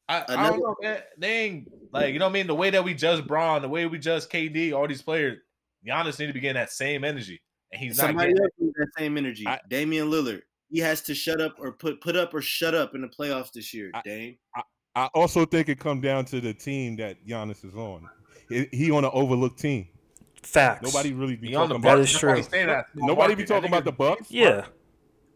I, 0.07 0.23
I 0.29 0.49
don't 0.51 0.59
know, 0.59 0.75
man. 0.81 1.01
They 1.17 1.37
ain't 1.43 1.67
like 1.91 2.13
you 2.13 2.19
know 2.19 2.27
what 2.27 2.31
I 2.31 2.33
mean. 2.33 2.47
The 2.47 2.55
way 2.55 2.69
that 2.69 2.81
we 2.81 2.93
judge 2.93 3.27
Bron, 3.27 3.61
the 3.61 3.67
way 3.67 3.87
we 3.87 3.99
judge 3.99 4.23
KD, 4.27 4.71
all 4.71 4.87
these 4.87 5.01
players, 5.01 5.37
Giannis 5.85 6.17
need 6.17 6.27
to 6.27 6.33
be 6.33 6.39
getting 6.39 6.55
that 6.55 6.71
same 6.71 7.03
energy, 7.03 7.41
and 7.73 7.81
he's 7.81 7.97
somebody 7.97 8.31
not 8.31 8.43
else 8.43 8.73
that 8.77 8.87
same 8.97 9.17
energy. 9.17 9.45
I, 9.45 9.59
Damian 9.69 10.09
Lillard, 10.09 10.43
he 10.71 10.79
has 10.79 11.01
to 11.01 11.13
shut 11.13 11.41
up 11.41 11.55
or 11.59 11.73
put 11.73 12.01
put 12.01 12.15
up 12.15 12.33
or 12.33 12.41
shut 12.41 12.73
up 12.73 12.95
in 12.95 13.01
the 13.01 13.07
playoffs 13.07 13.51
this 13.51 13.73
year. 13.73 13.91
I, 13.93 14.01
Dame. 14.03 14.37
I, 14.55 14.61
I 14.95 15.09
also 15.13 15.45
think 15.45 15.69
it 15.69 15.79
come 15.79 16.01
down 16.01 16.25
to 16.25 16.41
the 16.41 16.53
team 16.53 16.95
that 16.97 17.25
Giannis 17.25 17.63
is 17.63 17.75
on. 17.75 18.09
He, 18.49 18.67
he 18.71 18.91
on 18.91 19.05
an 19.05 19.11
overlooked 19.13 19.59
team. 19.59 19.87
Facts. 20.43 20.81
Nobody 20.83 21.13
really 21.13 21.35
be 21.35 21.47
he 21.47 21.53
talking 21.53 21.75
about 21.75 21.97
that. 21.97 22.01
Is 22.01 22.17
true. 22.17 22.43
Nobody 22.95 23.35
be 23.35 23.45
talking 23.45 23.69
about 23.69 23.85
the 23.85 23.91
Bucks. 23.91 24.31
Yeah. 24.31 24.65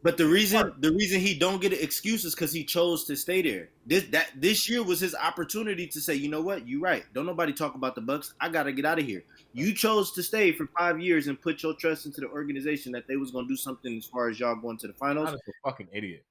But 0.04 0.18
the 0.18 0.26
reason 0.26 0.74
the 0.80 0.92
reason 0.92 1.20
he 1.20 1.34
don't 1.34 1.60
get 1.62 1.74
an 1.74 1.80
excuse 1.82 2.26
is 2.26 2.36
because 2.36 2.54
he 2.54 2.64
chose 2.64 3.06
to 3.06 3.16
stay 3.16 3.42
there. 3.42 3.70
This 3.86 4.04
that 4.12 4.30
this 4.36 4.70
year 4.70 4.84
was 4.84 5.00
his 5.00 5.16
opportunity 5.16 5.88
to 5.88 6.00
say, 6.00 6.16
you 6.16 6.30
know 6.30 6.42
what, 6.42 6.68
you 6.68 6.80
right. 6.80 7.04
Don't 7.14 7.26
nobody 7.26 7.54
talk 7.54 7.76
about 7.76 7.96
the 7.96 8.02
Bucks. 8.02 8.34
I 8.40 8.50
gotta 8.50 8.72
get 8.72 8.86
out 8.86 9.00
of 9.00 9.06
here. 9.06 9.24
You 9.56 9.74
chose 9.74 10.12
to 10.12 10.22
stay 10.22 10.52
for 10.52 10.68
five 10.78 11.00
years 11.00 11.28
and 11.28 11.42
put 11.42 11.64
your 11.64 11.74
trust 11.76 12.06
into 12.06 12.20
the 12.20 12.28
organization 12.28 12.92
that 12.92 13.08
they 13.08 13.16
was 13.16 13.32
gonna 13.32 13.48
do 13.48 13.56
something 13.56 13.96
as 13.98 14.06
far 14.06 14.28
as 14.28 14.38
y'all 14.38 14.54
going 14.54 14.78
to 14.80 14.88
the 14.88 14.94
finals. 14.94 15.30
He's 15.30 15.40
a 15.48 15.70
fucking 15.70 15.88
idiot. 15.94 16.26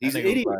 He's 0.00 0.16
an 0.16 0.26
idiot. 0.26 0.48
Like, 0.48 0.58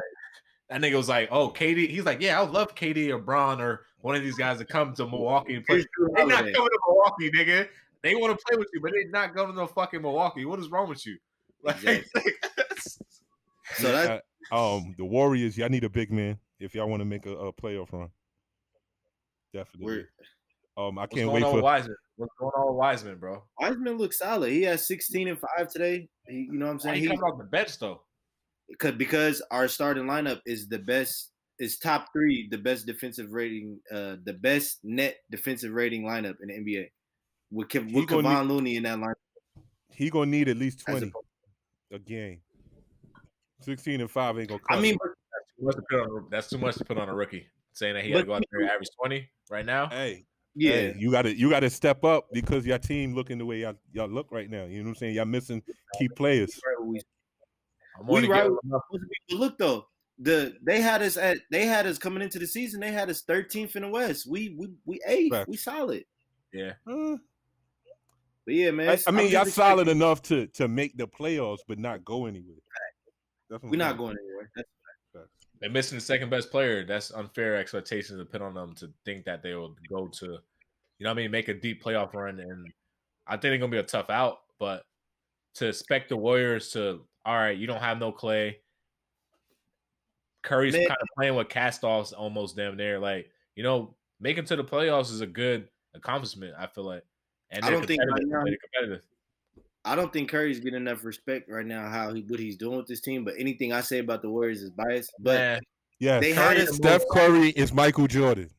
that 0.70 0.80
nigga 0.80 0.94
was 0.96 1.08
like, 1.08 1.28
"Oh, 1.32 1.48
KD." 1.50 1.88
He's 1.88 2.04
like, 2.04 2.20
"Yeah, 2.20 2.38
I 2.38 2.44
would 2.44 2.52
love 2.52 2.76
KD 2.76 3.10
or 3.10 3.18
Bron 3.18 3.60
or 3.60 3.86
one 4.02 4.14
of 4.14 4.22
these 4.22 4.36
guys 4.36 4.58
to 4.58 4.64
come 4.64 4.94
to 4.94 5.04
Milwaukee 5.04 5.56
and 5.56 5.66
play." 5.66 5.84
They're 6.14 6.26
not 6.26 6.44
coming 6.44 6.52
to 6.52 6.78
Milwaukee, 6.86 7.30
nigga. 7.32 7.68
They 8.02 8.14
want 8.14 8.38
to 8.38 8.44
play 8.46 8.56
with 8.56 8.68
you, 8.72 8.80
but 8.80 8.92
they're 8.92 9.08
not 9.08 9.34
going 9.34 9.48
to 9.48 9.54
no 9.54 9.66
fucking 9.66 10.00
Milwaukee. 10.00 10.44
What 10.44 10.60
is 10.60 10.68
wrong 10.70 10.88
with 10.88 11.04
you? 11.04 11.18
Like, 11.64 11.82
exactly. 11.82 12.32
so 13.78 13.90
that 13.90 14.22
um, 14.52 14.94
the 14.96 15.04
Warriors, 15.04 15.58
y'all 15.58 15.68
need 15.68 15.82
a 15.82 15.88
big 15.88 16.12
man 16.12 16.38
if 16.60 16.76
y'all 16.76 16.88
want 16.88 17.00
to 17.00 17.04
make 17.04 17.26
a, 17.26 17.34
a 17.34 17.52
playoff 17.52 17.92
run. 17.92 18.10
Definitely. 19.52 20.04
Um, 20.76 20.98
I 20.98 21.06
can't 21.06 21.30
wait 21.32 21.42
for 21.42 21.60
Wiseman. 21.60 21.96
What's 22.16 22.32
going 22.38 22.52
on 22.56 22.68
with 22.68 22.76
Wiseman, 22.76 23.18
bro? 23.18 23.42
Wiseman 23.60 23.98
looks 23.98 24.18
solid. 24.18 24.50
He 24.50 24.62
has 24.62 24.86
16 24.86 25.28
and 25.28 25.38
five 25.38 25.68
today. 25.68 26.08
He, 26.28 26.48
you 26.50 26.52
know 26.52 26.66
what 26.66 26.72
I'm 26.72 26.80
saying? 26.80 26.94
Why 26.94 26.98
he, 26.98 27.04
he 27.04 27.08
comes 27.08 27.22
off 27.22 27.38
the 27.38 27.44
bench 27.44 27.78
though 27.78 28.02
because 28.68 28.94
because 28.94 29.42
our 29.50 29.68
starting 29.68 30.04
lineup 30.04 30.40
is 30.46 30.68
the 30.68 30.78
best 30.78 31.32
is 31.58 31.78
top 31.78 32.06
three 32.12 32.48
the 32.50 32.58
best 32.58 32.86
defensive 32.86 33.30
rating 33.30 33.78
uh 33.92 34.16
the 34.24 34.34
best 34.40 34.78
net 34.82 35.16
defensive 35.30 35.72
rating 35.72 36.02
lineup 36.02 36.34
in 36.42 36.48
the 36.48 36.54
NBA 36.54 36.86
with, 37.50 37.68
Kev, 37.68 37.92
with 37.92 38.06
Kevon 38.06 38.42
need, 38.42 38.52
Looney 38.52 38.76
in 38.76 38.82
that 38.82 38.98
lineup. 38.98 39.14
He 39.90 40.10
gonna 40.10 40.26
need 40.26 40.48
at 40.48 40.56
least 40.56 40.80
twenty 40.80 41.12
a, 41.92 41.96
a, 41.96 41.98
game. 41.98 42.40
Sixteen 43.60 44.00
and 44.00 44.10
five 44.10 44.38
ain't 44.38 44.48
gonna. 44.48 44.60
I 44.68 44.80
mean, 44.80 44.96
that's 45.60 45.76
too, 45.90 45.96
on, 45.96 46.26
that's 46.30 46.48
too, 46.48 46.58
much 46.58 46.76
to 46.76 46.84
put 46.84 46.98
on 46.98 47.08
a 47.08 47.14
rookie. 47.14 47.46
Saying 47.72 47.94
that 47.94 48.04
he 48.04 48.10
had 48.10 48.20
to 48.20 48.24
go 48.24 48.34
out 48.34 48.42
there 48.50 48.62
and 48.62 48.70
average 48.70 48.88
twenty 49.00 49.30
right 49.48 49.64
now. 49.64 49.88
Hey, 49.88 50.26
yeah, 50.58 50.72
hey, 50.72 50.94
you 50.98 51.10
got 51.10 51.22
to 51.22 51.36
you 51.36 51.50
got 51.50 51.60
to 51.60 51.70
step 51.70 52.02
up 52.02 52.28
because 52.32 52.64
your 52.64 52.78
team 52.78 53.14
looking 53.14 53.36
the 53.36 53.44
way 53.44 53.60
y'all, 53.60 53.74
y'all 53.92 54.08
look 54.08 54.28
right 54.30 54.48
now. 54.48 54.64
You 54.64 54.78
know 54.78 54.84
what 54.84 54.88
I'm 54.90 54.94
saying? 54.96 55.14
Y'all 55.14 55.26
missing 55.26 55.62
key 55.98 56.08
players. 56.08 56.58
I'm 57.98 58.06
we 58.06 58.26
right. 58.26 58.50
Look 59.30 59.58
though, 59.58 59.86
the 60.18 60.56
they 60.62 60.80
had 60.80 61.02
us 61.02 61.18
at 61.18 61.36
they 61.50 61.66
had 61.66 61.86
us 61.86 61.98
coming 61.98 62.22
into 62.22 62.38
the 62.38 62.46
season. 62.46 62.80
They 62.80 62.90
had 62.90 63.10
us 63.10 63.22
13th 63.22 63.76
in 63.76 63.82
the 63.82 63.88
West. 63.88 64.26
We 64.26 64.54
we 64.58 64.68
we 64.86 64.98
eighth. 65.06 65.32
Right. 65.32 65.48
We 65.48 65.56
solid. 65.56 66.04
Yeah. 66.54 66.72
Uh, 66.86 67.16
but 68.46 68.54
yeah, 68.54 68.70
man. 68.70 68.88
I, 68.88 68.98
I 69.06 69.10
mean, 69.10 69.30
y'all 69.30 69.44
solid 69.44 69.88
enough 69.88 70.22
to 70.22 70.46
to 70.48 70.68
make 70.68 70.96
the 70.96 71.06
playoffs, 71.06 71.60
but 71.68 71.78
not 71.78 72.02
go 72.02 72.24
anywhere. 72.24 72.56
We're 73.50 73.76
not 73.76 73.98
going 73.98 74.16
anywhere. 74.18 74.50
That's 74.56 74.68
they're 75.66 75.72
missing 75.72 75.98
the 75.98 76.04
second 76.04 76.30
best 76.30 76.52
player. 76.52 76.84
That's 76.84 77.10
unfair 77.10 77.56
expectations 77.56 78.20
to 78.20 78.24
put 78.24 78.40
on 78.40 78.54
them 78.54 78.72
to 78.76 78.88
think 79.04 79.24
that 79.24 79.42
they 79.42 79.54
will 79.54 79.74
go 79.88 80.06
to, 80.06 80.26
you 80.26 80.38
know, 81.00 81.10
what 81.10 81.18
I 81.18 81.22
mean, 81.22 81.32
make 81.32 81.48
a 81.48 81.54
deep 81.54 81.82
playoff 81.82 82.14
run. 82.14 82.38
And 82.38 82.72
I 83.26 83.32
think 83.32 83.40
they're 83.42 83.58
gonna 83.58 83.72
be 83.72 83.78
a 83.78 83.82
tough 83.82 84.08
out. 84.08 84.42
But 84.60 84.84
to 85.54 85.66
expect 85.66 86.08
the 86.10 86.16
Warriors 86.16 86.70
to 86.74 87.00
all 87.24 87.34
right, 87.34 87.56
you 87.58 87.66
don't 87.66 87.80
have 87.80 87.98
no 87.98 88.12
Clay. 88.12 88.60
Curry's 90.42 90.74
Man. 90.74 90.86
kind 90.86 90.98
of 91.02 91.08
playing 91.16 91.34
with 91.34 91.48
cast-offs 91.48 92.12
almost 92.12 92.54
damn 92.54 92.76
near. 92.76 93.00
Like 93.00 93.28
you 93.56 93.64
know, 93.64 93.92
making 94.20 94.44
to 94.44 94.54
the 94.54 94.62
playoffs 94.62 95.10
is 95.10 95.20
a 95.20 95.26
good 95.26 95.68
accomplishment. 95.96 96.54
I 96.56 96.68
feel 96.68 96.84
like, 96.84 97.02
and 97.50 97.64
I 97.64 97.70
don't 97.70 97.84
think 97.84 98.00
right 98.08 98.22
now- 98.26 98.44
competitive. 98.72 99.04
I 99.86 99.94
don't 99.94 100.12
think 100.12 100.28
Curry's 100.30 100.60
getting 100.60 100.80
enough 100.80 101.04
respect 101.04 101.48
right 101.48 101.64
now. 101.64 101.88
How 101.88 102.12
he 102.12 102.22
what 102.22 102.40
he's 102.40 102.56
doing 102.56 102.76
with 102.76 102.86
this 102.86 103.00
team, 103.00 103.24
but 103.24 103.34
anything 103.38 103.72
I 103.72 103.80
say 103.80 103.98
about 104.00 104.20
the 104.20 104.28
Warriors 104.28 104.60
is 104.62 104.70
biased. 104.70 105.12
But 105.20 105.62
yeah, 106.00 106.18
They 106.20 106.32
Curry 106.32 106.58
had 106.58 106.66
the 106.66 106.70
us. 106.70 106.76
Steph 106.76 107.02
Curry 107.12 107.50
is 107.50 107.72
Michael 107.72 108.06
Jordan. 108.06 108.50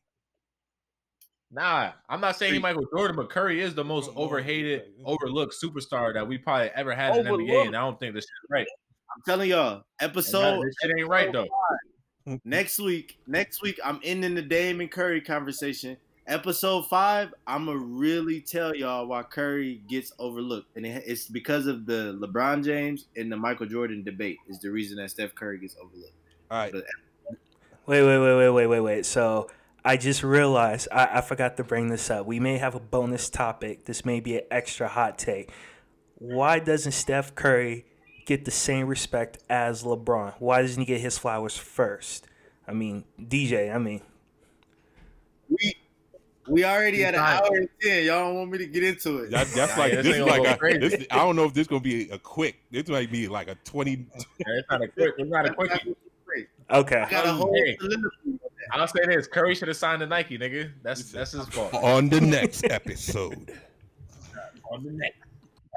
nah, 1.50 1.92
I'm 2.08 2.20
not 2.20 2.36
saying 2.36 2.54
he 2.54 2.58
Michael 2.58 2.86
Jordan, 2.94 3.16
but 3.16 3.30
Curry 3.30 3.60
is 3.62 3.74
the 3.74 3.84
most 3.84 4.10
overhated, 4.16 4.84
overlooked 5.04 5.54
superstar 5.62 6.12
that 6.14 6.26
we 6.26 6.38
probably 6.38 6.70
ever 6.74 6.94
had 6.94 7.16
in 7.16 7.24
the 7.24 7.30
NBA, 7.30 7.66
and 7.66 7.76
I 7.76 7.80
don't 7.80 7.98
think 8.00 8.14
this 8.14 8.24
shit 8.24 8.50
right. 8.50 8.66
I'm 9.14 9.22
telling 9.26 9.50
y'all, 9.50 9.82
episode 10.00 10.40
that- 10.40 10.62
this 10.64 10.74
shit 10.82 10.98
ain't 10.98 11.08
right 11.08 11.32
though. 11.32 11.46
next 12.44 12.78
week. 12.78 13.18
Next 13.26 13.62
week, 13.62 13.78
I'm 13.84 14.00
ending 14.02 14.34
the 14.34 14.42
Damon 14.42 14.88
Curry 14.88 15.20
conversation. 15.20 15.96
Episode 16.28 16.86
five, 16.88 17.32
I'ma 17.46 17.72
really 17.74 18.42
tell 18.42 18.76
y'all 18.76 19.06
why 19.06 19.22
Curry 19.22 19.80
gets 19.88 20.12
overlooked, 20.18 20.76
and 20.76 20.84
it's 20.84 21.26
because 21.26 21.66
of 21.66 21.86
the 21.86 22.18
LeBron 22.20 22.62
James 22.62 23.06
and 23.16 23.32
the 23.32 23.36
Michael 23.36 23.64
Jordan 23.64 24.04
debate. 24.04 24.36
Is 24.46 24.60
the 24.60 24.70
reason 24.70 24.98
that 24.98 25.10
Steph 25.10 25.34
Curry 25.34 25.58
gets 25.58 25.74
overlooked. 25.82 26.12
All 26.50 26.58
right. 26.58 26.74
Wait, 26.74 26.82
wait, 27.86 28.18
wait, 28.18 28.36
wait, 28.36 28.50
wait, 28.50 28.66
wait, 28.66 28.80
wait. 28.80 29.06
So 29.06 29.48
I 29.82 29.96
just 29.96 30.22
realized 30.22 30.88
I, 30.92 31.08
I 31.14 31.20
forgot 31.22 31.56
to 31.56 31.64
bring 31.64 31.88
this 31.88 32.10
up. 32.10 32.26
We 32.26 32.40
may 32.40 32.58
have 32.58 32.74
a 32.74 32.80
bonus 32.80 33.30
topic. 33.30 33.86
This 33.86 34.04
may 34.04 34.20
be 34.20 34.36
an 34.36 34.44
extra 34.50 34.86
hot 34.86 35.16
take. 35.16 35.50
Why 36.16 36.58
doesn't 36.58 36.92
Steph 36.92 37.34
Curry 37.36 37.86
get 38.26 38.44
the 38.44 38.50
same 38.50 38.86
respect 38.86 39.38
as 39.48 39.82
LeBron? 39.82 40.34
Why 40.40 40.60
doesn't 40.60 40.78
he 40.78 40.84
get 40.84 41.00
his 41.00 41.16
flowers 41.16 41.56
first? 41.56 42.26
I 42.66 42.72
mean, 42.74 43.04
DJ, 43.18 43.74
I 43.74 43.78
mean, 43.78 44.02
We 45.48 45.74
we 46.48 46.64
already 46.64 47.04
at 47.04 47.14
an 47.14 47.20
hour 47.20 47.46
and 47.56 47.68
ten. 47.80 48.04
Y'all 48.04 48.24
don't 48.26 48.34
want 48.36 48.50
me 48.50 48.58
to 48.58 48.66
get 48.66 48.82
into 48.82 49.18
it. 49.18 49.30
That, 49.30 49.46
that's 49.48 49.76
Nah, 49.76 49.82
like 49.82 49.92
this 49.92 50.04
this 50.06 50.16
is 50.16 50.22
like 50.24 50.46
a. 50.62 50.78
This, 50.78 51.06
I 51.10 51.16
don't 51.16 51.36
know 51.36 51.44
if 51.44 51.54
this 51.54 51.66
gonna 51.66 51.80
be 51.80 52.08
a 52.10 52.18
quick. 52.18 52.56
This 52.70 52.88
might 52.88 53.10
be 53.12 53.28
like 53.28 53.48
a 53.48 53.54
twenty. 53.64 54.06
It's 54.38 54.68
not 54.70 54.82
a 54.82 54.88
quick. 54.88 55.14
It's 55.18 55.30
not 55.30 55.48
a 55.48 55.54
quickie. 55.54 55.94
okay. 56.70 56.96
I 57.00 57.10
got 57.10 57.26
a 57.26 57.32
whole 57.32 57.52
Hey. 57.54 57.76
soliloquy 57.80 58.08
on 58.26 58.32
that. 58.42 58.78
I'll 58.80 58.86
say 58.88 59.06
this: 59.06 59.26
Curry 59.26 59.54
should 59.54 59.68
have 59.68 59.76
signed 59.76 60.00
to 60.00 60.06
Nike, 60.06 60.38
nigga. 60.38 60.72
That's 60.82 61.10
that's 61.12 61.32
his 61.32 61.46
fault. 61.48 61.72
On 61.74 62.08
the 62.08 62.20
next 62.20 62.64
episode, 62.64 63.52
On 64.70 64.84
the 64.84 64.90
next 64.92 65.16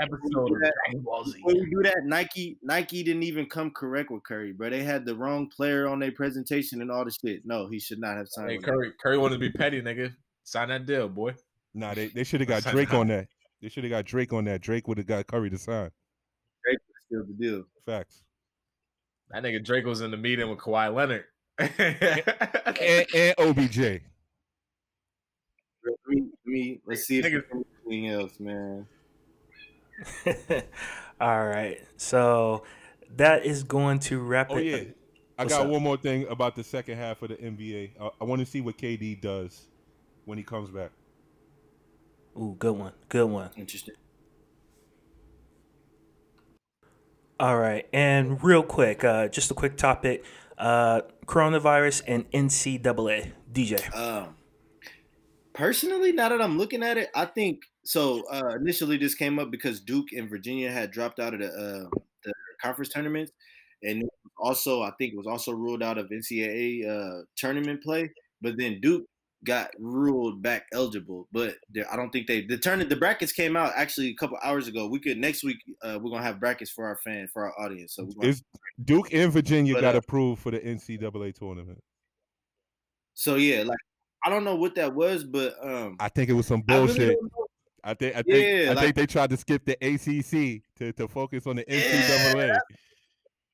episode 0.02 0.52
of 0.52 0.58
Dragon 0.58 1.02
Ball 1.04 1.26
Z. 1.26 1.40
When 1.44 1.56
we 1.60 1.70
do 1.70 1.82
that, 1.84 2.00
Nike 2.06 2.58
Nike 2.64 3.04
didn't 3.04 3.24
even 3.24 3.46
come 3.46 3.72
correct 3.72 4.10
with 4.12 4.24
Curry, 4.24 4.52
bro. 4.52 4.70
They 4.70 4.84
had 4.84 5.06
the 5.06 5.16
wrong 5.16 5.48
player 5.48 5.88
on 5.88 6.00
their 6.00 6.12
presentation 6.12 6.82
and 6.82 6.92
all 6.92 7.06
the 7.06 7.12
shit. 7.12 7.46
No, 7.46 7.68
he 7.68 7.80
should 7.80 8.00
not 8.00 8.18
have 8.18 8.28
signed. 8.28 8.50
Hey, 8.50 8.58
with 8.58 8.66
Curry, 8.66 8.92
Curry 9.02 9.18
wanted 9.18 9.36
to 9.36 9.40
be 9.40 9.52
petty, 9.52 9.82
nigga. 9.82 10.14
Sign 10.44 10.70
that 10.70 10.86
deal, 10.86 11.08
boy. 11.10 11.36
nah, 11.74 11.94
they, 11.94 12.08
they 12.08 12.24
should 12.24 12.42
have 12.42 12.50
got 12.50 12.64
Drake 12.64 12.94
on 12.94 13.08
that. 13.08 13.28
They 13.62 13.70
should 13.70 13.84
have 13.84 13.92
got 13.92 14.06
Drake 14.06 14.34
on 14.34 14.46
that. 14.46 14.62
Drake 14.62 14.88
would 14.88 14.98
have 14.98 15.08
got 15.08 15.28
Curry 15.28 15.50
to 15.52 15.58
sign. 15.58 15.92
Drake 16.66 16.80
was 16.88 16.98
still 17.06 17.24
the 17.26 17.34
deal. 17.34 17.64
Facts. 17.86 18.24
That 19.30 19.44
nigga 19.44 19.64
Drake 19.64 19.86
was 19.86 20.02
in 20.02 20.12
the 20.12 20.18
meeting 20.18 20.50
with 20.50 20.60
Kawhi 20.60 20.94
Leonard. 20.94 21.26
And, 21.60 23.06
and 23.16 23.36
OBJ. 23.38 23.78
Let 25.84 25.96
me, 26.08 26.22
let 26.22 26.46
me 26.46 26.82
let's 26.86 27.04
see 27.06 27.20
if 27.20 27.26
Nigga. 27.26 27.44
there's 27.52 27.66
anything 27.86 28.10
else, 28.10 28.40
man. 28.40 28.88
All 31.22 31.46
right. 31.48 31.78
So 31.98 32.64
that 33.16 33.46
is 33.46 33.64
going 33.64 34.00
to 34.00 34.20
wrap 34.20 34.48
Oh 34.50 34.58
it. 34.58 34.64
yeah, 34.66 34.84
I 35.38 35.46
got 35.46 35.62
up? 35.66 35.68
one 35.72 35.84
more 35.84 35.98
thing 35.98 36.28
about 36.28 36.56
the 36.56 36.64
second 36.64 36.98
half 36.98 37.22
of 37.22 37.30
the 37.30 37.36
NBA. 37.36 37.92
I, 38.02 38.10
I 38.20 38.24
want 38.24 38.40
to 38.40 38.46
see 38.46 38.62
what 38.62 38.78
KD 38.78 39.22
does 39.22 39.68
when 40.32 40.38
he 40.38 40.46
comes 40.46 40.70
back. 40.70 40.92
Ooh, 42.38 42.56
good 42.58 42.78
one. 42.78 42.94
Good 43.10 43.26
one. 43.26 43.50
Interesting. 43.58 43.96
All 47.38 47.60
right, 47.60 47.86
and 47.92 48.42
real 48.42 48.64
quick, 48.64 49.04
uh, 49.04 49.28
just 49.28 49.52
a 49.52 49.54
quick 49.54 49.76
topic: 49.76 50.24
uh, 50.58 51.02
coronavirus 51.26 52.04
and 52.08 52.32
NCAA. 52.32 53.34
DJ. 53.52 53.94
Um, 53.94 54.38
personally, 55.52 56.14
now 56.14 56.30
that 56.30 56.42
I'm 56.42 56.58
looking 56.58 56.82
at 56.82 56.98
it, 56.98 57.10
I 57.14 57.26
think 57.26 57.64
so. 57.84 58.24
Uh, 58.32 58.56
initially, 58.56 58.96
this 58.96 59.16
came 59.16 59.38
up 59.38 59.52
because 59.52 59.82
Duke 59.82 60.14
and 60.16 60.30
Virginia 60.30 60.72
had 60.72 60.92
dropped 60.92 61.20
out 61.20 61.34
of 61.34 61.42
the 61.42 61.48
uh, 61.48 61.90
the 62.24 62.34
conference 62.62 62.88
tournaments, 62.88 63.34
and 63.84 64.02
also 64.40 64.82
I 64.82 64.92
think 64.98 65.12
it 65.12 65.18
was 65.18 65.28
also 65.28 65.52
ruled 65.52 65.84
out 65.84 65.98
of 65.98 66.10
NCAA 66.10 66.88
uh, 66.88 67.24
tournament 67.36 67.84
play. 67.84 68.12
But 68.42 68.54
then 68.58 68.80
Duke 68.82 69.04
got 69.44 69.72
ruled 69.80 70.42
back 70.42 70.66
eligible, 70.74 71.28
but 71.32 71.56
I 71.92 71.96
don't 71.96 72.12
think 72.12 72.28
they 72.28 72.42
the 72.46 72.58
turn 72.58 72.88
the 72.88 72.96
brackets 72.96 73.32
came 73.32 73.56
out 73.56 73.74
actually 73.76 74.10
a 74.10 74.16
couple 74.16 74.38
hours 74.44 74.68
ago. 74.68 74.88
We 74.88 75.00
could 75.00 75.18
next 75.18 75.44
week 75.44 75.58
uh, 75.82 75.98
we're 76.02 76.12
gonna 76.12 76.24
have 76.24 76.40
brackets 76.40 76.70
for 76.72 76.86
our 76.86 76.98
fan 76.98 77.28
for 77.34 77.46
our 77.46 77.60
audience. 77.60 77.96
So 77.96 78.08
we're 78.16 78.30
Is 78.30 78.44
Duke 78.84 79.14
and 79.14 79.32
Virginia 79.32 79.74
But, 79.74 79.82
got 79.82 79.96
uh, 79.96 80.00
approved 80.00 80.42
for 80.42 80.52
the 80.52 80.60
NCAA 80.60 81.34
tournament? 81.38 81.80
so 83.14 83.36
yeah, 83.36 83.64
like 83.64 83.78
I 84.24 84.30
don't 84.30 84.44
know 84.44 84.56
what 84.56 84.76
that 84.76 84.94
was, 84.94 85.24
but 85.24 85.56
um, 85.64 85.96
I 86.00 86.10
think 86.10 86.30
it 86.30 86.34
was 86.34 86.46
some 86.48 86.64
I 86.70 86.74
really 86.76 86.88
bullshit. 86.88 87.18
I 87.84 87.94
think 87.96 88.16
I 88.16 88.22
think 88.22 88.38
Yeah, 88.38 88.70
I 88.70 88.74
like- 88.74 88.84
think 88.84 88.96
they 88.96 89.08
tried 89.08 89.32
to 89.32 89.38
skip 89.38 89.66
the 89.66 89.74
ACC 89.82 90.62
to, 90.78 90.94
to 90.94 91.08
focus 91.08 91.48
on 91.48 91.56
the 91.56 91.64
NCAA. 91.66 92.56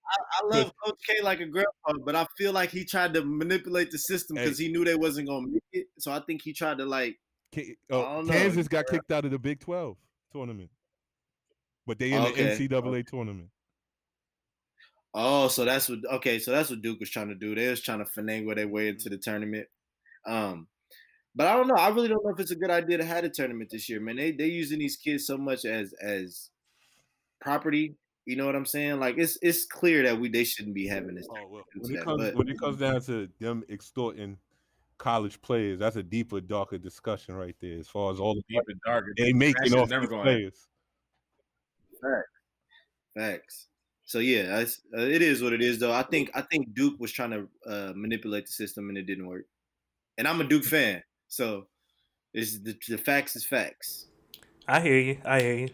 I 0.09 0.45
love 0.45 0.71
Coach 0.83 0.99
K 1.07 1.21
like 1.21 1.39
a 1.41 1.45
grandpa, 1.45 1.93
but 2.05 2.15
I 2.15 2.25
feel 2.37 2.53
like 2.53 2.69
he 2.71 2.85
tried 2.85 3.13
to 3.15 3.23
manipulate 3.25 3.91
the 3.91 3.97
system 3.97 4.37
Hey. 4.37 4.45
because 4.45 4.57
he 4.57 4.69
knew 4.69 4.85
they 4.85 4.95
wasn't 4.95 5.27
gonna 5.27 5.47
make 5.47 5.63
it. 5.73 5.87
So 5.99 6.11
I 6.11 6.19
think 6.21 6.41
he 6.43 6.53
tried 6.53 6.77
to 6.77 6.85
like, 6.85 7.17
K- 7.51 7.75
oh, 7.89 8.01
I 8.05 8.15
don't 8.15 8.27
know. 8.27 8.33
Kansas 8.33 8.67
got 8.67 8.85
kicked 8.87 9.11
out 9.11 9.25
of 9.25 9.31
the 9.31 9.39
Big 9.39 9.59
Twelve 9.59 9.97
tournament, 10.31 10.69
but 11.85 11.99
they 11.99 12.11
in 12.13 12.21
Okay. 12.21 12.55
the 12.57 12.67
NCAA 12.69 13.05
tournament. 13.05 13.49
oh, 15.13 15.47
so 15.47 15.65
that's 15.65 15.89
what. 15.89 15.99
Okay, 16.15 16.39
so 16.39 16.51
that's 16.51 16.69
what 16.69 16.81
Duke 16.81 16.99
was 16.99 17.09
trying 17.09 17.29
to 17.29 17.35
do. 17.35 17.55
They 17.55 17.69
was 17.69 17.81
trying 17.81 17.99
to 17.99 18.05
finagle 18.05 18.55
their 18.55 18.67
way 18.67 18.83
Mm-hmm. 18.83 18.89
into 18.97 19.09
the 19.09 19.17
tournament. 19.17 19.67
Um, 20.25 20.67
but 21.35 21.47
I 21.47 21.55
don't 21.55 21.67
know. 21.67 21.75
I 21.75 21.89
really 21.89 22.07
don't 22.07 22.23
know 22.23 22.31
if 22.33 22.39
it's 22.39 22.51
a 22.51 22.55
good 22.55 22.71
idea 22.71 22.97
to 22.97 23.05
have 23.05 23.23
a 23.23 23.29
tournament 23.29 23.69
this 23.71 23.89
year, 23.89 23.99
man. 23.99 24.15
They 24.17 24.31
they 24.31 24.47
using 24.47 24.79
these 24.79 24.97
kids 24.97 25.25
so 25.27 25.37
much 25.37 25.65
as 25.65 25.93
as 26.01 26.49
property. 27.41 27.95
You 28.27 28.35
know 28.35 28.45
what 28.45 28.55
I'm 28.57 28.65
saying? 28.65 28.99
Like 28.99 29.17
it's 29.17 29.37
it's 29.41 29.65
clear 29.65 30.03
that 30.03 30.19
we 30.19 30.27
they 30.27 30.43
shouldn't 30.43 30.75
be 30.75 30.85
having 30.85 31.15
this. 31.15 31.25
Oh, 31.31 31.47
well, 31.49 31.63
when 31.77 31.93
it 31.93 31.95
that, 31.95 32.03
comes 32.03 32.21
but- 32.23 32.35
when 32.35 32.49
it 32.49 32.59
comes 32.59 32.77
down 32.77 33.01
to 33.03 33.29
them 33.39 33.63
extorting 33.69 34.37
college 34.97 35.41
players, 35.41 35.79
that's 35.79 35.95
a 35.95 36.03
deeper, 36.03 36.41
darker 36.41 36.77
discussion 36.77 37.35
right 37.35 37.55
there. 37.61 37.79
As 37.79 37.87
far 37.87 38.11
as 38.11 38.19
all 38.19 38.35
the 38.35 38.43
Deep 38.49 38.61
and 38.67 38.81
dark. 38.85 39.05
they 39.15 39.31
That 39.31 39.37
making 39.37 39.63
shit's 39.63 39.75
off 39.75 39.89
never 39.89 40.07
gonna 40.07 40.23
players. 40.23 40.67
Facts. 42.01 42.29
Facts. 43.15 43.67
So 44.03 44.19
yeah, 44.19 44.43
that's, 44.43 44.81
uh, 44.97 45.01
it 45.01 45.21
is 45.21 45.41
what 45.41 45.53
it 45.53 45.61
is. 45.61 45.79
Though 45.79 45.93
I 45.93 46.03
think 46.03 46.29
I 46.35 46.41
think 46.41 46.73
Duke 46.73 46.99
was 46.99 47.13
trying 47.13 47.31
to 47.31 47.47
uh, 47.65 47.93
manipulate 47.95 48.45
the 48.47 48.51
system 48.51 48.89
and 48.89 48.97
it 48.97 49.03
didn't 49.03 49.27
work. 49.27 49.45
And 50.17 50.27
I'm 50.27 50.41
a 50.41 50.43
Duke 50.43 50.65
fan, 50.65 51.01
so 51.29 51.67
it's 52.33 52.59
the, 52.59 52.77
the 52.89 52.97
facts 52.97 53.35
is 53.37 53.45
facts. 53.45 54.07
I 54.67 54.81
hear 54.81 54.99
you. 54.99 55.17
I 55.23 55.39
hear 55.41 55.53
you. 55.55 55.69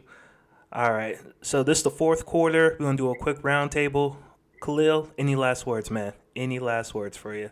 All 0.74 0.92
right. 0.92 1.18
So 1.42 1.62
this 1.62 1.78
is 1.80 1.84
the 1.84 1.92
fourth 1.92 2.26
quarter. 2.26 2.76
We're 2.80 2.86
gonna 2.88 2.98
do 2.98 3.12
a 3.12 3.16
quick 3.16 3.40
roundtable. 3.44 4.18
Khalil, 4.62 5.12
any 5.20 5.36
last 5.36 5.68
words, 5.68 5.92
man? 5.92 6.14
Any 6.36 6.58
last 6.58 6.96
words 6.96 7.16
for 7.16 7.36
you? 7.36 7.52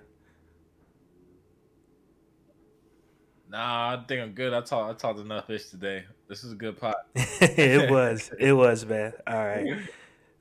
Nah, 3.47 3.93
I 3.93 4.03
think 4.07 4.21
I'm 4.23 4.31
good. 4.31 4.53
I 4.53 4.61
talked. 4.61 4.95
I 4.95 4.97
talked 4.97 5.19
enough 5.19 5.45
fish 5.45 5.69
today. 5.69 6.05
This 6.27 6.43
is 6.43 6.53
a 6.53 6.55
good 6.55 6.79
pot. 6.79 6.95
it 7.15 7.91
was. 7.91 8.31
It 8.39 8.53
was, 8.53 8.85
man. 8.85 9.13
All 9.27 9.35
right. 9.45 9.77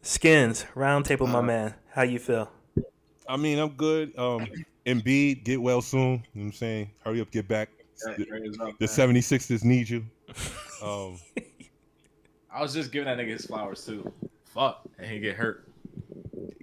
Skins, 0.01 0.65
roundtable, 0.75 1.29
my 1.29 1.41
Uh, 1.41 1.43
man. 1.43 1.75
How 1.93 2.03
you 2.03 2.19
feel? 2.19 2.51
I 3.29 3.37
mean, 3.37 3.59
I'm 3.59 3.71
good. 3.71 4.17
Um, 4.17 4.47
Embiid, 4.87 5.45
get 5.45 5.61
well 5.61 5.83
soon. 5.83 6.01
You 6.01 6.09
know 6.15 6.21
what 6.33 6.43
I'm 6.45 6.53
saying? 6.53 6.91
Hurry 7.05 7.21
up, 7.21 7.31
get 7.31 7.47
back. 7.47 7.69
The, 8.17 8.75
the 8.79 8.87
76ers 8.87 9.65
need 9.65 9.89
you. 9.91 10.07
Um, 10.83 11.19
I 12.53 12.63
was 12.63 12.75
just 12.75 12.93
giving 12.93 13.07
that 13.07 13.19
nigga 13.19 13.31
his 13.31 13.47
flowers 13.47 13.85
too. 13.85 14.13
Fuck, 14.45 14.83
and 14.99 15.07
he 15.07 15.21
get 15.21 15.37
hurt. 15.37 15.69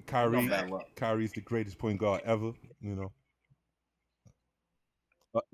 Kyrie, 0.06 0.42
No 0.46 0.50
bad. 0.50 0.72
Kyrie's 0.96 1.32
the 1.32 1.42
greatest 1.42 1.78
point 1.78 2.00
guard 2.00 2.22
ever. 2.26 2.52
You 2.82 2.96
know. 2.96 3.12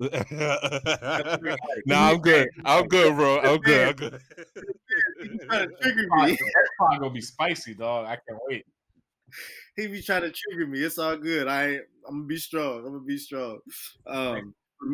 I'm 2.10 2.20
good. 2.20 2.48
I'm 2.64 2.86
good, 2.86 3.14
bro. 3.16 3.40
I'm 3.40 3.58
good. 3.60 3.88
I'm 3.88 3.94
good. 3.96 4.20
He 5.20 5.28
be 5.28 5.38
trying 5.38 5.68
to 5.68 5.74
trigger 5.76 6.06
That's 6.16 6.32
me. 6.32 6.38
probably 6.78 6.98
gonna 6.98 7.10
be 7.10 7.20
spicy, 7.20 7.74
dog. 7.74 8.06
I 8.06 8.16
can't 8.16 8.38
wait. 8.48 8.64
he 9.76 9.86
be 9.88 10.02
trying 10.02 10.22
to 10.22 10.32
trigger 10.32 10.66
me. 10.66 10.80
It's 10.80 10.98
all 10.98 11.16
good. 11.16 11.48
I 11.48 11.80
I'm 12.08 12.16
gonna 12.16 12.24
be 12.24 12.36
strong. 12.36 12.78
I'm 12.78 12.84
gonna 12.92 13.00
be 13.00 13.18
strong. 13.18 13.58
Um, 14.06 14.54
for, 14.78 14.86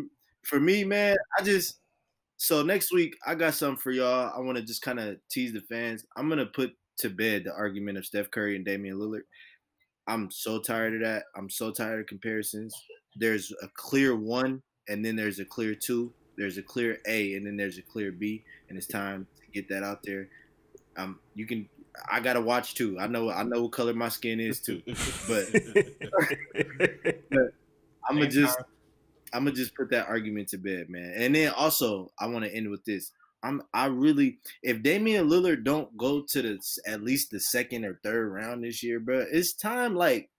for 0.43 0.61
me, 0.61 0.85
man, 0.85 1.17
I 1.39 1.43
just 1.43 1.80
so 2.41 2.63
next 2.63 2.91
week 2.91 3.19
I 3.27 3.35
got 3.35 3.53
something 3.53 3.77
for 3.77 3.91
y'all. 3.91 4.33
I 4.35 4.41
want 4.41 4.57
to 4.57 4.65
just 4.65 4.81
kind 4.81 4.99
of 4.99 5.19
tease 5.31 5.53
the 5.53 5.61
fans. 5.61 6.07
I'm 6.17 6.27
gonna 6.31 6.47
put 6.47 6.75
to 7.01 7.11
bed 7.11 7.45
the 7.45 7.53
argument 7.53 7.99
of 7.99 8.07
Steph 8.07 8.31
Curry 8.31 8.57
and 8.57 8.65
Damian 8.65 8.97
Lillard. 8.97 9.25
I'm 10.07 10.31
so 10.31 10.59
tired 10.59 10.95
of 10.95 11.01
that. 11.03 11.25
I'm 11.37 11.51
so 11.51 11.71
tired 11.71 12.01
of 12.01 12.07
comparisons. 12.07 12.75
There's 13.15 13.53
a 13.63 13.69
clear 13.75 14.17
one, 14.17 14.63
and 14.89 15.05
then 15.05 15.17
there's 15.17 15.39
a 15.39 15.45
clear 15.45 15.75
two. 15.75 16.15
There's 16.39 16.57
a 16.57 16.63
clear 16.63 16.99
A, 17.07 17.35
and 17.35 17.47
then 17.47 17.59
there's 17.59 17.77
a 17.77 17.83
clear 17.83 18.11
B, 18.11 18.43
and 18.71 18.79
it's 18.79 18.87
time 18.87 19.27
to 19.37 19.51
get 19.53 19.69
that 19.69 19.83
out 19.83 20.03
there. 20.03 20.31
Um, 20.97 21.21
you 21.35 21.47
can. 21.47 21.69
I 22.11 22.21
gotta 22.21 22.41
watch 22.41 22.75
too. 22.75 22.99
I 22.99 23.07
know. 23.07 23.31
I 23.31 23.43
know 23.43 23.65
what 23.65 23.73
color 23.73 23.93
my 23.93 24.09
skin 24.09 24.41
is 24.41 24.61
too. 24.61 24.81
But 25.29 25.45
I'm 28.09 28.17
gonna 28.17 28.29
just. 28.29 28.59
I'm 29.33 29.45
gonna 29.45 29.57
just 29.57 29.75
put 29.75 29.91
that 29.91 30.09
argument 30.09 30.49
to 30.49 30.59
bed, 30.59 30.89
man. 30.89 31.13
And 31.17 31.35
then 31.35 31.53
also, 31.57 32.13
I 32.19 32.27
want 32.27 32.45
to 32.45 32.55
end 32.55 32.71
with 32.71 32.85
this. 32.85 33.13
I'm 33.43 33.63
I 33.73 33.87
really 33.87 34.39
if 34.63 34.83
Damian 34.83 35.29
Lillard 35.29 35.65
don't 35.65 35.97
go 35.97 36.23
to 36.23 36.43
the 36.43 36.59
at 36.87 37.03
least 37.03 37.31
the 37.31 37.41
second 37.41 37.85
or 37.85 37.99
third 38.03 38.31
round 38.31 38.65
this 38.65 38.83
year, 38.83 39.01
bro, 39.01 39.25
it's 39.31 39.53
time 39.53 39.95
like 39.95 40.31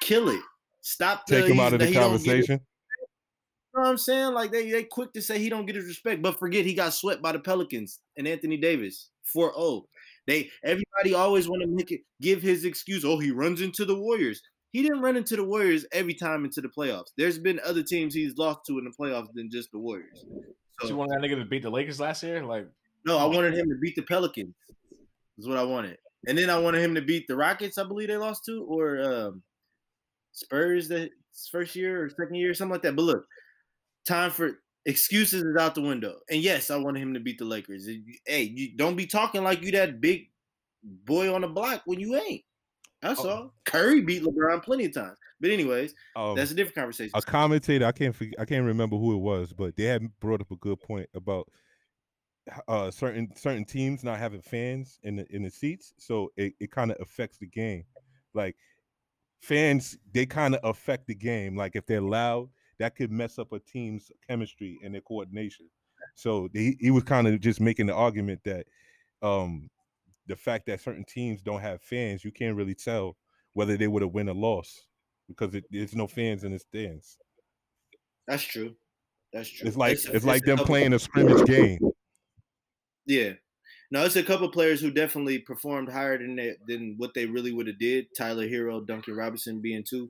kill 0.00 0.28
it. 0.28 0.40
Stop 0.80 1.26
Take 1.26 1.46
him 1.46 1.60
out 1.60 1.74
of 1.74 1.80
the 1.80 1.92
conversation. 1.92 2.60
You 3.72 3.78
know 3.78 3.82
what 3.82 3.90
I'm 3.90 3.98
saying? 3.98 4.32
Like 4.32 4.50
they 4.50 4.70
they 4.70 4.84
quick 4.84 5.12
to 5.12 5.22
say 5.22 5.38
he 5.38 5.48
don't 5.48 5.66
get 5.66 5.76
his 5.76 5.86
respect, 5.86 6.22
but 6.22 6.38
forget 6.38 6.64
he 6.64 6.74
got 6.74 6.94
swept 6.94 7.22
by 7.22 7.32
the 7.32 7.38
Pelicans 7.38 8.00
and 8.16 8.26
Anthony 8.26 8.56
Davis 8.56 9.10
4-0. 9.34 9.84
They 10.26 10.50
everybody 10.64 11.14
always 11.14 11.48
want 11.48 11.62
to 11.62 11.68
make 11.68 11.92
it 11.92 12.00
give 12.20 12.42
his 12.42 12.64
excuse. 12.64 13.04
Oh, 13.04 13.18
he 13.18 13.30
runs 13.30 13.60
into 13.60 13.84
the 13.84 13.94
Warriors. 13.94 14.42
He 14.72 14.82
didn't 14.82 15.02
run 15.02 15.16
into 15.16 15.36
the 15.36 15.44
Warriors 15.44 15.84
every 15.92 16.14
time 16.14 16.44
into 16.44 16.60
the 16.60 16.68
playoffs. 16.68 17.08
There's 17.16 17.38
been 17.38 17.60
other 17.64 17.82
teams 17.82 18.14
he's 18.14 18.36
lost 18.36 18.60
to 18.66 18.78
in 18.78 18.84
the 18.84 18.90
playoffs 18.90 19.32
than 19.34 19.50
just 19.50 19.72
the 19.72 19.78
Warriors. 19.78 20.24
So, 20.80 20.88
you 20.88 20.96
want 20.96 21.10
that 21.10 21.20
nigga 21.20 21.38
to 21.38 21.44
beat 21.44 21.62
the 21.62 21.70
Lakers 21.70 22.00
last 22.00 22.22
year? 22.22 22.44
Like, 22.44 22.66
no, 23.04 23.18
I 23.18 23.24
wanted 23.24 23.54
him 23.54 23.68
to 23.68 23.76
beat 23.80 23.96
the 23.96 24.02
Pelicans. 24.02 24.54
Is 25.38 25.48
what 25.48 25.56
I 25.56 25.62
wanted, 25.62 25.96
and 26.26 26.36
then 26.36 26.50
I 26.50 26.58
wanted 26.58 26.82
him 26.82 26.94
to 26.94 27.02
beat 27.02 27.26
the 27.26 27.36
Rockets. 27.36 27.78
I 27.78 27.84
believe 27.84 28.08
they 28.08 28.16
lost 28.18 28.44
to, 28.44 28.62
or 28.64 29.00
um, 29.00 29.42
Spurs 30.32 30.88
the 30.88 31.10
first 31.50 31.74
year 31.74 32.04
or 32.04 32.10
second 32.10 32.34
year, 32.34 32.52
something 32.52 32.72
like 32.72 32.82
that. 32.82 32.94
But 32.94 33.02
look, 33.02 33.26
time 34.06 34.30
for 34.30 34.58
excuses 34.86 35.42
is 35.42 35.56
out 35.56 35.74
the 35.74 35.80
window. 35.80 36.16
And 36.30 36.40
yes, 36.42 36.70
I 36.70 36.76
wanted 36.76 37.02
him 37.02 37.14
to 37.14 37.20
beat 37.20 37.38
the 37.38 37.44
Lakers. 37.44 37.88
Hey, 38.26 38.42
you 38.42 38.76
don't 38.76 38.96
be 38.96 39.06
talking 39.06 39.42
like 39.42 39.62
you 39.62 39.72
that 39.72 40.00
big 40.00 40.28
boy 40.82 41.32
on 41.32 41.40
the 41.42 41.48
block 41.48 41.82
when 41.86 42.00
you 42.00 42.16
ain't. 42.16 42.42
That's 43.02 43.24
oh. 43.24 43.28
all. 43.28 43.54
Curry 43.64 44.02
beat 44.02 44.22
LeBron 44.22 44.62
plenty 44.62 44.84
of 44.84 44.94
times. 44.94 45.18
But 45.40 45.50
anyways, 45.50 45.94
um, 46.16 46.36
that's 46.36 46.50
a 46.50 46.54
different 46.54 46.76
conversation. 46.76 47.12
A 47.14 47.22
commentator, 47.22 47.86
I 47.86 47.92
can't 47.92 48.14
forget, 48.14 48.34
I 48.38 48.44
can't 48.44 48.64
remember 48.64 48.96
who 48.96 49.14
it 49.14 49.20
was, 49.20 49.52
but 49.52 49.74
they 49.76 49.84
had 49.84 50.08
brought 50.20 50.40
up 50.40 50.50
a 50.50 50.56
good 50.56 50.80
point 50.80 51.08
about 51.14 51.48
uh, 52.68 52.90
certain 52.90 53.34
certain 53.36 53.64
teams 53.64 54.04
not 54.04 54.18
having 54.18 54.42
fans 54.42 54.98
in 55.02 55.16
the 55.16 55.26
in 55.34 55.42
the 55.42 55.50
seats, 55.50 55.94
so 55.98 56.30
it, 56.36 56.54
it 56.60 56.70
kind 56.70 56.90
of 56.90 56.98
affects 57.00 57.38
the 57.38 57.46
game. 57.46 57.84
Like 58.34 58.56
fans, 59.40 59.96
they 60.12 60.26
kind 60.26 60.54
of 60.54 60.60
affect 60.68 61.06
the 61.06 61.14
game. 61.14 61.56
Like 61.56 61.76
if 61.76 61.86
they're 61.86 62.02
loud, 62.02 62.50
that 62.78 62.96
could 62.96 63.10
mess 63.10 63.38
up 63.38 63.52
a 63.52 63.60
team's 63.60 64.10
chemistry 64.28 64.78
and 64.84 64.94
their 64.94 65.00
coordination. 65.00 65.68
So 66.14 66.48
they, 66.52 66.76
he 66.80 66.90
was 66.90 67.04
kind 67.04 67.26
of 67.26 67.40
just 67.40 67.60
making 67.60 67.86
the 67.86 67.94
argument 67.94 68.40
that 68.44 68.66
um, 69.22 69.70
the 70.30 70.36
fact 70.36 70.66
that 70.66 70.80
certain 70.80 71.04
teams 71.04 71.42
don't 71.42 71.60
have 71.60 71.82
fans, 71.82 72.24
you 72.24 72.32
can't 72.32 72.56
really 72.56 72.74
tell 72.74 73.16
whether 73.52 73.76
they 73.76 73.88
would 73.88 74.02
have 74.02 74.12
win 74.12 74.28
or 74.28 74.34
lost 74.34 74.86
because 75.28 75.54
it, 75.54 75.64
there's 75.70 75.94
no 75.94 76.06
fans 76.06 76.44
in 76.44 76.52
the 76.52 76.58
stands. 76.58 77.18
That's 78.26 78.42
true. 78.42 78.74
That's 79.32 79.48
true. 79.48 79.66
It's 79.66 79.76
like 79.76 79.92
it's, 79.92 80.06
it's 80.06 80.24
like 80.24 80.44
them 80.44 80.58
playing 80.58 80.92
a 80.92 80.98
scrimmage 80.98 81.44
game. 81.46 81.78
Yeah. 83.06 83.32
No, 83.92 84.04
it's 84.04 84.16
a 84.16 84.22
couple 84.22 84.48
players 84.50 84.80
who 84.80 84.92
definitely 84.92 85.40
performed 85.40 85.90
higher 85.90 86.16
than 86.16 86.36
they, 86.36 86.54
than 86.68 86.94
what 86.96 87.12
they 87.14 87.26
really 87.26 87.52
would 87.52 87.66
have 87.66 87.78
did. 87.78 88.06
Tyler 88.16 88.48
Herro, 88.48 88.86
Duncan 88.86 89.16
Robinson 89.16 89.60
being 89.60 89.84
two. 89.88 90.08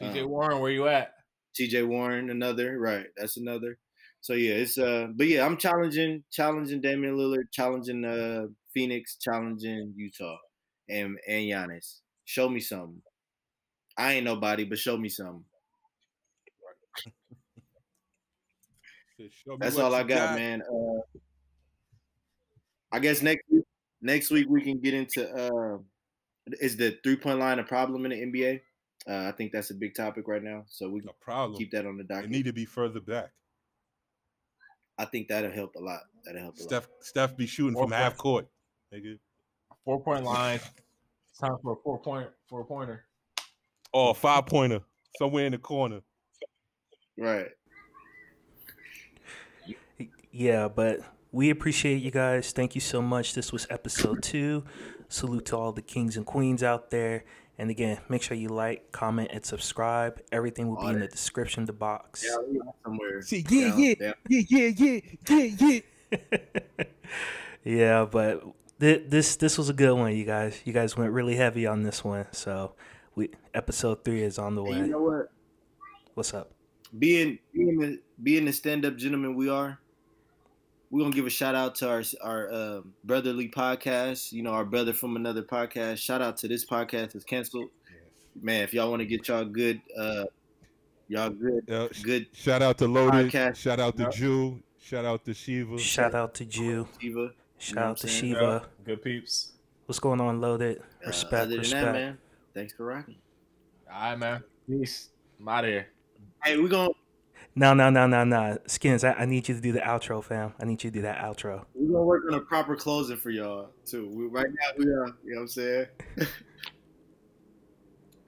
TJ 0.00 0.22
um, 0.22 0.30
Warren, 0.30 0.60
where 0.60 0.72
you 0.72 0.88
at? 0.88 1.12
TJ 1.58 1.86
Warren, 1.86 2.30
another. 2.30 2.78
Right, 2.78 3.06
that's 3.18 3.36
another. 3.36 3.76
So 4.22 4.32
yeah, 4.32 4.54
it's 4.54 4.78
uh, 4.78 5.08
but 5.14 5.26
yeah, 5.26 5.44
I'm 5.44 5.58
challenging, 5.58 6.24
challenging 6.30 6.80
Damian 6.80 7.16
Lillard, 7.16 7.52
challenging 7.52 8.04
uh 8.06 8.46
Phoenix, 8.72 9.16
challenging 9.16 9.92
Utah, 9.96 10.38
and 10.88 11.18
and 11.26 11.44
Giannis. 11.44 12.00
Show 12.24 12.48
me 12.48 12.60
something. 12.60 13.02
I 13.96 14.14
ain't 14.14 14.24
nobody, 14.24 14.64
but 14.64 14.78
show 14.78 14.96
me 14.96 15.08
something. 15.08 15.44
That's 19.58 19.78
all 19.78 19.94
I 19.94 20.02
got, 20.02 20.30
got, 20.30 20.38
man. 20.38 20.62
Uh, 20.62 21.18
I 22.92 22.98
guess 22.98 23.22
next 23.22 23.44
week, 23.50 23.64
next 24.00 24.30
week 24.30 24.46
we 24.48 24.62
can 24.62 24.80
get 24.80 24.94
into 24.94 25.28
uh, 25.30 25.78
is 26.60 26.76
the 26.76 26.98
three 27.02 27.16
point 27.16 27.38
line 27.38 27.58
a 27.58 27.64
problem 27.64 28.04
in 28.06 28.10
the 28.10 28.40
NBA? 28.40 28.60
Uh, 29.08 29.28
I 29.28 29.32
think 29.32 29.52
that's 29.52 29.70
a 29.70 29.74
big 29.74 29.94
topic 29.94 30.28
right 30.28 30.42
now, 30.42 30.64
so 30.68 30.88
we 30.88 31.00
can 31.00 31.10
problem. 31.20 31.58
keep 31.58 31.70
that 31.72 31.86
on 31.86 31.96
the 31.96 32.04
docket. 32.04 32.26
It 32.26 32.30
need 32.30 32.44
to 32.44 32.52
be 32.52 32.64
further 32.64 33.00
back. 33.00 33.30
I 34.98 35.06
think 35.06 35.28
that'll 35.28 35.50
help 35.50 35.74
a 35.76 35.80
lot. 35.80 36.00
That'll 36.24 36.42
help. 36.42 36.58
Steph, 36.58 36.88
lot. 36.88 37.04
Steph 37.04 37.36
be 37.36 37.46
shooting 37.46 37.72
four 37.72 37.84
from 37.84 37.90
point, 37.90 38.02
half 38.02 38.16
court. 38.18 38.48
Nigga. 38.92 39.18
Four 39.84 40.02
point 40.02 40.24
line. 40.24 40.60
It's 41.28 41.38
time 41.38 41.56
for 41.62 41.72
a 41.72 41.76
four 41.82 41.98
point 41.98 42.28
four 42.48 42.64
pointer. 42.64 43.04
Oh, 43.92 44.12
five 44.12 44.46
pointer 44.46 44.80
somewhere 45.18 45.46
in 45.46 45.52
the 45.52 45.58
corner. 45.58 46.00
Right. 47.16 47.48
Yeah, 50.32 50.68
but 50.68 51.00
we 51.32 51.50
appreciate 51.50 52.02
you 52.02 52.10
guys. 52.10 52.52
Thank 52.52 52.74
you 52.74 52.80
so 52.80 53.02
much. 53.02 53.34
This 53.34 53.52
was 53.52 53.66
episode 53.70 54.22
two. 54.22 54.64
Salute 55.08 55.46
to 55.46 55.56
all 55.56 55.72
the 55.72 55.82
kings 55.82 56.16
and 56.16 56.24
queens 56.24 56.62
out 56.62 56.90
there. 56.90 57.24
And 57.58 57.68
again, 57.68 57.98
make 58.08 58.22
sure 58.22 58.36
you 58.36 58.48
like, 58.48 58.90
comment, 58.90 59.30
and 59.32 59.44
subscribe. 59.44 60.20
Everything 60.32 60.68
will 60.68 60.80
be 60.80 60.86
in 60.86 61.00
the 61.00 61.08
description 61.08 61.62
of 61.62 61.66
the 61.66 61.74
box. 61.74 62.24
Yeah, 62.24 62.60
somewhere. 62.82 63.20
See, 63.20 63.44
yeah, 63.50 63.76
yeah, 63.76 63.94
yeah, 64.28 64.42
yeah, 64.48 64.72
yeah, 64.78 65.00
yeah, 65.28 65.80
yeah. 66.22 66.84
yeah, 67.62 68.04
but 68.10 68.40
th- 68.40 68.54
this 68.80 69.36
this 69.36 69.58
was 69.58 69.68
a 69.68 69.72
good 69.72 69.92
one, 69.92 70.16
you 70.16 70.24
guys. 70.24 70.60
You 70.64 70.72
guys 70.72 70.96
went 70.96 71.12
really 71.12 71.36
heavy 71.36 71.66
on 71.66 71.82
this 71.82 72.02
one, 72.02 72.26
so 72.32 72.72
we 73.14 73.30
episode 73.54 74.04
three 74.04 74.22
is 74.22 74.38
on 74.38 74.54
the 74.54 74.62
way. 74.62 74.78
you 74.78 74.86
know 74.86 75.02
what? 75.02 75.30
What's 76.14 76.32
up? 76.32 76.50
Being 76.98 77.38
being 77.52 77.78
the 77.78 78.00
being 78.22 78.46
the 78.46 78.52
stand 78.52 78.84
up 78.84 78.96
gentleman 78.96 79.34
we 79.34 79.48
are, 79.48 79.78
we're 80.90 81.02
gonna 81.02 81.14
give 81.14 81.26
a 81.26 81.30
shout 81.30 81.54
out 81.54 81.74
to 81.76 81.88
our 81.88 82.02
our 82.22 82.50
uh, 82.50 82.80
brotherly 83.04 83.48
podcast. 83.48 84.32
You 84.32 84.42
know, 84.42 84.50
our 84.50 84.64
brother 84.64 84.92
from 84.92 85.16
another 85.16 85.42
podcast. 85.42 85.98
Shout 85.98 86.22
out 86.22 86.38
to 86.38 86.48
this 86.48 86.64
podcast 86.64 87.14
is 87.14 87.24
canceled. 87.24 87.70
Man, 88.40 88.62
if 88.62 88.72
y'all 88.72 88.88
want 88.90 89.00
to 89.00 89.06
get 89.06 89.28
y'all 89.28 89.44
good, 89.44 89.82
uh, 89.98 90.24
y'all 91.08 91.30
good, 91.30 91.70
uh, 91.70 91.88
good. 92.02 92.28
Shout 92.32 92.62
out 92.62 92.78
to 92.78 92.88
Loaded. 92.88 93.30
Podcast. 93.30 93.56
Shout 93.56 93.78
out 93.78 93.96
to 93.98 94.04
yep. 94.04 94.12
Jew. 94.12 94.62
Shout 94.80 95.04
out 95.04 95.24
to 95.26 95.34
Shiva. 95.34 95.78
Shout 95.78 96.14
out 96.14 96.32
to 96.34 96.46
Jew. 96.46 96.88
Shiva. 96.98 97.32
Shout 97.60 97.78
out 97.78 97.96
to 97.98 98.08
Shiva. 98.08 98.66
Good 98.84 99.02
peeps. 99.02 99.52
What's 99.84 99.98
going 99.98 100.20
on, 100.20 100.40
Loaded? 100.40 100.82
Respect, 101.06 101.32
uh, 101.32 101.36
other 101.36 101.46
than 101.50 101.58
respect. 101.58 101.84
That, 101.84 101.92
man, 101.92 102.18
thanks 102.54 102.72
for 102.72 102.86
rocking. 102.86 103.16
All 103.92 104.00
right, 104.00 104.18
man. 104.18 104.42
Peace. 104.68 105.10
I'm 105.38 105.48
out 105.48 105.64
of 105.64 105.70
here. 105.70 105.88
Hey, 106.42 106.56
we're 106.56 106.68
going 106.68 106.88
to 106.88 106.94
no, 107.56 107.74
no, 107.74 107.90
no, 107.90 108.06
no, 108.06 108.24
no. 108.24 108.58
Skins, 108.66 109.04
I, 109.04 109.12
I, 109.12 109.24
need 109.26 109.48
you 109.48 109.54
to 109.54 109.60
do 109.60 109.72
the 109.72 109.80
outro, 109.80 110.22
fam. 110.22 110.54
I 110.60 110.64
need 110.64 110.82
you 110.84 110.90
to 110.90 110.94
do 110.94 111.02
that 111.02 111.18
outro. 111.18 111.64
We're 111.74 111.92
gonna 111.92 112.04
work 112.04 112.24
on 112.30 112.34
a 112.34 112.40
proper 112.40 112.76
closing 112.76 113.16
for 113.16 113.30
y'all 113.30 113.70
too. 113.84 114.08
We, 114.08 114.26
right 114.26 114.46
now 114.46 114.70
we 114.78 114.84
are, 114.84 115.06
you 115.24 115.34
know 115.34 115.36
what 115.36 115.40
I'm 115.40 115.48
saying? 115.48 115.86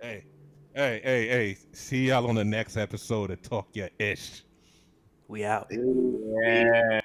hey, 0.02 0.24
hey, 0.74 1.00
hey, 1.04 1.28
hey. 1.28 1.59
See 1.72 2.09
y'all 2.09 2.26
on 2.28 2.34
the 2.34 2.44
next 2.44 2.76
episode 2.76 3.30
of 3.30 3.40
Talk 3.42 3.68
Your 3.74 3.90
Ish. 3.98 4.42
We 5.28 5.44
out. 5.44 5.68
Yeah. 5.70 7.00